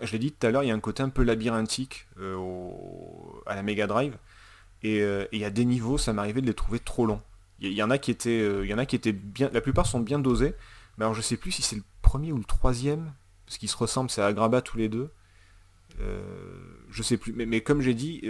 je 0.03 0.12
l'ai 0.12 0.18
dit 0.18 0.32
tout 0.32 0.47
à 0.47 0.51
l'heure, 0.51 0.62
il 0.62 0.68
y 0.68 0.70
a 0.70 0.74
un 0.74 0.80
côté 0.80 1.03
un 1.03 1.09
peu 1.09 1.22
labyrinthique 1.22 2.07
euh, 2.20 2.34
au- 2.36 3.42
à 3.47 3.55
la 3.55 3.62
Mega 3.62 3.86
Drive 3.86 4.16
et 4.82 5.01
euh, 5.03 5.24
et 5.32 5.36
il 5.36 5.40
y 5.40 5.45
a 5.45 5.51
des 5.51 5.64
niveaux, 5.64 5.99
ça 5.99 6.12
m'arrivait 6.12 6.40
de 6.40 6.47
les 6.47 6.55
trouver 6.55 6.78
trop 6.80 7.07
longs. 7.07 7.22
Il 7.61 7.72
y, 7.72 7.82
en 7.82 7.90
a 7.90 7.99
qui 7.99 8.11
étaient 8.11 8.40
euh, 8.42 8.64
il 8.64 8.70
y 8.70 8.74
en 8.74 8.78
a 8.78 8.84
qui 8.86 8.97
étaient 8.97 9.12
bien, 9.12 9.49
la 9.53 9.61
plupart 9.61 9.86
sont 9.86 10.01
bien 10.01 10.18
dosés. 10.18 10.55
Mais 10.99 11.05
alors 11.05 11.14
je 11.14 11.22
sais 11.22 11.36
plus 11.36 11.51
si 11.53 11.62
c'est 11.62 11.76
le 11.76 11.82
premier 12.03 12.32
ou 12.32 12.36
le 12.38 12.45
troisième, 12.45 13.12
parce 13.47 13.59
qu'ils 13.59 13.68
se 13.70 13.76
ressemblent, 13.76 14.11
c'est 14.11 14.22
Agraba 14.22 14.61
tous 14.62 14.76
les 14.76 14.88
deux. 14.88 15.11
Je 16.90 17.03
sais 17.03 17.16
plus, 17.16 17.32
mais, 17.32 17.47
mais 17.47 17.61
comme 17.62 17.80
j'ai 17.80 17.95
dit, 17.95 18.22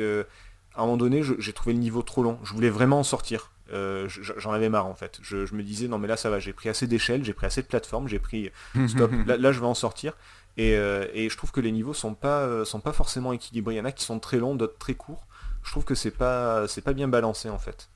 à 0.75 0.81
un 0.81 0.85
moment 0.85 0.97
donné, 0.97 1.23
j'ai 1.39 1.53
trouvé 1.53 1.73
le 1.73 1.79
niveau 1.81 2.03
trop 2.03 2.23
long. 2.23 2.39
Je 2.45 2.53
voulais 2.53 2.71
vraiment 2.71 3.01
en 3.01 3.05
sortir. 3.05 3.51
Euh, 3.73 4.09
je- 4.09 4.33
J'en 4.37 4.53
avais 4.53 4.69
marre 4.69 4.87
en 4.87 4.95
fait. 4.95 5.19
Je, 5.23 5.47
je 5.47 5.55
me 5.55 5.63
disais 5.63 5.89
non 5.89 5.99
mais 5.99 6.07
là 6.07 6.19
ça 6.19 6.29
va, 6.29 6.39
j'ai 6.39 6.53
pris 6.53 6.69
assez 6.69 6.87
d'échelles, 6.87 7.25
j'ai 7.25 7.33
pris 7.33 7.47
assez 7.47 7.63
de 7.63 7.67
plateformes, 7.67 8.09
j'ai 8.09 8.19
pris 8.19 8.51
stop. 8.89 9.11
là, 9.27 9.39
là, 9.39 9.53
je 9.53 9.61
vais 9.61 9.67
en 9.67 9.73
sortir. 9.75 10.17
Et, 10.57 10.77
euh, 10.77 11.07
et 11.15 11.29
je 11.29 11.37
trouve 11.37 11.51
que 11.51 11.61
les 11.61 11.73
niveaux 11.73 11.95
sont 11.95 12.15
pas 12.15 12.43
euh, 12.43 12.65
sont 12.65 12.81
pas 12.81 12.93
forcément 12.93 13.33
équilibrés. 13.33 13.75
Il 13.75 13.79
y 13.79 13.81
en 13.81 13.85
a 13.85 13.93
qui 13.93 14.05
sont 14.05 14.21
très 14.21 14.39
longs, 14.39 14.55
d'autres 14.55 14.79
très 14.79 14.95
courts. 14.95 15.27
Je 15.65 15.71
trouve 15.71 15.85
que 15.85 15.95
c'est 15.95 16.11
pas 16.13 16.69
c'est 16.69 16.83
pas 16.83 16.93
bien 16.93 17.09
balancé 17.09 17.49
en 17.51 17.59
fait. 17.59 17.89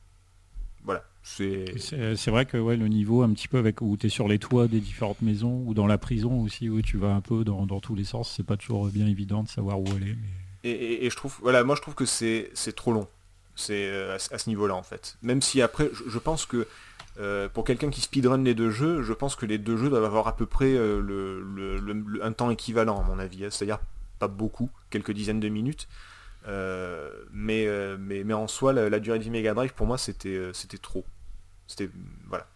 Voilà. 0.85 1.05
C'est 1.23 2.31
vrai 2.31 2.47
que 2.47 2.57
ouais, 2.57 2.77
le 2.77 2.89
niveau 2.89 3.23
un 3.23 3.31
petit 3.33 3.49
peu 3.49 3.59
avec 3.59 3.81
où 3.83 3.97
tu 3.97 4.07
es 4.07 4.09
sur 4.09 4.27
les 4.29 4.39
toits 4.39 4.67
des 4.69 4.81
différentes 4.81 5.21
maisons 5.23 5.63
ou 5.67 5.75
dans 5.75 5.87
la 5.87 5.99
prison 5.99 6.41
aussi 6.41 6.69
où 6.71 6.81
tu 6.83 6.97
vas 6.97 7.15
un 7.15 7.21
peu 7.21 7.45
dans, 7.45 7.67
dans 7.67 7.81
tous 7.81 7.95
les 7.95 8.05
sens, 8.05 8.33
c'est 8.35 8.43
pas 8.47 8.57
toujours 8.57 8.87
bien 8.87 9.07
évident 9.07 9.43
de 9.43 9.49
savoir 9.49 9.79
où 9.81 9.87
aller. 9.95 10.17
Mais... 10.65 10.71
Et, 10.71 10.73
et- 10.73 11.07
et 11.07 11.11
je 11.11 11.17
trouve, 11.17 11.37
voilà, 11.43 11.63
moi 11.65 11.77
je 11.77 11.83
trouve 11.83 11.95
que 11.95 12.07
c'est 12.07 12.51
trop 12.75 12.93
long. 12.93 13.07
C'est 13.55 13.89
euh, 13.89 14.15
à, 14.15 14.19
ce- 14.19 14.33
à 14.35 14.39
ce 14.39 14.49
niveau-là 14.49 14.75
en 14.75 14.83
fait. 14.83 15.17
Même 15.23 15.43
si 15.43 15.61
après, 15.61 15.91
je, 15.93 16.09
je 16.09 16.19
pense 16.19 16.47
que 16.47 16.67
euh, 17.19 17.49
pour 17.49 17.65
quelqu'un 17.65 17.91
qui 17.91 18.01
speedrun 18.01 18.43
les 18.43 18.55
deux 18.55 18.71
jeux, 18.71 19.03
je 19.03 19.13
pense 19.13 19.35
que 19.35 19.45
les 19.47 19.59
deux 19.59 19.77
jeux 19.77 19.89
doivent 19.91 20.05
avoir 20.05 20.29
à 20.29 20.37
peu 20.37 20.47
près 20.47 20.75
euh, 20.77 22.21
un 22.23 22.33
temps 22.33 22.51
équivalent 22.51 23.01
à 23.01 23.03
mon 23.03 23.19
avis. 23.19 23.45
hein. 23.45 23.49
C'est-à-dire 23.51 23.81
pas 24.19 24.29
beaucoup, 24.29 24.71
quelques 24.91 25.13
dizaines 25.13 25.41
de 25.41 25.49
minutes. 25.49 25.89
Euh, 26.47 27.11
mais, 27.33 27.67
mais, 27.99 28.35
en 28.35 28.47
soi, 28.47 28.73
la, 28.73 29.01
durée 29.01 29.19
du 29.19 29.31
Mega 29.31 29.53
Drive 29.55 29.75
pour 29.75 29.87
moi 29.87 29.99
c'était 29.99 30.53
trop. 30.81 31.05
C'était 31.67 31.91
voilà. 32.29 32.47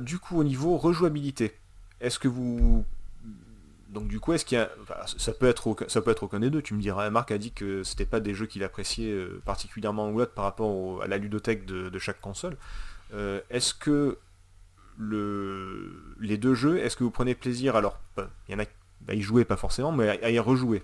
Du 0.00 0.18
coup, 0.18 0.38
au 0.38 0.44
niveau 0.44 0.76
rejouabilité, 0.76 1.56
est-ce 2.00 2.18
que 2.18 2.28
vous 2.28 2.84
donc 3.90 4.08
du 4.08 4.20
coup, 4.20 4.32
est-ce 4.32 4.44
qu'il 4.44 4.56
y 4.56 4.60
a, 4.60 4.70
enfin, 4.82 4.94
ça 5.18 5.32
peut 5.32 5.48
être 5.48 5.66
aucun, 5.66 5.84
ça 5.88 6.00
peut 6.00 6.10
être 6.12 6.22
aucun 6.22 6.40
des 6.40 6.48
deux. 6.50 6.62
Tu 6.62 6.74
me 6.74 6.80
diras, 6.80 7.10
Marc 7.10 7.30
a 7.32 7.38
dit 7.38 7.52
que 7.52 7.82
c'était 7.82 8.04
pas 8.06 8.20
des 8.20 8.34
jeux 8.34 8.46
qu'il 8.46 8.62
appréciait 8.64 9.10
euh, 9.12 9.42
particulièrement 9.44 10.08
ou 10.10 10.18
l'autre 10.18 10.32
par 10.32 10.44
rapport 10.44 10.68
au- 10.68 11.00
à 11.00 11.06
la 11.08 11.18
ludothèque 11.18 11.66
de, 11.66 11.88
de 11.88 11.98
chaque 11.98 12.20
console. 12.20 12.56
Euh, 13.12 13.40
est-ce 13.50 13.74
que 13.74 14.18
le, 14.98 16.14
les 16.20 16.36
deux 16.38 16.54
jeux, 16.54 16.78
est-ce 16.78 16.96
que 16.96 17.04
vous 17.04 17.10
prenez 17.10 17.34
plaisir 17.34 17.74
Alors, 17.76 17.98
bah, 18.16 18.30
il 18.48 18.52
y 18.52 18.54
en 18.54 18.60
a, 18.62 18.66
bah, 19.00 19.14
y 19.14 19.22
jouer 19.22 19.44
pas 19.44 19.56
forcément, 19.56 19.92
mais 19.92 20.08
à, 20.22 20.26
à 20.26 20.30
y 20.30 20.38
rejouer? 20.38 20.82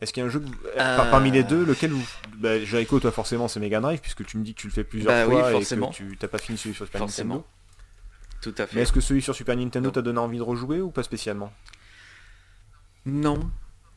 Est-ce 0.00 0.12
qu'il 0.12 0.20
y 0.20 0.24
a 0.24 0.26
un 0.26 0.30
jeu 0.30 0.40
que 0.40 0.46
vous- 0.46 0.56
par- 0.76 1.10
parmi 1.10 1.30
les 1.30 1.44
deux, 1.44 1.64
lequel 1.64 1.92
vous, 1.92 2.04
bah, 2.36 2.58
Jericho, 2.64 2.98
toi 2.98 3.12
forcément 3.12 3.46
c'est 3.46 3.60
Mega 3.60 3.80
Drive 3.80 4.00
puisque 4.00 4.24
tu 4.26 4.36
me 4.36 4.42
dis 4.44 4.52
que 4.54 4.60
tu 4.60 4.66
le 4.66 4.72
fais 4.72 4.82
plusieurs 4.84 5.12
Bah 5.12 5.26
oui, 5.28 5.40
fois 5.40 5.52
et 5.52 5.64
que 5.64 5.92
tu 5.92 6.16
t'as 6.18 6.26
pas 6.28 6.38
fini 6.38 6.58
celui 6.58 6.74
sur 6.74 6.86
Super 6.86 6.98
Forcément. 6.98 7.34
Nintendo. 7.36 7.48
Tout 8.42 8.54
à 8.58 8.66
Mais 8.72 8.82
est-ce 8.82 8.92
que 8.92 9.00
celui 9.00 9.22
sur 9.22 9.34
Super 9.34 9.56
Nintendo 9.56 9.90
t'a 9.90 10.02
donné 10.02 10.18
envie 10.18 10.38
de 10.38 10.42
rejouer 10.42 10.80
ou 10.80 10.90
pas 10.90 11.04
spécialement? 11.04 11.52
Non, 13.06 13.50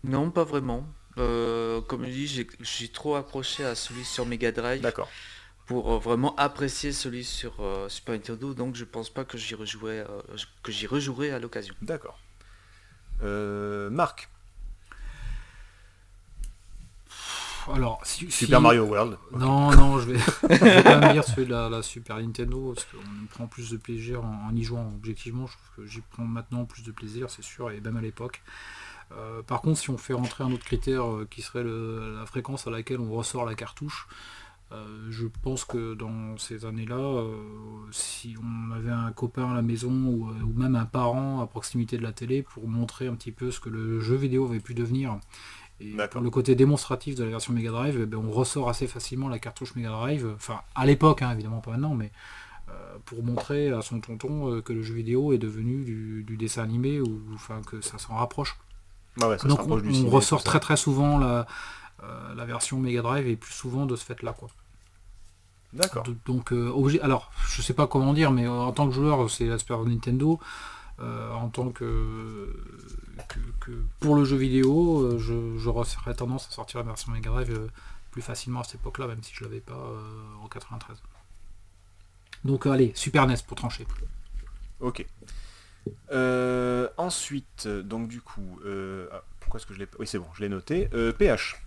non, 0.04 0.32
pas 0.32 0.44
vraiment. 0.44 0.88
Euh, 1.18 1.82
comme 1.82 2.06
je 2.06 2.12
dis, 2.12 2.28
j'ai- 2.28 2.88
trop 2.90 3.16
accroché 3.16 3.64
à 3.66 3.74
celui 3.74 4.04
sur 4.06 4.26
Mega 4.26 4.52
Drive 4.52 4.82
D'accord. 4.82 5.10
pour 5.66 5.94
euh, 5.94 5.98
vraiment 5.98 6.36
apprécier 6.36 6.92
celui 6.92 7.24
sur 7.24 7.60
euh, 7.62 7.90
Super 7.90 8.14
Nintendo, 8.14 8.54
donc 8.54 8.76
je 8.76 8.84
pense 8.84 9.10
pas 9.10 9.24
que 9.26 9.38
j'y 9.38 9.56
rejouerai, 9.56 10.00
euh, 10.00 10.08
que 10.62 10.72
j'y 10.72 10.88
rejouerai 10.88 11.32
à 11.32 11.40
l'occasion. 11.40 11.74
D'accord. 11.82 12.20
Marc, 13.22 14.30
Alors, 17.74 18.00
si, 18.04 18.30
Super 18.32 18.58
si- 18.60 18.64
Mario 18.64 18.84
World. 18.84 19.18
Non, 19.38 19.72
non, 19.72 20.00
je 20.00 20.12
vais, 20.12 20.20
je 20.50 20.64
vais 20.64 20.84
quand 20.84 21.00
même 21.00 21.14
dire 21.14 21.24
celui 21.24 21.46
de 21.48 21.52
la, 21.52 21.70
la 21.70 21.82
Super 21.82 22.18
Nintendo, 22.18 22.74
parce 22.74 22.86
qu'on 22.86 23.26
prend 23.30 23.48
plus 23.48 23.72
de 23.72 23.78
plaisir 23.78 24.24
en, 24.24 24.48
en 24.50 24.56
y 24.56 24.64
jouant 24.64 24.92
objectivement. 24.96 25.48
Je 25.48 25.54
trouve 25.54 25.86
que 25.86 25.90
j'y 25.92 26.02
prends 26.12 26.24
maintenant 26.26 26.66
plus 26.66 26.84
de 26.84 26.92
plaisir, 26.92 27.30
c'est 27.30 27.44
sûr, 27.44 27.72
et 27.72 27.82
même 27.82 27.98
à 27.98 28.02
l'époque. 28.02 28.42
Euh, 29.12 29.42
par 29.44 29.62
contre, 29.62 29.80
si 29.80 29.90
on 29.90 29.98
fait 29.98 30.14
rentrer 30.14 30.44
un 30.44 30.52
autre 30.52 30.66
critère 30.66 31.06
euh, 31.06 31.28
qui 31.30 31.42
serait 31.42 31.64
le- 31.64 32.16
la 32.20 32.26
fréquence 32.26 32.66
à 32.68 32.72
laquelle 32.72 33.00
on 33.00 33.12
ressort 33.12 33.46
la 33.46 33.54
cartouche, 33.56 34.08
euh, 34.72 35.08
je 35.12 35.28
pense 35.44 35.64
que 35.64 35.94
dans 35.94 36.38
ces 36.38 36.66
années-là, 36.66 37.24
si 37.92 38.36
on 38.42 38.72
avait 38.72 38.90
un 38.92 39.12
copain 39.12 39.52
à 39.52 39.54
la 39.54 39.62
maison 39.62 39.92
ou, 39.92 40.28
ou 40.30 40.54
même 40.60 40.76
un 40.76 40.86
parent 40.86 41.40
à 41.42 41.46
proximité 41.48 41.98
de 41.98 42.04
la 42.04 42.12
télé 42.14 42.42
pour 42.42 42.68
montrer 42.68 43.08
un 43.08 43.14
petit 43.16 43.32
peu 43.32 43.52
ce 43.52 43.60
que 43.60 43.70
le 43.70 44.00
jeu 44.00 44.16
vidéo 44.16 44.46
avait 44.48 44.60
pu 44.60 44.74
devenir, 44.74 45.18
et 45.80 45.92
D'accord. 45.94 46.14
pour 46.14 46.22
le 46.22 46.30
côté 46.30 46.56
démonstratif 46.56 47.16
de 47.16 47.24
la 47.24 47.32
version 47.32 47.54
Mega 47.54 47.72
Drive, 47.72 48.00
eh 48.02 48.06
ben, 48.06 48.18
on 48.18 48.32
ressort 48.32 48.70
assez 48.70 48.88
facilement 48.88 49.28
la 49.28 49.40
cartouche 49.40 49.76
Mega 49.76 49.90
Drive, 49.90 50.32
enfin 50.36 50.62
à 50.74 50.86
l'époque, 50.86 51.22
hein, 51.22 51.32
évidemment 51.34 51.60
pas 51.60 51.72
maintenant, 51.72 51.96
mais 51.96 52.12
euh, 52.70 52.98
pour 53.06 53.24
montrer 53.24 53.70
à 53.70 53.82
son 53.82 54.00
tonton 54.00 54.52
euh, 54.52 54.62
que 54.62 54.74
le 54.74 54.82
jeu 54.82 54.96
vidéo 54.96 55.34
est 55.34 55.38
devenu 55.38 55.84
du, 55.84 56.24
du 56.24 56.38
dessin 56.38 56.64
animé 56.64 57.00
ou 57.00 57.22
enfin 57.34 57.62
que 57.62 57.82
ça 57.82 57.98
s'en 57.98 58.16
rapproche. 58.16 58.58
Ah 59.22 59.30
ouais, 59.30 59.38
ça 59.38 59.44
se 59.44 59.48
Donc 59.50 59.60
on, 59.60 59.62
rapproche 59.62 59.84
du 59.84 59.90
on 59.90 59.94
ciné, 59.94 60.10
ressort 60.10 60.44
très 60.44 60.60
très 60.60 60.78
souvent 60.78 61.20
la, 61.20 61.46
euh, 62.04 62.34
la 62.34 62.46
version 62.46 62.80
Mega 62.80 63.02
Drive 63.02 63.28
et 63.28 63.36
plus 63.36 63.54
souvent 63.54 63.86
de 63.86 63.96
ce 63.96 64.04
fait 64.04 64.24
là 64.24 64.34
quoi. 64.34 64.50
D'accord. 65.74 66.06
Donc 66.26 66.54
obligé. 66.54 67.02
Alors 67.02 67.32
je 67.50 67.62
sais 67.62 67.74
pas 67.74 67.86
comment 67.86 68.14
dire, 68.14 68.32
mais 68.32 68.48
en 68.48 68.72
tant 68.72 68.88
que 68.88 68.94
joueur 68.94 69.30
c'est 69.30 69.46
la 69.46 69.60
Super 69.60 69.84
Nintendo. 69.84 70.40
En 70.98 71.50
tant 71.50 71.72
que, 71.72 72.56
que, 73.24 73.72
pour 74.00 74.16
le 74.16 74.26
jeu 74.26 74.38
vidéo, 74.38 75.02
euh, 75.02 75.20
je, 75.20 75.58
j'aurais 75.58 76.14
tendance 76.14 76.48
à 76.48 76.52
sortir 76.52 76.80
la 76.80 76.86
version 76.86 77.12
Mega 77.12 77.30
Drive 77.30 77.52
euh, 77.52 77.68
plus 78.12 78.22
facilement 78.22 78.62
à 78.62 78.64
cette 78.64 78.76
époque-là, 78.76 79.08
même 79.08 79.24
si 79.24 79.34
je 79.34 79.44
l'avais 79.44 79.60
pas 79.60 79.74
euh, 79.74 80.44
en 80.44 80.48
93. 80.48 81.02
Donc 82.44 82.66
allez, 82.66 82.92
Super 82.96 83.28
NES 83.28 83.36
pour 83.48 83.58
trancher. 83.58 83.86
Ok. 84.80 85.06
Ensuite, 86.98 87.68
donc 87.68 88.08
du 88.08 88.22
coup, 88.22 88.60
euh, 88.66 89.08
ah, 89.12 89.24
pourquoi 89.40 89.60
est-ce 89.60 89.66
que 89.66 89.74
je 89.74 89.80
l'ai 89.80 89.86
pas 89.86 89.98
Oui, 90.00 90.08
c'est 90.08 90.20
bon, 90.20 90.28
je 90.34 90.42
l'ai 90.42 90.50
noté. 90.50 90.90
PH. 91.18 91.62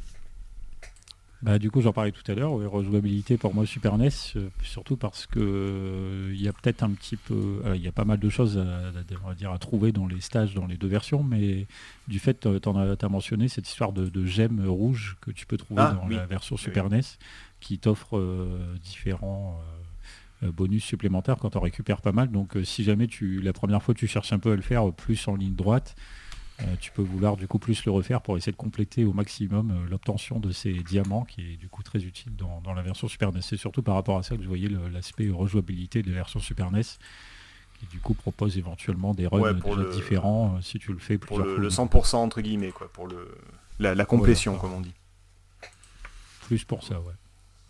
Bah, 1.40 1.60
du 1.60 1.70
coup, 1.70 1.80
j'en 1.80 1.92
parlais 1.92 2.10
tout 2.10 2.28
à 2.30 2.34
l'heure, 2.34 2.52
ouais, 2.52 2.66
rejouabilité 2.66 3.36
pour 3.36 3.54
moi 3.54 3.64
Super 3.64 3.96
NES, 3.96 4.08
euh, 4.34 4.48
surtout 4.64 4.96
parce 4.96 5.26
que 5.26 5.38
euh, 5.38 6.32
il 6.34 6.42
y 6.42 6.48
a 6.48 6.52
peut-être 6.52 6.82
un 6.82 6.90
petit 6.90 7.16
peu, 7.16 7.62
euh, 7.64 7.76
il 7.76 7.82
y 7.82 7.86
a 7.86 7.92
pas 7.92 8.04
mal 8.04 8.18
de 8.18 8.28
choses 8.28 8.58
à, 8.58 9.34
dire, 9.34 9.52
à 9.52 9.58
trouver 9.58 9.92
dans 9.92 10.08
les 10.08 10.20
stages, 10.20 10.54
dans 10.54 10.66
les 10.66 10.76
deux 10.76 10.88
versions, 10.88 11.22
mais 11.22 11.68
du 12.08 12.18
fait, 12.18 12.40
tu 12.40 12.48
as, 12.48 13.08
mentionné 13.08 13.46
cette 13.46 13.68
histoire 13.68 13.92
de, 13.92 14.08
de 14.08 14.26
gemmes 14.26 14.66
rouges 14.66 15.16
que 15.20 15.30
tu 15.30 15.46
peux 15.46 15.56
trouver 15.56 15.82
Ah, 15.82 15.92
dans 15.92 16.08
oui. 16.08 16.16
la 16.16 16.26
version 16.26 16.56
Oui, 16.56 16.62
Super 16.62 16.90
NES, 16.90 17.02
qui 17.60 17.78
t'offre 17.78 18.20
différents 18.82 19.60
bonus 20.42 20.84
supplémentaires 20.84 21.36
quand 21.36 21.54
on 21.54 21.60
récupère 21.60 22.00
pas 22.00 22.12
mal. 22.12 22.32
Donc 22.32 22.56
si 22.64 22.82
jamais 22.82 23.06
tu 23.06 23.40
la 23.40 23.52
première 23.52 23.82
fois 23.82 23.94
tu 23.94 24.06
cherches 24.06 24.32
un 24.32 24.38
peu 24.38 24.52
à 24.52 24.56
le 24.56 24.62
faire 24.62 24.92
plus 24.92 25.26
en 25.28 25.36
ligne 25.36 25.54
droite, 25.54 25.94
tu 26.80 26.90
peux 26.90 27.02
vouloir 27.02 27.36
du 27.36 27.46
coup 27.46 27.58
plus 27.58 27.84
le 27.84 27.92
refaire 27.92 28.20
pour 28.20 28.36
essayer 28.36 28.50
de 28.52 28.56
compléter 28.56 29.04
au 29.04 29.12
maximum 29.12 29.86
l'obtention 29.88 30.40
de 30.40 30.50
ces 30.50 30.72
diamants 30.72 31.24
qui 31.24 31.52
est 31.52 31.56
du 31.56 31.68
coup 31.68 31.84
très 31.84 32.04
utile 32.04 32.34
dans, 32.34 32.74
la 32.74 32.82
version 32.82 33.06
Super 33.06 33.32
NES. 33.32 33.42
C'est 33.42 33.56
surtout 33.56 33.82
par 33.82 33.94
rapport 33.94 34.18
à 34.18 34.22
ça 34.24 34.36
que 34.36 34.42
je 34.42 34.48
voyais 34.48 34.68
l'aspect 34.92 35.30
rejouabilité 35.30 36.02
de 36.02 36.08
la 36.08 36.16
version 36.16 36.40
Super 36.40 36.70
NES 36.72 36.82
qui 37.78 37.86
du 37.86 38.00
coup 38.00 38.14
propose 38.14 38.58
éventuellement 38.58 39.14
des 39.14 39.28
runs 39.28 39.54
différents 39.92 40.60
si 40.60 40.80
tu 40.80 40.92
le 40.92 40.98
fais 40.98 41.16
pour 41.16 41.38
le, 41.38 41.58
le 41.58 41.68
100% 41.68 42.16
entre 42.16 42.40
guillemets 42.40 42.72
quoi, 42.72 42.88
pour 42.92 43.06
le 43.06 43.38
la, 43.78 44.04
complétion 44.04 44.58
comme 44.58 44.72
on 44.72 44.80
dit. 44.80 44.94
Plus 46.46 46.64
pour 46.64 46.82
ça, 46.82 47.00
ouais. 47.00 47.14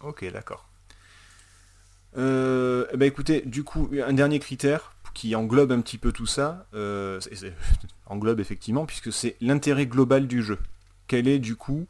Ok, 0.01 0.25
d'accord. 0.33 0.69
Euh, 2.17 2.87
bah 2.97 3.07
écoutez, 3.07 3.43
du 3.43 3.65
coup, 3.65 3.91
un 4.05 4.13
dernier 4.13 4.39
critère 4.39 4.95
qui 5.19 5.35
englobe 5.35 5.73
un 5.73 5.81
petit 5.81 5.99
peu 5.99 6.13
tout 6.13 6.27
ça, 6.27 6.69
euh, 6.75 7.19
englobe 8.07 8.39
effectivement, 8.39 8.87
puisque 8.87 9.13
c'est 9.13 9.37
l'intérêt 9.41 9.85
global 9.85 10.29
du 10.29 10.45
jeu. 10.45 10.61
Quel 11.09 11.27
est 11.27 11.41
du 11.41 11.57
coup, 11.57 11.89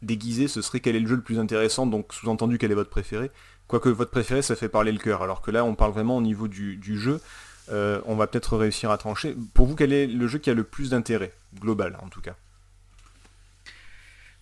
déguisé, 0.00 0.48
ce 0.48 0.62
serait 0.62 0.80
quel 0.80 0.96
est 0.96 1.00
le 1.00 1.06
jeu 1.06 1.16
le 1.16 1.22
plus 1.22 1.38
intéressant, 1.38 1.84
donc 1.84 2.14
sous-entendu 2.14 2.56
quel 2.56 2.72
est 2.72 2.74
votre 2.74 2.88
préféré. 2.88 3.30
Quoique 3.66 3.90
votre 3.90 4.10
préféré, 4.10 4.40
ça 4.40 4.56
fait 4.56 4.70
parler 4.70 4.90
le 4.90 4.98
cœur, 4.98 5.22
alors 5.22 5.42
que 5.42 5.50
là, 5.50 5.66
on 5.66 5.74
parle 5.74 5.92
vraiment 5.92 6.16
au 6.16 6.22
niveau 6.22 6.48
du, 6.48 6.80
jeu. 6.98 7.20
Euh, 7.68 8.00
on 8.06 8.16
va 8.16 8.26
peut-être 8.26 8.56
réussir 8.56 8.90
à 8.90 8.96
trancher. 8.96 9.36
Pour 9.52 9.66
vous, 9.66 9.76
quel 9.76 9.92
est 9.92 10.06
le 10.06 10.26
jeu 10.28 10.38
qui 10.38 10.48
a 10.48 10.54
le 10.54 10.64
plus 10.64 10.88
d'intérêt, 10.88 11.34
global 11.60 11.98
en 12.00 12.08
tout 12.08 12.22
cas? 12.22 12.36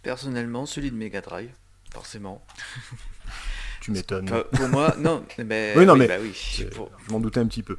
Personnellement, 0.05 0.67
celui 0.67 0.93
de 0.93 0.97
Mega 0.97 1.21
Drive, 1.21 1.51
forcément. 1.93 2.47
Tu 3.87 3.93
m'étonnes. 3.93 4.29
pour 4.53 4.69
moi, 4.69 4.97
non, 4.99 5.25
mais. 5.39 5.73
Oui, 5.77 5.87
non, 5.87 5.95
mais. 5.95 6.09
Bah 6.09 6.17
je 6.19 7.13
m'en 7.13 7.21
doutais 7.21 7.39
un 7.39 7.47
petit 7.47 7.63
peu. 7.63 7.79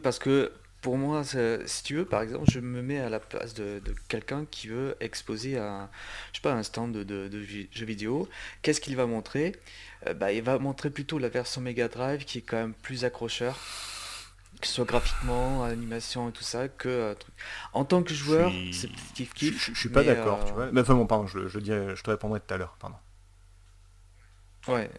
Parce 0.00 0.20
que 0.20 0.52
pour 0.82 0.96
moi, 0.96 1.24
si 1.24 1.82
tu 1.82 1.96
veux, 1.96 2.04
par 2.04 2.22
exemple, 2.22 2.48
je 2.48 2.60
me 2.60 2.80
mets 2.80 3.00
à 3.00 3.08
la 3.08 3.18
place 3.18 3.54
de, 3.54 3.82
quelqu'un 4.06 4.46
qui 4.48 4.68
veut 4.68 4.94
exposer 5.00 5.58
un, 5.58 5.90
je 6.30 6.38
sais 6.38 6.42
pas, 6.42 6.52
un 6.52 6.62
stand 6.62 6.92
de, 6.92 7.02
de, 7.02 7.42
jeux 7.42 7.84
vidéo. 7.84 8.28
Qu'est-ce 8.62 8.80
qu'il 8.80 8.94
va 8.94 9.06
montrer? 9.06 9.56
Euh, 10.06 10.14
bah, 10.14 10.32
Il 10.32 10.42
va 10.42 10.60
montrer 10.60 10.90
plutôt 10.90 11.18
la 11.18 11.28
version 11.28 11.60
Mega 11.60 11.88
Drive 11.88 12.24
qui 12.24 12.38
est 12.38 12.42
quand 12.42 12.56
même 12.56 12.74
plus 12.74 13.04
accrocheur 13.04 13.58
que 14.60 14.66
ce 14.66 14.74
soit 14.74 14.84
graphiquement, 14.84 15.64
animation 15.64 16.28
et 16.28 16.32
tout 16.32 16.42
ça, 16.42 16.68
que 16.68 16.88
euh, 16.88 17.14
en 17.72 17.86
tant 17.86 18.02
que 18.02 18.12
joueur, 18.12 18.52
c'est 18.72 18.90
kiff 19.14 19.32
kiff. 19.32 19.72
Je, 19.72 19.78
suis 19.78 19.88
pas 19.88 20.04
d'accord, 20.04 20.44
tu 20.44 20.52
euh, 20.52 20.70
vois. 20.70 20.82
enfin 20.82 20.94
bon, 20.94 21.06
pardon, 21.06 21.26
je, 21.26 21.48
je, 21.48 21.58
je 21.58 22.02
te 22.02 22.10
répondrai 22.10 22.40
tout 22.40 22.52
à 22.52 22.58
l'heure, 22.58 22.76
pardon. 22.78 22.96
Ouais, 24.68 24.90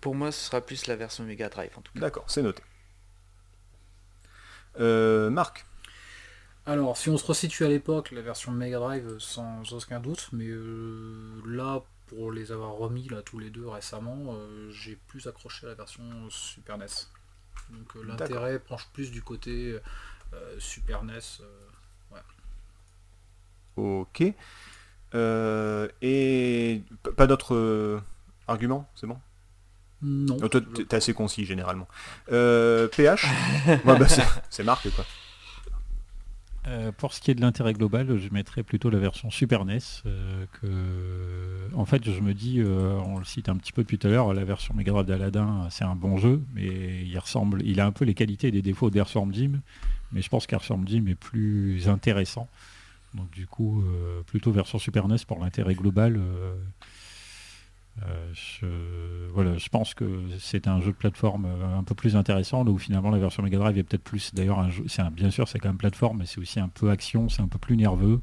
pour 0.00 0.14
moi, 0.14 0.32
ce 0.32 0.46
sera 0.46 0.60
plus 0.60 0.86
la 0.86 0.96
version 0.96 1.24
Mega 1.24 1.48
Drive 1.48 1.70
en 1.76 1.82
tout 1.82 1.92
cas. 1.92 2.00
D'accord, 2.00 2.24
c'est 2.28 2.42
noté. 2.42 2.62
Euh, 4.80 5.30
Marc 5.30 5.66
Alors, 6.66 6.96
si 6.96 7.08
on 7.10 7.16
se 7.16 7.24
resitue 7.24 7.64
à 7.64 7.68
l'époque, 7.68 8.10
la 8.10 8.22
version 8.22 8.50
Mega 8.52 8.78
Drive, 8.78 9.18
sans, 9.18 9.72
aucun 9.72 10.00
doute, 10.00 10.28
mais 10.32 10.48
là, 11.46 11.82
pour 12.06 12.32
les 12.32 12.52
avoir 12.52 12.72
remis 12.72 13.08
là 13.08 13.22
tous 13.22 13.38
les 13.38 13.50
deux 13.50 13.68
récemment, 13.68 14.36
j'ai 14.70 14.96
plus 15.08 15.26
accroché 15.26 15.66
à 15.66 15.70
la 15.70 15.74
version 15.74 16.02
Super 16.30 16.78
NES. 16.78 16.86
Donc 17.70 17.96
euh, 17.96 18.02
l'intérêt 18.04 18.58
penche 18.58 18.88
plus 18.92 19.10
du 19.10 19.22
côté 19.22 19.78
euh, 20.32 20.58
Super 20.58 21.04
NES. 21.04 21.20
Euh, 21.40 22.20
ok. 23.76 24.22
et 26.02 26.82
pas 27.16 27.26
d'autres 27.26 28.02
arguments, 28.46 28.88
c'est 28.94 29.06
bon? 29.06 29.18
Non. 30.02 30.36
toi, 30.48 30.60
t'es 30.60 30.96
assez 30.96 31.14
concis 31.14 31.46
généralement. 31.46 31.88
PH 32.28 33.26
bah, 33.84 33.98
C'est 34.50 34.64
marque 34.64 34.90
quoi. 34.90 35.04
Euh, 36.66 36.92
pour 36.92 37.12
ce 37.12 37.20
qui 37.20 37.30
est 37.30 37.34
de 37.34 37.42
l'intérêt 37.42 37.74
global, 37.74 38.18
je 38.18 38.28
mettrais 38.30 38.62
plutôt 38.62 38.88
la 38.88 38.98
version 38.98 39.30
Super 39.30 39.64
NES. 39.64 39.78
Euh, 40.06 40.46
que... 40.60 41.74
En 41.74 41.84
fait, 41.84 42.04
je 42.04 42.20
me 42.20 42.32
dis, 42.32 42.60
euh, 42.60 42.98
on 43.04 43.18
le 43.18 43.24
cite 43.24 43.48
un 43.48 43.56
petit 43.56 43.72
peu 43.72 43.82
depuis 43.82 43.98
tout 43.98 44.06
à 44.06 44.10
l'heure, 44.10 44.32
la 44.32 44.44
version 44.44 44.74
Mega 44.74 44.92
Drive 44.92 45.06
d'Aladin, 45.06 45.68
c'est 45.70 45.84
un 45.84 45.94
bon 45.94 46.16
jeu, 46.16 46.42
mais 46.54 47.04
il 47.04 47.18
ressemble, 47.18 47.60
il 47.64 47.80
a 47.80 47.86
un 47.86 47.92
peu 47.92 48.04
les 48.04 48.14
qualités 48.14 48.48
et 48.48 48.50
les 48.50 48.62
défauts 48.62 48.88
d'Earthworm 48.88 49.34
Jim, 49.34 49.60
mais 50.12 50.22
je 50.22 50.28
pense 50.30 50.46
qu'Earthworm 50.46 50.88
Jim 50.88 51.04
est 51.08 51.14
plus 51.14 51.88
intéressant. 51.88 52.48
Donc 53.12 53.30
du 53.30 53.46
coup, 53.46 53.84
plutôt 54.26 54.50
version 54.50 54.78
Super 54.78 55.06
NES 55.06 55.18
pour 55.26 55.38
l'intérêt 55.38 55.74
global. 55.74 56.20
Euh, 58.02 58.32
je, 58.32 59.28
voilà, 59.32 59.56
je 59.56 59.68
pense 59.68 59.94
que 59.94 60.22
c'est 60.40 60.66
un 60.66 60.80
jeu 60.80 60.90
de 60.90 60.96
plateforme 60.96 61.46
euh, 61.46 61.78
un 61.78 61.84
peu 61.84 61.94
plus 61.94 62.16
intéressant, 62.16 62.64
là 62.64 62.70
où 62.72 62.78
finalement 62.78 63.10
la 63.10 63.18
version 63.18 63.42
Mega 63.42 63.58
Drive 63.58 63.78
est 63.78 63.84
peut-être 63.84 64.02
plus, 64.02 64.34
d'ailleurs, 64.34 64.66
bien 65.12 65.30
sûr 65.30 65.48
c'est 65.48 65.60
quand 65.60 65.68
même 65.68 65.78
plateforme, 65.78 66.18
mais 66.18 66.26
c'est 66.26 66.40
aussi 66.40 66.58
un 66.58 66.68
peu 66.68 66.90
action, 66.90 67.28
c'est 67.28 67.42
un 67.42 67.48
peu 67.48 67.58
plus 67.58 67.76
nerveux, 67.76 68.20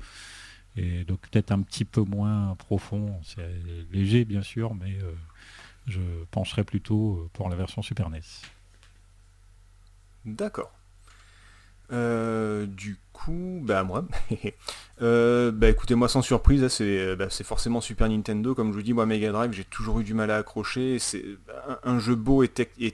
et 0.76 1.06
donc 1.06 1.22
peut-être 1.22 1.52
un 1.52 1.62
petit 1.62 1.86
peu 1.86 2.02
moins 2.02 2.56
profond, 2.56 3.18
c'est 3.24 3.48
léger 3.92 4.26
bien 4.26 4.42
sûr, 4.42 4.76
mais 4.76 4.98
euh, 5.02 5.14
je 5.88 6.02
pencherais 6.32 6.66
plutôt 6.66 7.30
pour 7.32 7.50
la 7.50 7.56
version 7.56 7.82
Super 7.82 8.10
NES. 8.10 8.20
D'accord. 10.26 10.72
Du 11.92 12.98
coup, 13.14 13.62
bah 13.64 13.84
moi. 13.84 14.06
Euh, 15.04 15.52
bah 15.52 15.68
écoutez, 15.68 15.96
moi 15.96 16.08
sans 16.08 16.22
surprise, 16.22 16.64
euh, 16.80 17.16
bah, 17.16 17.26
c'est 17.32 17.44
forcément 17.44 17.82
Super 17.82 18.08
Nintendo. 18.08 18.54
Comme 18.54 18.70
je 18.70 18.76
vous 18.76 18.84
dis, 18.84 18.94
moi 18.94 19.08
Mega 19.08 19.32
Drive, 19.32 19.52
j'ai 19.52 19.64
toujours 19.64 20.00
eu 20.00 20.04
du 20.04 20.14
mal 20.14 20.30
à 20.30 20.38
accrocher. 20.38 21.00
C'est 21.00 21.26
un, 21.84 21.98
jeu 21.98 22.14
beau 22.14 22.44
et, 22.44 22.52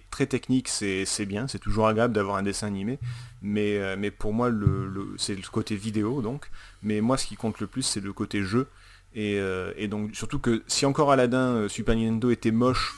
très 0.09 0.25
technique, 0.25 0.69
c'est 0.69 1.25
bien. 1.25 1.49
C'est 1.49 1.59
toujours 1.59 1.85
agréable 1.85 2.13
d'avoir 2.13 2.37
un 2.37 2.43
dessin 2.43 2.67
animé. 2.67 2.97
Mais, 3.41 3.77
euh, 3.77 4.09
pour 4.17 4.31
moi, 4.31 4.47
le, 4.47 5.15
c'est 5.17 5.35
le 5.35 5.41
côté 5.51 5.75
vidéo 5.75 6.21
donc. 6.21 6.49
Mais 6.81 7.01
moi, 7.01 7.17
ce 7.17 7.27
qui 7.27 7.35
compte 7.35 7.59
le 7.59 7.67
plus, 7.67 7.81
c'est 7.81 7.99
le 7.99 8.13
côté 8.13 8.41
jeu. 8.41 8.67
Et, 9.13 9.87
donc 9.89 10.15
surtout 10.15 10.39
que 10.39 10.63
si 10.67 10.85
encore 10.85 11.11
Aladdin 11.11 11.67
Super 11.67 11.93
Nintendo 11.93 12.29
était 12.29 12.51
moche, 12.51 12.95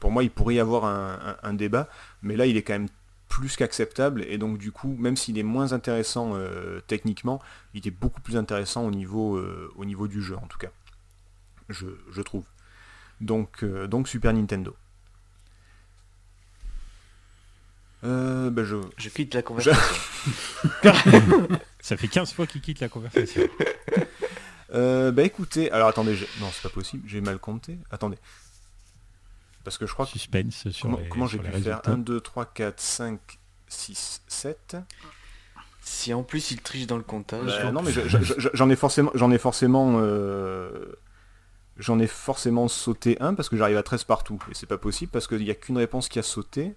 pour 0.00 0.10
moi, 0.10 0.24
il 0.24 0.30
pourrait 0.30 0.56
y 0.56 0.60
avoir 0.60 0.84
un 0.84 1.54
débat. 1.54 1.88
Mais 2.22 2.34
là, 2.34 2.46
il 2.46 2.56
est 2.56 2.62
quand 2.62 2.72
même 2.72 2.88
plus 3.36 3.56
qu'acceptable. 3.56 4.24
Et 4.28 4.38
donc 4.38 4.56
du 4.56 4.72
coup 4.72 4.96
même 4.98 5.16
s'il 5.16 5.38
est 5.38 5.42
moins 5.42 5.74
intéressant 5.74 6.32
euh, 6.34 6.80
techniquement 6.86 7.42
il 7.74 7.86
est 7.86 7.90
beaucoup 7.90 8.22
plus 8.22 8.38
intéressant 8.38 8.86
au 8.86 8.90
niveau, 8.90 9.36
euh, 9.36 9.70
au 9.76 9.84
niveau 9.84 10.08
du 10.08 10.22
jeu 10.22 10.36
en 10.36 10.46
tout 10.46 10.56
cas. 10.58 10.70
Je, 11.68 12.22
trouve. 12.22 12.44
Donc, 13.20 13.62
euh, 13.62 13.86
donc 13.86 14.08
Super 14.08 14.32
Nintendo. 14.32 14.74
Bah, 18.02 18.62
je... 18.62 18.76
je 18.96 19.08
quitte 19.08 19.34
la 19.34 19.42
conversation 19.42 19.82
ça 21.80 21.96
fait 21.96 22.06
15 22.06 22.32
fois 22.32 22.46
qu'il 22.46 22.60
quitte 22.60 22.78
la 22.78 22.88
conversation. 22.88 23.42
Bah 24.72 25.22
écoutez 25.24 25.72
alors 25.72 25.88
attendez 25.88 26.16
non 26.40 26.46
c'est 26.52 26.62
pas 26.62 26.68
possible 26.68 27.02
j'ai 27.08 27.20
mal 27.20 27.38
compté. 27.38 27.78
Attendez 27.90 28.16
parce 29.66 29.78
que 29.78 29.86
je 29.88 29.92
crois 29.94 30.06
Suspense 30.06 30.62
que... 30.62 30.70
Sur 30.70 30.96
comment, 31.10 31.26
j'ai 31.26 31.40
pu 31.40 31.50
faire 31.60 31.80
1, 31.86 31.98
2, 31.98 32.20
3, 32.20 32.46
4, 32.54 32.80
5, 32.80 33.18
6, 33.66 34.22
7 34.28 34.76
Si 35.80 36.14
en 36.14 36.22
plus 36.22 36.52
il 36.52 36.62
triche 36.62 36.86
dans 36.86 36.96
le 36.96 37.02
comptage. 37.02 37.46
Bah, 37.46 37.72
non 37.72 37.82
mais 37.82 37.90
j'en 38.54 38.70
ai 38.70 38.76
forcément 38.76 39.10
j'en 39.14 39.32
ai 39.32 39.38
forcément 39.38 39.96
euh, 39.96 40.92
j'en 41.78 41.98
ai 41.98 42.06
forcément 42.06 42.68
sauté 42.68 43.16
un 43.18 43.34
parce 43.34 43.48
que 43.48 43.56
j'arrive 43.56 43.76
à 43.76 43.82
13 43.82 44.04
partout. 44.04 44.40
Et 44.52 44.54
c'est 44.54 44.66
pas 44.68 44.78
possible 44.78 45.10
parce 45.10 45.26
qu'il 45.26 45.42
n'y 45.42 45.50
a 45.50 45.56
qu'une 45.56 45.78
réponse 45.78 46.08
qui 46.08 46.20
a 46.20 46.22
sauté. 46.22 46.76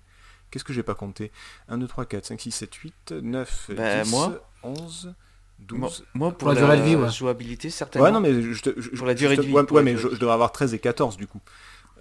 Qu'est-ce 0.49 0.63
que 0.63 0.73
j'ai 0.73 0.81
pas 0.81 0.95
compté? 0.95 1.31
1, 1.67 1.77
2, 1.77 1.87
3, 1.87 2.07
4, 2.07 2.25
5, 2.25 2.41
6, 2.41 2.51
7, 2.51 2.73
8, 2.73 3.11
9, 3.21 3.71
10, 4.03 4.09
moi 4.09 4.49
11, 4.63 5.13
12. 5.59 6.05
Moi, 6.13 6.31
pour, 6.31 6.49
la, 6.49 6.55
durée 6.55 6.77
de 6.77 6.81
vie, 6.83 6.95
ouais. 6.95 7.11
jouabilité, 7.11 7.69
certainement. 7.69 8.07
Ouais, 8.07 8.11
non, 8.11 8.19
mais 8.19 8.41
je, 8.41 8.53
je, 8.53 8.97
pour 8.97 9.05
la 9.05 9.13
durée 9.13 9.35
de 9.35 9.41
vie. 9.41 9.53
Ouais, 9.53 9.83
mais 9.83 9.97
je, 9.97 10.07
devrais 10.07 10.33
avoir 10.33 10.51
13 10.51 10.73
et 10.73 10.79
14 10.79 11.17
du 11.17 11.27
coup. 11.27 11.41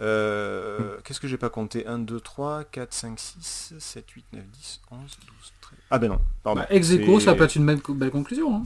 Euh, 0.01 0.97
qu'est-ce 1.03 1.21
que 1.21 1.27
j'ai 1.27 1.39
pas 1.39 1.51
compté? 1.51 1.87
1, 1.87 1.99
2, 1.99 2.21
3, 2.21 2.65
4, 2.71 2.95
5, 2.95 3.19
6, 3.19 3.75
7, 3.79 4.11
8, 4.11 4.25
9, 4.33 4.43
10, 4.45 4.81
11, 4.91 5.01
12, 5.01 5.09
13. 5.61 5.79
Ah 5.91 5.99
ben 5.99 6.09
non, 6.09 6.19
pardon. 6.43 6.61
Bah, 6.61 6.67
ex 6.71 6.89
ça 7.21 7.35
peut 7.35 7.45
être 7.45 7.57
une 7.57 7.67
belle, 7.67 7.81
belle 7.89 8.11
conclusion. 8.11 8.55
Hein. 8.55 8.63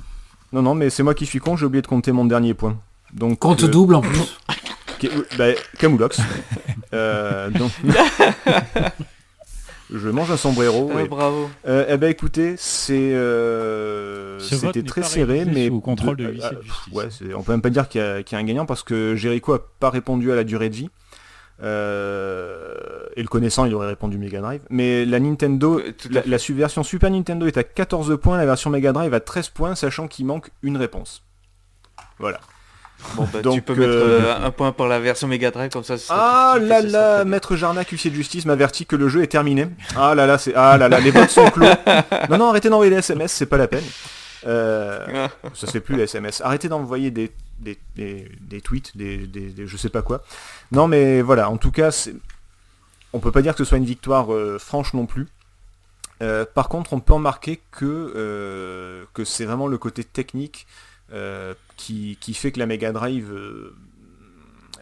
Non, 0.53 0.63
non, 0.63 0.75
mais 0.75 0.91
c'est 0.91 1.03
moi 1.03 1.15
qui 1.15 1.25
suis 1.25 1.39
con, 1.39 1.57
j'ai 1.57 1.65
oublié 1.65 1.81
de 1.81 1.87
compter 1.87 2.13
mon 2.13 2.27
dernier 2.27 2.53
point. 2.55 2.77
Donc, 3.15 3.39
Compte 3.39 3.65
euh, 3.65 3.69
double 3.69 3.95
en 3.95 4.03
plus. 4.03 4.39
bah, 5.39 5.53
Camoulox. 5.79 6.21
euh, 6.93 7.51
donc... 7.51 7.73
Je 9.95 10.09
mange 10.09 10.31
un 10.31 10.39
sombrero. 10.39 10.91
Ah, 10.97 11.05
bravo. 11.05 11.51
Euh, 11.69 11.85
eh 11.87 11.99
ben 11.99 12.09
écoutez, 12.11 12.55
c'est 12.57 13.15
c'était 14.41 14.83
très 14.83 15.03
serré, 15.03 15.45
mais 15.45 15.69
au 15.69 15.81
contrôle 15.81 16.17
de, 16.17 16.29
de 16.29 16.41
ouais, 16.93 17.09
on 17.37 17.43
peut 17.43 17.53
même 17.53 17.61
pas 17.61 17.69
dire 17.69 17.91
qu'il 17.91 18.01
y, 18.01 18.05
y, 18.33 18.35
a 18.35 18.39
un 18.39 18.45
gagnant 18.45 18.65
parce 18.65 18.83
que 18.83 19.17
Jericho 19.17 19.53
a 19.53 19.63
pas 19.81 19.91
répondu 19.91 20.33
à 20.33 20.35
la 20.35 20.45
durée 20.45 20.71
de 20.71 20.77
vie. 20.77 20.89
Euh, 21.63 23.05
et 23.17 23.23
le 23.23 23.29
connaissant, 23.29 23.65
il 23.65 23.75
aurait 23.75 23.87
répondu 23.87 24.19
Mega 24.19 24.41
Drive. 24.41 24.63
Mais 24.71 25.05
la 25.05 25.21
Nintendo, 25.21 25.79
euh, 25.79 25.93
la, 26.11 26.37
version 26.51 26.83
Super 26.83 27.11
Nintendo 27.11 27.47
est 27.47 27.57
à 27.57 27.63
14 27.63 28.19
points, 28.21 28.37
la 28.37 28.47
version 28.47 28.71
Mega 28.71 28.93
Drive 28.93 29.15
à 29.15 29.21
13 29.21 29.51
points, 29.51 29.75
sachant 29.75 30.09
qu'il 30.09 30.27
manque 30.27 30.51
une 30.63 30.77
réponse. 30.77 31.23
Voilà. 32.19 32.41
Bon, 33.17 33.25
bah, 33.25 33.39
tu 33.39 33.43
Donc, 33.43 33.63
peux 33.63 33.75
mettre 33.75 33.93
euh, 33.93 34.47
un 34.47 34.51
point 34.51 34.73
pour 34.73 34.87
la 34.87 35.01
version 35.01 35.27
Mega 35.27 35.51
Drive 35.51 35.71
comme 35.71 35.83
ça. 35.83 35.97
Ah 36.09 36.57
là 36.61 36.81
là. 36.81 37.25
Maître 37.25 37.57
Jarnac, 37.57 37.89
huissier 37.89 38.11
de 38.11 38.17
justice, 38.17 38.45
m'avertit 38.45 38.87
que 38.87 38.97
le 38.97 39.09
jeu 39.09 39.23
est 39.23 39.29
terminé. 39.29 39.67
Ah 39.97 40.15
là 40.15 40.27
là, 40.27 40.39
c'est 40.39 40.55
ah 40.55 40.79
là 40.79 40.89
là, 40.89 41.01
les 41.01 41.11
votes 41.11 41.31
sont 41.31 41.51
clos. 41.51 41.67
Non 42.31 42.39
non, 42.39 42.49
arrêtez 42.51 42.71
d'envoyer 42.71 42.91
des 42.91 42.99
SMS, 42.99 43.33
c'est 43.33 43.47
pas 43.47 43.57
la 43.57 43.67
peine. 43.67 43.85
Euh, 44.47 45.29
ça 45.55 45.67
se 45.67 45.73
fait 45.73 45.81
plus 45.81 46.01
SMS. 46.01 46.41
Arrêtez 46.41 46.69
d'envoyer 46.69 47.11
des, 47.11 47.33
des, 47.61 47.79
des, 47.97 48.31
des 48.41 48.61
tweets, 48.61 48.97
des, 48.97 49.29
je 49.67 49.77
sais 49.77 49.89
pas 49.89 50.03
quoi. 50.03 50.23
Non 50.73 50.89
mais 50.89 51.23
voilà, 51.23 51.51
en 51.51 51.57
tout 51.59 51.71
cas, 51.71 51.91
c'est- 51.91 52.15
on 53.13 53.21
peut 53.21 53.33
pas 53.33 53.43
dire 53.43 53.53
que 53.55 53.59
ce 53.59 53.65
soit 53.65 53.79
une 53.79 53.85
victoire 53.85 54.33
euh, 54.33 54.59
franche 54.59 54.95
non 54.95 55.07
plus. 55.07 55.29
Euh, 56.23 56.45
par 56.53 56.69
contre, 56.69 56.93
on 56.93 57.01
peut 57.01 57.13
en 57.15 57.19
marquer 57.19 57.61
que, 57.73 59.05
que 59.13 59.25
c'est 59.25 59.45
vraiment 59.45 59.67
le 59.67 59.79
côté 59.79 60.05
technique 60.05 60.67
qui, 61.77 62.17
qui 62.21 62.33
fait 62.35 62.53
que 62.53 62.59
la 62.59 62.67
Mega 62.67 62.91
Drive 62.93 63.31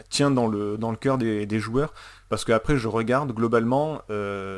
tient 0.08 0.30
dans 0.30 0.46
le, 0.46 0.76
dans 0.76 0.90
le 0.90 0.96
cœur 0.96 1.18
des, 1.18 1.46
des 1.46 1.60
joueurs. 1.60 1.92
Parce 2.28 2.44
qu'après, 2.44 2.76
je 2.76 2.88
regarde, 2.88 3.32
globalement, 3.32 4.02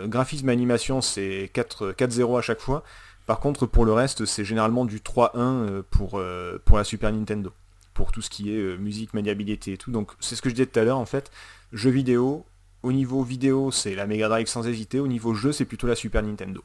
graphisme 0.07 0.49
animation, 0.49 1.01
c'est 1.01 1.51
4 1.53 1.93
4-0 1.93 2.39
à 2.39 2.43
chaque 2.43 2.61
fois. 2.61 2.83
Par 3.27 3.41
contre, 3.41 3.67
pour 3.67 3.85
le 3.85 3.93
reste, 3.93 4.25
c'est 4.25 4.45
généralement 4.45 4.85
du 4.85 4.99
3-1 4.99 5.31
euh, 5.37 5.83
pour, 5.91 6.19
euh, 6.19 6.61
pour 6.65 6.77
la 6.77 6.85
Super 6.85 7.13
Nintendo. 7.13 7.53
Pour 7.95 8.11
tout 8.11 8.23
ce 8.23 8.31
qui 8.31 8.53
est 8.53 8.59
euh, 8.59 8.77
musique, 8.77 9.15
maniabilité 9.15 9.75
et 9.75 9.77
tout. 9.79 9.91
Donc, 9.91 10.13
c'est 10.21 10.35
ce 10.35 10.43
que 10.43 10.49
je 10.49 10.55
disais 10.55 10.67
tout 10.67 10.79
à 10.79 10.85
l'heure, 10.85 10.99
en 10.99 11.07
fait. 11.07 11.31
Jeux 11.73 11.91
vidéo, 11.91 12.45
au 12.83 12.93
niveau 12.93 13.23
vidéo, 13.23 13.71
c'est 13.71 13.95
la 13.95 14.07
Mega 14.07 14.29
Drive 14.29 14.47
sans 14.49 14.67
hésiter. 14.67 14.99
Au 14.99 15.07
niveau 15.07 15.35
jeu, 15.35 15.53
c'est 15.53 15.65
plutôt 15.65 15.87
la 15.87 15.95
Super 15.95 16.23
Nintendo. 16.23 16.63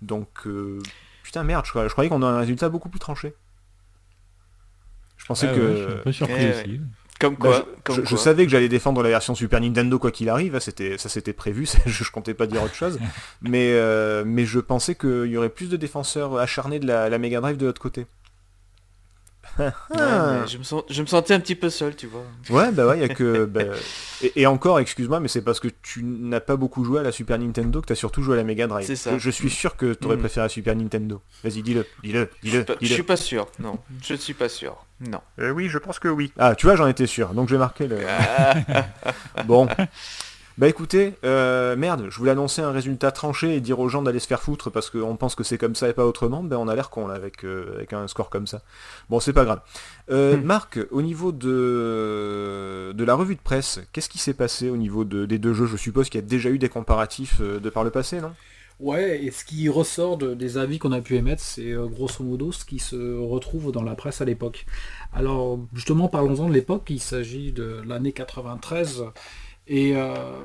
Donc, 0.00 0.28
euh, 0.46 0.80
putain, 1.22 1.42
merde, 1.42 1.64
je, 1.64 1.70
croyais- 1.70 1.88
je 1.88 1.92
croyais 1.92 2.08
qu'on 2.08 2.22
a 2.22 2.26
un 2.26 2.38
résultat 2.38 2.68
beaucoup 2.68 2.88
plus 2.88 3.00
tranché. 3.00 3.34
Je 5.16 5.26
pensais 5.26 5.48
que... 5.48 5.60
ouais, 5.60 5.76
je 5.76 5.82
suis 5.82 5.92
un 5.92 6.02
peu 6.02 6.12
surpris 6.12 6.34
ouais. 6.44 6.60
aussi. 6.62 6.80
Comme 7.18 7.34
Bah, 7.34 7.38
quoi. 7.40 7.56
je, 7.56 7.82
comme 7.82 7.96
je- 7.96 8.02
je 8.02 8.08
quoi. 8.10 8.18
savais 8.18 8.44
que 8.46 8.50
j'allais 8.52 8.68
défendre 8.68 9.02
la 9.02 9.08
version 9.08 9.34
Super 9.34 9.60
Nintendo 9.60 9.98
quoi 9.98 10.10
qu'il 10.12 10.28
arrive, 10.28 10.58
c'était, 10.60 10.98
ça 10.98 11.08
c'était 11.08 11.32
prévu, 11.32 11.66
c'est- 11.66 11.82
je, 11.86 12.04
je 12.04 12.10
comptais 12.12 12.34
pas 12.34 12.46
dire 12.46 12.62
autre 12.62 12.74
chose, 12.74 12.98
mais, 13.42 13.72
euh, 13.72 14.22
mais 14.26 14.44
je 14.46 14.60
pensais 14.60 14.94
qu'il 14.94 15.26
y 15.26 15.36
aurait 15.36 15.48
plus 15.48 15.68
de 15.68 15.76
défenseurs 15.76 16.38
acharnés 16.38 16.78
de 16.78 16.86
la, 16.86 17.08
la 17.08 17.18
Mega 17.18 17.40
Drive 17.40 17.56
de 17.56 17.66
l'autre 17.66 17.80
côté. 17.80 18.06
Ouais, 19.58 19.70
mais 19.90 20.46
je, 20.46 20.58
me 20.58 20.62
sens- 20.62 20.84
je 20.88 21.02
me 21.02 21.06
sentais 21.06 21.34
un 21.34 21.40
petit 21.40 21.54
peu 21.54 21.70
seul, 21.70 21.96
tu 21.96 22.06
vois. 22.06 22.24
Ouais, 22.50 22.70
bah 22.72 22.86
ouais, 22.86 23.00
y 23.00 23.02
a 23.04 23.08
que... 23.08 23.44
bah, 23.44 23.62
et, 24.22 24.32
et 24.42 24.46
encore, 24.46 24.78
excuse-moi, 24.78 25.20
mais 25.20 25.28
c'est 25.28 25.42
parce 25.42 25.58
que 25.60 25.68
tu 25.82 26.02
n'as 26.04 26.40
pas 26.40 26.56
beaucoup 26.56 26.84
joué 26.84 27.00
à 27.00 27.02
la 27.02 27.12
Super 27.12 27.38
Nintendo 27.38 27.80
que 27.80 27.86
tu 27.86 27.92
as 27.92 27.96
surtout 27.96 28.22
joué 28.22 28.34
à 28.34 28.36
la 28.36 28.44
Mega 28.44 28.66
Drive. 28.66 28.86
C'est 28.86 28.96
ça. 28.96 29.12
Je, 29.12 29.18
je 29.18 29.30
suis 29.30 29.50
sûr 29.50 29.76
que 29.76 29.94
tu 29.94 30.04
aurais 30.06 30.16
Mhm. 30.16 30.20
préféré 30.22 30.44
la 30.44 30.48
Super 30.48 30.76
Nintendo. 30.76 31.20
Vas-y, 31.44 31.62
dis-le, 31.62 31.86
dis-le, 32.02 32.30
dis-le, 32.42 32.64
je 32.80 32.86
suis 32.92 33.02
pas 33.02 33.16
sûr. 33.16 33.48
Non, 33.58 33.78
je 34.02 34.12
ne 34.14 34.18
suis 34.18 34.34
pas 34.34 34.48
sûr. 34.48 34.76
Non. 35.00 35.20
Euh, 35.38 35.50
oui, 35.50 35.68
je 35.68 35.78
pense 35.78 35.98
que 35.98 36.08
oui. 36.08 36.32
Ah, 36.38 36.54
tu 36.54 36.66
vois, 36.66 36.74
j'en 36.76 36.86
étais 36.88 37.06
sûr, 37.06 37.28
donc 37.34 37.48
je 37.48 37.54
vais 37.54 37.58
marquer 37.58 37.86
le... 37.86 37.98
Ah, 38.08 38.54
Bon. 39.44 39.68
Bah 40.58 40.66
écoutez, 40.68 41.14
euh, 41.24 41.76
merde, 41.76 42.08
je 42.10 42.18
voulais 42.18 42.32
annoncer 42.32 42.62
un 42.62 42.72
résultat 42.72 43.12
tranché 43.12 43.54
et 43.54 43.60
dire 43.60 43.78
aux 43.78 43.88
gens 43.88 44.02
d'aller 44.02 44.18
se 44.18 44.26
faire 44.26 44.42
foutre 44.42 44.70
parce 44.72 44.90
qu'on 44.90 45.16
pense 45.16 45.36
que 45.36 45.44
c'est 45.44 45.56
comme 45.56 45.76
ça 45.76 45.88
et 45.88 45.92
pas 45.92 46.04
autrement, 46.04 46.42
ben 46.42 46.56
on 46.56 46.66
a 46.66 46.74
l'air 46.74 46.90
con 46.90 47.06
là 47.06 47.14
avec, 47.14 47.44
euh, 47.44 47.74
avec 47.76 47.92
un 47.92 48.08
score 48.08 48.28
comme 48.28 48.48
ça. 48.48 48.62
Bon, 49.08 49.20
c'est 49.20 49.32
pas 49.32 49.44
grave. 49.44 49.60
Euh, 50.10 50.36
Hmm. 50.36 50.42
Marc, 50.42 50.80
au 50.90 51.00
niveau 51.00 51.30
de, 51.30 52.92
de 52.92 53.04
la 53.04 53.14
revue 53.14 53.36
de 53.36 53.40
presse, 53.40 53.78
qu'est-ce 53.92 54.08
qui 54.08 54.18
s'est 54.18 54.34
passé 54.34 54.68
au 54.68 54.76
niveau 54.76 55.04
de- 55.04 55.26
des 55.26 55.38
deux 55.38 55.54
jeux? 55.54 55.66
Je 55.66 55.76
suppose 55.76 56.08
qu'il 56.10 56.20
y 56.20 56.24
a 56.24 56.26
déjà 56.26 56.50
eu 56.50 56.58
des 56.58 56.68
comparatifs 56.68 57.36
euh, 57.40 57.60
de 57.60 57.70
par 57.70 57.84
le 57.84 57.90
passé, 57.90 58.20
non? 58.20 58.34
Ouais, 58.80 59.24
et 59.24 59.32
ce 59.32 59.44
qui 59.44 59.68
ressort 59.68 60.18
de- 60.18 60.34
des 60.34 60.56
avis 60.56 60.78
qu'on 60.78 60.92
a 60.92 61.00
pu 61.00 61.16
émettre, 61.16 61.42
c'est 61.42 61.72
euh, 61.72 61.86
grosso 61.88 62.22
modo 62.22 62.52
ce 62.52 62.64
qui 62.64 62.78
se 62.78 63.16
retrouve 63.18 63.72
dans 63.72 63.82
la 63.82 63.96
presse 63.96 64.20
à 64.20 64.24
l'époque. 64.24 64.66
Alors, 65.12 65.58
justement, 65.74 66.06
parlons-en 66.08 66.48
de 66.48 66.54
l'époque, 66.54 66.84
il 66.90 67.00
s'agit 67.00 67.50
de 67.52 67.82
l'année 67.84 68.12
93, 68.12 69.02
et 69.68 69.94
euh, 69.94 70.40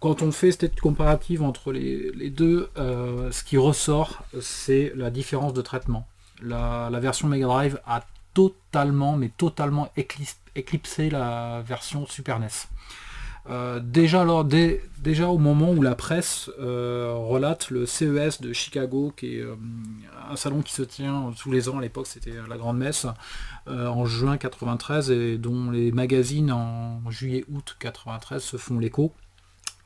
quand 0.00 0.22
on 0.22 0.32
fait 0.32 0.52
cette 0.52 0.78
comparative 0.80 1.42
entre 1.42 1.72
les, 1.72 2.30
deux, 2.30 2.70
euh, 2.76 3.32
ce 3.32 3.42
qui 3.42 3.56
ressort, 3.56 4.22
c'est 4.40 4.92
la 4.94 5.10
différence 5.10 5.54
de 5.54 5.62
traitement. 5.62 6.06
La, 6.42 6.90
version 7.00 7.26
Mega 7.26 7.46
Drive 7.46 7.80
a 7.86 8.04
totalement, 8.34 9.16
mais 9.16 9.30
totalement 9.30 9.90
éclipsé 9.96 11.08
la 11.08 11.62
version 11.66 12.04
Super 12.06 12.38
NES. 12.38 12.48
Euh, 13.50 13.78
déjà, 13.78 14.24
déjà 14.98 15.28
au 15.28 15.36
moment 15.38 15.70
où 15.70 15.82
la 15.82 15.94
presse 15.94 16.50
euh, 16.60 17.12
relate 17.14 17.70
le 17.70 17.84
CES 17.84 18.40
de 18.40 18.52
Chicago, 18.52 19.12
qui 19.16 19.36
est 19.36 19.42
euh, 19.42 19.56
un 20.30 20.36
salon 20.36 20.62
qui 20.62 20.72
se 20.72 20.82
tient 20.82 21.32
tous 21.38 21.52
les 21.52 21.68
ans, 21.68 21.78
à 21.78 21.82
l'époque 21.82 22.06
c'était 22.06 22.32
la 22.48 22.56
Grande 22.56 22.78
Messe, 22.78 23.06
en 23.66 24.04
juin 24.06 24.36
93, 24.36 25.10
et 25.10 25.38
dont 25.38 25.70
les 25.70 25.92
magazines 25.92 26.52
en 26.52 27.00
juillet-août 27.10 27.76
93 27.78 28.42
se 28.42 28.56
font 28.56 28.78
l'écho. 28.78 29.12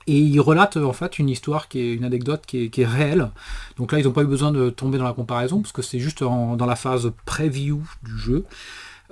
Et 0.07 0.19
il 0.19 0.41
relate 0.41 0.79
en 0.79 0.93
fait 0.95 1.19
une 1.19 1.29
histoire 1.29 1.69
qui 1.69 1.81
est 1.81 1.95
une 1.95 2.05
anecdote 2.05 2.45
qui 2.47 2.71
est, 2.75 2.87
réelle. 2.87 3.31
Donc 3.77 3.93
là, 3.93 3.99
ils 3.99 4.07
n'ont 4.07 4.13
pas 4.13 4.23
eu 4.23 4.27
besoin 4.27 4.53
de 4.53 4.71
tomber 4.71 4.99
dans 4.99 5.05
la 5.05 5.13
comparaison, 5.13 5.61
parce 5.61 5.73
que 5.73 5.83
c'est 5.83 5.99
juste 5.99 6.23
dans 6.23 6.57
la 6.67 6.77
phase 6.77 7.13
preview 7.27 7.83
du 8.03 8.17
jeu. 8.19 8.45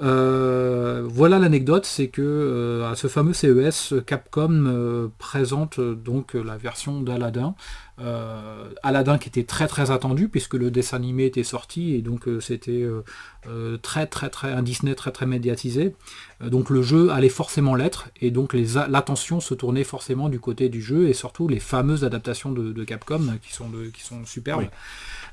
Euh, 0.03 1.07
voilà 1.09 1.38
l'anecdote, 1.38 1.86
c'est 1.86 2.09
que 2.09 2.22
euh, 2.22 2.90
à 2.90 2.97
ce 2.97 3.09
fameux 3.09 3.32
CES, 3.32 3.94
Capcom 4.07 4.66
euh, 4.66 5.09
présente 5.18 5.80
donc 5.80 6.34
la 6.34 6.57
version 6.57 7.01
d'Aladdin. 7.01 7.55
Euh, 7.99 8.68
Aladdin 8.82 9.16
qui 9.16 9.30
était 9.30 9.44
très 9.44 9.66
très 9.66 9.90
attendu 9.90 10.28
puisque 10.28 10.53
le 10.53 10.70
dessin 10.70 10.99
animé 10.99 11.24
était 11.24 11.44
sorti 11.44 11.94
et 11.94 12.03
donc 12.03 12.28
c'était 12.40 12.86
très 13.80 14.07
très 14.07 14.28
très 14.28 14.53
un 14.53 14.62
Disney 14.62 14.94
très 14.94 15.12
très 15.12 15.24
médiatisé. 15.24 15.94
Donc 16.44 16.68
le 16.68 16.82
jeu 16.82 17.11
allait 17.11 17.30
forcément 17.30 17.74
l'être 17.74 18.11
et 18.20 18.30
donc 18.30 18.53
l'attention 18.53 19.40
se 19.40 19.55
tournait 19.55 19.84
forcément 19.84 20.28
du 20.28 20.40
côté 20.40 20.68
du 20.68 20.82
jeu 20.82 21.09
et 21.09 21.14
surtout 21.14 21.49
les 21.49 21.61
fameuses 21.61 22.05
adaptations 22.05 22.53
de, 22.53 22.84
Capcom 22.84 23.38
qui 23.42 23.55
sont, 23.55 23.70
superbes. 24.26 24.66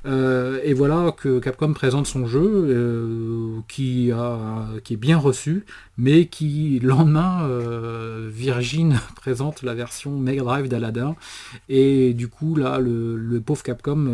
Euh, 0.05 0.59
et 0.63 0.73
voilà 0.73 1.13
que 1.15 1.39
Capcom 1.39 1.71
présente 1.73 2.07
son 2.07 2.25
jeu 2.27 2.41
euh, 2.43 3.59
qui, 3.69 4.09
est 4.09 4.97
bien 4.97 5.17
reçu, 5.17 5.65
mais 5.97 6.27
qui 6.27 6.79
le 6.81 6.89
lendemain 6.89 7.43
euh, 7.43 8.29
Virgin 8.31 8.99
présente 9.15 9.61
la 9.61 9.73
version 9.73 10.11
Mega 10.11 10.43
Drive 10.43 10.67
d'Aladdin 10.67 11.15
et 11.69 12.13
du 12.13 12.27
coup 12.27 12.55
là 12.55 12.79
le, 12.79 13.15
le 13.15 13.41
pauvre 13.41 13.63
Capcom 13.63 14.09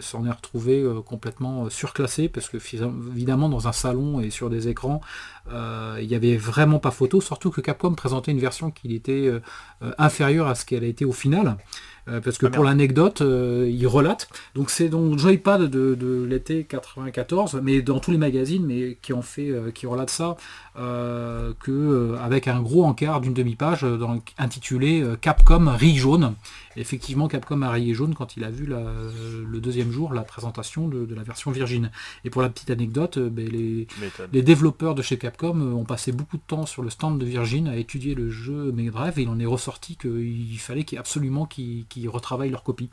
s'en 0.00 0.26
est 0.26 0.30
retrouvé 0.30 0.84
complètement 1.06 1.70
surclassé 1.70 2.28
parce 2.28 2.48
que 2.48 2.58
évidemment 3.10 3.48
dans 3.48 3.68
un 3.68 3.72
salon 3.72 4.20
et 4.20 4.30
sur 4.30 4.50
des 4.50 4.68
écrans 4.68 5.00
il 5.48 6.06
n'y 6.06 6.14
avait 6.14 6.36
vraiment 6.36 6.78
pas 6.78 6.90
photo, 6.90 7.20
surtout 7.20 7.50
que 7.50 7.60
Capcom 7.60 7.94
présentait 7.94 8.32
une 8.32 8.40
version 8.40 8.70
qui 8.70 8.94
était 8.94 9.30
inférieure 9.96 10.48
à 10.48 10.54
ce 10.54 10.64
qu'elle 10.64 10.84
a 10.84 10.88
été 10.88 11.04
au 11.04 11.12
final. 11.12 11.56
Euh, 12.08 12.20
parce 12.20 12.38
que 12.38 12.46
Ah, 12.46 12.50
pour 12.50 12.64
l'anecdote, 12.64 13.20
euh, 13.20 13.68
il 13.70 13.86
relate. 13.86 14.28
Donc 14.54 14.70
c'est 14.70 14.88
donc 14.88 15.18
Joypad 15.18 15.62
de, 15.62 15.94
de 15.94 16.24
l'été 16.24 16.64
94, 16.64 17.60
mais 17.62 17.82
dans 17.82 17.98
tous 17.98 18.12
les 18.12 18.18
magazines, 18.18 18.64
mais 18.64 18.96
qui 19.02 19.12
ont 19.12 19.22
fait, 19.22 19.50
euh, 19.50 19.70
qui 19.72 19.86
relatent 19.86 20.10
ça, 20.10 20.36
que 20.76 22.16
avec 22.22 22.48
un 22.48 22.60
gros 22.60 22.84
encart 22.84 23.22
d'une 23.22 23.32
demi-page 23.32 23.86
intitulé 24.36 25.02
Capcom 25.22 25.74
riz 25.74 25.96
jaune. 25.96 26.34
Effectivement, 26.76 27.28
Capcom 27.28 27.62
a 27.62 27.70
rayé 27.70 27.94
jaune 27.94 28.14
quand 28.14 28.36
il 28.36 28.44
a 28.44 28.50
vu 28.50 28.66
la- 28.66 28.92
le 29.48 29.60
deuxième 29.60 29.90
jour 29.90 30.12
la 30.12 30.22
présentation 30.22 30.88
de, 30.88 31.06
de 31.06 31.14
la 31.14 31.22
version 31.22 31.50
Virgin. 31.50 31.90
Et 32.24 32.30
pour 32.30 32.42
la 32.42 32.48
petite 32.48 32.70
anecdote, 32.70 33.18
euh, 33.18 33.30
ben, 33.30 33.48
les, 33.48 33.86
développeurs 34.42 34.94
de 34.94 35.02
chez 35.02 35.18
Capcom 35.18 35.60
euh, 35.60 35.72
ont 35.72 35.84
passé 35.84 36.12
beaucoup 36.12 36.36
de 36.36 36.42
temps 36.46 36.66
sur 36.66 36.82
le 36.82 36.90
stand 36.90 37.18
de 37.18 37.24
Virgin 37.26 37.68
à 37.68 37.76
étudier 37.76 38.14
le 38.14 38.30
jeu 38.30 38.72
Mega 38.72 38.90
Drive 38.90 39.18
et 39.18 39.22
il 39.22 39.28
en 39.28 39.38
est 39.38 39.46
ressorti 39.46 39.96
qu'il 39.96 40.58
fallait 40.58 40.86
absolument 40.96 41.46
qu'ils 41.46 41.86
qu'ils 41.86 42.08
retravaillent 42.08 42.50
leur 42.50 42.62
copie. 42.62 42.90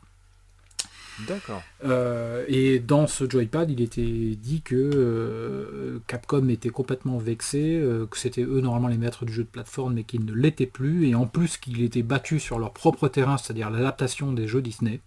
D'accord. 1.28 1.61
Euh, 1.86 2.45
et 2.47 2.80
dans 2.80 3.07
ce 3.07 3.30
joypad, 3.30 3.70
il 3.70 3.82
était 3.82 4.36
dit 4.36 4.61
que 4.61 4.76
euh, 4.76 5.99
Capcom 6.07 6.47
était 6.49 6.70
complètement 6.70 7.18
vexé, 7.18 7.80
euh, 7.80 8.05
que 8.07 8.18
c'était 8.18 8.43
eux 8.43 8.61
normalement 8.61 8.88
les 8.88 8.97
maîtres 8.97 9.26
du 9.26 9.34
jeu 9.34 9.43
de 9.43 9.49
plateforme, 9.49 9.93
mais 9.95 10.03
qu'ils 10.03 10.26
ne 10.26 10.34
l'étaient 10.34 10.66
plus, 10.66 11.07
et 11.07 11.16
en 11.16 11.26
plus 11.28 11.57
qu'il 11.57 11.82
était 11.84 12.03
battu 12.03 12.40
sur 12.40 12.60
leur 12.60 12.73
propre 12.73 13.07
terrain, 13.07 13.38
c'est-à-dire 13.38 13.69
l'adaptation 13.69 14.34
des 14.34 14.48
jeux 14.48 14.61
Disney. 14.61 14.99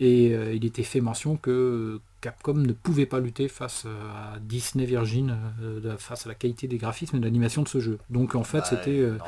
Et 0.00 0.34
euh, 0.34 0.54
il 0.54 0.64
était 0.64 0.82
fait 0.82 1.00
mention 1.00 1.36
que 1.36 2.00
Capcom 2.20 2.54
ne 2.54 2.72
pouvait 2.72 3.06
pas 3.06 3.20
lutter 3.20 3.48
face 3.48 3.84
à 3.84 4.38
Disney 4.40 4.84
Virgin, 4.84 5.36
euh, 5.60 5.96
face 5.98 6.24
à 6.26 6.28
la 6.28 6.34
qualité 6.34 6.66
des 6.68 6.78
graphismes 6.78 7.16
et 7.16 7.18
de 7.20 7.24
l'animation 7.24 7.62
de 7.62 7.68
ce 7.68 7.80
jeu. 7.80 7.98
Donc 8.10 8.34
en 8.34 8.44
fait, 8.44 8.58
Bah, 8.58 8.66
c'était 8.68 8.98
euh, 9.00 9.18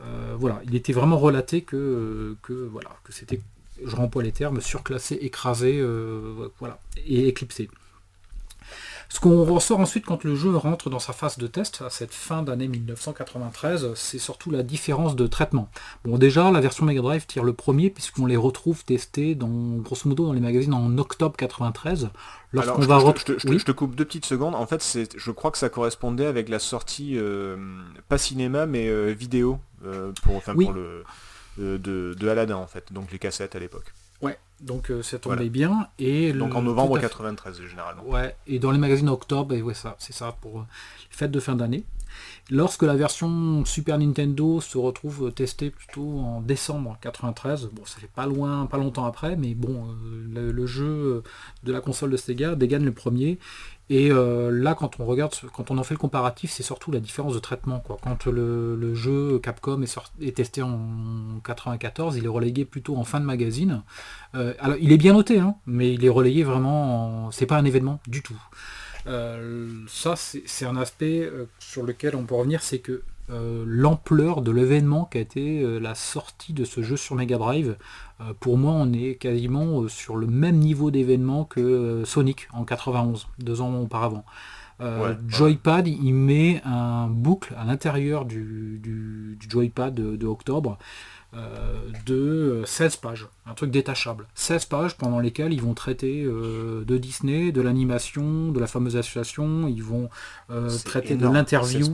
euh, 0.00 0.34
voilà, 0.38 0.60
il 0.64 0.74
était 0.74 0.92
vraiment 0.92 1.16
relaté 1.16 1.62
que, 1.62 2.36
que 2.42 2.52
voilà, 2.52 2.90
que 3.04 3.12
c'était, 3.12 3.40
je 3.84 3.96
remploie 3.96 4.22
les 4.22 4.32
termes, 4.32 4.60
surclassé, 4.60 5.14
écrasé, 5.20 5.78
euh, 5.78 6.48
voilà, 6.58 6.78
et 7.06 7.28
éclipsé. 7.28 7.68
Ce 9.08 9.20
qu'on 9.20 9.44
ressort 9.44 9.80
ensuite 9.80 10.06
quand 10.06 10.24
le 10.24 10.34
jeu 10.34 10.56
rentre 10.56 10.90
dans 10.90 10.98
sa 10.98 11.12
phase 11.12 11.38
de 11.38 11.46
test, 11.46 11.82
à 11.82 11.90
cette 11.90 12.12
fin 12.12 12.42
d'année 12.42 12.66
1993, 12.66 13.92
c'est 13.94 14.18
surtout 14.18 14.50
la 14.50 14.62
différence 14.62 15.14
de 15.14 15.26
traitement. 15.26 15.68
Bon 16.04 16.18
déjà, 16.18 16.50
la 16.50 16.60
version 16.60 16.84
Mega 16.84 17.02
Drive 17.02 17.26
tire 17.26 17.44
le 17.44 17.52
premier 17.52 17.90
puisqu'on 17.90 18.26
les 18.26 18.36
retrouve 18.36 18.84
testés 18.84 19.34
dans, 19.34 19.76
grosso 19.76 20.08
modo 20.08 20.26
dans 20.26 20.32
les 20.32 20.40
magazines 20.40 20.74
en 20.74 20.98
octobre 20.98 21.36
93. 21.36 22.08
Alors, 22.56 22.80
je, 22.80 22.86
va 22.86 22.98
je, 22.98 23.24
te, 23.24 23.38
je, 23.38 23.64
te 23.64 23.72
coupe 23.72 23.94
deux 23.94 24.04
petites 24.04 24.26
secondes. 24.26 24.54
En 24.54 24.66
fait, 24.66 24.80
c'est, 24.82 25.16
je 25.16 25.30
crois 25.30 25.50
que 25.50 25.58
ça 25.58 25.68
correspondait 25.68 26.26
avec 26.26 26.48
la 26.48 26.58
sortie, 26.58 27.16
euh, 27.16 27.56
pas 28.08 28.18
cinéma, 28.18 28.66
mais 28.66 28.88
euh, 28.88 29.12
vidéo, 29.12 29.58
pour, 30.22 30.36
enfin, 30.36 30.54
pour 30.54 30.72
le, 30.72 31.04
de, 31.58 32.14
de 32.14 32.28
Aladdin, 32.28 32.56
en 32.56 32.66
fait, 32.66 32.92
donc 32.92 33.12
les 33.12 33.18
cassettes 33.18 33.56
à 33.56 33.58
l'époque. 33.58 33.92
Ouais, 34.22 34.38
donc 34.60 34.90
euh, 34.90 35.02
ça 35.02 35.18
tombait 35.18 35.50
bien. 35.50 35.88
Et 35.98 36.32
donc 36.32 36.54
en 36.54 36.62
novembre 36.62 36.98
93 36.98 37.60
généralement. 37.68 38.04
Ouais, 38.04 38.34
et 38.46 38.58
dans 38.58 38.70
les 38.70 38.78
magazines 38.78 39.08
octobre, 39.08 39.54
et 39.54 39.62
ouais, 39.62 39.74
ça, 39.74 39.96
c'est 39.98 40.14
ça 40.14 40.36
pour 40.40 40.60
euh, 40.60 40.64
les 41.10 41.16
fêtes 41.16 41.30
de 41.30 41.40
fin 41.40 41.54
d'année. 41.54 41.84
Lorsque 42.48 42.84
la 42.84 42.94
version 42.94 43.64
Super 43.64 43.98
Nintendo 43.98 44.60
se 44.60 44.78
retrouve 44.78 45.32
testée 45.32 45.70
plutôt 45.70 46.20
en 46.20 46.40
décembre 46.40 46.96
93, 47.00 47.70
bon 47.72 47.84
ça 47.84 47.98
fait 47.98 48.06
pas 48.06 48.26
loin, 48.26 48.66
pas 48.66 48.78
longtemps 48.78 49.04
après, 49.04 49.34
mais 49.34 49.54
bon, 49.54 49.88
euh, 50.36 50.52
le, 50.52 50.66
jeu 50.66 51.22
de 51.64 51.72
la 51.72 51.80
console 51.80 52.10
de 52.10 52.16
Sega 52.16 52.54
dégaine 52.54 52.84
le 52.84 52.92
premier 52.92 53.38
et 53.90 54.10
euh, 54.10 54.50
là, 54.50 54.74
quand 54.74 54.98
on 54.98 55.04
regarde, 55.04 55.34
quand 55.52 55.70
on 55.70 55.76
en 55.76 55.82
fait 55.82 55.94
le 55.94 55.98
comparatif, 55.98 56.50
c'est 56.50 56.62
surtout 56.62 56.90
la 56.90 57.00
différence 57.00 57.34
de 57.34 57.38
traitement. 57.38 57.82
Quand 58.02 58.26
le, 58.26 58.94
jeu 58.94 59.38
Capcom 59.38 59.82
est, 59.82 60.36
testé 60.36 60.62
en 60.62 61.40
94, 61.44 62.16
il 62.16 62.24
est 62.24 62.28
relégué 62.28 62.64
plutôt 62.64 62.96
en 62.96 63.04
fin 63.04 63.20
de 63.20 63.26
magazine. 63.26 63.82
Euh, 64.34 64.54
alors, 64.58 64.78
il 64.80 64.90
est 64.90 64.96
bien 64.96 65.12
noté, 65.12 65.38
hein, 65.38 65.56
mais 65.66 65.92
il 65.92 66.04
est 66.04 66.08
relayé 66.10 66.44
vraiment. 66.44 67.26
En... 67.26 67.30
C'est 67.30 67.46
pas 67.46 67.58
un 67.58 67.64
événement 67.64 68.00
du 68.08 68.22
tout. 68.22 68.40
Euh, 69.06 69.68
ça, 69.86 70.14
c'est 70.16 70.64
un 70.64 70.78
aspect 70.78 71.30
sur 71.58 71.82
lequel 71.82 72.16
on 72.16 72.24
peut 72.24 72.36
revenir, 72.36 72.62
c'est 72.62 72.78
que 72.78 73.02
euh, 73.30 73.64
l'ampleur 73.66 74.42
de 74.42 74.50
l'événement 74.50 75.06
qui 75.06 75.16
a 75.16 75.20
été 75.22 75.62
euh, 75.62 75.78
la 75.78 75.94
sortie 75.94 76.52
de 76.52 76.64
ce 76.64 76.82
jeu 76.82 76.98
sur 76.98 77.14
Mega 77.14 77.38
Drive. 77.38 77.76
Euh, 78.20 78.34
pour 78.38 78.58
moi, 78.58 78.72
on 78.72 78.92
est 78.92 79.14
quasiment 79.14 79.88
sur 79.88 80.16
le 80.16 80.26
même 80.26 80.58
niveau 80.58 80.90
d'événement 80.90 81.44
que 81.44 82.02
Sonic 82.04 82.48
en 82.52 82.64
91, 82.64 83.26
deux 83.38 83.60
ans 83.60 83.74
auparavant. 83.80 84.24
Joypad, 85.28 85.88
il 85.88 86.12
met 86.12 86.60
un 86.66 87.06
boucle 87.06 87.54
à 87.56 87.64
l'intérieur 87.64 88.26
du, 88.26 89.38
Joypad 89.48 89.94
de 89.94 90.26
octobre 90.26 90.76
de 92.06 92.62
16 92.66 92.96
pages, 92.96 93.26
un 93.46 93.54
truc 93.54 93.70
détachable. 93.70 94.26
16 94.34 94.66
pages 94.66 94.96
pendant 94.96 95.20
lesquelles 95.20 95.52
ils 95.52 95.62
vont 95.62 95.74
traiter 95.74 96.22
euh, 96.24 96.84
de 96.84 96.98
Disney, 96.98 97.52
de 97.52 97.60
l'animation, 97.60 98.50
de 98.52 98.60
la 98.60 98.66
fameuse 98.66 98.96
association, 98.96 99.66
ils 99.68 99.82
vont 99.82 100.10
euh, 100.50 100.70
traiter 100.84 101.16
de 101.16 101.26
l'interview 101.26 101.86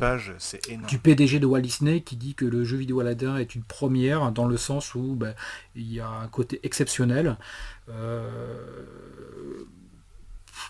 du 0.88 0.98
PDG 0.98 1.38
de 1.38 1.46
Walt 1.46 1.60
Disney 1.60 2.00
qui 2.00 2.16
dit 2.16 2.34
que 2.34 2.44
le 2.44 2.64
jeu 2.64 2.76
vidéo 2.76 3.00
Aladdin 3.00 3.36
est 3.36 3.54
une 3.54 3.62
première 3.62 4.32
dans 4.32 4.46
le 4.46 4.56
sens 4.56 4.94
où 4.94 5.14
ben, 5.14 5.34
il 5.74 5.92
y 5.92 6.00
a 6.00 6.08
un 6.08 6.28
côté 6.28 6.60
exceptionnel. 6.62 7.36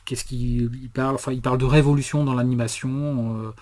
Qu'est-ce 0.04 0.24
qu'il 0.24 0.90
parle 0.92 1.14
Enfin, 1.14 1.32
il 1.32 1.42
parle 1.42 1.58
de 1.58 1.64
révolution 1.64 2.24
dans 2.24 2.34
l'animation 2.34 3.52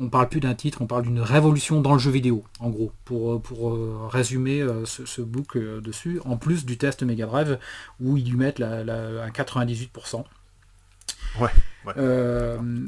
on 0.00 0.08
parle 0.08 0.28
plus 0.28 0.40
d'un 0.40 0.54
titre, 0.54 0.80
on 0.80 0.86
parle 0.86 1.02
d'une 1.02 1.20
révolution 1.20 1.80
dans 1.80 1.92
le 1.92 1.98
jeu 1.98 2.10
vidéo, 2.10 2.42
en 2.58 2.70
gros, 2.70 2.92
pour, 3.04 3.34
euh, 3.34 3.38
pour 3.38 3.70
euh, 3.70 4.08
résumer 4.08 4.62
euh, 4.62 4.84
ce, 4.86 5.20
book 5.20 5.58
dessus, 5.58 6.20
en 6.24 6.36
plus 6.38 6.64
du 6.64 6.78
test 6.78 7.02
Mega 7.02 7.26
Drive, 7.26 7.58
où 8.00 8.16
ils 8.16 8.30
lui 8.30 8.38
mettent 8.38 8.60
un 8.60 9.28
98%. 9.28 10.24
Ouais, 11.38 11.50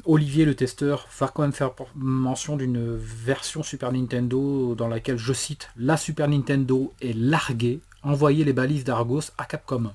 Olivier 0.04 0.44
le 0.44 0.54
testeur 0.56 1.06
va 1.18 1.28
quand 1.28 1.42
même 1.42 1.52
faire 1.52 1.72
mention 1.94 2.56
d'une 2.56 2.96
version 2.96 3.62
Super 3.62 3.92
Nintendo 3.92 4.74
dans 4.74 4.88
laquelle, 4.88 5.18
je 5.18 5.32
cite, 5.32 5.68
la 5.76 5.96
Super 5.96 6.28
Nintendo 6.28 6.92
est 7.02 7.14
larguée, 7.14 7.80
envoyez 8.02 8.44
les 8.44 8.52
balises 8.52 8.84
d'Argos 8.84 9.30
à 9.38 9.44
Capcom. 9.44 9.92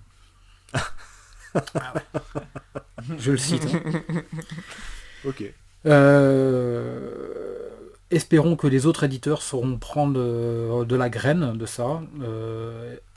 Ah 0.73 1.93
je 3.17 3.31
le 3.31 3.37
cite. 3.37 3.65
Hein. 3.65 4.21
ok. 5.25 5.51
Euh, 5.87 7.69
espérons 8.11 8.55
que 8.55 8.67
les 8.67 8.85
autres 8.85 9.03
éditeurs 9.03 9.41
sauront 9.41 9.77
prendre 9.77 10.19
euh, 10.19 10.85
de 10.85 10.95
la 10.95 11.09
graine 11.09 11.57
de 11.57 11.65
ça. 11.65 12.01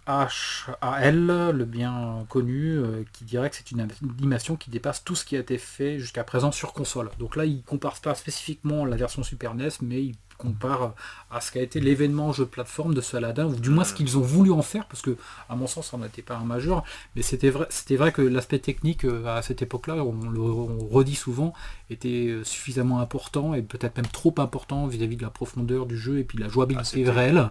HAL, 0.06 1.30
euh, 1.30 1.52
le 1.52 1.64
bien 1.64 2.24
connu, 2.28 2.80
qui 3.12 3.24
dirait 3.24 3.50
que 3.50 3.56
c'est 3.56 3.70
une 3.70 3.86
animation 4.18 4.56
qui 4.56 4.70
dépasse 4.70 5.04
tout 5.04 5.14
ce 5.14 5.24
qui 5.24 5.36
a 5.36 5.40
été 5.40 5.58
fait 5.58 5.98
jusqu'à 5.98 6.24
présent 6.24 6.52
sur 6.52 6.72
console. 6.72 7.10
Donc 7.18 7.36
là, 7.36 7.44
il 7.44 7.56
ne 7.56 7.62
compare 7.62 8.00
pas 8.00 8.14
spécifiquement 8.14 8.84
la 8.84 8.96
version 8.96 9.22
Super 9.22 9.54
NES, 9.54 9.68
mais 9.82 10.02
il 10.02 10.14
compare 10.40 10.94
à 11.30 11.40
ce 11.40 11.52
qu'a 11.52 11.60
été 11.60 11.80
l'événement 11.80 12.32
jeu 12.32 12.44
de 12.44 12.50
plateforme 12.50 12.94
de 12.94 13.00
Saladin, 13.00 13.46
ou 13.46 13.54
du 13.54 13.70
moins 13.70 13.84
ce 13.84 13.94
qu'ils 13.94 14.18
ont 14.18 14.22
voulu 14.22 14.50
en 14.50 14.62
faire, 14.62 14.86
parce 14.86 15.02
que 15.02 15.16
à 15.48 15.54
mon 15.54 15.66
sens 15.66 15.90
ça 15.90 15.96
n'était 15.96 16.22
pas 16.22 16.36
un 16.36 16.44
majeur, 16.44 16.82
mais 17.14 17.22
c'était 17.22 17.50
vrai, 17.50 17.66
c'était 17.70 17.96
vrai 17.96 18.12
que 18.12 18.22
l'aspect 18.22 18.58
technique 18.58 19.04
euh, 19.04 19.26
à 19.26 19.42
cette 19.42 19.62
époque-là, 19.62 19.96
on 19.96 20.30
le 20.30 20.40
redit 20.40 21.14
souvent, 21.14 21.52
était 21.90 22.28
euh, 22.28 22.44
suffisamment 22.44 23.00
important 23.00 23.54
et 23.54 23.62
peut-être 23.62 23.96
même 23.96 24.06
trop 24.06 24.34
important 24.38 24.86
vis-à-vis 24.86 25.16
de 25.16 25.22
la 25.22 25.30
profondeur 25.30 25.86
du 25.86 25.96
jeu 25.96 26.18
et 26.18 26.24
puis 26.24 26.38
la 26.38 26.48
jouabilité 26.48 27.04
ah, 27.06 27.12
réelle. 27.12 27.50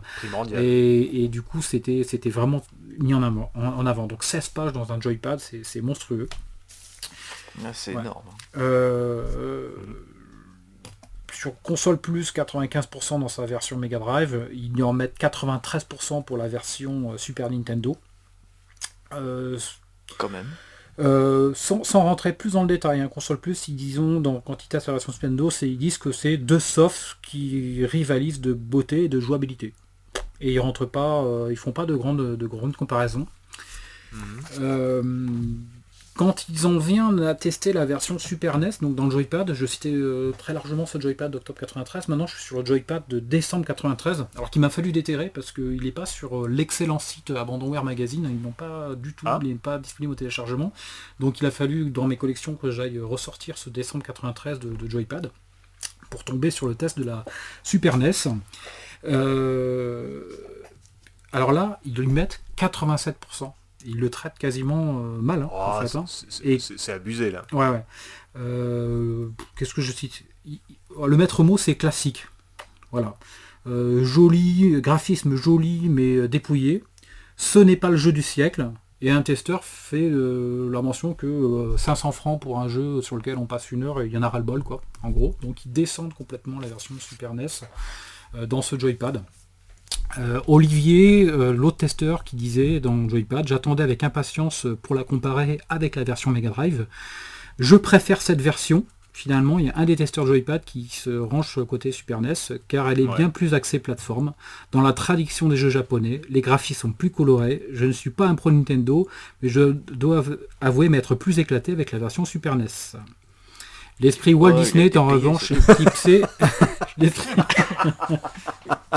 Et, 0.54 1.28
du 1.30 1.42
coup 1.42 1.62
c'était, 1.62 2.04
c'était 2.04 2.30
vraiment 2.30 2.64
mis 3.00 3.14
en 3.14 3.24
avant, 3.24 3.52
en, 3.56 3.86
avant. 3.86 4.08
Donc 4.08 4.24
16 4.24 4.50
pages 4.50 4.74
dans 4.74 4.92
un 4.92 5.00
joypad, 5.00 5.40
c'est, 5.40 5.82
monstrueux. 5.82 6.28
Ah, 7.64 7.74
c'est 7.74 7.92
énorme. 7.92 8.24
Euh, 8.58 9.72
sur 11.34 11.60
console 11.62 11.98
plus 11.98 12.34
95% 12.34 13.20
dans 13.20 13.28
sa 13.28 13.46
version 13.46 13.78
Mega 13.78 14.00
Drive, 14.00 14.48
ils 14.52 14.78
y 14.78 14.84
en 14.84 14.94
mettent 14.94 15.20
93% 15.20 16.24
pour 16.24 16.38
la 16.38 16.48
version 16.48 17.14
euh, 17.14 17.18
Super 17.18 17.50
Nintendo. 17.50 17.98
Euh, 19.14 19.58
Quand 20.18 20.30
même. 20.30 20.48
Euh, 21.00 21.54
sans, 21.56 21.84
rentrer 22.02 22.34
plus 22.34 22.54
dans 22.54 22.64
le 22.64 22.68
détail, 22.68 23.00
hein, 23.00 23.08
console 23.08 23.40
plus, 23.40 23.70
ils 23.70 23.76
disons 23.76 24.20
dans 24.20 24.42
quantité 24.42 24.80
sa 24.80 24.92
version 24.92 25.14
Super 25.14 25.30
Nintendo, 25.30 25.50
ils 25.62 25.78
disent 25.78 25.98
que 25.98 26.12
c'est 26.12 26.38
deux 26.38 26.60
softs 26.60 27.18
qui 27.22 27.86
rivalisent 27.86 28.42
de 28.42 28.54
beauté 28.54 29.06
et 29.06 29.10
de 29.10 29.20
jouabilité. 29.20 29.74
Et 30.42 30.54
ils 30.54 30.60
rentrent 30.60 30.86
pas, 30.86 31.26
ils 31.50 31.58
font 31.58 31.72
pas 31.72 31.86
de 31.86 31.96
grandes, 31.96 32.36
de 32.38 32.48
grandes 32.48 32.76
comparaisons. 32.76 33.28
Mhm. 34.12 35.66
Quand 36.20 36.50
ils 36.50 36.68
ont 36.68 36.80
vient 36.80 37.18
à 37.20 37.34
tester 37.34 37.72
la 37.72 37.86
version 37.86 38.20
Super 38.20 38.58
NES, 38.58 38.72
donc 38.82 38.94
dans 38.94 39.06
le 39.06 39.10
joypad, 39.10 39.54
je 39.54 39.66
citais 39.66 39.94
euh, 39.94 40.34
très 40.38 40.52
largement 40.52 40.86
ce 40.86 41.00
joypad 41.00 41.32
d'octobre 41.32 41.62
93, 41.62 42.10
maintenant 42.10 42.28
je 42.28 42.36
suis 42.36 42.44
sur 42.44 42.60
le 42.60 42.66
joypad 42.66 43.04
de 43.08 43.22
décembre 43.22 43.66
93, 43.66 44.26
alors 44.36 44.50
qu'il 44.50 44.62
m'a 44.62 44.70
fallu 44.70 44.92
déterrer 44.92 45.30
parce 45.30 45.54
qu'il 45.54 45.82
n'est 45.82 45.94
pas 45.94 46.06
sur 46.06 46.44
euh, 46.44 46.50
l'excellent 46.50 47.00
site 47.00 47.30
Abandonware 47.30 47.86
Magazine, 47.86 48.28
ils 48.30 48.42
n'ont 48.42 48.52
pas 48.52 48.96
du 48.98 49.14
tout, 49.14 49.28
ah. 49.30 49.40
il 49.42 49.48
n'est 49.48 49.56
pas 49.56 49.78
disponible 49.78 50.12
au 50.12 50.16
téléchargement, 50.16 50.74
donc 51.22 51.40
il 51.40 51.46
a 51.46 51.52
fallu 51.52 51.90
dans 51.90 52.06
mes 52.06 52.18
collections 52.18 52.56
que 52.56 52.70
j'aille 52.70 53.00
ressortir 53.00 53.58
ce 53.58 53.70
décembre 53.70 54.04
93 54.04 54.60
de, 54.60 54.90
joypad 54.90 55.32
pour 56.10 56.26
tomber 56.26 56.52
sur 56.52 56.68
le 56.68 56.76
test 56.76 57.00
de 57.00 57.06
la 57.06 57.24
Super 57.64 57.98
NES. 57.98 58.12
Euh, 59.06 60.24
alors 61.32 61.54
là, 61.54 61.80
ils 61.86 61.94
lui 61.94 62.08
mettent 62.08 62.42
87% 62.58 63.54
il 63.86 63.98
le 63.98 64.10
traite 64.10 64.38
quasiment 64.38 65.00
euh, 65.00 65.22
mal. 65.22 65.44
Hein, 65.44 65.50
oh, 65.52 65.98
hein. 65.98 66.06
C'est 66.08 66.92
abusé 66.92 67.32
là. 67.32 67.46
Ouais, 67.52 67.70
ouais. 67.70 67.86
Euh, 68.38 69.30
qu'est-ce 69.56 69.74
que 69.74 69.82
je 69.82 69.92
cite? 69.92 70.24
Le 70.46 71.18
maître 71.18 71.44
mot, 71.44 71.58
c'est 71.58 71.76
classique. 71.76 72.28
Voilà. 72.92 73.16
Euh, 73.68 74.04
joli, 74.04 74.82
graphisme 74.82 75.36
joli 75.36 75.90
mais 75.90 76.28
dépouillé. 76.28 76.84
Ce 77.38 77.60
n'est 77.60 77.76
pas 77.76 77.90
le 77.90 77.98
jeu 77.98 78.12
du 78.12 78.22
siècle. 78.22 78.72
Et 79.02 79.12
un 79.12 79.22
testeur 79.22 79.64
fait 79.64 80.10
la 80.10 80.82
mention 80.82 81.14
que 81.14 81.74
500 81.78 82.12
francs 82.12 82.42
pour 82.42 82.60
un 82.60 82.68
jeu 82.68 83.02
sur 83.02 83.16
lequel 83.16 83.38
on 83.38 83.46
passe 83.46 83.72
une 83.72 83.84
heure, 83.84 84.02
et 84.02 84.08
il 84.08 84.12
y 84.12 84.18
en 84.18 84.24
a 84.24 84.28
ras 84.28 84.40
le 84.40 84.44
bol, 84.44 84.62
quoi, 84.62 84.82
en 85.04 85.10
gros. 85.10 85.38
Donc 85.42 85.66
ils 85.66 85.72
descendent 85.72 86.14
complètement 86.14 86.60
la 86.60 86.68
version 86.68 86.94
Super 87.00 87.34
NES 87.34 87.48
dans 88.46 88.62
ce 88.62 88.78
joypad. 88.78 89.24
Euh, 90.18 90.42
Olivier, 90.48 91.30
euh, 91.30 91.54
l'autre 91.54 91.78
testeur 91.78 92.24
qui 92.24 92.36
disait 92.36 92.80
dans 92.80 93.08
Joypad, 93.08 93.48
j'attendais 93.48 93.84
avec 93.84 94.04
impatience 94.04 94.66
pour 94.82 94.96
la 94.96 95.04
comparer 95.04 95.60
avec 95.70 95.96
la 95.96 96.04
version 96.04 96.32
Mega 96.32 96.50
Drive. 96.50 96.88
Je 97.60 97.76
préfère 97.76 98.22
cette 98.22 98.42
version. 98.42 98.86
Finalement, 99.14 99.60
il 99.60 99.66
y 99.66 99.70
a 99.70 99.78
un 99.78 99.86
des 99.86 99.98
testeurs 99.98 100.26
Joypad 100.26 100.64
qui 100.64 100.88
se 100.90 101.10
range 101.10 101.50
sur 101.50 101.60
le 101.60 101.66
côté 101.66 101.92
Super 101.92 102.22
NES, 102.22 102.34
car 102.70 102.90
elle 102.90 103.02
est 103.02 103.16
bien 103.18 103.30
plus 103.30 103.54
axée 103.54 103.80
plateforme. 103.80 104.34
Dans 104.72 104.82
la 104.82 104.94
traduction 104.94 105.50
des 105.50 105.58
jeux 105.58 105.70
japonais, 105.70 106.22
les 106.30 106.42
graphismes 106.42 106.80
sont 106.80 106.92
plus 106.94 107.10
colorés. 107.10 107.64
Je 107.74 107.86
ne 107.86 107.92
suis 107.92 108.12
pas 108.12 108.28
un 108.28 108.36
pro 108.36 108.50
Nintendo, 108.50 109.10
mais 109.42 109.50
je 109.50 109.74
dois 109.92 110.24
avouer 110.62 110.88
m'être 110.88 111.16
plus 111.16 111.38
éclaté 111.40 111.74
avec 111.74 111.92
la 111.92 112.00
version 112.00 112.24
Super 112.24 112.56
NES. 112.56 112.68
L'esprit 114.00 114.34
Walt 114.34 114.54
Disney 114.54 114.86
est 114.86 114.96
en 114.96 115.08
revanche 115.08 115.52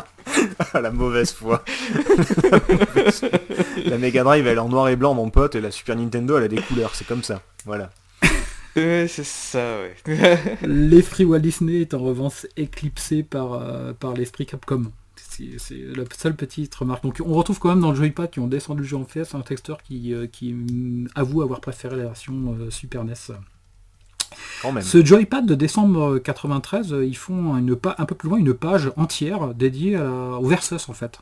la 0.75 0.91
mauvaise 0.91 1.33
foi. 1.33 1.65
la 3.85 3.99
Mega 3.99 4.23
Drive 4.25 4.47
elle 4.47 4.57
est 4.57 4.61
en 4.61 4.69
noir 4.69 4.89
et 4.89 4.97
blanc 4.97 5.15
mon 5.15 5.31
pote 5.31 5.55
et 5.55 5.61
la 5.61 5.71
Super 5.71 5.97
Nintendo 5.97 6.39
elle 6.39 6.45
a 6.45 6.49
des 6.49 6.61
couleurs, 6.61 6.95
c'est 6.95 7.07
comme 7.07 7.23
ça. 7.23 7.43
Voilà. 7.65 7.91
Ouais, 8.75 9.07
c'est 9.07 9.25
ça, 9.25 9.81
ouais. 9.81 10.39
L'esprit 10.63 11.27
Walt 11.27 11.41
Disney 11.41 11.83
est 11.83 11.93
en 11.93 11.99
revanche 11.99 12.47
éclipsé 12.57 13.23
par, 13.23 13.53
euh, 13.53 13.93
par 13.93 14.15
l'esprit 14.15 14.47
Capcom. 14.47 14.85
C'est 15.15 15.77
la 15.95 16.05
seule 16.17 16.37
petite 16.37 16.75
remarque. 16.75 17.03
Donc 17.03 17.21
on 17.23 17.35
retrouve 17.35 17.59
quand 17.59 17.69
même 17.69 17.81
dans 17.81 17.91
le 17.91 17.97
joypad 17.97 18.31
qui 18.31 18.41
ont 18.41 18.47
descendu 18.47 18.81
le 18.81 18.89
jeu 18.89 18.97
en 18.97 19.05
fait 19.05 19.35
un 19.35 19.43
texteur 19.43 19.83
qui, 19.83 20.15
euh, 20.15 20.27
qui 20.27 20.55
mm, 20.55 21.09
avoue 21.15 21.43
avoir 21.43 21.61
préféré 21.61 21.97
la 21.97 22.05
version 22.05 22.57
euh, 22.59 22.71
Super 22.71 23.05
NES. 23.05 23.15
Quand 24.63 24.73
même. 24.73 24.83
Ce 24.83 25.05
joypad 25.05 25.47
de 25.47 25.55
décembre 25.55 26.19
93, 26.19 26.93
euh, 26.93 27.05
ils 27.05 27.17
font 27.17 27.57
une 27.57 27.77
un 27.99 28.05
peu 28.05 28.15
plus 28.15 28.29
loin 28.29 28.39
une 28.39 28.55
page 28.55 28.91
entière 28.97 29.55
dédiée 29.55 29.97
à 29.97 30.03
la- 30.05 30.11
au 30.39 30.47
Versus 30.47 30.89
en 30.89 30.93
fait. 30.93 31.21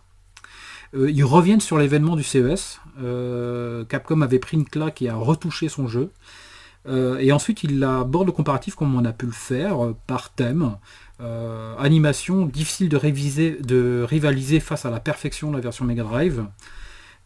Euh, 0.95 1.11
ils 1.11 1.25
reviennent 1.25 1.61
sur 1.61 1.79
l'événement 1.79 2.17
du 2.17 2.23
CES. 2.25 2.81
Euh, 3.03 3.85
Capcom 3.85 4.21
avait 4.23 4.39
pris 4.41 4.57
une 4.57 4.65
claque 4.65 5.03
et 5.03 5.09
a 5.09 5.15
retouché 5.15 5.69
son 5.69 5.87
jeu. 5.87 6.11
Euh, 6.89 7.19
et 7.19 7.31
ensuite, 7.31 7.63
il 7.63 7.85
aborde 7.85 8.27
le 8.27 8.33
comparatif 8.33 8.75
comme 8.75 8.95
on 8.95 9.05
a 9.05 9.13
pu 9.13 9.27
le 9.27 9.33
faire, 9.33 9.85
euh, 9.85 9.97
par 10.07 10.31
thème. 10.33 10.77
Euh, 11.21 11.77
animation, 11.79 12.47
difficile 12.47 12.89
de, 12.89 12.97
réviser, 12.97 13.59
de 13.61 14.03
rivaliser 14.09 14.59
face 14.59 14.87
à 14.87 14.91
la 14.91 14.99
perfection 14.99 15.51
de 15.51 15.57
la 15.57 15.61
version 15.61 15.85
Mega 15.85 16.03
Drive. 16.03 16.45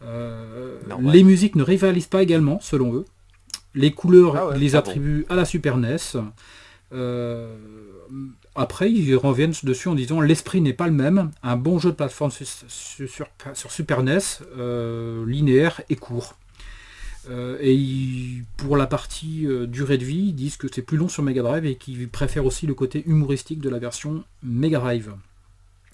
Euh, 0.03 0.77
les 1.13 1.23
musiques 1.23 1.55
ne 1.55 1.63
rivalisent 1.63 2.09
pas 2.09 2.23
également, 2.23 2.59
selon 2.61 2.95
eux. 2.95 3.05
Les 3.75 3.91
couleurs, 3.93 4.37
Ah 4.37 4.47
ouais, 4.49 4.59
les 4.59 4.75
ah 4.77 4.81
bon. 4.81 4.89
attribuent 4.89 5.27
à 5.29 5.35
la 5.35 5.45
Super 5.45 5.77
NES. 5.77 5.97
Euh, 6.93 7.57
après, 8.55 8.91
ils 8.93 9.17
reviennent 9.17 9.55
dessus 9.65 9.89
en 9.89 9.95
disant 9.95 10.21
l'esprit 10.21 10.61
n'est 10.61 10.73
pas 10.73 10.87
le 10.87 10.93
même. 10.93 11.31
Un 11.43 11.57
bon 11.57 11.79
jeu 11.79 11.91
de 11.91 11.97
plateforme 11.97 12.31
sur, 12.31 12.47
sur- 12.47 13.09
sur- 13.09 13.27
sur 13.55 13.71
Super 13.73 14.03
NES, 14.03 14.19
euh, 14.57 15.27
linéaire 15.27 15.81
et 15.91 15.97
court. 15.97 16.37
Euh, 17.31 17.57
et 17.61 17.73
ils- 17.75 18.45
pour 18.59 18.77
la 18.77 18.87
partie 18.87 19.47
euh, 19.47 19.67
durée 19.67 19.97
de 19.99 20.05
vie, 20.05 20.27
ils 20.29 20.35
disent 20.35 20.57
que 20.59 20.67
c'est 20.73 20.83
plus 20.83 20.99
long 20.99 21.09
sur 21.09 21.23
Mega 21.23 21.43
Drive 21.43 21.65
et 21.65 21.77
qu'ils 21.77 22.09
préfèrent 22.09 22.45
aussi 22.45 22.67
le 22.67 22.75
côté 22.75 23.03
humoristique 23.07 23.61
de 23.61 23.71
la 23.71 23.79
version 23.79 24.23
Mega 24.43 24.79
Drive. 24.79 25.15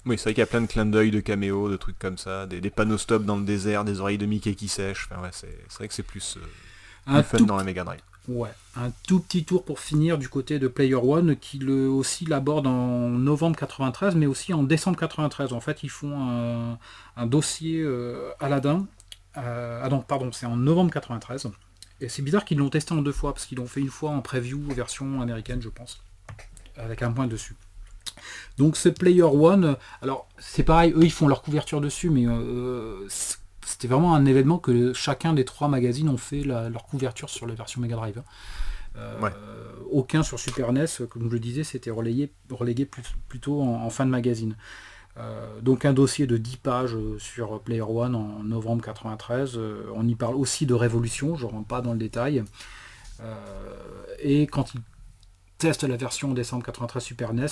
Oui, 0.05 0.17
c'est 0.17 0.23
vrai 0.25 0.33
qu'il 0.33 0.41
y 0.41 0.43
a 0.43 0.47
plein 0.47 0.61
de 0.61 0.67
clins 0.67 0.85
d'œil, 0.85 1.09
de 1.09 1.19
caméos, 1.21 1.69
de 1.69 1.77
trucs 1.77 1.97
comme 1.99 2.17
ça, 2.17 2.45
des, 2.47 2.59
des 2.59 2.69
panneaux 2.69 2.97
stop 2.97 3.23
dans 3.23 3.37
le 3.37 3.45
désert, 3.45 3.85
des 3.85 3.99
oreilles 4.01 4.17
de 4.17 4.25
Mickey 4.25 4.55
qui 4.55 4.67
sèchent. 4.67 5.07
Enfin, 5.09 5.21
ouais, 5.21 5.29
c'est 5.31 5.57
c'est 5.69 5.77
vrai 5.77 5.87
que 5.87 5.93
c'est 5.93 6.03
plus, 6.03 6.37
euh, 6.37 6.45
Un 7.11 7.23
fun 7.23 7.37
tout, 7.37 7.45
dans 7.45 7.57
la 7.57 7.63
Mega 7.63 7.83
Drive. 7.83 8.01
ouais, 8.27 8.49
un 8.75 8.91
tout 9.07 9.19
petit 9.19 9.43
tour 9.43 9.65
pour 9.65 9.79
finir 9.79 10.17
du 10.17 10.29
côté 10.29 10.59
de 10.59 10.67
Player 10.67 10.95
One 10.95 11.35
qui 11.35 11.59
le, 11.59 11.89
aussi 11.89 12.25
l'aborde 12.25 12.67
en 12.67 13.09
novembre 13.09 13.57
93 13.57 14.15
mais 14.15 14.25
aussi 14.25 14.53
en 14.53 14.63
décembre 14.63 14.97
93. 14.97 15.53
En 15.53 15.59
fait, 15.59 15.83
ils 15.83 15.89
font 15.89 16.19
un, 16.19 16.77
un 17.17 17.25
dossier 17.25 17.81
euh, 17.81 18.31
Aladdin. 18.39 18.87
Euh, 19.37 19.81
ah 19.83 19.89
non, 19.89 20.01
pardon, 20.01 20.31
c'est 20.31 20.45
en 20.45 20.55
novembre 20.55 20.91
93. 20.91 21.49
Et 22.01 22.09
c'est 22.09 22.21
bizarre 22.21 22.45
qu'ils 22.45 22.57
l'ont 22.57 22.69
testé 22.69 22.93
en 22.93 23.01
deux 23.01 23.11
fois 23.11 23.33
parce 23.33 23.45
qu'ils 23.45 23.59
l'ont 23.59 23.67
fait 23.67 23.81
une 23.81 23.89
fois 23.89 24.11
en 24.11 24.21
preview 24.21 24.59
version 24.73 25.21
américaine, 25.21 25.61
je 25.61 25.69
pense, 25.69 26.01
avec 26.75 27.03
un 27.03 27.11
point 27.11 27.27
dessus. 27.27 27.55
Donc 28.57 28.75
ce 28.75 28.89
Player 28.89 29.23
One, 29.23 29.77
alors 30.01 30.27
c'est 30.39 30.63
pareil, 30.63 30.93
eux 30.95 31.03
ils 31.03 31.11
font 31.11 31.27
leur 31.27 31.41
couverture 31.41 31.81
dessus, 31.81 32.09
mais 32.09 32.25
euh, 32.27 33.07
c'était 33.65 33.87
vraiment 33.87 34.15
un 34.15 34.25
événement 34.25 34.57
que 34.59 34.93
chacun 34.93 35.33
des 35.33 35.45
trois 35.45 35.67
magazines 35.67 36.09
ont 36.09 36.17
fait 36.17 36.43
la- 36.43 36.69
leur 36.69 36.85
couverture 36.85 37.29
sur 37.29 37.45
la 37.47 37.53
version 37.53 37.81
Mega 37.81 37.95
Drive. 37.95 38.21
Euh, 38.97 39.19
Ouais. 39.21 39.31
Aucun 39.89 40.23
sur 40.23 40.39
Super 40.39 40.71
NES, 40.73 40.85
comme 41.09 41.23
je 41.25 41.29
le 41.29 41.39
disais, 41.39 41.63
c'était 41.63 41.91
relayé, 41.91 42.31
relégué 42.49 42.85
plus- 42.85 43.03
plutôt 43.27 43.61
en, 43.61 43.83
en 43.83 43.89
fin 43.89 44.05
de 44.05 44.11
magazine. 44.11 44.55
Euh, 45.17 45.59
donc 45.61 45.83
un 45.83 45.91
dossier 45.93 46.25
de 46.27 46.37
10 46.37 46.55
pages 46.57 46.95
euh, 46.95 47.19
sur 47.19 47.59
Player 47.61 47.81
One 47.81 48.15
en 48.15 48.43
novembre 48.43 48.81
93. 48.83 49.53
Euh, 49.57 49.83
on 49.93 50.07
y 50.07 50.15
parle 50.15 50.35
aussi 50.35 50.65
de 50.65 50.73
Révolution, 50.73 51.35
je 51.35 51.45
ne 51.45 51.51
rentre 51.51 51.67
pas 51.67 51.81
dans 51.81 51.91
le 51.93 51.99
détail. 51.99 52.43
Euh, 53.21 53.35
et 54.19 54.47
quand 54.47 54.73
ils 54.73 54.81
testent 55.57 55.83
la 55.83 55.97
version 55.97 56.33
décembre 56.33 56.63
93 56.65 57.03
Super 57.03 57.33
NES, 57.33 57.47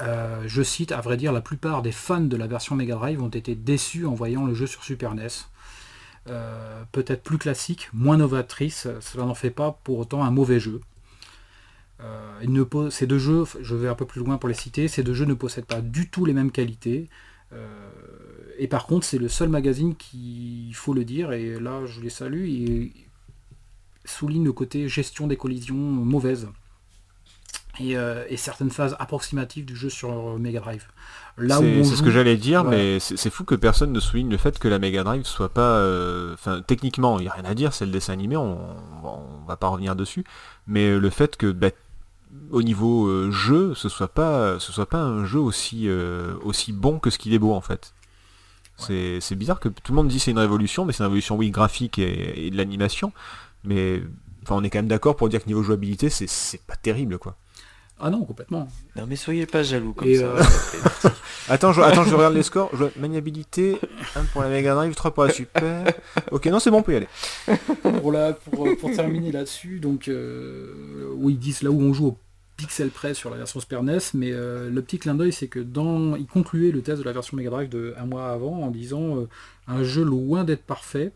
euh, 0.00 0.42
je 0.46 0.62
cite, 0.62 0.92
à 0.92 1.00
vrai 1.00 1.16
dire, 1.16 1.32
la 1.32 1.40
plupart 1.40 1.82
des 1.82 1.92
fans 1.92 2.20
de 2.20 2.36
la 2.36 2.46
version 2.46 2.76
Mega 2.76 2.94
Drive 2.96 3.22
ont 3.22 3.28
été 3.28 3.54
déçus 3.54 4.06
en 4.06 4.14
voyant 4.14 4.44
le 4.44 4.54
jeu 4.54 4.66
sur 4.66 4.84
Super 4.84 5.14
NES. 5.14 5.28
Euh, 6.28 6.82
Peut-être 6.92 7.22
plus 7.22 7.38
classique, 7.38 7.88
moins 7.92 8.16
novatrice, 8.16 8.88
cela 9.00 9.24
n'en 9.24 9.34
fait 9.34 9.50
pas 9.50 9.78
pour 9.84 9.98
autant 9.98 10.24
un 10.24 10.30
mauvais 10.30 10.60
jeu. 10.60 10.80
Euh, 12.00 12.90
ces 12.90 13.06
deux 13.06 13.18
jeux, 13.18 13.44
je 13.60 13.74
vais 13.74 13.88
un 13.88 13.94
peu 13.94 14.06
plus 14.06 14.20
loin 14.20 14.36
pour 14.36 14.48
les 14.48 14.54
citer, 14.54 14.88
ces 14.88 15.02
deux 15.02 15.14
jeux 15.14 15.24
ne 15.24 15.34
possèdent 15.34 15.66
pas 15.66 15.80
du 15.80 16.10
tout 16.10 16.24
les 16.24 16.32
mêmes 16.32 16.50
qualités. 16.50 17.08
Et 18.58 18.68
par 18.68 18.86
contre, 18.86 19.06
c'est 19.06 19.18
le 19.18 19.28
seul 19.28 19.48
magazine 19.48 19.94
qui, 19.94 20.68
il 20.68 20.74
faut 20.74 20.92
le 20.92 21.04
dire, 21.04 21.32
et 21.32 21.58
là 21.58 21.86
je 21.86 22.00
les 22.00 22.10
salue, 22.10 22.46
il 22.48 22.92
souligne 24.04 24.44
le 24.44 24.52
côté 24.52 24.88
gestion 24.88 25.26
des 25.26 25.36
collisions 25.36 25.74
mauvaises. 25.74 26.48
Et, 27.78 27.96
euh, 27.96 28.24
et 28.28 28.36
certaines 28.38 28.70
phases 28.70 28.96
approximatives 28.98 29.64
du 29.66 29.76
jeu 29.76 29.90
sur 29.90 30.38
Mega 30.38 30.60
Drive. 30.60 30.86
Là 31.36 31.58
où 31.60 31.62
C'est 31.62 31.84
c'est 31.84 31.96
ce 31.96 32.02
que 32.02 32.10
j'allais 32.10 32.36
dire, 32.38 32.64
mais 32.64 32.98
c'est 33.00 33.16
c'est 33.18 33.28
fou 33.30 33.44
que 33.44 33.54
personne 33.54 33.92
ne 33.92 34.00
souligne 34.00 34.30
le 34.30 34.38
fait 34.38 34.58
que 34.58 34.68
la 34.68 34.78
Mega 34.78 35.04
Drive 35.04 35.24
soit 35.24 35.50
pas... 35.50 35.76
euh, 35.78 36.32
Enfin, 36.32 36.62
techniquement, 36.66 37.18
il 37.18 37.22
n'y 37.24 37.28
a 37.28 37.32
rien 37.32 37.44
à 37.44 37.54
dire, 37.54 37.74
c'est 37.74 37.84
le 37.84 37.92
dessin 37.92 38.14
animé, 38.14 38.36
on, 38.36 38.58
on 39.04 39.44
va 39.46 39.56
pas 39.56 39.68
revenir 39.68 39.94
dessus, 39.94 40.24
mais 40.66 40.98
le 40.98 41.10
fait 41.10 41.36
que 41.36 41.52
bah, 41.52 41.68
au 42.50 42.62
niveau 42.62 43.06
euh, 43.08 43.30
jeu, 43.30 43.74
ce 43.74 43.88
soit 43.90 44.08
pas 44.08 44.58
ce 44.58 44.72
soit 44.72 44.86
pas 44.88 44.98
un 45.02 45.26
jeu 45.26 45.38
aussi, 45.40 45.88
aussi 46.42 46.72
bon 46.72 46.98
que 46.98 47.10
ce 47.10 47.18
qu'il 47.18 47.34
est 47.34 47.38
beau 47.38 47.52
en 47.52 47.60
fait. 47.60 47.92
C'est 48.78 49.20
c'est 49.20 49.36
bizarre 49.36 49.58
que 49.60 49.68
tout 49.70 49.92
le 49.92 49.96
monde 49.96 50.08
dit 50.08 50.18
c'est 50.18 50.30
une 50.32 50.38
révolution, 50.38 50.84
mais 50.84 50.92
c'est 50.92 50.98
une 51.02 51.06
révolution 51.06 51.36
oui 51.36 51.50
graphique 51.50 51.98
et, 51.98 52.46
et 52.46 52.50
de 52.50 52.56
l'animation, 52.58 53.12
mais 53.64 54.02
enfin 54.42 54.54
on 54.56 54.64
est 54.64 54.70
quand 54.70 54.78
même 54.78 54.88
d'accord 54.88 55.16
pour 55.16 55.28
dire 55.30 55.42
que 55.42 55.46
niveau 55.48 55.62
jouabilité 55.62 56.10
c'est- 56.10 56.26
c'est 56.28 56.60
pas 56.66 56.76
terrible 56.76 57.18
quoi. 57.18 57.36
Ah 57.98 58.10
non, 58.10 58.24
complètement. 58.24 58.68
Non 58.94 59.06
mais 59.08 59.16
soyez 59.16 59.46
pas 59.46 59.62
jaloux 59.62 59.92
comme 59.94 60.06
Et, 60.08 60.16
ça. 60.16 60.24
euh, 60.24 60.42
Attends, 61.48 61.72
je, 61.72 61.80
attends, 61.80 62.04
je 62.04 62.14
regarde 62.14 62.34
les 62.34 62.42
scores. 62.42 62.68
Je 62.72 62.78
vois 62.78 62.90
maniabilité, 62.98 63.78
1 64.16 64.24
pour 64.24 64.42
la 64.42 64.48
Mega 64.48 64.74
Drive, 64.74 64.94
3 64.94 65.14
pour 65.14 65.24
la 65.24 65.32
Super. 65.32 65.84
Ok, 66.32 66.46
non, 66.46 66.58
c'est 66.58 66.70
bon, 66.70 66.78
on 66.78 66.82
peut 66.82 66.92
y 66.92 66.96
aller. 66.96 67.08
pour, 68.00 68.10
la, 68.12 68.32
pour, 68.32 68.68
pour 68.78 68.90
terminer 68.92 69.30
là-dessus, 69.32 69.78
donc 69.78 70.08
euh, 70.08 71.08
où 71.16 71.30
ils 71.30 71.38
disent 71.38 71.62
là 71.62 71.70
où 71.70 71.80
on 71.80 71.92
joue 71.94 72.08
au 72.08 72.18
pixel 72.56 72.88
près 72.90 73.14
sur 73.14 73.30
la 73.30 73.36
version 73.36 73.60
Super 73.60 73.82
NES, 73.82 73.98
mais 74.14 74.30
euh, 74.32 74.68
le 74.70 74.82
petit 74.82 74.98
clin 74.98 75.14
d'œil 75.14 75.32
c'est 75.32 75.46
que 75.48 75.60
dans, 75.60 76.16
ils 76.16 76.26
concluaient 76.26 76.72
le 76.72 76.82
test 76.82 76.98
de 76.98 77.04
la 77.04 77.12
version 77.12 77.36
Mega 77.36 77.50
Drive 77.50 77.68
de 77.68 77.94
un 77.98 78.06
mois 78.06 78.28
avant 78.30 78.62
en 78.62 78.70
disant 78.70 79.18
euh, 79.18 79.28
un 79.68 79.84
jeu 79.84 80.02
loin 80.04 80.42
d'être 80.44 80.64
parfait. 80.64 81.12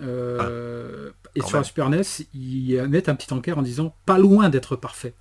Euh, 0.00 1.10
et 1.34 1.40
quand 1.40 1.46
sur 1.48 1.56
la 1.56 1.60
même. 1.60 1.64
Super 1.64 1.90
NES, 1.90 2.02
ils 2.34 2.82
mettent 2.88 3.08
un 3.08 3.14
petit 3.14 3.32
encart 3.34 3.58
en 3.58 3.62
disant 3.62 3.94
pas 4.06 4.18
loin 4.18 4.48
d'être 4.48 4.76
parfait. 4.76 5.14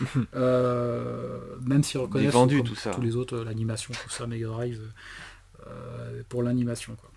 Euh, 0.34 1.56
même 1.62 1.82
s'ils 1.82 2.00
reconnaissent 2.00 2.32
vendu, 2.32 2.58
comme 2.58 2.66
tout 2.68 2.74
ça. 2.74 2.90
tous 2.92 3.00
les 3.00 3.16
autres, 3.16 3.36
euh, 3.38 3.44
l'animation, 3.44 3.92
tout 3.94 4.10
ça, 4.10 4.26
Mega 4.26 4.46
Drive, 4.48 4.80
euh, 5.66 6.22
pour 6.28 6.42
l'animation. 6.42 6.94
quoi. 6.96 7.10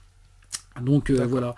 Donc 0.82 1.10
euh, 1.10 1.26
voilà 1.26 1.56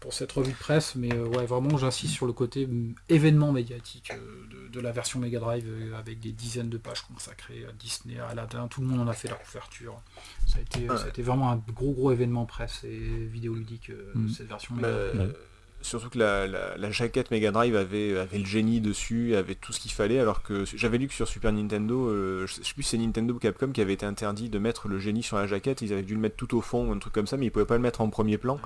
pour 0.00 0.12
cette 0.12 0.32
revue 0.32 0.50
de 0.52 0.56
presse, 0.56 0.96
mais 0.96 1.12
euh, 1.14 1.26
ouais, 1.26 1.46
vraiment 1.46 1.76
j'insiste 1.78 2.12
sur 2.14 2.26
le 2.26 2.32
côté 2.32 2.66
mm, 2.66 2.94
événement 3.08 3.52
médiatique 3.52 4.10
euh, 4.12 4.44
de, 4.50 4.68
de 4.68 4.80
la 4.80 4.90
version 4.90 5.20
Mega 5.20 5.38
Drive 5.38 5.64
euh, 5.68 5.96
avec 5.96 6.18
des 6.18 6.32
dizaines 6.32 6.68
de 6.70 6.76
pages 6.76 7.02
consacrées 7.02 7.64
à 7.68 7.72
Disney, 7.72 8.18
à 8.18 8.26
Aladdin, 8.26 8.66
tout 8.66 8.80
le 8.80 8.88
monde 8.88 8.98
en 9.00 9.06
a 9.08 9.12
fait 9.12 9.28
la 9.28 9.36
couverture. 9.36 10.00
Ça 10.46 10.58
a 10.58 10.60
été, 10.62 10.90
Ouais. 10.90 10.96
ça 10.98 11.04
a 11.04 11.08
été 11.08 11.22
vraiment 11.22 11.52
un 11.52 11.62
gros 11.72 11.92
gros 11.92 12.10
événement 12.10 12.46
presse 12.46 12.82
et 12.82 12.98
vidéoludique 12.98 13.90
euh, 13.90 14.10
Mm. 14.16 14.28
cette 14.30 14.48
version 14.48 14.74
Mega 14.74 14.88
Drive. 15.14 15.20
Ouais. 15.20 15.36
Surtout 15.82 16.08
que 16.10 16.18
la, 16.18 16.46
la- 16.46 16.76
la 16.76 16.90
jaquette 16.90 17.30
Mega 17.30 17.50
Drive 17.50 17.74
avait, 17.76 18.16
avait 18.18 18.38
le 18.38 18.44
génie 18.46 18.80
dessus, 18.80 19.34
avait 19.36 19.54
tout 19.56 19.72
ce 19.72 19.80
qu'il 19.80 19.90
fallait, 19.92 20.18
alors 20.20 20.42
que 20.42 20.64
j'avais 20.64 20.96
lu 20.96 21.08
que 21.08 21.12
sur 21.14 21.26
Super 21.28 21.52
Nintendo, 21.52 22.08
euh, 22.08 22.46
je 22.46 22.54
sais 22.62 22.72
plus 22.74 22.82
si 22.84 22.90
c'est 22.90 22.98
Nintendo 22.98 23.34
ou 23.34 23.38
Capcom 23.38 23.70
qui 23.72 23.80
avait 23.80 23.92
été 23.92 24.06
interdit 24.06 24.48
de 24.48 24.58
mettre 24.58 24.86
le 24.88 24.98
génie 24.98 25.22
sur 25.22 25.36
la 25.36 25.46
jaquette, 25.46 25.82
ils 25.82 25.92
avaient 25.92 26.02
dû 26.02 26.14
le 26.14 26.20
mettre 26.20 26.36
tout 26.36 26.56
au 26.56 26.60
fond, 26.60 26.92
un 26.92 26.98
truc 26.98 27.12
comme 27.12 27.26
ça, 27.26 27.36
mais 27.36 27.46
ils 27.46 27.50
pouvaient 27.50 27.64
pas 27.66 27.76
le 27.76 27.82
mettre 27.82 28.00
en 28.00 28.08
premier 28.10 28.38
plan. 28.38 28.54
Ouais. 28.54 28.60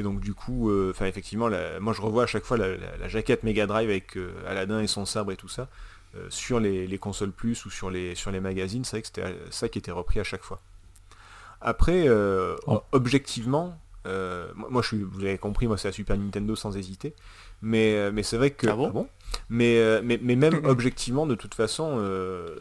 Et 0.00 0.02
donc 0.02 0.20
du 0.20 0.32
coup, 0.34 0.70
euh, 0.70 0.90
enfin 0.94 1.06
effectivement, 1.06 1.48
la- 1.48 1.78
moi 1.80 1.92
je 1.92 2.00
revois 2.02 2.22
à 2.24 2.26
chaque 2.26 2.44
fois 2.44 2.56
la, 2.56 2.68
la- 2.76 2.96
la 2.98 3.08
jaquette 3.08 3.42
Mega 3.42 3.66
Drive 3.66 3.88
avec 3.90 4.16
euh, 4.16 4.32
Aladdin 4.48 4.80
et 4.80 4.86
son 4.86 5.04
sabre 5.06 5.32
et 5.32 5.36
tout 5.36 5.48
ça 5.48 5.68
euh, 6.16 6.26
sur 6.30 6.60
les, 6.60 6.86
les 6.86 6.98
consoles 6.98 7.32
plus 7.32 7.64
ou 7.66 7.70
sur 7.70 7.90
les 7.90 8.14
sur 8.14 8.30
les 8.30 8.40
magazines. 8.40 8.84
C'est 8.84 8.96
vrai 8.96 9.02
que 9.02 9.06
c'était 9.08 9.22
euh, 9.22 9.50
ça 9.50 9.68
qui 9.68 9.78
était 9.78 9.90
repris 9.92 10.18
à 10.20 10.24
chaque 10.24 10.42
fois. 10.42 10.60
Après, 11.60 12.08
euh, 12.08 12.56
Oh. 12.66 12.82
objectivement, 12.92 13.78
euh, 14.06 14.48
moi 14.56 14.82
je 14.82 14.88
suis, 14.88 15.02
vous 15.02 15.20
avez 15.20 15.38
compris, 15.38 15.66
moi 15.66 15.76
c'est 15.78 15.88
la 15.88 15.92
Super 15.92 16.16
Nintendo 16.16 16.54
sans 16.56 16.76
hésiter. 16.76 17.14
Mais, 17.62 17.94
euh, 17.96 18.10
mais 18.12 18.22
c'est 18.22 18.36
vrai 18.36 18.50
que 18.50 18.66
Ah 18.66 18.76
bon 18.76 19.08
mais, 19.48 19.78
euh, 19.78 20.00
mais 20.04 20.18
mais 20.22 20.36
même 20.36 20.60
objectivement, 20.64 21.26
de 21.26 21.34
toute 21.34 21.54
façon, 21.54 21.96
euh, 21.98 22.54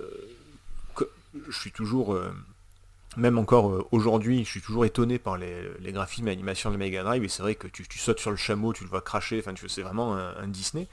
que- 0.96 1.10
je 1.50 1.58
suis 1.60 1.72
toujours 1.72 2.14
euh, 2.14 2.32
même 3.18 3.38
encore 3.38 3.88
aujourd'hui, 3.92 4.44
je 4.44 4.50
suis 4.50 4.62
toujours 4.62 4.86
étonné 4.86 5.20
par 5.20 5.38
les, 5.38 5.70
les 5.80 5.92
graphismes 5.92 6.28
et 6.28 6.32
l'animation 6.32 6.70
de 6.72 6.76
la 6.76 6.80
Mega 6.80 7.04
Drive, 7.04 7.24
et 7.24 7.28
c'est 7.28 7.44
vrai 7.44 7.56
que 7.56 7.68
tu, 7.68 7.88
tu 7.88 8.00
sautes 8.00 8.20
sur 8.20 8.32
le 8.32 8.38
chameau, 8.38 8.74
tu 8.74 8.84
le 8.84 8.90
vois 8.90 9.02
cracher, 9.02 9.40
enfin 9.40 9.54
tu 9.54 9.70
c'est 9.70 9.84
vraiment 9.84 10.16
un, 10.18 10.36
un 10.38 10.48
Disney. 10.48 10.88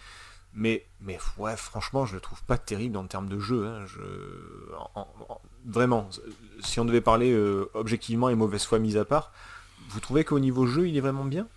Mais, 0.53 0.85
mais 1.01 1.17
ouais, 1.39 1.57
franchement, 1.57 2.07
je 2.07 2.15
le 2.15 2.21
trouve 2.21 2.43
pas 2.43 2.59
terrible 2.59 2.97
en 2.97 3.07
termes 3.07 3.29
de 3.29 3.39
jeu. 3.39 3.67
hein. 3.69 3.87
Je, 3.87 4.01
en- 4.97 5.07
en- 5.29 5.41
vraiment, 5.65 6.11
si 6.59 6.81
on 6.81 6.85
devait 6.85 7.01
parler 7.01 7.31
euh, 7.33 7.71
objectivement 7.75 8.29
et 8.29 8.35
mauvaise 8.35 8.65
foi 8.65 8.81
mise 8.81 8.97
à 8.97 9.05
part, 9.05 9.33
vous 9.91 10.01
trouvez 10.01 10.25
qu'au 10.25 10.39
niveau 10.39 10.67
jeu, 10.67 10.89
il 10.89 10.97
est 10.97 11.01
vraiment 11.01 11.25
bien? 11.25 11.49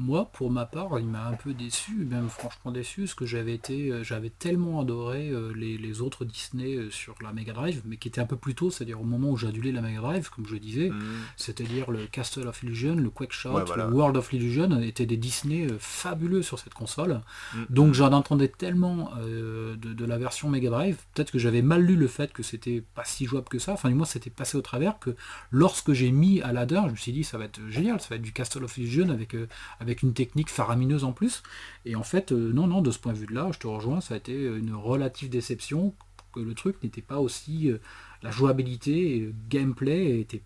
Moi, 0.00 0.30
pour 0.32 0.50
ma 0.50 0.64
part, 0.64 0.98
il 0.98 1.06
m'a 1.06 1.26
un 1.26 1.34
peu 1.34 1.52
déçu, 1.52 1.92
même 1.92 2.28
franchement 2.28 2.72
déçu, 2.72 3.02
parce 3.02 3.14
que 3.14 3.26
j'avais 3.26 3.54
été, 3.54 3.90
euh, 3.92 4.02
j'avais 4.02 4.30
tellement 4.30 4.80
adoré 4.80 5.28
euh, 5.28 5.52
les, 5.54 6.00
autres 6.00 6.24
Disney 6.24 6.74
euh, 6.76 6.90
sur 6.90 7.14
la 7.22 7.32
Mega 7.32 7.52
Drive, 7.52 7.82
mais 7.84 7.96
qui 7.98 8.08
était 8.08 8.20
un 8.20 8.26
peu 8.26 8.36
plus 8.36 8.54
tôt, 8.54 8.70
c'est-à-dire 8.70 9.00
au 9.00 9.04
moment 9.04 9.30
où 9.30 9.36
j'adulais 9.36 9.72
la 9.72 9.82
Mega 9.82 10.00
Drive, 10.00 10.30
comme 10.30 10.46
je 10.46 10.56
disais, 10.56 10.88
Mm. 10.90 11.02
c'est-à-dire 11.36 11.90
le 11.90 12.06
Castle 12.06 12.46
of 12.48 12.62
Illusion, 12.62 12.94
le 12.96 13.10
Quake 13.10 13.32
Shot, 13.32 13.52
Ouais, 13.52 13.64
voilà. 13.66 13.86
le 13.86 13.92
World 13.92 14.16
of 14.16 14.32
Illusion, 14.32 14.80
étaient 14.80 15.06
des 15.06 15.16
Disney 15.16 15.66
fabuleux 15.78 16.42
sur 16.42 16.58
cette 16.58 16.72
console. 16.74 17.20
Mm. 17.54 17.58
Donc 17.70 17.94
j'en 17.94 18.12
entendais 18.12 18.48
tellement 18.48 19.10
euh, 19.18 19.76
de, 19.76 19.92
de 19.92 20.04
la 20.04 20.16
version 20.16 20.48
Mega 20.48 20.70
Drive, 20.70 20.96
peut-être 21.14 21.30
que 21.30 21.38
j'avais 21.38 21.62
mal 21.62 21.82
lu 21.82 21.96
le 21.96 22.06
fait 22.08 22.32
que 22.32 22.42
c'était 22.42 22.82
pas 22.94 23.04
si 23.04 23.26
jouable 23.26 23.48
que 23.48 23.58
ça, 23.58 23.72
enfin 23.72 23.88
du 23.88 23.94
moins 23.94 24.06
c'était 24.06 24.30
passé 24.30 24.56
au 24.56 24.62
travers 24.62 24.98
que 24.98 25.10
lorsque 25.50 25.92
j'ai 25.92 26.10
mis 26.12 26.40
Aladdin, 26.40 26.84
je 26.86 26.92
me 26.92 26.96
suis 26.96 27.12
dit 27.12 27.24
ça 27.24 27.36
va 27.36 27.44
être 27.44 27.60
génial, 27.68 28.00
ça 28.00 28.08
va 28.10 28.16
être 28.16 28.22
du 28.22 28.32
Castle 28.32 28.64
of 28.64 28.78
Illusion 28.78 29.10
avec, 29.10 29.34
euh, 29.34 29.48
avec 29.80 29.89
une 30.02 30.14
technique 30.14 30.50
faramineuse 30.50 31.04
en 31.04 31.12
plus. 31.12 31.42
Et 31.84 31.96
en 31.96 32.02
fait, 32.02 32.32
euh, 32.32 32.52
non, 32.52 32.66
non, 32.66 32.82
de 32.82 32.90
ce 32.90 32.98
point 32.98 33.12
de 33.12 33.18
vue-là, 33.18 33.50
je 33.52 33.58
te 33.58 33.66
rejoins, 33.66 34.00
ça 34.00 34.14
a 34.14 34.16
été 34.16 34.34
une 34.34 34.74
relative 34.74 35.28
déception 35.30 35.94
que 36.32 36.40
le 36.40 36.54
truc 36.54 36.82
n'était 36.82 37.02
pas 37.02 37.18
aussi... 37.18 37.70
euh, 37.70 37.78
la 38.22 38.30
jouabilité 38.30 39.32
gameplay 39.48 40.20
était 40.20 40.42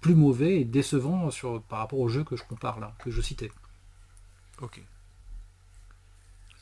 plus 0.00 0.14
mauvais 0.14 0.60
et 0.60 0.64
décevant 0.64 1.30
sur, 1.30 1.62
par 1.62 1.80
rapport 1.80 1.98
au 1.98 2.08
jeu 2.08 2.24
que 2.24 2.36
je 2.36 2.44
compare 2.44 2.80
là, 2.80 2.94
que 3.00 3.10
je 3.10 3.20
citais. 3.20 3.50
Ok. 4.60 4.80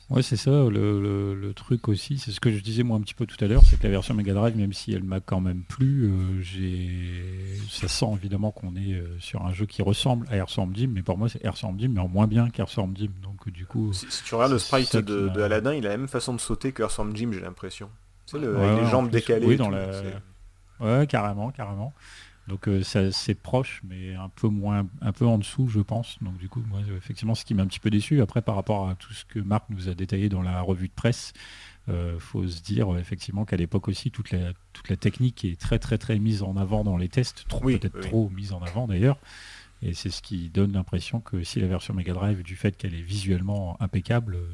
Ouais, 0.09 0.23
c'est 0.23 0.37
ça, 0.37 0.49
le, 0.49 0.69
le- 0.99 1.35
le 1.35 1.53
truc 1.53 1.87
aussi, 1.87 2.17
c'est 2.17 2.31
ce 2.31 2.39
que 2.39 2.49
je 2.51 2.59
disais 2.61 2.81
moi 2.81 2.97
un 2.97 3.01
petit 3.01 3.13
peu 3.13 3.27
tout 3.27 3.37
à 3.43 3.47
l'heure, 3.47 3.61
c'est 3.63 3.77
que 3.77 3.83
la 3.83 3.89
version 3.91 4.15
Mega 4.15 4.33
Drive, 4.33 4.57
même 4.57 4.73
si 4.73 4.91
elle 4.91 5.03
m'a 5.03 5.19
quand 5.19 5.39
même 5.39 5.61
plu, 5.61 6.05
euh, 6.05 6.41
j'ai... 6.41 7.59
ça 7.69 7.87
sent 7.87 8.07
évidemment 8.15 8.49
qu'on 8.49 8.75
est 8.75 8.93
euh, 8.95 9.15
sur 9.19 9.45
un 9.45 9.53
jeu 9.53 9.67
qui 9.67 9.83
ressemble 9.83 10.25
à 10.31 10.37
Airstorm 10.37 10.73
Dim, 10.73 10.87
mais 10.91 11.03
pour 11.03 11.15
moi 11.19 11.29
c'est 11.29 11.45
Airstorm 11.45 11.77
Dim, 11.77 11.89
mais 11.89 11.99
en 11.99 12.07
moins 12.07 12.25
bien 12.25 12.49
qu'Airstorm 12.49 12.91
Dim, 12.93 13.11
donc 13.21 13.47
euh, 13.47 13.51
du 13.51 13.67
coup... 13.67 13.93
Si, 13.93 14.07
si 14.09 14.23
tu 14.23 14.33
regardes 14.33 14.53
le 14.53 14.57
c'est 14.57 14.65
sprite 14.83 14.95
de, 14.97 15.29
Aladdin, 15.41 15.75
il 15.75 15.85
a 15.85 15.89
la 15.91 15.97
même 15.97 16.07
façon 16.07 16.33
de 16.33 16.39
sauter 16.41 16.71
que 16.71 16.81
Earthworm 16.81 17.15
Jim, 17.15 17.29
j'ai 17.31 17.41
l'impression. 17.41 17.91
Sais, 18.25 18.39
le- 18.39 18.55
Ouais, 18.57 18.65
avec 18.67 18.83
les 18.83 18.89
jambes 18.89 19.09
plus, 19.11 19.19
décalées. 19.19 19.45
oui, 19.45 19.57
dans 19.57 19.69
la- 19.69 19.93
c'est- 19.93 20.15
Ouais, 20.79 21.05
carrément, 21.07 21.51
carrément. 21.51 21.93
Donc 22.49 22.67
euh, 22.67 22.83
ça- 22.83 23.11
c'est 23.11 23.35
proche, 23.35 23.81
mais 23.87 24.15
un 24.15 24.27
peu 24.29 24.47
moins, 24.49 24.87
un 25.01 25.11
peu 25.13 25.25
en 25.25 25.37
dessous, 25.37 25.69
je 25.69 25.79
pense. 25.79 26.17
Donc 26.21 26.37
du 26.37 26.49
coup, 26.49 26.61
moi, 26.69 26.79
effectivement, 26.97 27.35
ce 27.35 27.45
qui 27.45 27.53
m'a 27.53 27.63
un 27.63 27.67
petit 27.67 27.79
peu 27.79 27.89
déçu. 27.89 28.21
Après, 28.21 28.41
par 28.41 28.55
rapport 28.55 28.89
à 28.89 28.95
tout 28.95 29.13
ce 29.13 29.23
que 29.23 29.39
Marc 29.39 29.65
nous 29.69 29.87
a 29.87 29.93
détaillé 29.93 30.27
dans 30.27 30.41
la 30.41 30.59
revue 30.61 30.87
de 30.87 30.93
presse, 30.93 31.31
euh, 31.87 32.19
faut 32.19 32.45
se 32.47 32.61
dire 32.61 32.93
euh, 32.93 32.99
effectivement 32.99 33.45
qu'à 33.45 33.55
l'époque 33.55 33.87
aussi, 33.87 34.11
toute 34.11 34.31
la, 34.31 34.53
toute 34.73 34.89
la 34.89 34.95
technique 34.97 35.45
est 35.45 35.59
très 35.59 35.79
très 35.79 35.97
très 35.97 36.19
mise 36.19 36.43
en 36.43 36.57
avant 36.57 36.83
dans 36.83 36.97
les 36.97 37.07
tests, 37.09 37.45
trop 37.47 37.61
Oui, 37.63 37.77
peut-être 37.77 37.95
oui. 37.95 38.07
trop 38.09 38.29
mise 38.29 38.51
en 38.51 38.61
avant 38.61 38.87
d'ailleurs. 38.87 39.17
Et 39.81 39.93
c'est 39.93 40.09
ce 40.09 40.21
qui 40.21 40.49
donne 40.49 40.73
l'impression 40.73 41.21
que 41.21 41.41
si 41.43 41.61
la 41.61 41.67
version 41.67 41.93
Mega 41.93 42.13
Drive, 42.13 42.43
du 42.43 42.57
fait 42.57 42.75
qu'elle 42.75 42.93
est 42.93 43.01
visuellement 43.01 43.77
impeccable, 43.81 44.35
euh, 44.35 44.49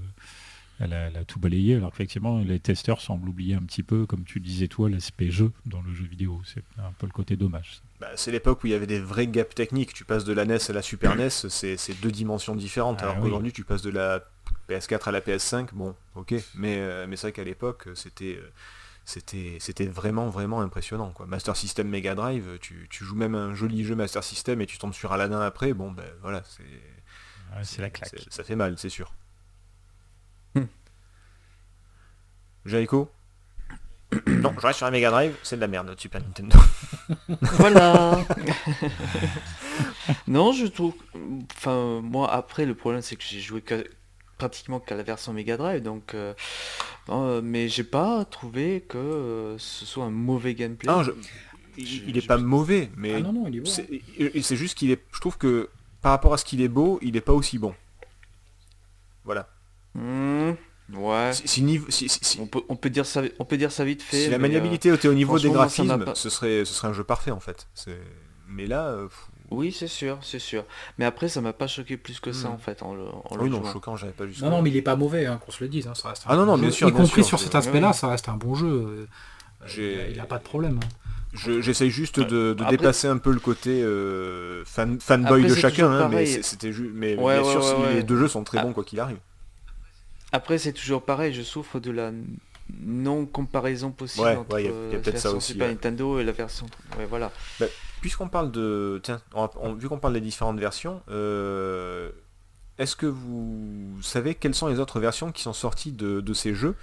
elle 0.80 0.94
a, 0.94 1.08
elle 1.08 1.18
a 1.18 1.24
tout 1.24 1.40
balayé, 1.40 1.76
alors 1.76 1.92
qu'effectivement 1.92 2.40
les 2.40 2.60
testeurs 2.60 3.02
semblent 3.02 3.30
oublier 3.30 3.56
un 3.56 3.62
petit 3.62 3.84
peu, 3.84 4.06
comme 4.06 4.24
tu 4.24 4.40
disais 4.40 4.68
toi, 4.68 4.90
l'aspect 4.90 5.30
jeu 5.30 5.52
dans 5.66 5.82
le 5.82 5.94
jeu 5.94 6.06
vidéo. 6.06 6.42
C'est 6.46 6.64
un 6.78 6.92
peu 6.98 7.06
le 7.06 7.12
côté 7.12 7.36
dommage. 7.36 7.82
Bah, 8.00 8.10
c'est 8.16 8.32
l'époque 8.32 8.64
où 8.64 8.68
il 8.68 8.72
y 8.72 8.76
avait 8.76 8.88
des 8.88 9.00
vrais 9.00 9.28
gaps 9.28 9.56
techniques. 9.56 9.94
Tu 9.94 10.04
passes 10.04 10.26
de 10.26 10.34
la 10.34 10.46
NES 10.46 10.58
à 10.70 10.74
la 10.74 10.82
Super 10.82 11.16
NES, 11.16 11.30
c'est 11.30 11.78
c'est 11.78 12.00
deux 12.02 12.12
dimensions 12.12 12.56
différentes. 12.56 13.00
Ah 13.02 13.06
alors 13.06 13.16
oui. 13.18 13.24
qu'aujourd'hui, 13.24 13.54
tu 13.54 13.64
passes 13.64 13.82
de 13.82 13.92
la 13.92 14.24
PS4 14.70 15.10
à 15.10 15.12
la 15.12 15.22
PS5, 15.22 15.70
bon, 15.74 15.96
ok. 16.16 16.34
Mais, 16.56 16.80
euh, 16.80 17.06
mais 17.08 17.16
c'est 17.16 17.28
vrai 17.28 17.32
qu'à 17.32 17.44
l'époque, 17.44 17.88
c'était 17.96 18.38
euh, 18.38 18.52
c'était 19.06 19.86
vraiment 19.86 20.28
vraiment 20.30 20.62
impressionnant. 20.62 21.12
Quoi. 21.12 21.26
Master 21.28 21.56
System 21.56 21.88
Mega 21.88 22.16
Drive, 22.16 22.58
tu, 22.60 22.88
tu 22.90 23.04
joues 23.04 23.16
même 23.16 23.36
un 23.36 23.54
joli 23.54 23.84
jeu 23.84 23.96
Master 23.96 24.24
System 24.24 24.62
et 24.62 24.66
tu 24.66 24.78
tombes 24.78 24.94
sur 24.94 25.14
Aladdin 25.14 25.42
après, 25.42 25.74
bon 25.74 25.92
ben 25.92 26.06
voilà, 26.22 26.44
c'est 27.64 27.82
la 27.82 27.90
claque. 27.90 28.26
ça 28.30 28.44
fait 28.44 28.56
mal, 28.56 28.78
c'est 28.78 28.90
sûr. 28.90 29.14
Hmm. 30.56 30.66
Jaiko 32.66 33.10
Non, 34.28 34.54
je 34.60 34.66
reste 34.68 34.78
sur 34.78 34.86
la 34.86 34.92
Mega 34.92 35.10
Drive, 35.12 35.36
c'est 35.44 35.56
de 35.56 35.62
la 35.62 35.68
merde, 35.68 35.88
notre 35.88 36.02
Super 36.02 36.22
Nintendo. 36.22 36.58
Voilà. 37.58 38.20
non, 40.28 40.52
je 40.54 40.66
trouve. 40.66 40.94
Enfin, 41.56 42.02
moi, 42.02 42.32
après, 42.32 42.66
le 42.66 42.76
problème, 42.76 43.02
c'est 43.02 43.16
que 43.16 43.24
j'ai 43.24 43.40
joué 43.40 43.62
que- 43.62 43.86
pratiquement 44.38 44.80
qu'à 44.80 44.96
la 44.96 45.04
version 45.04 45.34
Mega 45.34 45.58
Drive, 45.58 45.82
donc. 45.84 46.14
euh, 46.14 46.34
euh, 47.10 47.42
mais 47.44 47.68
j'ai 47.68 47.84
pas 47.84 48.26
trouvé 48.26 48.82
que 48.88 48.98
euh, 48.98 49.58
ce 49.60 49.86
soit 49.86 50.06
un 50.06 50.10
mauvais 50.12 50.56
gameplay. 50.56 50.92
Non, 50.92 51.04
je- 51.04 51.12
il, 51.78 51.86
Je- 51.88 52.04
il 52.08 52.18
est 52.18 52.22
je- 52.22 52.28
pas 52.28 52.38
mauvais, 52.38 52.90
mais 52.96 53.16
Ah 53.16 53.20
non, 53.22 53.34
non, 53.34 53.48
il 53.48 53.58
est 53.58 53.60
bon. 53.62 53.70
c'est 54.42 54.56
juste 54.56 54.78
qu'il 54.78 54.92
est. 54.92 55.02
Je 55.12 55.20
trouve 55.20 55.38
que 55.38 55.70
par 56.02 56.12
rapport 56.12 56.34
à 56.34 56.38
ce 56.38 56.46
qu'il 56.46 56.62
est 56.62 56.68
beau, 56.68 57.00
il 57.02 57.16
est 57.18 57.22
pas 57.22 57.34
aussi 57.34 57.58
bon. 57.60 57.76
Voilà. 59.24 59.48
Hmm, 59.94 60.54
ouais. 60.94 61.32
Si, 61.34 62.10
si 62.10 62.40
On 62.40 62.48
peut, 62.48 62.62
on 62.70 62.76
peut 62.76 62.90
dire 62.90 63.06
ça, 63.06 63.22
on 63.40 63.46
peut 63.46 63.58
dire 63.58 63.72
ça 63.72 63.84
vite 63.86 64.02
fait. 64.02 64.18
si 64.18 64.30
la 64.30 64.30
mais, 64.30 64.36
euh, 64.36 64.48
maniabilité 64.48 64.90
était 64.94 65.08
au 65.08 65.14
niveau 65.14 65.38
des 65.40 65.48
ça 65.48 65.54
graphismes, 65.54 66.04
pas- 66.06 66.16
ce 66.16 66.30
serait, 66.30 66.66
ce 66.66 66.74
serait 66.74 66.88
un 66.90 66.94
jeu 66.94 67.04
parfait 67.04 67.32
en 67.32 67.40
fait. 67.40 67.68
C'est- 67.74 68.00
Mais 68.48 68.68
là, 68.68 68.86
euh, 68.88 69.08
pff, 69.08 69.28
Oui, 69.52 69.72
c'est 69.72 69.88
sûr, 69.88 70.18
c'est 70.22 70.40
sûr. 70.40 70.64
Mais 70.98 71.06
après, 71.06 71.28
ça 71.30 71.40
m'a 71.40 71.54
pas 71.54 71.68
choqué 71.68 71.98
plus 71.98 72.20
que 72.20 72.32
ça 72.32 72.50
Hmm. 72.50 72.54
en 72.54 72.58
fait 72.58 72.82
en 72.82 72.96
le, 72.96 73.04
en 73.04 73.36
le 73.36 73.44
oui 73.44 73.50
non, 73.52 73.62
jouant. 73.62 73.74
choquant, 73.74 73.96
j'avais 73.96 74.12
pas 74.12 74.26
juste. 74.26 74.42
Non, 74.42 74.50
non, 74.50 74.62
mais 74.64 74.72
il 74.72 74.76
est 74.78 74.82
pas 74.82 74.96
mauvais, 74.96 75.26
hein, 75.28 75.40
qu'on 75.44 75.52
se 75.52 75.64
le 75.64 75.70
dise. 75.70 75.86
hein, 75.88 75.94
ça 75.94 76.10
reste 76.10 76.24
un 76.26 76.32
Ah 76.32 76.36
non, 76.36 76.46
non, 76.48 76.56
jeu. 76.56 76.62
bien 76.64 76.72
sûr, 76.72 76.88
Y 76.88 76.92
bien 76.92 77.02
compris 77.02 77.22
sûr, 77.24 77.38
sur 77.38 77.40
cet 77.40 77.54
aspect-là, 77.56 77.90
oui. 77.90 77.94
ça 77.94 78.08
reste 78.08 78.28
un 78.30 78.38
bon 78.38 78.56
jeu. 78.56 78.68
euh, 78.68 79.08
J'ai- 79.68 80.10
Il 80.12 80.18
n'a 80.18 80.26
pas 80.26 80.38
de 80.38 80.44
problème. 80.44 80.80
hein. 80.84 80.88
Je- 81.34 81.60
J'essaye 81.62 81.90
juste 81.90 82.20
de, 82.20 82.54
de 82.54 82.64
Après- 82.64 82.78
dépasser 82.78 83.08
un 83.08 83.18
peu 83.18 83.32
le 83.32 83.40
côté 83.40 83.82
euh, 83.84 84.64
fan, 84.66 85.00
fanboy 85.00 85.42
Après, 85.44 85.50
de 85.50 85.56
chacun, 85.60 85.92
hein, 85.92 86.08
mais 86.10 86.26
c'était 86.28 86.72
juste. 86.72 86.92
Mais 86.94 87.16
Ouais, 87.16 87.40
bien 87.40 87.44
ouais, 87.44 87.52
sûr, 87.52 87.80
ouais. 87.82 87.94
les 87.96 88.04
deux 88.04 88.18
jeux 88.18 88.28
sont 88.28 88.44
très 88.44 88.60
Ah. 88.60 88.64
bons 88.64 88.74
quoi 88.74 88.84
qu'il 88.84 89.00
arrive. 89.00 89.18
Après, 90.36 90.58
c'est 90.58 90.74
toujours 90.74 91.04
pareil, 91.04 91.34
je 91.34 91.42
souffre 91.42 91.80
de 91.80 91.92
la 91.92 92.12
non 92.82 93.26
comparaison 93.26 93.92
possible 93.92 94.26
Ouais, 94.26 94.36
entre 94.36 94.56
ouais, 94.56 94.64
y 94.64 94.68
a- 94.68 94.70
y 94.70 94.74
a 94.74 94.76
euh, 94.76 94.92
la 94.92 94.98
version 95.00 95.38
aussi, 95.38 95.52
Super 95.54 95.68
ouais. 95.68 95.74
Nintendo 95.74 96.20
et 96.20 96.24
la 96.24 96.32
version. 96.32 96.66
Ouais, 96.98 97.06
voilà. 97.06 97.32
Puisqu'on 98.02 98.28
parle 98.28 98.52
de, 98.52 99.00
tiens, 99.04 99.22
on- 99.34 99.50
on- 99.62 99.74
vu 99.74 99.88
qu'on 99.88 99.98
parle 100.00 100.14
des 100.16 100.22
différentes 100.22 100.60
versions, 100.60 101.02
euh, 101.10 102.10
est-ce 102.78 102.96
que 102.96 103.06
vous 103.06 103.98
savez 104.02 104.36
quelles 104.36 104.56
sont 104.56 104.68
les 104.68 104.80
autres 104.80 105.00
versions 105.00 105.32
qui 105.32 105.42
sont 105.44 105.54
sorties 105.54 105.92
de, 105.92 106.22
de 106.22 106.34
ces 106.34 106.54
jeux? 106.54 106.76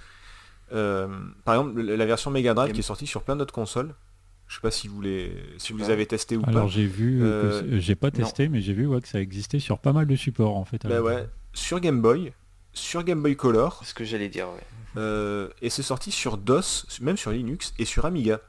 Euh, 0.71 1.07
Par 1.45 1.55
exemple, 1.55 1.81
la 1.81 2.05
version 2.05 2.31
Mega 2.31 2.53
Drive 2.53 2.67
Game- 2.69 2.73
qui 2.73 2.79
est 2.79 2.83
sortie 2.83 3.05
sur 3.07 3.21
plein 3.23 3.35
d'autres 3.35 3.53
consoles. 3.53 3.93
Je 4.47 4.55
sais 4.55 4.61
pas 4.61 4.71
si 4.71 4.87
vous 4.87 5.01
les, 5.01 5.33
si 5.57 5.71
vous 5.73 5.89
avez 5.89 6.05
testés 6.05 6.35
ou 6.37 6.43
Alors 6.47 6.63
pas. 6.65 6.69
j'ai 6.69 6.85
vu, 6.85 7.23
euh, 7.23 7.79
j'ai 7.79 7.95
pas 7.95 8.11
testé, 8.11 8.49
mais 8.49 8.61
j'ai 8.61 8.73
vu 8.73 8.85
ouais, 8.87 9.01
que 9.01 9.07
ça 9.07 9.19
existait 9.19 9.59
sur 9.59 9.79
pas 9.79 9.93
mal 9.93 10.05
de 10.05 10.15
supports 10.15 10.55
en 10.57 10.65
fait. 10.65 10.85
Bah 10.85 11.01
ouais, 11.01 11.27
sur 11.53 11.79
Game 11.79 12.01
Boy, 12.01 12.33
sur 12.73 13.03
Game 13.03 13.21
Boy 13.21 13.35
Color, 13.35 13.81
ce 13.83 13.93
que 13.93 14.03
j'allais 14.03 14.29
dire, 14.29 14.47
ouais. 14.49 14.63
Euh, 14.97 15.49
et 15.61 15.69
c'est 15.69 15.83
sorti 15.83 16.11
sur 16.11 16.37
DOS, 16.37 16.85
même 17.01 17.17
sur 17.17 17.31
Linux 17.31 17.73
et 17.79 17.85
sur 17.85 18.05
Amiga. 18.05 18.39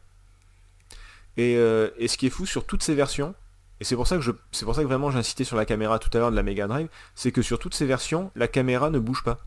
Et, 1.36 1.56
euh, 1.56 1.90
et 1.98 2.08
ce 2.08 2.16
qui 2.16 2.26
est 2.26 2.30
fou 2.30 2.46
sur 2.46 2.66
toutes 2.66 2.82
ces 2.82 2.94
versions, 2.94 3.34
et 3.80 3.84
c'est 3.84 3.96
pour 3.96 4.06
ça 4.06 4.16
que 4.16 4.22
je, 4.22 4.30
c'est 4.52 4.64
pour 4.64 4.74
ça 4.74 4.82
que 4.82 4.86
vraiment 4.86 5.10
j'ai 5.10 5.18
insisté 5.18 5.44
sur 5.44 5.56
la 5.56 5.64
caméra 5.64 5.98
tout 5.98 6.10
à 6.14 6.18
l'heure 6.18 6.30
de 6.30 6.36
la 6.36 6.42
Mega 6.42 6.66
Drive, 6.66 6.88
c'est 7.14 7.32
que 7.32 7.42
sur 7.42 7.58
toutes 7.58 7.74
ces 7.74 7.86
versions, 7.86 8.30
la 8.36 8.48
caméra 8.48 8.90
ne 8.90 8.98
bouge 8.98 9.24
pas. 9.24 9.38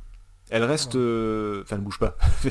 Elle 0.49 0.63
reste, 0.63 0.95
euh, 0.95 1.61
enfin 1.63 1.75
ne 1.77 1.81
bouge 1.81 1.99
pas. 1.99 2.15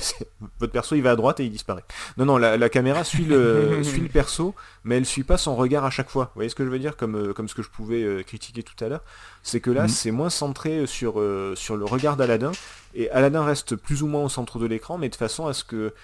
Votre 0.60 0.72
perso 0.72 0.94
il 0.96 1.02
va 1.02 1.12
à 1.12 1.16
droite 1.16 1.40
et 1.40 1.44
il 1.44 1.50
disparaît. 1.50 1.84
Non 2.18 2.26
non, 2.26 2.36
la, 2.36 2.56
la 2.58 2.68
caméra 2.68 3.04
suit 3.04 3.24
le, 3.24 3.80
suit 3.84 4.02
le 4.02 4.08
perso, 4.08 4.54
mais 4.84 4.96
elle 4.98 5.06
suit 5.06 5.24
pas 5.24 5.38
son 5.38 5.56
regard 5.56 5.84
à 5.84 5.90
chaque 5.90 6.10
fois. 6.10 6.24
Vous 6.26 6.30
voyez 6.36 6.50
ce 6.50 6.54
que 6.54 6.64
je 6.64 6.68
veux 6.68 6.78
dire, 6.78 6.96
comme, 6.96 7.16
euh, 7.16 7.32
comme 7.32 7.48
ce 7.48 7.54
que 7.54 7.62
je 7.62 7.70
pouvais 7.70 8.02
euh, 8.02 8.22
critiquer 8.22 8.62
tout 8.62 8.84
à 8.84 8.88
l'heure, 8.88 9.02
c'est 9.42 9.60
que 9.60 9.70
là 9.70 9.82
Mhm. 9.84 9.88
c'est 9.88 10.10
moins 10.10 10.30
centré 10.30 10.86
sur, 10.86 11.20
euh, 11.20 11.54
sur 11.56 11.76
le 11.76 11.84
regard 11.86 12.16
d'Aladin 12.16 12.52
et 12.94 13.10
Aladdin 13.10 13.44
reste 13.44 13.76
plus 13.76 14.02
ou 14.02 14.06
moins 14.08 14.24
au 14.24 14.28
centre 14.28 14.58
de 14.58 14.66
l'écran, 14.66 14.98
mais 14.98 15.08
de 15.08 15.16
façon 15.16 15.46
à 15.46 15.54
ce 15.54 15.64
que, 15.64 15.94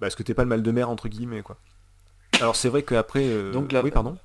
bah, 0.00 0.08
ce 0.08 0.16
que 0.16 0.22
t'aies 0.22 0.34
pas 0.34 0.44
le 0.44 0.48
mal 0.48 0.62
de 0.62 0.70
mer 0.70 0.88
entre 0.88 1.08
guillemets 1.08 1.42
quoi. 1.42 1.56
Alors 2.40 2.54
c'est 2.56 2.68
vrai 2.68 2.82
qu'après, 2.84 3.24
euh, 3.26 3.50
Donc 3.52 3.72
la- 3.72 3.82
oui 3.82 3.90
pardon, 3.90 4.16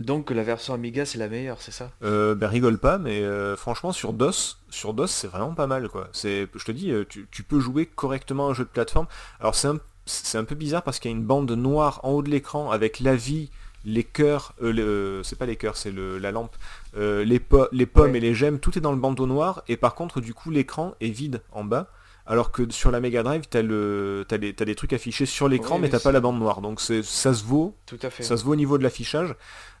Donc 0.00 0.30
la 0.30 0.42
version 0.42 0.72
Amiga, 0.74 1.04
c'est 1.04 1.18
la 1.18 1.28
meilleure, 1.28 1.60
c'est 1.60 1.70
ça? 1.72 1.90
Euh, 2.02 2.34
ben, 2.34 2.48
rigole 2.48 2.78
pas, 2.78 2.96
mais 2.98 3.22
euh, 3.22 3.54
franchement 3.56 3.92
sur 3.92 4.12
DOS, 4.14 4.58
sur 4.70 4.94
DOS 4.94 5.06
c'est 5.08 5.28
vraiment 5.28 5.54
pas 5.54 5.66
mal 5.66 5.88
quoi. 5.88 6.08
C'est, 6.12 6.48
je 6.56 6.64
te 6.64 6.72
dis, 6.72 6.90
euh, 6.90 7.04
tu, 7.08 7.28
tu 7.30 7.42
peux 7.42 7.60
jouer 7.60 7.84
correctement 7.86 8.48
un 8.48 8.54
jeu 8.54 8.64
de 8.64 8.70
plateforme. 8.70 9.06
Alors 9.40 9.54
c'est 9.54 9.68
un, 9.68 9.78
c'est 10.06 10.38
un 10.38 10.44
peu 10.44 10.54
bizarre 10.54 10.82
parce 10.82 10.98
qu'il 10.98 11.10
y 11.10 11.14
a 11.14 11.16
une 11.16 11.24
bande 11.24 11.50
noire 11.52 12.00
en 12.02 12.12
haut 12.12 12.22
de 12.22 12.30
l'écran 12.30 12.70
avec 12.70 13.00
la 13.00 13.14
vie, 13.14 13.50
les 13.84 14.02
cœurs, 14.04 14.54
euh, 14.62 14.72
le- 14.72 15.22
c'est 15.22 15.36
pas 15.38 15.46
les 15.46 15.56
cœurs, 15.56 15.76
c'est 15.76 15.90
le- 15.90 16.18
la 16.18 16.32
lampe, 16.32 16.56
les, 16.96 17.38
po- 17.38 17.68
les 17.70 17.86
pommes 17.86 18.12
Ouais. 18.12 18.16
et 18.18 18.20
les 18.20 18.34
gemmes, 18.34 18.58
tout 18.58 18.76
est 18.78 18.80
dans 18.80 18.92
le 18.92 18.98
bandeau 18.98 19.26
noir 19.26 19.62
et 19.68 19.76
par 19.76 19.94
contre 19.94 20.20
du 20.20 20.32
coup 20.34 20.50
l'écran 20.50 20.94
est 21.00 21.10
vide 21.10 21.42
en 21.52 21.64
bas. 21.64 21.88
Alors 22.30 22.52
que 22.52 22.70
sur 22.70 22.92
la 22.92 23.00
Mega 23.00 23.24
Drive, 23.24 23.42
t'as 23.50 23.60
le, 23.60 24.24
t'as 24.28 24.38
des, 24.38 24.54
t'as 24.54 24.64
des 24.64 24.76
trucs 24.76 24.92
affichés 24.92 25.26
sur 25.26 25.48
l'écran, 25.48 25.74
Oui, 25.74 25.80
mais 25.80 25.88
mais 25.88 25.90
t'as 25.90 25.98
pas 25.98 26.12
la 26.12 26.20
bande 26.20 26.38
noire. 26.38 26.60
Donc 26.60 26.80
c'est, 26.80 27.02
ça 27.02 27.34
se 27.34 27.44
vaut 27.44 27.76
Tout 27.86 27.98
à 28.02 28.08
fait. 28.08 28.22
ça 28.22 28.36
se 28.36 28.44
voit 28.44 28.52
au 28.52 28.56
niveau 28.56 28.78
de 28.78 28.84
l'affichage. 28.84 29.34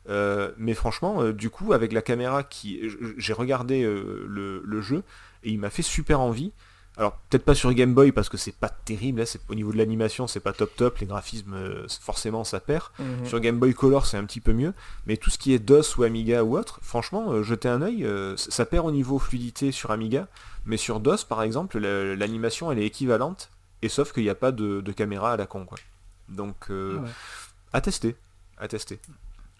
Euh, 0.08 0.50
mais 0.58 0.74
franchement, 0.74 1.22
euh, 1.22 1.32
du 1.32 1.48
coup, 1.48 1.72
avec 1.72 1.92
la 1.92 2.02
caméra 2.02 2.42
qui... 2.42 2.80
J'ai 3.16 3.32
regardé 3.34 3.84
euh, 3.84 4.26
le, 4.28 4.62
le 4.64 4.80
jeu 4.80 5.04
et 5.44 5.50
il 5.50 5.60
m'a 5.60 5.70
fait 5.70 5.82
super 5.82 6.18
envie. 6.18 6.52
Alors 7.00 7.16
peut-être 7.30 7.46
pas 7.46 7.54
sur 7.54 7.72
Game 7.72 7.94
Boy 7.94 8.12
parce 8.12 8.28
que 8.28 8.36
c'est 8.36 8.54
pas 8.54 8.68
terrible, 8.68 9.20
là, 9.20 9.24
au 9.48 9.54
niveau 9.54 9.72
de 9.72 9.78
l'animation 9.78 10.26
c'est 10.26 10.38
pas 10.40 10.52
top 10.52 10.76
top, 10.76 10.98
les 10.98 11.06
graphismes 11.06 11.54
euh, 11.54 11.86
forcément 12.00 12.44
ça 12.44 12.60
perd. 12.60 12.84
Mhm. 12.98 13.24
Sur 13.26 13.40
Game 13.40 13.58
Boy 13.58 13.72
Color 13.72 14.04
c'est 14.04 14.18
un 14.18 14.24
petit 14.26 14.40
peu 14.40 14.52
mieux, 14.52 14.74
mais 15.06 15.16
tout 15.16 15.30
ce 15.30 15.38
qui 15.38 15.54
est 15.54 15.58
DOS 15.58 15.96
ou 15.96 16.02
Amiga 16.02 16.44
ou 16.44 16.58
autre, 16.58 16.78
franchement 16.82 17.32
euh, 17.32 17.42
jetez 17.42 17.68
un 17.70 17.80
œil, 17.80 18.04
euh, 18.04 18.36
ça 18.36 18.66
perd 18.66 18.86
au 18.86 18.92
niveau 18.92 19.18
fluidité 19.18 19.72
sur 19.72 19.90
Amiga, 19.92 20.28
mais 20.66 20.76
sur 20.76 21.00
DOS 21.00 21.24
par 21.26 21.42
exemple 21.42 21.78
la- 21.78 22.14
l'animation 22.14 22.70
elle 22.70 22.78
est 22.78 22.86
équivalente, 22.86 23.48
et 23.80 23.88
sauf 23.88 24.12
qu'il 24.12 24.24
n'y 24.24 24.28
a 24.30 24.34
pas 24.34 24.52
de, 24.52 24.82
de 24.82 24.92
caméra 24.92 25.32
à 25.32 25.36
la 25.38 25.46
con 25.46 25.64
quoi. 25.64 25.78
Donc 26.28 26.66
euh, 26.70 26.96
Ah 26.98 27.02
ouais. 27.04 27.10
à 27.72 27.80
tester, 27.80 28.14
à 28.58 28.68
tester. 28.68 29.00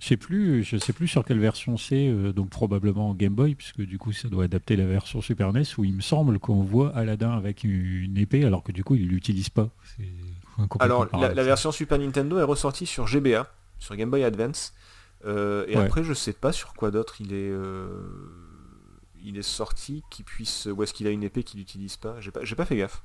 Je 0.01 0.07
sais 0.07 0.17
plus, 0.17 0.65
je 0.65 0.79
sais 0.79 0.95
plus 0.95 1.09
sur 1.09 1.25
quelle 1.27 1.39
version 1.39 1.77
c'est, 1.77 2.09
euh, 2.09 2.33
donc 2.33 2.49
probablement 2.49 3.13
Game 3.15 3.35
Boy, 3.35 3.55
puisque 3.55 3.83
du 3.83 3.99
coup 3.99 4.13
ça 4.13 4.29
doit 4.29 4.45
adapter 4.45 4.75
la 4.75 4.87
version 4.87 5.21
Super 5.21 5.53
NES, 5.53 5.65
où 5.77 5.85
il 5.85 5.95
me 5.95 6.01
semble 6.01 6.39
qu'on 6.39 6.63
voit 6.63 6.91
Aladdin 6.97 7.33
avec 7.33 7.65
une 7.65 8.17
épée, 8.17 8.45
alors 8.47 8.63
que 8.63 8.73
du 8.73 8.83
coup 8.83 8.95
il 8.95 9.09
l'utilise 9.09 9.51
pas. 9.51 9.69
Alors 10.79 11.07
la, 11.13 11.43
version 11.45 11.71
Super 11.71 11.99
Nintendo 11.99 12.39
est 12.39 12.43
ressortie 12.45 12.87
sur 12.87 13.07
GBA, 13.07 13.53
sur 13.79 13.95
Game 13.95 14.11
Boy 14.11 14.25
Advance. 14.25 14.73
Euh, 15.27 15.67
et 15.69 15.77
Ouais. 15.77 15.85
après 15.85 16.03
je 16.03 16.15
sais 16.15 16.33
pas 16.33 16.51
sur 16.51 16.73
quoi 16.73 16.91
d'autre 16.91 17.17
il 17.21 17.35
est 17.35 17.51
euh, 17.51 18.09
il 19.23 19.37
est 19.37 19.43
sorti 19.43 20.03
qui 20.11 20.23
puisse 20.23 20.67
ou 20.75 20.83
est-ce 20.83 20.95
qu'il 20.95 21.07
a 21.07 21.11
une 21.11 21.23
épée 21.23 21.43
qu'il 21.43 21.61
n'utilise 21.61 21.99
pas 21.99 22.19
J'ai 22.21 22.31
pas 22.31 22.43
j'ai 22.43 22.55
pas 22.55 22.65
fait 22.65 22.77
gaffe. 22.77 23.03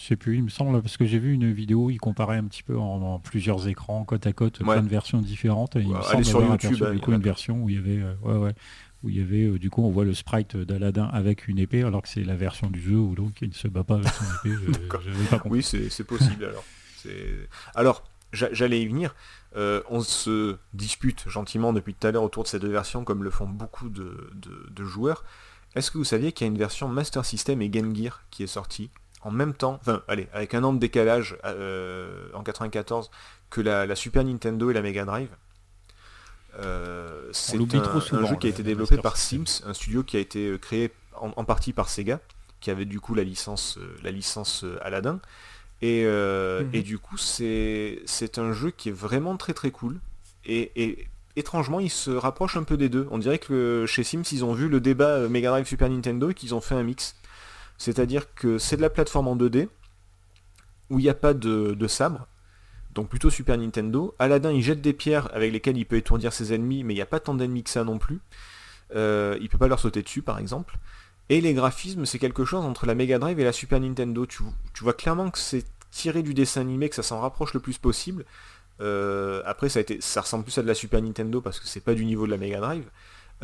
Je 0.00 0.04
sais 0.04 0.16
plus, 0.16 0.36
il 0.36 0.44
me 0.44 0.48
semble, 0.48 0.80
parce 0.80 0.96
que 0.96 1.04
j'ai 1.06 1.18
vu 1.18 1.32
une 1.32 1.52
vidéo, 1.52 1.90
il 1.90 1.98
comparait 1.98 2.36
un 2.36 2.44
petit 2.44 2.62
peu 2.62 2.78
en, 2.78 3.02
en 3.02 3.18
plusieurs 3.18 3.66
écrans, 3.66 4.04
côte 4.04 4.26
à 4.28 4.32
côte, 4.32 4.60
Ouais. 4.60 4.74
plein 4.74 4.82
de 4.82 4.88
versions 4.88 5.20
différentes. 5.20 5.74
Et 5.74 5.80
il 5.80 5.88
Ouais, 5.88 5.98
me 5.98 6.02
semble 6.02 6.24
sur 6.24 6.36
avoir 6.38 6.52
YouTube, 6.52 6.70
aperçu, 6.74 6.84
hein, 6.86 6.94
du 6.94 7.00
coup 7.00 7.12
une 7.12 7.20
version 7.22 7.62
où 7.64 7.68
il 7.68 7.74
y 7.74 7.78
avait, 7.78 7.98
euh, 8.02 8.14
ouais, 8.22 8.36
ouais, 8.36 8.54
où 9.02 9.08
il 9.08 9.16
y 9.16 9.20
avait, 9.20 9.44
euh, 9.46 9.58
du 9.58 9.70
coup 9.70 9.82
on 9.82 9.90
voit 9.90 10.04
le 10.04 10.14
sprite 10.14 10.56
d'Aladin 10.56 11.04
avec 11.12 11.48
une 11.48 11.58
épée, 11.58 11.82
alors 11.82 12.02
que 12.02 12.08
c'est 12.08 12.22
la 12.22 12.36
version 12.36 12.70
du 12.70 12.80
jeu 12.80 12.96
où 12.96 13.14
donc 13.16 13.42
il 13.42 13.48
ne 13.48 13.54
se 13.54 13.66
bat 13.68 13.82
pas 13.84 13.96
avec 13.96 14.08
son 14.08 14.24
épée. 14.48 14.56
Je- 14.66 15.26
pas. 15.30 15.42
Oui 15.46 15.62
c'est 15.64 16.04
possible 16.04 16.44
alors. 16.44 16.64
Alors 17.74 18.04
j'a- 18.32 18.52
j'allais 18.52 18.80
y 18.82 18.86
venir. 18.86 19.14
Euh, 19.56 19.82
on 19.88 20.00
se 20.00 20.56
dispute 20.74 21.24
gentiment 21.28 21.72
depuis 21.72 21.94
tout 21.94 22.06
à 22.06 22.10
l'heure 22.12 22.22
autour 22.22 22.42
de 22.44 22.48
ces 22.48 22.58
deux 22.58 22.68
versions 22.70 23.02
comme 23.04 23.24
le 23.24 23.30
font 23.30 23.48
beaucoup 23.48 23.88
de, 23.88 24.30
de- 24.34 24.68
de 24.70 24.84
joueurs. 24.84 25.24
Est-ce 25.74 25.90
que 25.90 25.98
vous 25.98 26.04
saviez 26.04 26.32
qu'il 26.32 26.46
y 26.46 26.50
a 26.50 26.52
une 26.52 26.58
version 26.58 26.88
Master 26.88 27.24
System 27.24 27.62
et 27.62 27.68
Game 27.68 27.94
Gear 27.96 28.22
qui 28.30 28.42
est 28.42 28.46
sortie? 28.48 28.90
En 29.22 29.30
même 29.30 29.54
temps, 29.54 29.78
enfin 29.80 30.02
allez, 30.08 30.28
avec 30.32 30.54
un 30.54 30.62
an 30.64 30.72
de 30.72 30.78
décalage 30.78 31.36
euh, 31.44 32.28
en 32.34 32.42
94 32.42 33.10
que 33.50 33.60
la, 33.60 33.86
la 33.86 33.96
Super 33.96 34.24
Nintendo 34.24 34.70
et 34.70 34.74
la 34.74 34.82
Mega 34.82 35.04
Drive 35.04 35.30
Euh, 36.60 37.28
c'est 37.32 37.56
un, 37.56 37.80
trop 37.80 38.00
souvent, 38.00 38.22
un 38.22 38.26
jeu 38.26 38.36
qui 38.36 38.46
a 38.46 38.50
été 38.50 38.62
développé 38.62 38.96
par. 38.98 39.16
Sims, 39.16 39.62
un 39.66 39.74
studio 39.74 40.02
qui 40.02 40.16
a 40.16 40.20
été 40.20 40.48
euh, 40.48 40.58
créé 40.58 40.90
en, 41.16 41.30
en 41.36 41.44
partie 41.44 41.72
par 41.72 41.88
Sega, 41.88 42.20
qui 42.60 42.70
avait 42.70 42.84
du 42.86 43.00
coup 43.00 43.14
la 43.14 43.22
licence, 43.24 43.78
la 44.02 44.10
licence 44.10 44.64
Aladdin. 44.82 45.20
Et, 45.82 46.04
euh, 46.06 46.64
Mhm. 46.64 46.70
et 46.72 46.82
du 46.82 46.98
coup, 46.98 47.16
c'est 47.16 48.02
un 48.38 48.52
jeu 48.52 48.70
qui 48.70 48.88
est 48.88 48.92
vraiment 48.92 49.36
très 49.36 49.54
très 49.54 49.70
cool. 49.70 50.00
Et, 50.44 50.72
et 50.82 51.06
étrangement, 51.36 51.78
il 51.80 51.90
se 51.90 52.10
rapproche 52.10 52.56
un 52.56 52.64
peu 52.64 52.76
des 52.76 52.88
deux. 52.88 53.06
On 53.10 53.18
dirait 53.18 53.38
que 53.38 53.52
le- 53.52 53.86
chez 53.86 54.02
Sims, 54.02 54.24
ils 54.32 54.44
ont 54.44 54.54
vu 54.54 54.68
le 54.68 54.80
débat 54.80 55.28
Mega 55.28 55.50
Drive 55.50 55.66
Super 55.66 55.88
Nintendo 55.90 56.30
et 56.30 56.34
qu'ils 56.34 56.54
ont 56.54 56.60
fait 56.60 56.74
un 56.74 56.82
mix. 56.82 57.14
C'est-à-dire 57.78 58.34
que 58.34 58.58
c'est 58.58 58.76
de 58.76 58.82
la 58.82 58.90
plateforme 58.90 59.28
en 59.28 59.36
2D, 59.36 59.68
où 60.90 60.98
il 60.98 61.02
n'y 61.02 61.08
a 61.08 61.14
pas 61.14 61.34
de, 61.34 61.74
de 61.74 61.86
sabre, 61.86 62.26
donc 62.98 63.08
plutôt 63.08 63.30
Super 63.30 63.56
Nintendo. 63.56 64.14
Aladdin, 64.18 64.50
il 64.50 64.62
jette 64.62 64.80
des 64.80 64.92
pierres 64.92 65.28
avec 65.32 65.52
lesquelles 65.52 65.76
il 65.78 65.84
peut 65.84 65.96
étourdir 65.96 66.32
ses 66.32 66.52
ennemis, 66.52 66.82
mais 66.82 66.94
il 66.94 66.96
n'y 66.96 67.02
a 67.02 67.06
pas 67.06 67.20
tant 67.20 67.34
d'ennemis 67.34 67.62
que 67.62 67.70
ça 67.70 67.84
non 67.84 67.98
plus. 67.98 68.20
Euh, 68.94 69.38
il 69.40 69.48
peut 69.48 69.58
pas 69.58 69.68
leur 69.68 69.78
sauter 69.78 70.02
dessus, 70.02 70.22
par 70.22 70.38
exemple. 70.38 70.76
Et 71.28 71.40
les 71.40 71.54
graphismes, 71.54 72.06
c'est 72.06 72.18
quelque 72.18 72.44
chose 72.44 72.64
entre 72.64 72.86
la 72.86 72.96
Mega 72.96 73.18
Drive 73.18 73.38
et 73.38 73.44
la 73.44 73.52
Super 73.52 73.78
Nintendo. 73.78 74.26
Tu, 74.26 74.42
vois 74.80 74.94
clairement 74.94 75.30
que 75.30 75.38
c'est 75.38 75.64
tiré 75.92 76.22
du 76.22 76.34
dessin 76.34 76.62
animé, 76.62 76.88
que 76.88 76.96
ça 76.96 77.02
s'en 77.02 77.20
rapproche 77.20 77.54
le 77.54 77.60
plus 77.60 77.78
possible. 77.78 78.24
Euh, 78.80 79.42
après, 79.44 79.68
ça, 79.68 79.80
ça 80.00 80.22
ressemble 80.22 80.44
plus 80.44 80.58
à 80.58 80.62
de 80.62 80.66
la 80.66 80.74
Super 80.74 81.02
Nintendo 81.02 81.40
parce 81.40 81.60
que 81.60 81.66
c'est 81.66 81.80
pas 81.80 81.94
du 81.94 82.04
niveau 82.04 82.26
de 82.26 82.32
la 82.32 82.36
Mega 82.38 82.58
Drive. 82.58 82.88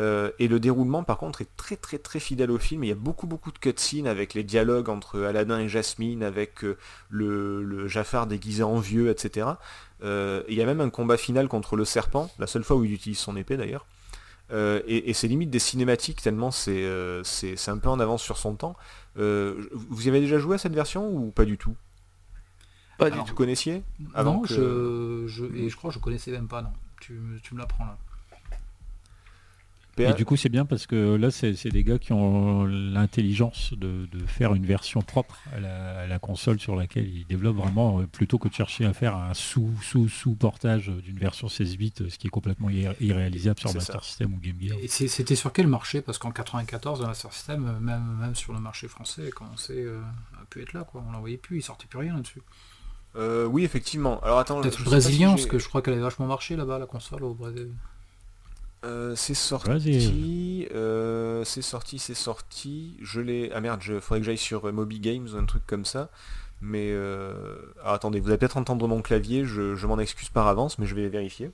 Euh, 0.00 0.30
et 0.40 0.48
le 0.48 0.58
déroulement, 0.58 1.04
par 1.04 1.18
contre, 1.18 1.40
est 1.40 1.56
très 1.56 1.76
très 1.76 1.98
très 1.98 2.18
fidèle 2.18 2.50
au 2.50 2.58
film. 2.58 2.82
Il 2.82 2.88
y 2.88 2.92
a 2.92 2.96
beaucoup 2.96 3.26
beaucoup 3.28 3.52
de 3.52 3.58
cutscenes 3.58 4.08
avec 4.08 4.34
les 4.34 4.42
dialogues 4.42 4.88
entre 4.88 5.20
Aladdin 5.22 5.60
et 5.60 5.68
Jasmine, 5.68 6.22
avec 6.24 6.64
euh, 6.64 6.76
le, 7.10 7.62
le 7.62 7.86
Jafar 7.86 8.26
déguisé 8.26 8.62
en 8.64 8.78
vieux, 8.78 9.08
etc. 9.08 9.46
Euh, 10.02 10.42
il 10.48 10.54
y 10.54 10.62
a 10.62 10.66
même 10.66 10.80
un 10.80 10.90
combat 10.90 11.16
final 11.16 11.46
contre 11.48 11.76
le 11.76 11.84
serpent, 11.84 12.28
la 12.40 12.46
seule 12.48 12.64
fois 12.64 12.76
où 12.76 12.84
il 12.84 12.92
utilise 12.92 13.18
son 13.18 13.36
épée 13.36 13.56
d'ailleurs. 13.56 13.86
Et, 14.52 15.10
et 15.10 15.14
c'est 15.14 15.26
limite 15.26 15.50
des 15.50 15.58
cinématiques 15.58 16.22
tellement 16.22 16.52
c'est 16.52 16.84
un 17.66 17.78
peu 17.78 17.88
en 17.88 17.98
avance 17.98 18.22
sur 18.22 18.36
son 18.36 18.54
temps. 18.54 18.76
Vous 19.16 20.06
y 20.06 20.08
avez 20.08 20.20
déjà 20.20 20.38
joué 20.38 20.54
à 20.56 20.58
cette 20.58 20.74
version 20.74 21.08
ou 21.08 21.30
pas 21.32 21.44
du 21.44 21.58
tout? 21.58 21.74
Pas 22.98 23.06
Alors, 23.06 23.16
du 23.16 23.20
Vous 23.22 23.28
tout. 23.30 23.34
connaissiez? 23.34 23.82
Avant 24.14 24.34
non, 24.34 24.40
que- 24.42 24.48
je, 24.48 25.26
je, 25.26 25.44
et 25.56 25.68
je 25.68 25.76
crois 25.76 25.90
que 25.90 25.94
je 25.94 26.00
connaissais 26.00 26.30
même 26.30 26.46
pas, 26.46 26.62
non. 26.62 26.72
Tu, 27.00 27.18
tu 27.42 27.54
me 27.54 27.58
l'apprends 27.58 27.84
là. 27.84 27.98
PA 29.94 30.10
Et 30.10 30.14
du 30.14 30.24
coup, 30.24 30.36
c'est 30.36 30.48
bien 30.48 30.64
parce 30.64 30.86
que 30.86 31.14
là, 31.16 31.30
c'est 31.30 31.52
des 31.68 31.84
gars 31.84 31.98
qui 31.98 32.12
ont 32.12 32.64
l'intelligence 32.64 33.72
de, 33.76 34.06
de 34.06 34.26
faire 34.26 34.54
une 34.54 34.66
version 34.66 35.00
propre 35.02 35.38
à 35.54 35.60
la, 35.60 36.00
à 36.00 36.06
la 36.06 36.18
console 36.18 36.58
sur 36.60 36.76
laquelle 36.76 37.08
ils 37.08 37.26
développent 37.26 37.56
vraiment, 37.56 38.00
euh, 38.00 38.06
plutôt 38.06 38.38
que 38.38 38.48
de 38.48 38.54
chercher 38.54 38.84
à 38.84 38.92
faire 38.92 39.16
un 39.16 39.34
sous-sous-sous-portage 39.34 40.88
d'une 40.88 41.18
version 41.18 41.48
16 41.48 41.76
bits, 41.76 41.92
ce 42.08 42.18
qui 42.18 42.26
est 42.26 42.30
complètement 42.30 42.70
irré- 42.70 42.96
irréalisable 43.00 43.58
sur 43.60 43.72
Master 43.74 43.96
ça. 43.96 44.02
System 44.02 44.34
ou 44.34 44.38
Game 44.38 44.56
Gear. 44.60 44.76
Et 44.82 44.88
c'était 44.88 45.36
sur 45.36 45.52
quel 45.52 45.66
marché? 45.66 46.00
Parce 46.02 46.18
qu'en 46.18 46.30
94, 46.30 47.00
le 47.00 47.06
Master 47.06 47.32
System, 47.32 47.66
euh, 47.66 47.80
même, 47.80 48.16
même 48.20 48.34
sur 48.34 48.52
le 48.52 48.60
marché 48.60 48.88
français, 48.88 49.30
commençait 49.30 49.82
euh, 49.82 50.00
à 50.40 50.44
pu 50.46 50.62
être 50.62 50.72
là, 50.72 50.84
quoi. 50.84 51.04
On 51.08 51.12
l'en 51.12 51.20
voyait 51.20 51.36
plus, 51.36 51.58
il 51.58 51.62
sortait 51.62 51.86
plus 51.86 51.98
rien 51.98 52.14
là-dessus. 52.14 52.42
Euh, 53.16 53.46
oui, 53.46 53.62
effectivement. 53.64 54.20
Alors 54.22 54.40
attends, 54.40 54.60
Peut-être 54.60 54.78
si 54.78 54.84
brésilien, 54.84 55.30
parce 55.30 55.46
que 55.46 55.58
je 55.58 55.68
crois 55.68 55.82
qu'elle 55.82 55.94
avait 55.94 56.02
vachement 56.02 56.26
marché 56.26 56.56
là-bas, 56.56 56.78
la 56.80 56.86
console 56.86 57.22
au 57.22 57.34
Brésil. 57.34 57.68
Euh, 58.84 59.14
c'est 59.16 59.34
sorti, 59.34 60.68
euh, 60.74 61.42
c'est 61.44 61.62
sorti, 61.62 61.98
c'est 61.98 62.14
sorti. 62.14 62.96
Je 63.00 63.20
l'ai. 63.20 63.50
Ah 63.54 63.60
merde, 63.60 63.80
je 63.82 63.98
faudrait 64.00 64.20
que 64.20 64.26
j'aille 64.26 64.38
sur 64.38 64.68
euh, 64.68 64.72
Moby 64.72 65.00
Games 65.00 65.26
ou 65.32 65.36
un 65.36 65.44
truc 65.46 65.62
comme 65.66 65.84
ça. 65.84 66.10
Mais 66.60 66.90
euh... 66.92 67.56
alors, 67.82 67.94
attendez, 67.94 68.20
vous 68.20 68.28
allez 68.28 68.38
peut-être 68.38 68.56
entendre 68.56 68.86
mon 68.88 69.02
clavier. 69.02 69.44
Je, 69.44 69.74
je 69.74 69.86
m'en 69.86 69.98
excuse 69.98 70.28
par 70.28 70.46
avance, 70.48 70.78
mais 70.78 70.86
je 70.86 70.94
vais 70.94 71.08
vérifier. 71.08 71.50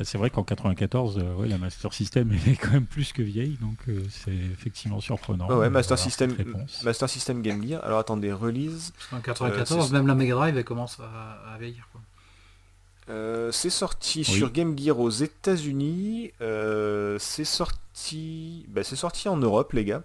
C'est 0.00 0.18
vrai 0.18 0.28
qu'en 0.28 0.42
94, 0.42 1.18
euh, 1.18 1.34
ouais, 1.36 1.46
la 1.46 1.56
Master 1.58 1.92
System 1.92 2.32
est 2.48 2.56
quand 2.56 2.72
même 2.72 2.86
plus 2.86 3.12
que 3.12 3.22
vieille, 3.22 3.56
donc 3.60 3.76
euh, 3.88 4.02
c'est 4.10 4.34
effectivement 4.34 5.00
surprenant. 5.00 5.46
Ah 5.48 5.56
ouais, 5.58 5.70
Master 5.70 5.98
System. 5.98 6.34
Master 6.82 7.08
System 7.08 7.42
Game 7.42 7.64
Gear. 7.64 7.84
Alors 7.84 8.00
attendez, 8.00 8.32
release. 8.32 8.92
Qu'en 9.10 9.20
94, 9.20 9.86
c'est- 9.86 9.92
même 9.92 10.06
la 10.08 10.14
Mega 10.16 10.34
Drive, 10.34 10.56
elle 10.58 10.64
commence 10.64 10.98
à, 11.00 11.52
à 11.54 11.58
vieillir, 11.58 11.88
quoi. 11.92 12.00
Euh, 13.10 13.52
c'est 13.52 13.70
sorti 13.70 14.20
Oui. 14.20 14.24
sur 14.24 14.50
Game 14.50 14.78
Gear 14.78 14.98
aux 14.98 15.10
États-Unis. 15.10 16.32
Euh, 16.40 17.18
c'est 17.18 17.44
sorti, 17.44 18.64
bah, 18.68 18.82
c'est 18.84 18.96
sorti 18.96 19.28
en 19.28 19.36
Europe, 19.36 19.72
les 19.72 19.84
gars. 19.84 20.02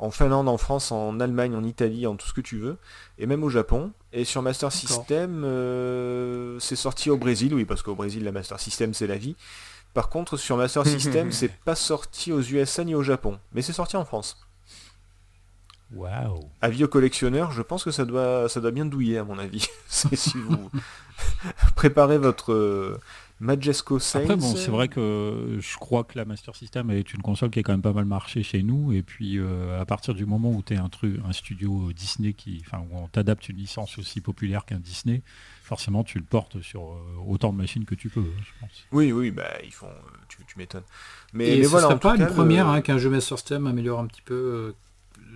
En 0.00 0.10
Finlande, 0.12 0.48
en 0.48 0.58
France, 0.58 0.92
en 0.92 1.18
Allemagne, 1.18 1.54
en 1.56 1.64
Italie, 1.64 2.06
en 2.06 2.14
tout 2.14 2.26
ce 2.28 2.32
que 2.32 2.40
tu 2.40 2.56
veux, 2.56 2.76
et 3.18 3.26
même 3.26 3.42
au 3.42 3.48
Japon. 3.48 3.90
Et 4.12 4.24
sur 4.24 4.42
Master. 4.42 4.70
System, 4.72 5.42
euh, 5.44 6.58
c'est 6.60 6.76
sorti 6.76 7.10
au 7.10 7.16
Brésil, 7.16 7.52
oui, 7.52 7.64
parce 7.64 7.82
qu'au 7.82 7.96
Brésil, 7.96 8.22
la 8.22 8.30
Master 8.32 8.60
System, 8.60 8.94
c'est 8.94 9.08
la 9.08 9.16
vie. 9.16 9.34
Par 9.94 10.08
contre, 10.08 10.36
sur 10.36 10.56
Master 10.56 10.86
System, 10.86 11.32
c'est 11.32 11.52
pas 11.52 11.74
sorti 11.74 12.32
aux 12.32 12.40
USA 12.40 12.84
ni 12.84 12.94
au 12.94 13.02
Japon, 13.02 13.38
mais 13.52 13.60
c'est 13.62 13.72
sorti 13.72 13.96
en 13.96 14.04
France. 14.04 14.38
Waouh 15.94 16.40
Avis 16.60 16.84
aux 16.84 16.88
collectionneurs, 16.88 17.52
je 17.52 17.62
pense 17.62 17.84
que 17.84 17.90
ça 17.90 18.04
doit, 18.04 18.48
ça 18.48 18.60
doit 18.60 18.70
bien 18.70 18.84
douiller 18.84 19.18
à 19.18 19.24
mon 19.24 19.38
avis. 19.38 19.66
C'est 19.86 20.16
si 20.16 20.36
vous 20.36 20.70
préparez 21.76 22.18
votre 22.18 22.52
euh, 22.52 23.00
Majesco 23.40 23.98
Saints. 23.98 24.20
Après 24.20 24.36
bon, 24.36 24.56
c'est 24.56 24.70
vrai 24.70 24.88
que 24.88 25.58
je 25.60 25.76
crois 25.78 26.04
que 26.04 26.18
la 26.18 26.24
Master 26.24 26.56
System 26.56 26.90
est 26.90 27.14
une 27.14 27.22
console 27.22 27.50
qui 27.50 27.60
a 27.60 27.62
quand 27.62 27.72
même 27.72 27.82
pas 27.82 27.92
mal 27.92 28.04
marché 28.04 28.42
chez 28.42 28.62
nous. 28.62 28.92
Et 28.92 29.02
puis 29.02 29.38
euh, 29.38 29.80
à 29.80 29.86
partir 29.86 30.14
du 30.14 30.26
moment 30.26 30.50
où 30.50 30.62
tu 30.62 30.74
es 30.74 30.76
un 30.76 30.88
truc, 30.88 31.20
un 31.26 31.32
studio 31.32 31.92
Disney 31.94 32.32
qui, 32.32 32.62
enfin 32.66 32.84
où 32.90 32.96
on 32.96 33.06
t'adapte 33.06 33.48
une 33.48 33.56
licence 33.56 33.98
aussi 33.98 34.20
populaire 34.20 34.64
qu'un 34.64 34.80
Disney, 34.80 35.22
forcément 35.62 36.02
tu 36.02 36.18
le 36.18 36.24
portes 36.24 36.60
sur 36.60 36.82
euh, 36.82 36.96
autant 37.26 37.52
de 37.52 37.58
machines 37.58 37.84
que 37.84 37.94
tu 37.94 38.08
peux, 38.08 38.24
je 38.40 38.50
pense. 38.60 38.84
Oui, 38.92 39.12
oui, 39.12 39.30
bah 39.30 39.52
ils 39.64 39.72
font. 39.72 39.88
Tu, 40.28 40.38
tu 40.44 40.58
m'étonnes. 40.58 40.82
Mais, 41.32 41.48
Et 41.48 41.58
mais 41.58 41.64
ce 41.64 41.68
voilà, 41.68 41.86
serait 41.86 41.94
en 41.94 41.98
pas 41.98 42.16
tout 42.16 42.22
une 42.22 42.26
première 42.26 42.66
hein, 42.66 42.80
qu'un 42.80 42.98
jeu 42.98 43.08
Master 43.08 43.38
System 43.38 43.66
améliore 43.66 44.00
un 44.00 44.06
petit 44.06 44.22
peu 44.22 44.34
euh, 44.34 44.76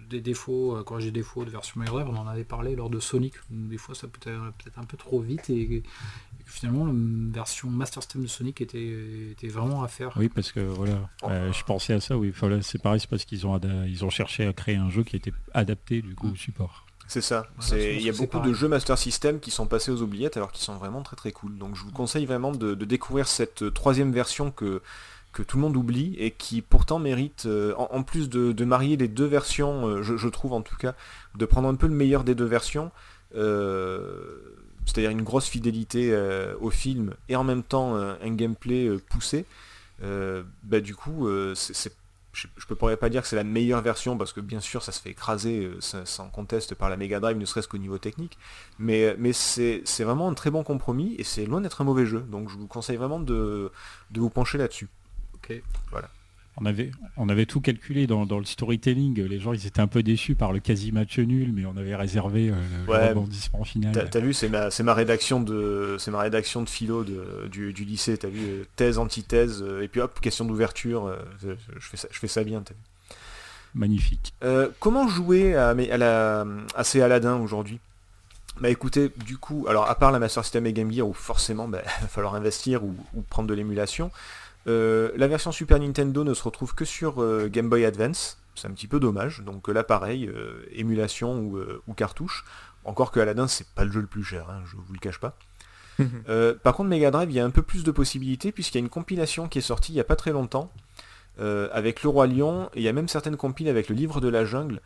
des 0.09 0.21
défauts, 0.21 0.77
euh, 0.77 0.83
corriger 0.83 1.11
des 1.11 1.21
défauts 1.21 1.45
de 1.45 1.51
version 1.51 1.81
Mega 1.81 1.93
Drive, 1.93 2.09
on 2.09 2.17
en 2.17 2.27
avait 2.27 2.45
parlé 2.45 2.77
lors 2.77 2.91
de 2.91 3.01
Sonic, 3.01 3.35
des 3.51 3.79
fois 3.79 3.95
ça 3.95 4.07
peut 4.09 4.31
être 4.31 4.53
peut-être 4.59 4.79
un 4.79 4.85
peu 4.85 4.97
trop 4.97 5.21
vite 5.21 5.51
et, 5.51 5.83
finalement 6.45 6.87
la 6.87 6.93
version 7.33 7.71
Master 7.71 8.03
System 8.03 8.23
de 8.23 8.27
Sonic 8.27 8.61
était, 8.61 9.31
était 9.31 9.49
vraiment 9.49 9.83
à 9.83 9.89
faire. 9.89 10.13
Oui, 10.17 10.29
parce 10.29 10.53
que 10.53 10.61
voilà, 10.61 11.09
euh, 11.25 11.53
je 11.53 11.65
pensais 11.65 11.95
à 11.95 12.01
ça. 12.01 12.17
Oui, 12.19 12.33
voilà, 12.39 12.61
c'est 12.63 12.81
pareil, 12.81 13.01
c'est 13.01 13.09
parce 13.09 13.25
qu'ils 13.25 13.47
ont 13.47 13.59
ils 13.87 14.05
ont 14.05 14.11
cherché 14.11 14.47
à 14.47 14.53
créer 14.53 14.77
un 14.77 14.91
jeu 14.91 15.03
qui 15.03 15.17
était 15.17 15.33
adapté 15.55 16.03
du 16.03 16.15
coup 16.15 16.31
au 16.31 16.35
support. 16.35 16.87
C'est 17.09 17.21
ça. 17.21 17.47
Voilà, 17.59 17.91
Il 17.91 18.03
y 18.03 18.09
a 18.09 18.13
beaucoup 18.13 18.41
de 18.41 18.53
jeux 18.53 18.69
Master 18.69 18.97
System 18.97 19.41
qui 19.41 19.51
sont 19.51 19.67
passés 19.67 19.91
aux 19.91 20.03
oubliettes 20.03 20.37
alors 20.37 20.51
qu'ils 20.51 20.65
sont 20.65 20.77
vraiment 20.77 21.03
très 21.03 21.17
très 21.17 21.33
cool. 21.33 21.59
Donc 21.59 21.77
je 21.77 21.83
vous 21.83 21.91
conseille 21.91 22.27
vraiment 22.27 22.53
de, 22.53 22.75
de 22.75 22.85
découvrir 22.85 23.29
cette 23.29 23.63
euh, 23.63 23.71
troisième 23.71 24.13
version 24.13 24.51
que, 24.51 24.81
que 25.33 25.43
tout 25.43 25.57
le 25.57 25.63
monde 25.63 25.77
oublie 25.77 26.15
et 26.19 26.31
qui 26.31 26.63
pourtant 26.63 26.99
mérite, 26.99 27.45
euh, 27.47 27.75
en, 27.77 28.03
plus 28.03 28.29
de, 28.29 28.65
marier 28.65 28.97
les 28.97 29.09
deux 29.09 29.27
versions, 29.27 29.89
euh, 29.89 30.03
je, 30.03 30.29
trouve 30.29 30.53
en 30.53 30.63
tout 30.63 30.77
cas, 30.77 30.95
de 31.35 31.47
prendre 31.47 31.69
un 31.69 31.75
peu 31.75 31.87
le 31.87 31.95
meilleur 31.95 32.25
des 32.25 32.35
deux 32.35 32.45
versions, 32.45 32.91
c'est-à-dire 33.35 35.11
une 35.11 35.23
grosse 35.23 35.47
fidélité 35.47 36.15
au 36.61 36.69
film 36.69 37.15
et 37.31 37.37
en 37.37 37.45
même 37.45 37.63
temps 37.63 37.95
un 37.95 38.35
gameplay 38.35 38.91
poussé, 39.09 39.47
bah, 40.01 40.81
du 40.81 40.95
coup, 40.95 41.27
c'est 41.55 41.95
je, 42.35 42.47
ne 42.71 42.75
pourrais 42.75 42.97
pas 42.97 43.11
dire 43.11 43.23
que 43.23 43.29
c'est 43.29 43.37
la 43.37 43.45
meilleure 43.45 43.83
version 43.83 44.17
parce 44.17 44.33
que 44.33 44.41
bien 44.41 44.61
sûr 44.61 44.83
ça 44.83 44.91
se 44.91 45.01
fait 45.01 45.11
écraser 45.11 45.71
sans 45.81 46.29
conteste 46.29 46.75
par 46.75 46.89
la 46.89 46.97
Mega 46.97 47.21
Drive, 47.21 47.37
ne 47.37 47.45
serait-ce 47.45 47.69
qu'au 47.69 47.79
niveau 47.79 47.99
technique. 47.99 48.39
Mais, 48.79 49.15
mais 49.19 49.33
c'est 49.33 49.83
vraiment 50.01 50.29
un 50.29 50.35
très 50.35 50.51
bon 50.51 50.63
compromis 50.63 51.15
et 51.19 51.25
c'est 51.25 51.47
loin 51.47 51.61
d'être 51.61 51.81
un 51.81 51.85
mauvais 51.85 52.07
jeu. 52.07 52.21
Donc 52.21 52.49
je 52.49 52.57
vous 52.57 52.67
conseille 52.67 52.97
vraiment 52.97 53.21
de, 53.21 53.71
de 54.11 54.21
vous 54.21 54.31
pencher 54.31 54.59
là-dessus. 54.59 54.89
Ok. 55.43 55.63
Voilà. 55.91 56.09
On 56.59 56.67
avait, 56.67 56.91
on 57.17 57.31
avait 57.31 57.47
tout 57.47 57.63
calculé 57.63 58.07
dans, 58.07 58.25
le 58.25 58.45
storytelling. 58.45 59.19
Les 59.23 59.41
gens, 59.41 59.55
ils 59.55 59.67
étaient 59.67 59.81
un 59.81 59.87
peu 59.87 60.03
déçus 60.03 60.35
par 60.35 60.53
le 60.53 60.61
quasi 60.61 60.93
match 60.93 61.19
nul, 61.19 61.51
mais 61.53 61.65
on 61.65 61.77
avait 61.79 61.97
réservé 61.97 62.51
euh, 62.51 62.55
le 62.87 63.09
rebondissement 63.09 63.65
final. 63.65 64.11
T'as, 64.11 64.21
vu, 64.21 64.35
c'est 64.35 64.51
ma, 64.51 64.71
c'est 64.71 64.83
ma 64.83 64.93
rédaction 64.93 65.41
de, 65.41 65.97
c'est 65.99 66.11
ma 66.11 66.21
rédaction 66.21 66.61
de 66.61 66.69
philo 66.69 67.05
de, 67.05 67.49
du, 67.51 67.73
du, 67.73 67.85
lycée. 67.85 68.19
T'as 68.19 68.29
vu, 68.29 68.45
euh, 68.45 68.65
thèse, 68.77 68.99
antithèse, 68.99 69.63
euh, 69.63 69.81
et 69.81 69.89
puis 69.89 70.03
hop, 70.03 70.21
question 70.21 70.45
d'ouverture. 70.45 71.17
je 71.41 71.57
fais 71.81 71.97
ça, 71.97 72.09
je 72.11 72.19
fais 72.19 72.29
ça 72.29 72.45
bien. 72.45 72.63
Magnifique. 73.75 74.35
comment 74.79 75.09
jouer 75.09 75.57
à, 75.57 75.71
à, 75.71 75.97
la, 75.97 76.47
à 76.75 76.85
ces 76.85 77.01
Aladdin 77.01 77.37
aujourd'hui? 77.37 77.81
Bah 78.61 78.69
écoutez, 78.69 79.11
du 79.25 79.39
coup, 79.39 79.65
alors 79.67 79.89
à 79.89 79.95
part 79.95 80.13
la 80.13 80.19
Master 80.19 80.45
System 80.45 80.67
et 80.67 80.75
Game 80.75 80.93
Gear 80.93 81.09
où 81.09 81.15
forcément 81.15 81.69
bah, 81.69 81.81
il 81.83 81.89
va 82.03 82.09
falloir 82.09 82.35
investir 82.35 82.85
ou, 82.85 82.95
ou 83.15 83.23
prendre 83.23 83.49
de 83.49 83.55
l'émulation, 83.55 84.11
euh, 84.11 84.42
la 84.67 85.29
version 85.29 85.53
Super 85.53 85.79
Nintendo 85.79 86.25
ne 86.25 86.35
se 86.35 86.43
retrouve 86.43 86.75
que 86.75 86.85
sur 86.85 87.23
euh, 87.23 87.49
Game 87.51 87.69
Boy 87.69 87.85
Advance, 87.85 88.39
c'est 88.55 88.69
un 88.69 88.73
petit 88.73 88.87
peu 88.87 89.01
dommage, 89.01 89.41
donc 89.41 89.69
là 89.69 89.83
pareil, 89.83 90.27
euh, 90.27 90.65
émulation 90.73 91.39
ou, 91.87 91.95
cartouche, 91.95 92.45
encore 92.85 93.11
que 93.11 93.21
Aladdin 93.21 93.49
c'est 93.49 93.67
pas 93.69 93.85
le 93.85 93.93
jeu 93.93 94.01
le 94.01 94.07
plus 94.07 94.25
cher, 94.25 94.49
hein, 94.51 94.63
je 94.67 94.77
vous 94.77 94.93
le 94.93 94.99
cache 94.99 95.19
pas. 95.19 95.37
par 96.63 96.75
contre 96.75 96.89
Mega 96.89 97.11
Drive 97.11 97.31
il 97.31 97.35
y 97.35 97.41
a 97.41 97.45
un 97.45 97.51
peu 97.51 97.61
plus 97.61 97.85
de 97.85 97.91
possibilités 97.91 98.51
puisqu'il 98.51 98.79
y 98.79 98.81
a 98.81 98.85
une 98.85 98.89
compilation 98.89 99.47
qui 99.47 99.59
est 99.59 99.63
sortie 99.63 99.93
il 99.93 99.97
n'y 99.97 100.01
a 100.01 100.05
pas 100.05 100.17
très 100.17 100.33
longtemps 100.33 100.73
avec 101.39 102.03
le 102.03 102.09
Roi 102.09 102.27
Lion, 102.27 102.71
et 102.75 102.81
il 102.81 102.83
y 102.83 102.89
a 102.89 102.93
même 102.93 103.09
certaines 103.09 103.37
compiles 103.37 103.69
avec 103.69 103.89
le 103.89 103.95
livre 103.95 104.21
de 104.21 104.29
la 104.29 104.45
jungle 104.45 104.81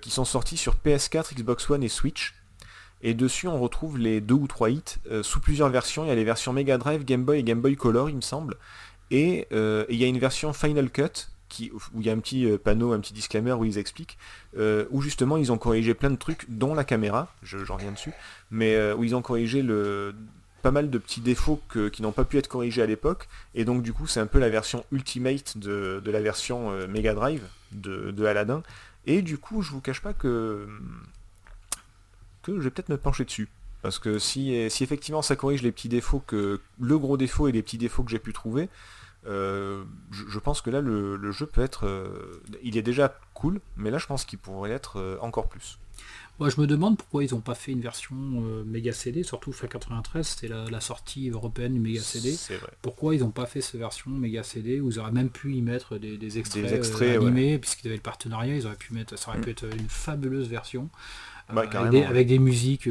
qui 0.00 0.10
sont 0.10 0.24
sorties 0.24 0.56
sur 0.56 0.76
PS4, 0.76 1.34
Xbox 1.34 1.68
One 1.68 1.82
et 1.82 1.88
Switch. 1.88 2.34
Et 3.02 3.14
dessus 3.14 3.48
on 3.48 3.58
retrouve 3.58 3.98
les 3.98 4.20
deux 4.20 4.34
ou 4.34 4.46
trois 4.46 4.70
hits 4.70 4.98
sous 5.22 5.40
plusieurs 5.40 5.68
versions. 5.68 6.04
Il 6.04 6.08
y 6.08 6.10
a 6.10 6.14
les 6.14 6.24
versions 6.24 6.52
Mega 6.52 6.78
Drive, 6.78 7.04
Game 7.04 7.24
Boy 7.24 7.38
et 7.38 7.42
Game 7.42 7.60
Boy 7.60 7.76
Color 7.76 8.08
il 8.08 8.16
me 8.16 8.20
semble. 8.20 8.56
Euh, 9.12 9.84
et 9.88 9.94
il 9.94 10.00
y 10.00 10.04
a 10.04 10.06
une 10.06 10.18
version 10.18 10.52
Final 10.52 10.90
Cut 10.90 11.28
où 11.92 12.00
il 12.00 12.06
y 12.06 12.10
a 12.10 12.12
un 12.12 12.18
petit 12.20 12.46
euh, 12.46 12.58
panneau, 12.58 12.92
un 12.92 13.00
petit 13.00 13.12
disclaimer 13.12 13.52
où 13.52 13.64
ils 13.64 13.76
expliquent, 13.76 14.18
euh, 14.56 14.84
où 14.90 15.02
justement 15.02 15.36
ils 15.36 15.50
ont 15.50 15.58
corrigé 15.58 15.94
plein 15.94 16.10
de 16.10 16.16
trucs, 16.16 16.48
dont 16.48 16.74
la 16.74 16.84
caméra, 16.84 17.34
j'en 17.42 17.74
reviens 17.74 17.90
dessus, 17.90 18.12
mais 18.52 18.92
où 18.92 19.02
ils 19.02 19.16
ont 19.16 19.22
corrigé 19.22 19.62
le, 19.62 20.14
pas 20.62 20.70
mal 20.70 20.90
de 20.90 20.98
petits 20.98 21.20
défauts 21.20 21.60
qui 21.92 22.02
n'ont 22.02 22.12
pas 22.12 22.24
pu 22.24 22.38
être 22.38 22.46
corrigés 22.46 22.82
à 22.82 22.86
l'époque, 22.86 23.28
et 23.56 23.64
donc 23.64 23.82
du 23.82 23.92
coup 23.92 24.06
c'est 24.06 24.20
un 24.20 24.28
peu 24.28 24.38
la 24.38 24.48
version 24.48 24.84
ultimate 24.92 25.58
de, 25.58 26.00
la 26.06 26.20
version 26.20 26.70
Mega 26.86 27.14
Drive 27.14 27.42
de, 27.72 28.12
de, 28.12 28.24
Aladdin, 28.24 28.62
et 29.06 29.20
du 29.20 29.36
coup 29.36 29.62
je 29.62 29.72
vous 29.72 29.80
cache 29.80 30.00
pas 30.00 30.12
que, 30.12 30.68
que 32.44 32.58
je 32.58 32.60
vais 32.60 32.70
peut-être 32.70 32.90
me 32.90 32.98
pencher 32.98 33.24
dessus. 33.24 33.48
Parce 33.82 33.98
que 33.98 34.18
si, 34.18 34.70
si 34.70 34.84
effectivement 34.84 35.22
ça 35.22 35.34
corrige 35.36 35.62
les 35.62 35.72
petits 35.72 35.88
défauts 35.88 36.22
que. 36.24 36.60
le 36.78 36.98
gros 36.98 37.16
défaut 37.16 37.48
et 37.48 37.52
les 37.52 37.62
petits 37.62 37.78
défauts 37.78 38.04
que 38.04 38.10
j'ai 38.10 38.18
pu 38.18 38.34
trouver, 38.34 38.68
euh, 39.26 39.84
je, 40.10 40.38
pense 40.38 40.62
que 40.62 40.70
là 40.70 40.80
le, 40.80 41.32
jeu 41.32 41.46
peut 41.46 41.62
être. 41.62 41.86
Euh, 41.86 42.42
il 42.62 42.76
est 42.76 42.82
déjà 42.82 43.18
cool, 43.34 43.60
mais 43.76 43.90
là 43.90 43.98
je 43.98 44.06
pense 44.06 44.24
qu'il 44.24 44.38
pourrait 44.38 44.70
être 44.70 44.98
euh, 44.98 45.18
encore 45.20 45.48
plus. 45.48 45.78
Moi 46.38 46.48
je 46.48 46.58
me 46.58 46.66
demande 46.66 46.96
pourquoi 46.96 47.22
ils 47.22 47.34
n'ont 47.34 47.42
pas 47.42 47.54
fait 47.54 47.72
une 47.72 47.82
version 47.82 48.16
méga 48.64 48.92
CD, 48.92 49.22
surtout 49.22 49.52
fin 49.52 49.66
93, 49.66 50.26
c'était 50.26 50.48
la, 50.48 50.80
sortie 50.80 51.28
européenne 51.28 51.74
du 51.74 51.80
méga 51.80 52.00
CD. 52.00 52.34
Pourquoi 52.80 53.14
ils 53.14 53.20
n'ont 53.20 53.30
pas 53.30 53.44
fait 53.44 53.60
cette 53.60 53.78
version 53.78 54.10
méga 54.10 54.42
CD 54.42 54.80
où 54.80 54.88
ils 54.88 54.98
auraient 54.98 55.12
même 55.12 55.28
pu 55.28 55.52
y 55.52 55.60
mettre 55.60 55.98
des, 55.98 56.38
extraits, 56.38 57.16
animés, 57.16 57.58
puisqu'ils 57.58 57.88
avaient 57.88 57.96
le 57.96 58.02
partenariat, 58.02 58.56
ils 58.56 58.66
auraient 58.66 58.76
pu 58.76 58.94
mettre. 58.94 59.18
Ça 59.18 59.30
aurait 59.30 59.42
pu 59.42 59.48
mm. 59.48 59.52
être 59.52 59.64
une 59.64 59.88
fabuleuse 59.90 60.48
version. 60.48 60.88
avec, 61.48 62.26
des, 62.26 62.38
musiques 62.38 62.88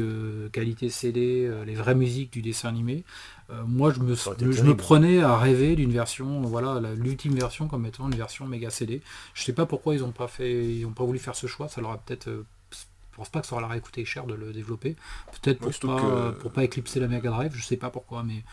qualité 0.52 0.88
CD, 0.88 1.50
les 1.66 1.74
vraies 1.74 1.96
musiques 1.96 2.32
du 2.32 2.42
dessin 2.42 2.68
animé. 2.68 3.04
Euh, 3.50 3.62
moi, 3.66 3.92
je 3.92 4.00
me, 4.00 4.14
je 4.14 4.62
me 4.62 4.76
prenais 4.76 5.22
à 5.22 5.36
rêver 5.36 5.74
d'une 5.74 5.92
version, 5.92 6.40
voilà, 6.42 6.80
l'ultime 6.94 7.34
version 7.34 7.66
comme 7.66 7.84
étant 7.86 8.06
une 8.08 8.16
version 8.16 8.46
méga 8.46 8.70
CD. 8.70 9.02
Je 9.34 9.42
sais 9.42 9.52
pas 9.52 9.66
pourquoi 9.66 9.94
ils 9.94 10.04
ont 10.04 10.12
pas 10.12 10.28
fait, 10.28 10.76
ils 10.76 10.86
ont 10.86 10.92
pas 10.92 11.04
voulu 11.04 11.18
faire 11.18 11.34
ce 11.34 11.46
choix. 11.46 11.68
Ça 11.68 11.80
leur 11.80 11.90
a 11.90 11.98
peut-être, 11.98 12.28
euh, 12.28 12.46
je 12.72 13.16
pense 13.16 13.28
pas 13.28 13.40
que 13.40 13.46
ça 13.46 13.58
leur 13.58 13.70
a 13.70 13.80
coûté 13.80 14.04
cher 14.04 14.24
de 14.26 14.34
le 14.34 14.52
développer. 14.52 14.94
Peut-être 15.42 15.58
pour 15.58 15.96
pas, 15.96 16.32
pour 16.32 16.52
pas 16.52 16.64
éclipser 16.64 17.00
la 17.00 17.08
Mega 17.08 17.30
Drive. 17.30 17.52
Je 17.54 17.64
sais 17.64 17.76
pas 17.76 17.90
pourquoi, 17.90 18.22
mais 18.22 18.44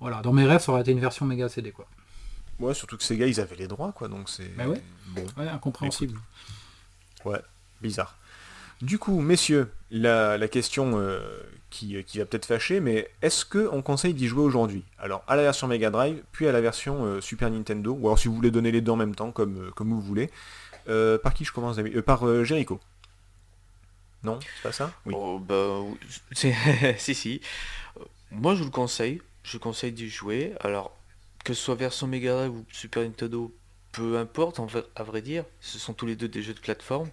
voilà, 0.00 0.22
dans 0.22 0.32
mes 0.32 0.46
rêves, 0.46 0.62
ça 0.62 0.72
aurait 0.72 0.80
été 0.80 0.92
une 0.92 1.00
version 1.00 1.26
méga 1.26 1.48
CD 1.48 1.70
quoi. 1.70 1.86
Ouais, 2.58 2.74
surtout 2.74 2.96
que 2.96 3.04
ces 3.04 3.16
gars, 3.16 3.26
ils 3.26 3.40
avaient 3.40 3.56
les 3.56 3.68
droits 3.68 3.92
quoi, 3.92 4.08
donc 4.08 4.28
c'est. 4.28 4.48
Bah 4.56 4.66
ouais. 4.66 4.82
Ouais, 5.36 5.48
incompréhensible. 5.48 6.18
Ouais, 7.24 7.40
bizarre. 7.82 8.16
Du 8.80 8.98
coup, 8.98 9.20
messieurs, 9.20 9.70
la, 9.90 10.48
question 10.48 10.98
euh, 10.98 11.20
qui, 11.70 11.94
va 11.94 12.24
peut-être 12.24 12.46
fâcher, 12.46 12.80
mais 12.80 13.08
est-ce 13.22 13.44
qu'on 13.44 13.82
conseille 13.82 14.14
d'y 14.14 14.26
jouer 14.26 14.42
aujourd'hui? 14.42 14.84
Alors, 14.98 15.22
à 15.26 15.36
la 15.36 15.42
version 15.42 15.66
Mega 15.66 15.90
Drive, 15.90 16.22
puis 16.32 16.46
à 16.46 16.52
la 16.52 16.60
version 16.60 17.04
euh, 17.04 17.20
Super 17.20 17.50
Nintendo, 17.50 17.92
ou 17.92 18.06
alors 18.06 18.18
si 18.18 18.28
vous 18.28 18.34
voulez 18.34 18.50
donner 18.50 18.70
les 18.70 18.80
deux 18.80 18.92
en 18.92 18.96
même 18.96 19.14
temps, 19.14 19.32
comme, 19.32 19.68
euh, 19.68 19.70
comme 19.70 19.90
vous 19.90 20.00
voulez. 20.00 20.30
par 20.86 21.34
qui 21.34 21.44
je 21.44 21.52
commence 21.52 21.76
Par 22.04 22.44
Jericho. 22.44 22.80
Non, 24.24 24.40
c'est 24.40 24.62
pas 24.62 24.72
ça? 24.72 24.92
Oui. 25.06 25.14
Oh, 25.16 25.38
bah, 25.38 25.80
si, 26.32 27.14
si. 27.14 27.40
Moi, 28.32 28.54
je 28.54 28.60
vous 28.60 28.64
le 28.64 28.70
conseille. 28.70 29.22
Je 29.44 29.52
vous 29.52 29.60
conseille 29.60 29.92
d'y 29.92 30.08
jouer. 30.08 30.54
Alors, 30.60 30.96
que 31.44 31.54
ce 31.54 31.62
soit 31.62 31.76
version 31.76 32.08
Mega 32.08 32.34
Drive 32.34 32.50
ou 32.50 32.64
Super 32.72 33.04
Nintendo, 33.04 33.54
peu 33.92 34.18
importe, 34.18 34.60
à 34.96 35.02
vrai 35.04 35.22
dire. 35.22 35.44
Ce 35.60 35.78
sont 35.78 35.94
tous 35.94 36.06
les 36.06 36.16
deux 36.16 36.28
des 36.28 36.42
jeux 36.42 36.54
de 36.54 36.58
plateforme. 36.58 37.08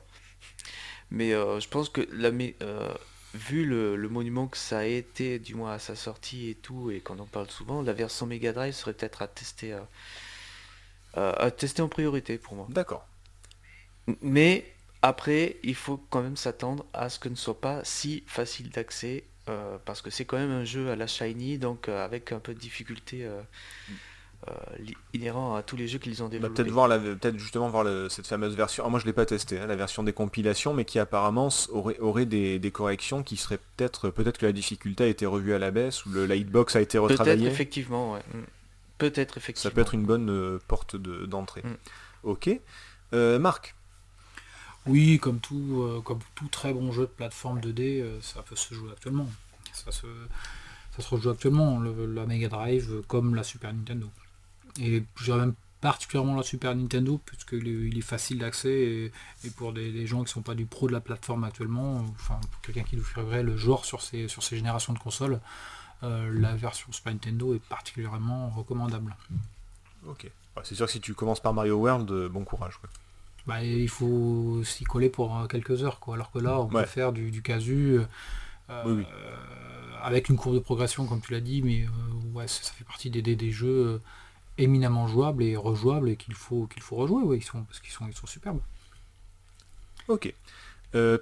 Mais 1.12 1.34
euh, 1.34 1.60
je 1.60 1.68
pense 1.68 1.90
que 1.90 2.02
la, 2.12 2.30
euh, 2.62 2.94
vu 3.34 3.66
le, 3.66 4.10
monument 4.10 4.48
que 4.48 4.58
ça 4.58 4.80
a 4.80 4.84
été, 4.86 5.40
du 5.40 5.56
moins 5.56 5.74
à 5.74 5.80
sa 5.80 5.96
sortie 5.96 6.50
et 6.50 6.56
tout, 6.56 6.92
et 6.92 7.00
qu'on 7.00 7.20
en 7.20 7.26
parle 7.26 7.50
souvent, 7.50 7.82
la 7.82 7.94
version 7.94 8.26
Mega 8.26 8.54
Drive 8.54 8.74
serait 8.74 8.94
peut-être 8.94 9.22
à 9.22 9.28
tester, 9.28 9.74
euh, 9.74 11.34
à 11.38 11.52
tester 11.52 11.82
en 11.82 11.90
priorité 11.90 12.38
pour 12.38 12.56
moi. 12.56 12.68
D'accord. 12.70 13.08
Mais 14.22 14.72
après, 15.02 15.58
il 15.64 15.76
faut 15.76 15.98
quand 16.10 16.22
même 16.22 16.38
s'attendre 16.38 16.86
à 16.94 17.10
ce 17.10 17.20
que 17.20 17.30
ne 17.30 17.36
soit 17.36 17.60
pas 17.60 17.84
si 17.84 18.24
facile 18.28 18.70
d'accès, 18.70 19.24
parce 19.86 20.02
que 20.02 20.10
c'est 20.10 20.26
quand 20.26 20.38
même 20.38 20.52
un 20.52 20.64
jeu 20.64 20.90
à 20.90 20.96
la 20.96 21.06
Shiny, 21.06 21.60
donc 21.60 21.88
avec 21.88 22.32
un 22.32 22.40
peu 22.40 22.56
de 22.56 22.60
difficulté. 22.60 23.26
Euh, 23.26 23.42
inhérent 25.14 25.56
à 25.56 25.64
tous 25.64 25.76
les 25.76 25.88
jeux 25.88 25.98
qu'ils 25.98 26.22
ont 26.22 26.30
développés. 26.30 26.56
peut-être 26.56 26.72
voir 26.72 26.90
peut-être 26.90 27.38
justement 27.38 27.70
voir 27.70 27.86
cette 28.12 28.28
fameuse 28.28 28.56
version. 28.56 28.84
Ah, 28.86 28.90
moi 28.90 29.00
je 29.00 29.06
l'ai 29.06 29.14
pas 29.14 29.26
testé, 29.26 29.60
hein, 29.60 29.68
la 29.68 29.76
version 29.76 30.04
des 30.04 30.14
compilations, 30.14 30.74
mais 30.74 30.86
qui 30.86 31.00
apparemment 31.00 31.50
aurait, 31.70 31.98
aurait 32.00 32.26
des, 32.26 32.72
corrections 32.72 33.24
qui 33.24 33.38
seraient 33.38 33.60
peut-être 33.78 34.10
peut-être 34.10 34.38
que 34.38 34.46
la 34.46 34.52
difficulté 34.52 35.04
a 35.04 35.08
été 35.08 35.26
revue 35.26 35.54
à 35.54 35.60
la 35.60 35.72
baisse 35.72 36.06
ou 36.06 36.10
le 36.10 36.26
lightbox 36.26 36.76
a 36.76 36.82
été 36.82 36.98
retravaillé. 36.98 37.38
Peut-être 37.38 37.54
effectivement, 37.54 38.14
ouais. 38.14 38.24
Mm. 38.34 38.44
Peut-être 38.98 39.38
effectivement. 39.38 39.70
Ça 39.70 39.74
peut 39.74 39.82
être 39.82 39.94
une 39.94 40.06
bonne 40.06 40.30
euh, 40.30 40.60
porte 40.68 40.96
d'entrée. 40.96 41.64
Mm. 41.64 41.76
Ok. 42.24 42.50
Euh, 43.14 43.40
Marc. 43.40 43.76
Oui, 44.86 45.18
comme 45.18 45.40
tout, 45.40 46.02
comme 46.06 46.20
tout 46.36 46.48
très 46.48 46.72
bon 46.72 46.92
jeu 46.92 47.04
de 47.04 47.12
plateforme 47.12 47.60
2D, 47.60 48.04
ça 48.22 48.44
peut 48.44 48.56
se 48.56 48.76
jouer 48.76 48.92
actuellement. 48.92 49.28
Ça 49.74 49.92
se, 49.92 50.06
ça 50.96 51.02
se 51.02 51.10
rejoue 51.10 51.32
actuellement, 51.32 51.82
la 51.82 52.26
Mega 52.28 52.50
Drive 52.50 53.02
comme 53.08 53.34
la 53.34 53.42
Super 53.42 53.74
Nintendo. 53.74 54.08
Et 54.80 55.04
je 55.16 55.24
dirais 55.24 55.40
même 55.40 55.56
particulièrement 55.86 56.36
la 56.36 56.42
Super 56.42 56.76
Nintendo, 56.76 57.20
puisqu'il 57.24 57.68
est, 57.68 57.88
il 57.90 57.98
est 57.98 58.02
facile 58.02 58.40
d'accès 58.40 59.12
et, 59.44 59.50
pour 59.52 59.72
des, 59.72 60.08
gens 60.08 60.18
qui 60.18 60.24
ne 60.24 60.30
sont 60.30 60.42
pas 60.42 60.56
du 60.56 60.66
pro 60.66 60.88
de 60.88 60.94
la 60.94 61.00
plateforme 61.00 61.44
actuellement, 61.44 62.04
enfin 62.16 62.40
pour 62.52 62.62
quelqu'un 62.62 62.82
qui 62.82 62.98
nous 62.98 63.04
ferait 63.04 63.44
le 63.44 63.56
genre 63.56 63.86
sur 63.86 64.02
ces, 64.02 64.28
sur 64.28 64.42
ces 64.42 64.58
générations 64.58 64.94
de 64.94 65.00
consoles, 65.00 65.40
euh, 66.02 66.32
la 66.40 66.56
version 66.56 66.92
Super 66.92 67.14
Nintendo 67.14 67.54
est 67.54 67.64
particulièrement 67.64 68.50
recommandable. 68.50 69.16
Ok. 70.08 70.30
c'est 70.64 70.74
sûr 70.74 70.88
que 70.88 70.92
si 70.92 71.02
tu 71.02 71.14
commences 71.14 71.40
par 71.40 71.54
Mario 71.54 71.76
World, 71.76 72.10
euh, 72.10 72.30
bon 72.30 72.44
courage. 72.44 72.80
Bah, 73.46 73.64
il 73.64 73.90
faut 73.90 74.64
s'y 74.64 74.86
coller 74.86 75.10
pour 75.10 75.38
euh, 75.38 75.46
quelques 75.46 75.84
heures, 75.84 76.00
quoi. 76.00 76.16
alors 76.16 76.32
que 76.32 76.40
là, 76.40 76.60
on 76.60 76.68
peut 76.68 76.84
faire 76.86 77.14
du, 77.14 77.44
casu. 77.44 78.00
avec 80.02 80.30
une 80.30 80.36
courbe 80.36 80.56
de 80.56 80.60
progression 80.60 81.06
comme 81.06 81.22
tu 81.22 81.32
l'as 81.32 81.42
dit, 81.42 81.62
mais 81.62 81.86
ouais, 82.34 82.48
ça, 82.48 82.72
fait 82.74 82.86
partie 82.86 83.12
des, 83.12 83.22
des 83.22 83.52
jeux 83.52 84.02
éminemment 84.58 85.08
jouables 85.08 85.44
et 85.44 85.56
rejouables 85.56 86.10
et 86.10 86.18
qu'il 86.18 86.34
faut 86.34 86.68
qu'il 86.68 86.82
faut 86.82 86.96
rejouer, 86.96 87.24
ouais, 87.24 87.38
ils 87.38 87.44
sont, 87.44 87.64
parce 87.64 87.80
qu'ils 87.80 87.92
sont, 87.92 88.08
ils 88.08 88.14
sont 88.16 88.28
superbes. 88.28 88.60
Ok. 90.08 90.34
PH. 90.92 90.96
Euh, 90.96 91.18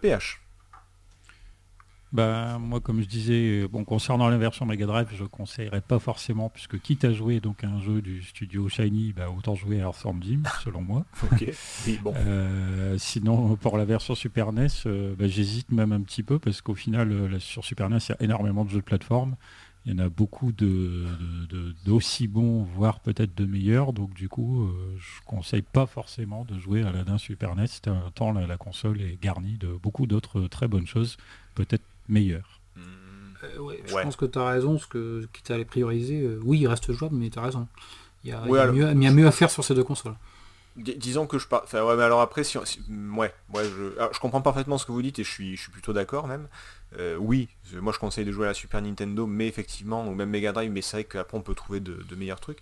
Bah, 2.11 2.60
moi, 2.60 2.80
comme 2.80 3.01
je 3.01 3.07
disais, 3.07 3.68
bon, 3.68 3.84
concernant 3.85 4.30
la 4.30 4.38
version 4.38 4.68
Mega 4.68 4.85
Drive, 4.85 5.07
je 5.15 5.23
conseillerais 5.23 5.81
pas 5.81 5.97
forcément, 5.97 6.47
puisque 6.49 6.80
quitte 6.80 7.05
à 7.05 7.11
jouer 7.11 7.39
donc 7.39 7.64
un 7.64 7.80
jeu 7.81 8.03
du 8.03 8.22
studio 8.22 8.69
Shiny, 8.69 9.14
bah, 9.14 9.31
autant 9.35 9.55
jouer 9.55 9.77
à 9.81 9.85
Earthworm 9.85 10.22
Jim, 10.22 10.43
selon 10.64 10.81
moi. 10.81 11.05
Ok. 11.23 11.45
Oui, 11.88 11.99
bon. 12.03 12.14
Euh, 12.15 12.97
sinon, 12.99 13.55
pour 13.55 13.77
la 13.80 13.85
version 13.85 14.14
Super 14.14 14.51
NES, 14.53 14.68
euh, 14.85 15.15
bah, 15.18 15.27
j'hésite 15.27 15.72
même 15.72 15.91
un 15.91 16.01
petit 16.01 16.22
peu, 16.22 16.38
parce 16.38 16.61
qu'au 16.61 16.76
final, 16.76 17.11
euh, 17.11 17.39
sur 17.39 17.65
Super 17.65 17.89
NES, 17.89 17.97
il 17.97 18.10
y 18.10 18.11
a 18.11 18.22
énormément 18.23 18.64
de 18.64 18.69
jeux 18.69 18.80
de 18.80 18.84
plateforme. 18.84 19.35
Il 19.85 19.91
y 19.91 19.95
en 20.01 20.05
a 20.05 20.07
beaucoup 20.10 20.53
de, 20.53 20.65
de- 20.65 21.45
de- 21.49 21.76
d'aussi 21.85 22.27
bons, 22.30 22.64
voire 22.64 22.99
peut-être 23.01 23.35
de 23.35 23.45
meilleurs. 23.45 23.91
Donc 23.91 24.14
du 24.14 24.30
coup, 24.30 24.64
euh, 24.64 24.95
je 24.97 25.22
conseille 25.26 25.61
pas 25.61 25.85
forcément 25.85 26.45
de 26.45 26.57
jouer 26.57 26.84
à 26.84 26.91
la 26.91 27.03
d'un 27.03 27.18
Super 27.18 27.53
NES, 27.55 27.65
tant- 27.81 28.10
tant 28.15 28.31
la, 28.31 28.47
la 28.47 28.55
console 28.57 29.01
est 29.01 29.22
garnie 29.22 29.57
de 29.57 29.68
beaucoup 29.68 30.07
d'autres 30.07 30.41
très 30.47 30.69
bonnes 30.69 30.88
choses, 30.88 31.18
peut-être 31.55 31.84
meilleures. 32.07 32.61
Hmm. 32.77 32.81
Euh, 33.43 33.60
ouais, 33.60 33.84
je 33.85 33.93
pense 33.93 34.15
que 34.15 34.26
tu 34.26 34.39
as 34.39 34.47
raison, 34.47 34.73
parce 34.76 34.85
que 34.85 35.27
quitte 35.34 35.51
à 35.51 35.57
les 35.57 35.65
prioriser, 35.65 36.22
euh, 36.22 36.39
oui, 36.45 36.60
il 36.61 36.68
reste 36.68 36.91
jouable, 36.93 37.15
mais 37.18 37.30
tu 37.30 37.39
as 37.39 37.41
raison. 37.41 37.68
Il 38.23 38.30
y 38.30 38.34
a, 38.34 38.41
il 38.45 38.53
y 38.53 38.57
a 38.57 38.61
alors- 38.61 38.73
mieux, 38.73 38.89
il 38.89 39.03
y 39.03 39.07
a 39.07 39.11
mieux 39.11 39.27
à 39.27 39.31
faire 39.31 39.51
sur 39.51 39.65
ces 39.65 39.76
deux 39.76 39.84
consoles. 39.84 40.15
Dis- 40.77 40.95
Disons 40.95 41.27
que 41.27 41.38
je 41.38 41.47
pars. 41.47 41.61
Enfin, 41.65 41.84
ouais, 41.84 41.95
mais 41.97 42.03
alors 42.03 42.22
après, 42.22 42.43
si, 42.45 42.57
on- 42.57 42.64
si- 42.65 42.80
ouais, 42.89 43.34
ouais, 43.53 43.64
je, 43.65 43.97
alors, 43.99 44.14
je 44.14 44.19
comprends 44.19 44.41
parfaitement 44.41 44.77
ce 44.77 44.85
que 44.85 44.91
vous 44.93 45.01
dites 45.01 45.19
et 45.19 45.23
je 45.26 45.30
suis, 45.30 45.55
je 45.57 45.61
suis 45.64 45.72
plutôt 45.72 45.91
d'accord 45.93 46.26
même. 46.26 46.47
Euh, 46.99 47.15
oui, 47.18 47.49
moi 47.74 47.91
je 47.94 47.99
conseille 47.99 48.26
de 48.26 48.32
jouer 48.32 48.45
à 48.45 48.49
la 48.49 48.53
Super 48.53 48.82
Nintendo, 48.82 49.26
mais 49.26 49.48
effectivement, 49.48 50.07
ou 50.07 50.14
même 50.14 50.30
Mega 50.30 50.52
Drive, 50.52 50.72
mais 50.72 50.82
c'est 50.82 50.98
vrai 50.98 51.03
qu'après 51.06 51.38
on 51.38 51.41
peut 51.41 51.56
trouver 51.56 51.80
de, 51.80 51.94
de 52.07 52.15
meilleurs 52.15 52.40
trucs. 52.40 52.60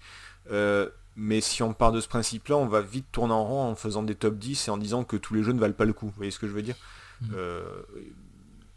Euh, 0.52 0.90
mais 1.16 1.42
si 1.42 1.62
on 1.64 1.74
part 1.74 1.92
de 1.92 2.00
ce 2.00 2.08
principe-là, 2.08 2.56
on 2.58 2.68
va 2.68 2.82
vite 2.82 3.08
tourner 3.12 3.34
en 3.34 3.44
rond 3.44 3.64
en 3.64 3.76
faisant 3.76 4.04
des 4.04 4.16
top 4.16 4.38
10 4.38 4.68
et 4.68 4.72
en 4.72 4.78
disant 4.78 5.04
que 5.04 5.18
tous 5.18 5.34
les 5.34 5.44
jeux 5.44 5.52
ne 5.54 5.60
valent 5.60 5.74
pas 5.74 5.86
le 5.86 5.94
coup. 5.94 6.08
Vous 6.08 6.14
voyez 6.16 6.32
ce 6.32 6.40
que 6.40 6.48
je 6.48 6.54
veux 6.54 6.62
dire? 6.62 6.78
Mhm. 7.22 7.30
Euh, 7.36 7.84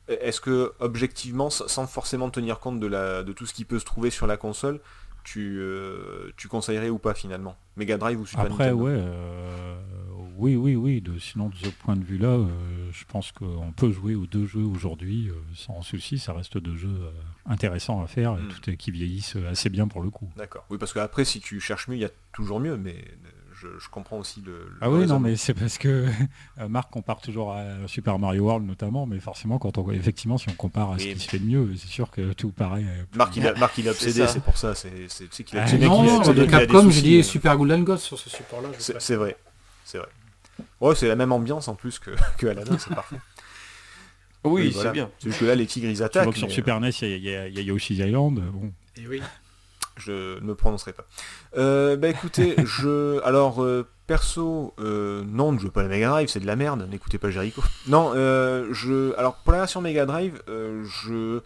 Est-ce 0.09 0.41
que 0.41 0.75
objectivement, 0.81 1.49
sans 1.49 1.67
sans 1.67 1.87
forcément 1.87 2.29
tenir 2.29 2.61
compte 2.61 2.79
de, 2.79 2.87
la, 2.87 3.23
de 3.23 3.33
tout 3.33 3.47
ce 3.47 3.55
qui 3.55 3.65
peut 3.65 3.79
se 3.79 3.87
trouver 3.87 4.11
sur 4.11 4.27
la 4.27 4.37
console, 4.37 4.81
tu, 5.25 5.59
euh, 5.59 6.31
tu 6.37 6.49
conseillerais 6.49 6.91
ou 6.91 6.99
pas 6.99 7.15
finalement? 7.15 7.57
Mega 7.77 7.97
Drive 7.99 8.21
ou 8.21 8.27
Super 8.27 8.45
Après, 8.45 8.67
Nintendo? 8.67 8.85
ouais, 8.85 8.93
euh, 8.97 9.77
oui, 10.37 10.55
oui, 10.57 10.77
oui. 10.77 11.01
De, 11.01 11.19
sinon, 11.19 11.49
de 11.49 11.55
ce 11.57 11.69
point 11.69 11.97
de 11.97 12.05
vue-là, 12.05 12.29
euh, 12.29 12.49
je 12.93 13.05
pense 13.07 13.33
qu'on 13.33 13.73
peut 13.73 13.91
jouer 13.91 14.15
aux 14.15 14.27
deux 14.27 14.47
jeux 14.47 14.63
aujourd'hui 14.65 15.29
euh, 15.31 15.35
sans 15.55 15.83
souci. 15.83 16.19
Ça 16.19 16.33
reste 16.33 16.59
deux 16.59 16.77
jeux 16.77 17.01
intéressants 17.47 18.03
à 18.03 18.07
faire 18.07 18.37
et 18.39 18.43
Mm. 18.43 18.49
tout 18.63 18.77
qui 18.77 18.91
vieillissent 18.91 19.37
assez 19.49 19.69
bien 19.71 19.89
pour 19.89 20.03
le 20.03 20.11
coup. 20.11 20.31
D'accord. 20.37 20.65
Oui, 20.71 20.79
parce 20.79 20.93
qu'après, 20.93 21.25
si 21.25 21.41
tu 21.41 21.61
cherches 21.61 21.89
mieux, 21.89 21.97
il 21.97 22.01
y 22.01 22.05
a 22.05 22.11
toujours 22.33 22.61
mieux, 22.61 22.77
mais 22.77 22.97
je, 23.65 23.85
je 23.85 23.89
comprends 23.89 24.19
aussi 24.19 24.43
le. 24.45 24.53
le 24.53 24.77
Ah 24.81 24.91
oui, 24.91 25.07
non, 25.07 25.19
mais 25.19 25.37
c'est 25.37 25.55
parce 25.55 25.79
que 25.79 26.07
euh, 26.61 26.69
Marc 26.69 26.91
compare 26.91 27.21
toujours 27.21 27.53
à 27.53 27.65
Super 27.87 28.19
Mario 28.19 28.45
World 28.45 28.67
notamment, 28.67 29.07
mais 29.07 29.19
forcément, 29.21 29.59
quand 29.59 29.79
on, 29.79 29.91
effectivement, 29.93 30.39
si 30.39 30.49
on 30.51 30.53
compare 30.55 30.93
à 30.93 30.99
ce 30.99 31.05
qui 31.07 31.19
se 31.19 31.29
fait 31.29 31.39
de 31.39 31.47
mieux, 31.47 31.71
c'est 31.77 31.89
sûr 31.89 32.11
que 32.11 32.33
tout 32.33 32.51
paraît. 32.51 32.85
euh, 32.85 33.05
plus- 33.11 33.19
Marc, 33.19 33.37
il, 33.37 33.47
a- 33.47 33.55
Marc, 33.55 33.79
il 33.79 33.87
est 33.87 33.91
obsédé, 33.91 34.27
C'est 34.29 34.43
pour 34.43 34.57
ça. 34.59 34.75
C'est 34.75 34.91
qu'il 35.45 35.59
a 35.59 35.65
Ah, 35.67 35.73
non, 35.79 36.21
a- 36.21 36.33
de 36.33 36.43
a 36.43 36.47
Capcom, 36.47 36.91
j'ai 36.91 37.03
dit 37.03 37.19
euh, 37.19 37.23
Super 37.23 37.57
Golden 37.57 37.85
Ghost 37.85 38.05
sur 38.05 38.19
ce 38.19 38.29
support-là. 38.31 38.69
C'est 38.79 39.15
vrai. 39.17 39.37
C'est 39.85 39.99
vrai. 39.99 40.09
Ouais, 40.81 40.95
c'est 40.95 41.09
la 41.09 41.17
même 41.17 41.33
ambiance 41.33 41.67
en 41.69 41.75
plus 41.75 41.99
que, 41.99 42.11
que 42.39 42.47
Aladdin, 42.47 42.79
c'est 42.79 42.95
parfait. 42.95 43.17
Oui, 44.45 44.71
voilà. 44.75 44.91
c'est 44.91 44.93
bien. 44.93 45.11
C'est 45.19 45.29
juste 45.29 45.41
que 45.41 45.47
là, 45.47 45.55
les 45.55 45.67
tigres, 45.67 45.87
ils 45.89 45.93
Tu 45.93 45.99
vois 45.99 46.07
attaquent. 46.07 46.31
que 46.33 46.39
sur 46.39 46.49
mais, 46.49 46.53
Super 46.55 46.79
NES, 46.81 46.91
il 47.03 47.09
y, 47.09 47.13
a- 47.13 47.17
il 47.17 47.23
y 47.25 47.35
a- 47.35 47.49
il 47.49 47.55
y 47.55 47.59
a 47.59 47.63
Yoshi's 47.63 47.99
Island. 47.99 48.41
Bon, 48.53 48.73
Et 48.97 49.07
oui. 49.09 49.23
Je 49.97 50.41
ne 50.41 50.47
me 50.47 50.55
prononcerai 50.55 50.93
pas. 50.93 51.05
Euh, 51.57 51.97
bah 51.97 52.09
écoutez, 52.09 52.55
je. 52.65 53.23
Alors, 53.25 53.63
euh, 53.63 53.87
perso, 54.07 54.75
euh, 54.79 55.23
non, 55.27 55.53
ne 55.53 55.59
jouez 55.59 55.71
pas 55.71 55.81
à 55.81 55.85
la 55.85 55.89
Mega 55.89 56.09
Drive, 56.09 56.29
c'est 56.29 56.41
de 56.41 56.47
la 56.47 56.57
merde, 56.57 56.87
n'écoutez 56.91 57.19
pas 57.19 57.31
Jericho. 57.31 57.63
Non, 57.87 58.13
euh, 58.15 58.69
je. 58.73 59.17
Alors, 59.19 59.37
pour 59.37 59.53
la 59.53 59.59
version 59.59 59.81
Mega 59.81 60.07
Drive, 60.07 60.43
euh, 60.49 60.85
je. 60.85 61.41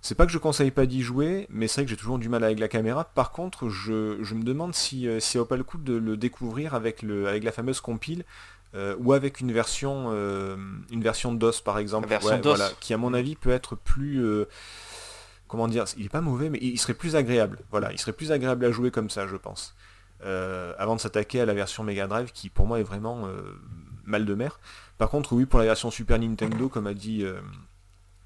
C'est 0.00 0.14
pas 0.14 0.26
que 0.26 0.32
je 0.32 0.38
conseille 0.38 0.70
pas 0.70 0.84
d'y 0.84 1.00
jouer, 1.00 1.46
mais 1.48 1.66
c'est 1.66 1.80
vrai 1.80 1.84
que 1.86 1.90
j'ai 1.90 1.96
toujours 1.96 2.18
du 2.18 2.28
mal 2.28 2.44
avec 2.44 2.58
la 2.58 2.68
caméra. 2.68 3.04
Par 3.04 3.32
contre, 3.32 3.70
je, 3.70 4.18
je 4.22 4.34
me 4.34 4.42
demande 4.42 4.74
si, 4.74 5.08
si 5.18 5.32
ça 5.32 5.38
vaut 5.38 5.46
pas 5.46 5.56
le 5.56 5.64
coup 5.64 5.78
de 5.78 5.94
le 5.94 6.18
découvrir 6.18 6.74
avec, 6.74 7.00
le, 7.00 7.26
avec 7.26 7.42
la 7.42 7.52
fameuse 7.52 7.80
compile 7.80 8.24
euh, 8.74 8.96
ou 8.98 9.12
avec 9.12 9.40
une 9.40 9.52
version, 9.52 10.06
euh, 10.12 10.56
une 10.90 11.02
version 11.02 11.32
DOS 11.32 11.60
par 11.64 11.78
exemple, 11.78 12.08
La 12.10 12.18
version 12.18 12.38
DOS. 12.38 12.56
voilà, 12.56 12.70
qui 12.80 12.92
à 12.92 12.96
mon 12.98 13.14
avis 13.14 13.36
peut 13.36 13.50
être 13.50 13.76
plus, 13.76 14.22
euh, 14.22 14.48
comment 15.54 15.68
dire, 15.68 15.84
il 15.96 16.06
est 16.06 16.08
pas 16.08 16.20
mauvais, 16.20 16.50
mais 16.50 16.58
il 16.60 16.76
serait 16.78 16.94
plus 16.94 17.14
agréable. 17.14 17.60
Voilà, 17.70 17.92
il 17.92 17.98
serait 17.98 18.12
plus 18.12 18.32
agréable 18.32 18.64
à 18.64 18.72
jouer 18.72 18.90
comme 18.90 19.08
ça, 19.08 19.28
je 19.28 19.36
pense. 19.36 19.76
Euh, 20.24 20.74
avant 20.78 20.96
de 20.96 21.00
s'attaquer 21.00 21.40
à 21.40 21.46
la 21.46 21.54
version 21.54 21.84
Mega 21.84 22.08
Drive, 22.08 22.32
qui 22.32 22.48
pour 22.48 22.66
moi 22.66 22.80
est 22.80 22.82
vraiment 22.84 23.28
euh, 23.28 23.40
mal 24.04 24.24
de 24.24 24.34
mer. 24.34 24.58
Par 24.98 25.10
contre, 25.10 25.32
oui, 25.32 25.46
pour 25.46 25.60
la 25.60 25.64
version 25.64 25.92
Super 25.92 26.18
Nintendo, 26.18 26.68
comme 26.68 26.88
a 26.88 26.94
dit, 26.94 27.22
euh, 27.22 27.38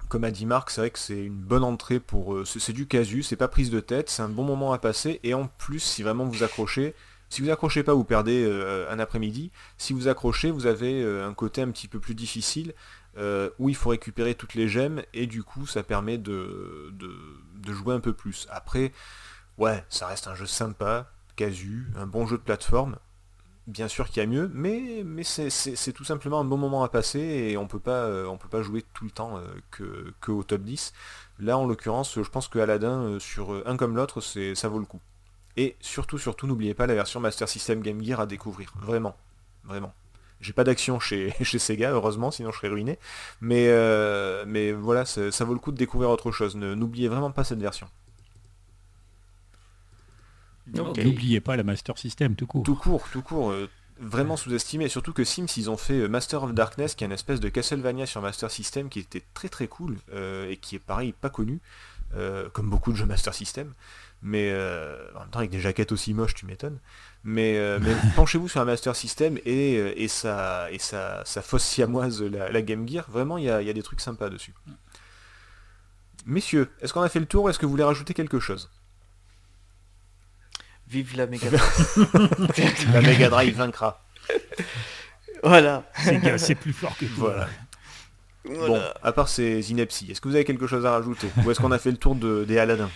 comme 0.07 0.23
a 0.23 0.31
dit 0.31 0.47
Marc, 0.47 0.71
c'est 0.71 0.81
vrai 0.81 0.89
que 0.89 0.97
c'est 0.97 1.23
une 1.23 1.37
bonne 1.37 1.63
entrée 1.63 1.99
pour. 1.99 2.35
c'est 2.47 2.73
du 2.73 2.87
casu, 2.87 3.21
c'est 3.21 3.35
pas 3.35 3.47
prise 3.47 3.69
de 3.69 3.79
tête, 3.79 4.09
c'est 4.09 4.23
un 4.23 4.29
bon 4.29 4.43
moment 4.43 4.73
à 4.73 4.79
passer. 4.79 5.19
Et 5.21 5.35
en 5.35 5.45
plus, 5.59 5.81
si 5.81 6.01
vraiment 6.01 6.25
vous 6.25 6.41
accrochez, 6.41 6.95
si 7.29 7.43
vous 7.43 7.51
accrochez 7.51 7.83
pas, 7.83 7.93
vous 7.93 8.05
perdez 8.05 8.43
un 8.89 8.97
après-midi. 8.97 9.51
Si 9.77 9.93
vous 9.93 10.07
accrochez, 10.07 10.49
vous 10.49 10.65
avez 10.65 11.03
un 11.03 11.35
côté 11.35 11.61
un 11.61 11.69
petit 11.69 11.87
peu 11.87 11.99
plus 11.99 12.15
difficile 12.15 12.73
euh, 13.19 13.49
où 13.59 13.69
il 13.69 13.75
faut 13.75 13.89
récupérer 13.89 14.35
toutes 14.35 14.53
les 14.53 14.67
gemmes 14.67 15.03
et 15.13 15.27
du 15.27 15.43
coup 15.43 15.67
ça 15.67 15.83
permet 15.83 16.17
de, 16.17 16.93
jouer 17.67 17.93
un 17.93 17.99
peu 17.99 18.13
plus. 18.13 18.47
Après, 18.49 18.91
ouais, 19.57 19.83
ça 19.89 20.07
reste 20.07 20.27
un 20.27 20.35
jeu 20.35 20.45
sympa, 20.45 21.11
casu, 21.35 21.87
un 21.95 22.07
bon 22.07 22.25
jeu 22.25 22.37
de 22.37 22.43
plateforme. 22.43 22.97
Bien 23.67 23.87
sûr 23.87 24.07
qu'il 24.09 24.17
y 24.17 24.25
a 24.25 24.27
mieux, 24.27 24.49
mais, 24.51 25.03
c'est- 25.23 25.93
tout 25.93 26.03
simplement 26.03 26.39
un 26.39 26.43
bon 26.43 26.57
moment 26.57 26.83
à 26.83 26.89
passer 26.89 27.19
et 27.19 27.57
on 27.57 27.67
euh, 27.87 28.25
on 28.25 28.37
peut 28.37 28.49
pas 28.49 28.63
jouer 28.63 28.83
tout 28.93 29.05
le 29.05 29.11
temps 29.11 29.37
euh, 29.37 30.11
que, 30.21 30.31
au 30.31 30.43
top 30.43 30.61
10. 30.61 30.93
Là 31.39 31.57
en 31.57 31.67
l'occurrence, 31.67 32.15
je 32.15 32.29
pense 32.29 32.47
que 32.47 32.57
Aladdin, 32.57 33.03
euh, 33.03 33.19
sur 33.19 33.61
un 33.67 33.77
comme 33.77 33.95
l'autre, 33.95 34.21
ça 34.21 34.67
vaut 34.69 34.79
le 34.79 34.85
coup. 34.85 35.01
Et 35.55 35.75
surtout, 35.81 36.17
surtout, 36.17 36.47
n'oubliez 36.47 36.73
pas 36.73 36.87
la 36.87 36.95
version 36.95 37.19
Master 37.19 37.47
System 37.49 37.81
Game 37.81 38.03
Gear 38.03 38.19
à 38.19 38.25
découvrir. 38.25 38.73
Vraiment. 38.79 39.15
Vraiment. 39.65 39.93
J'ai 40.41 40.53
pas 40.53 40.63
d'action 40.63 40.99
chez, 40.99 41.33
chez 41.43 41.59
Sega, 41.59 41.91
heureusement, 41.91 42.31
sinon 42.31 42.51
je 42.51 42.57
serais 42.57 42.69
ruiné. 42.69 42.97
Mais, 43.41 43.67
euh, 43.69 44.45
mais 44.47 44.71
voilà, 44.71 45.05
ça, 45.05 45.29
vaut 45.45 45.53
le 45.53 45.59
coup 45.59 45.71
de 45.71 45.77
découvrir 45.77 46.09
autre 46.09 46.31
chose. 46.31 46.55
Ne- 46.55 46.75
N'oubliez 46.75 47.07
vraiment 47.09 47.31
pas 47.31 47.43
cette 47.43 47.59
version. 47.61 47.87
N'oubliez 51.03 51.41
pas 51.41 51.55
la 51.55 51.63
Master 51.63 51.97
System 51.97 52.35
tout 52.35 52.45
court. 52.47 52.63
Tout 52.63 52.75
court, 52.75 53.03
tout 53.11 53.21
court. 53.21 53.51
euh, 53.51 53.69
vraiment 53.99 54.37
sous-estimé. 54.37 54.87
Surtout 54.87 55.11
que 55.13 55.23
Sims, 55.25 55.47
ils 55.57 55.69
ont 55.69 55.75
fait 55.77 55.99
euh, 56.01 56.07
Master 56.07 56.43
of 56.43 56.53
Darkness, 56.53 56.95
qui 56.95 57.03
est 57.03 57.07
une 57.07 57.11
espèce 57.11 57.39
de 57.39 57.49
Castlevania 57.49 58.05
sur 58.05 58.21
Master 58.21 58.49
System, 58.49 58.87
qui 58.87 58.99
était 58.99 59.23
très 59.33 59.49
très 59.49 59.67
cool, 59.67 59.97
euh, 60.13 60.49
et 60.49 60.57
qui 60.57 60.75
est 60.75 60.79
pareil, 60.79 61.11
pas 61.11 61.29
connu, 61.29 61.59
euh, 62.15 62.49
comme 62.49 62.69
beaucoup 62.69 62.91
de 62.91 62.97
jeux 62.97 63.05
Master 63.05 63.33
System. 63.33 63.73
Mais 64.21 64.51
euh, 64.51 65.05
en 65.15 65.21
même 65.21 65.29
temps, 65.31 65.39
avec 65.39 65.51
des 65.51 65.59
jaquettes 65.59 65.91
aussi 65.91 66.13
moches, 66.13 66.33
tu 66.35 66.45
m'étonnes. 66.45 66.77
Mais, 67.23 67.57
euh, 67.57 67.79
mais 67.81 67.93
penchez-vous 68.15 68.47
sur 68.47 68.61
un 68.61 68.65
Master 68.65 68.95
System 68.95 69.37
et, 69.45 69.77
euh, 69.77 69.93
et, 69.95 70.07
sa, 70.07 70.71
et 70.71 70.79
sa, 70.79 71.23
sa 71.25 71.41
fausse 71.41 71.63
siamoise, 71.65 72.21
la, 72.21 72.49
la 72.49 72.61
Game 72.61 72.87
Gear. 72.87 73.05
Vraiment, 73.09 73.37
il 73.37 73.45
y 73.45 73.49
a, 73.49 73.61
il 73.61 73.67
y 73.67 73.69
a 73.69 73.73
des 73.73 73.83
trucs 73.83 74.01
sympas 74.01 74.29
dessus. 74.29 74.53
Messieurs, 76.25 76.69
est-ce 76.81 76.93
qu'on 76.93 77.01
a 77.01 77.09
fait 77.09 77.19
le 77.19 77.25
tour 77.25 77.49
Est-ce 77.49 77.59
que 77.59 77.65
vous 77.65 77.71
voulez 77.71 77.83
rajouter 77.83 78.13
quelque 78.13 78.39
chose? 78.39 78.69
Vive 80.87 81.17
la 81.17 81.27
méga 81.27 81.49
Drive. 81.51 82.89
La 82.93 83.01
Mega 83.01 83.29
Drive 83.29 83.55
vaincra. 83.55 84.03
voilà. 85.43 85.83
C'est 86.03 86.37
c'est 86.37 86.55
plus 86.55 86.73
fort 86.73 86.97
que 86.97 87.05
tout. 87.05 87.11
Voilà. 87.17 87.47
Voilà. 88.43 88.67
Bon, 88.67 88.81
à 89.03 89.11
part 89.11 89.27
ces 89.29 89.69
inepties, 89.71 90.09
est-ce 90.09 90.21
que 90.21 90.27
vous 90.27 90.35
avez 90.35 90.45
quelque 90.45 90.65
chose 90.65 90.85
à 90.85 90.91
rajouter? 90.91 91.29
Ou 91.45 91.51
est-ce 91.51 91.59
qu'on 91.59 91.71
a 91.71 91.77
fait 91.77 91.91
le 91.91 91.97
tour 91.97 92.15
de, 92.15 92.45
des 92.45 92.57
Aladdin? 92.57 92.89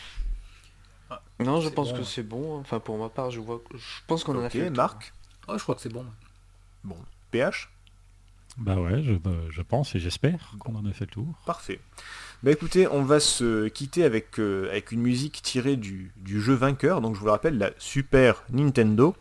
Non, 1.39 1.61
je 1.61 1.69
pense 1.69 1.91
bon. 1.91 1.99
que 1.99 2.03
c'est 2.03 2.23
bon. 2.23 2.59
Enfin, 2.59 2.79
pour 2.79 2.97
ma 2.97 3.09
part, 3.09 3.31
je 3.31 3.39
vois. 3.39 3.61
Je 3.73 3.79
pense 4.07 4.23
qu'on 4.23 4.37
en 4.37 4.43
a 4.43 4.49
fait. 4.49 4.69
Marc 4.69 5.13
Oh, 5.47 5.57
je 5.57 5.63
crois 5.63 5.75
que 5.75 5.81
c'est 5.81 5.91
bon. 5.91 6.05
Bon, 6.83 6.95
PH 7.31 7.69
Bah 8.57 8.75
ouais, 8.75 9.03
je, 9.03 9.13
bah, 9.13 9.31
je 9.49 9.61
pense 9.61 9.93
et 9.95 9.99
j'espère 9.99 10.53
qu'on 10.59 10.75
en 10.75 10.85
a 10.85 10.93
fait 10.93 11.05
le 11.05 11.11
tour. 11.11 11.27
Parfait. 11.45 11.79
Bah 12.43 12.51
écoutez, 12.51 12.87
on 12.87 13.03
va 13.03 13.19
se 13.19 13.67
quitter 13.69 14.03
avec, 14.03 14.39
euh, 14.39 14.69
avec 14.69 14.91
une 14.91 15.01
musique 15.01 15.41
tirée 15.41 15.75
du, 15.77 16.11
du 16.17 16.41
jeu 16.41 16.53
vainqueur, 16.53 16.99
donc 17.01 17.15
je 17.15 17.19
vous 17.19 17.25
le 17.25 17.31
rappelle, 17.31 17.57
la 17.57 17.71
Super 17.77 18.43
Nintendo. 18.51 19.15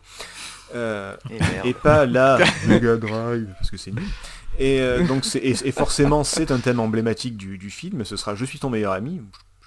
Euh, 0.75 1.15
Et 1.29 1.39
merde. 1.39 1.65
et 1.65 1.73
pas 1.73 2.05
la 2.05 2.37
Mega 2.67 2.97
Drive, 2.97 3.47
parce 3.57 3.69
que 3.71 3.77
c'est 3.77 3.91
nul. 3.91 4.03
Et 4.59 4.81
euh, 4.81 5.05
donc 5.07 5.23
c'est 5.25 5.39
et, 5.39 5.55
et 5.67 5.71
forcément 5.71 6.23
c'est 6.23 6.51
un 6.51 6.59
thème 6.59 6.79
emblématique 6.79 7.37
du, 7.37 7.57
du 7.57 7.69
film, 7.69 8.03
ce 8.05 8.17
sera 8.17 8.35
Je 8.35 8.43
suis 8.45 8.59
ton 8.59 8.69
meilleur 8.69 8.91
ami, 8.93 9.21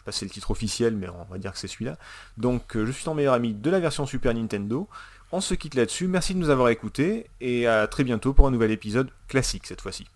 pas 0.06 0.12
c'est 0.12 0.24
le 0.24 0.30
titre 0.30 0.50
officiel 0.50 0.96
mais 0.96 1.08
on 1.08 1.24
va 1.30 1.38
dire 1.38 1.52
que 1.52 1.58
c'est 1.58 1.68
celui-là. 1.68 1.98
Donc 2.38 2.76
euh, 2.76 2.86
Je 2.86 2.92
suis 2.92 3.04
ton 3.04 3.14
meilleur 3.14 3.34
ami 3.34 3.52
de 3.52 3.70
la 3.70 3.80
version 3.80 4.06
Super 4.06 4.32
Nintendo. 4.32 4.88
On 5.32 5.40
se 5.40 5.54
quitte 5.54 5.74
là-dessus, 5.74 6.06
merci 6.06 6.34
de 6.34 6.38
nous 6.38 6.50
avoir 6.50 6.68
écoutés 6.68 7.26
et 7.40 7.66
à 7.66 7.86
très 7.88 8.04
bientôt 8.04 8.32
pour 8.32 8.46
un 8.46 8.50
nouvel 8.50 8.70
épisode 8.70 9.10
classique 9.28 9.66
cette 9.66 9.80
fois-ci. 9.80 10.06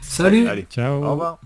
Salut 0.00 0.48
Allez, 0.48 0.66
Ciao 0.68 1.02
au 1.02 1.10
revoir 1.12 1.38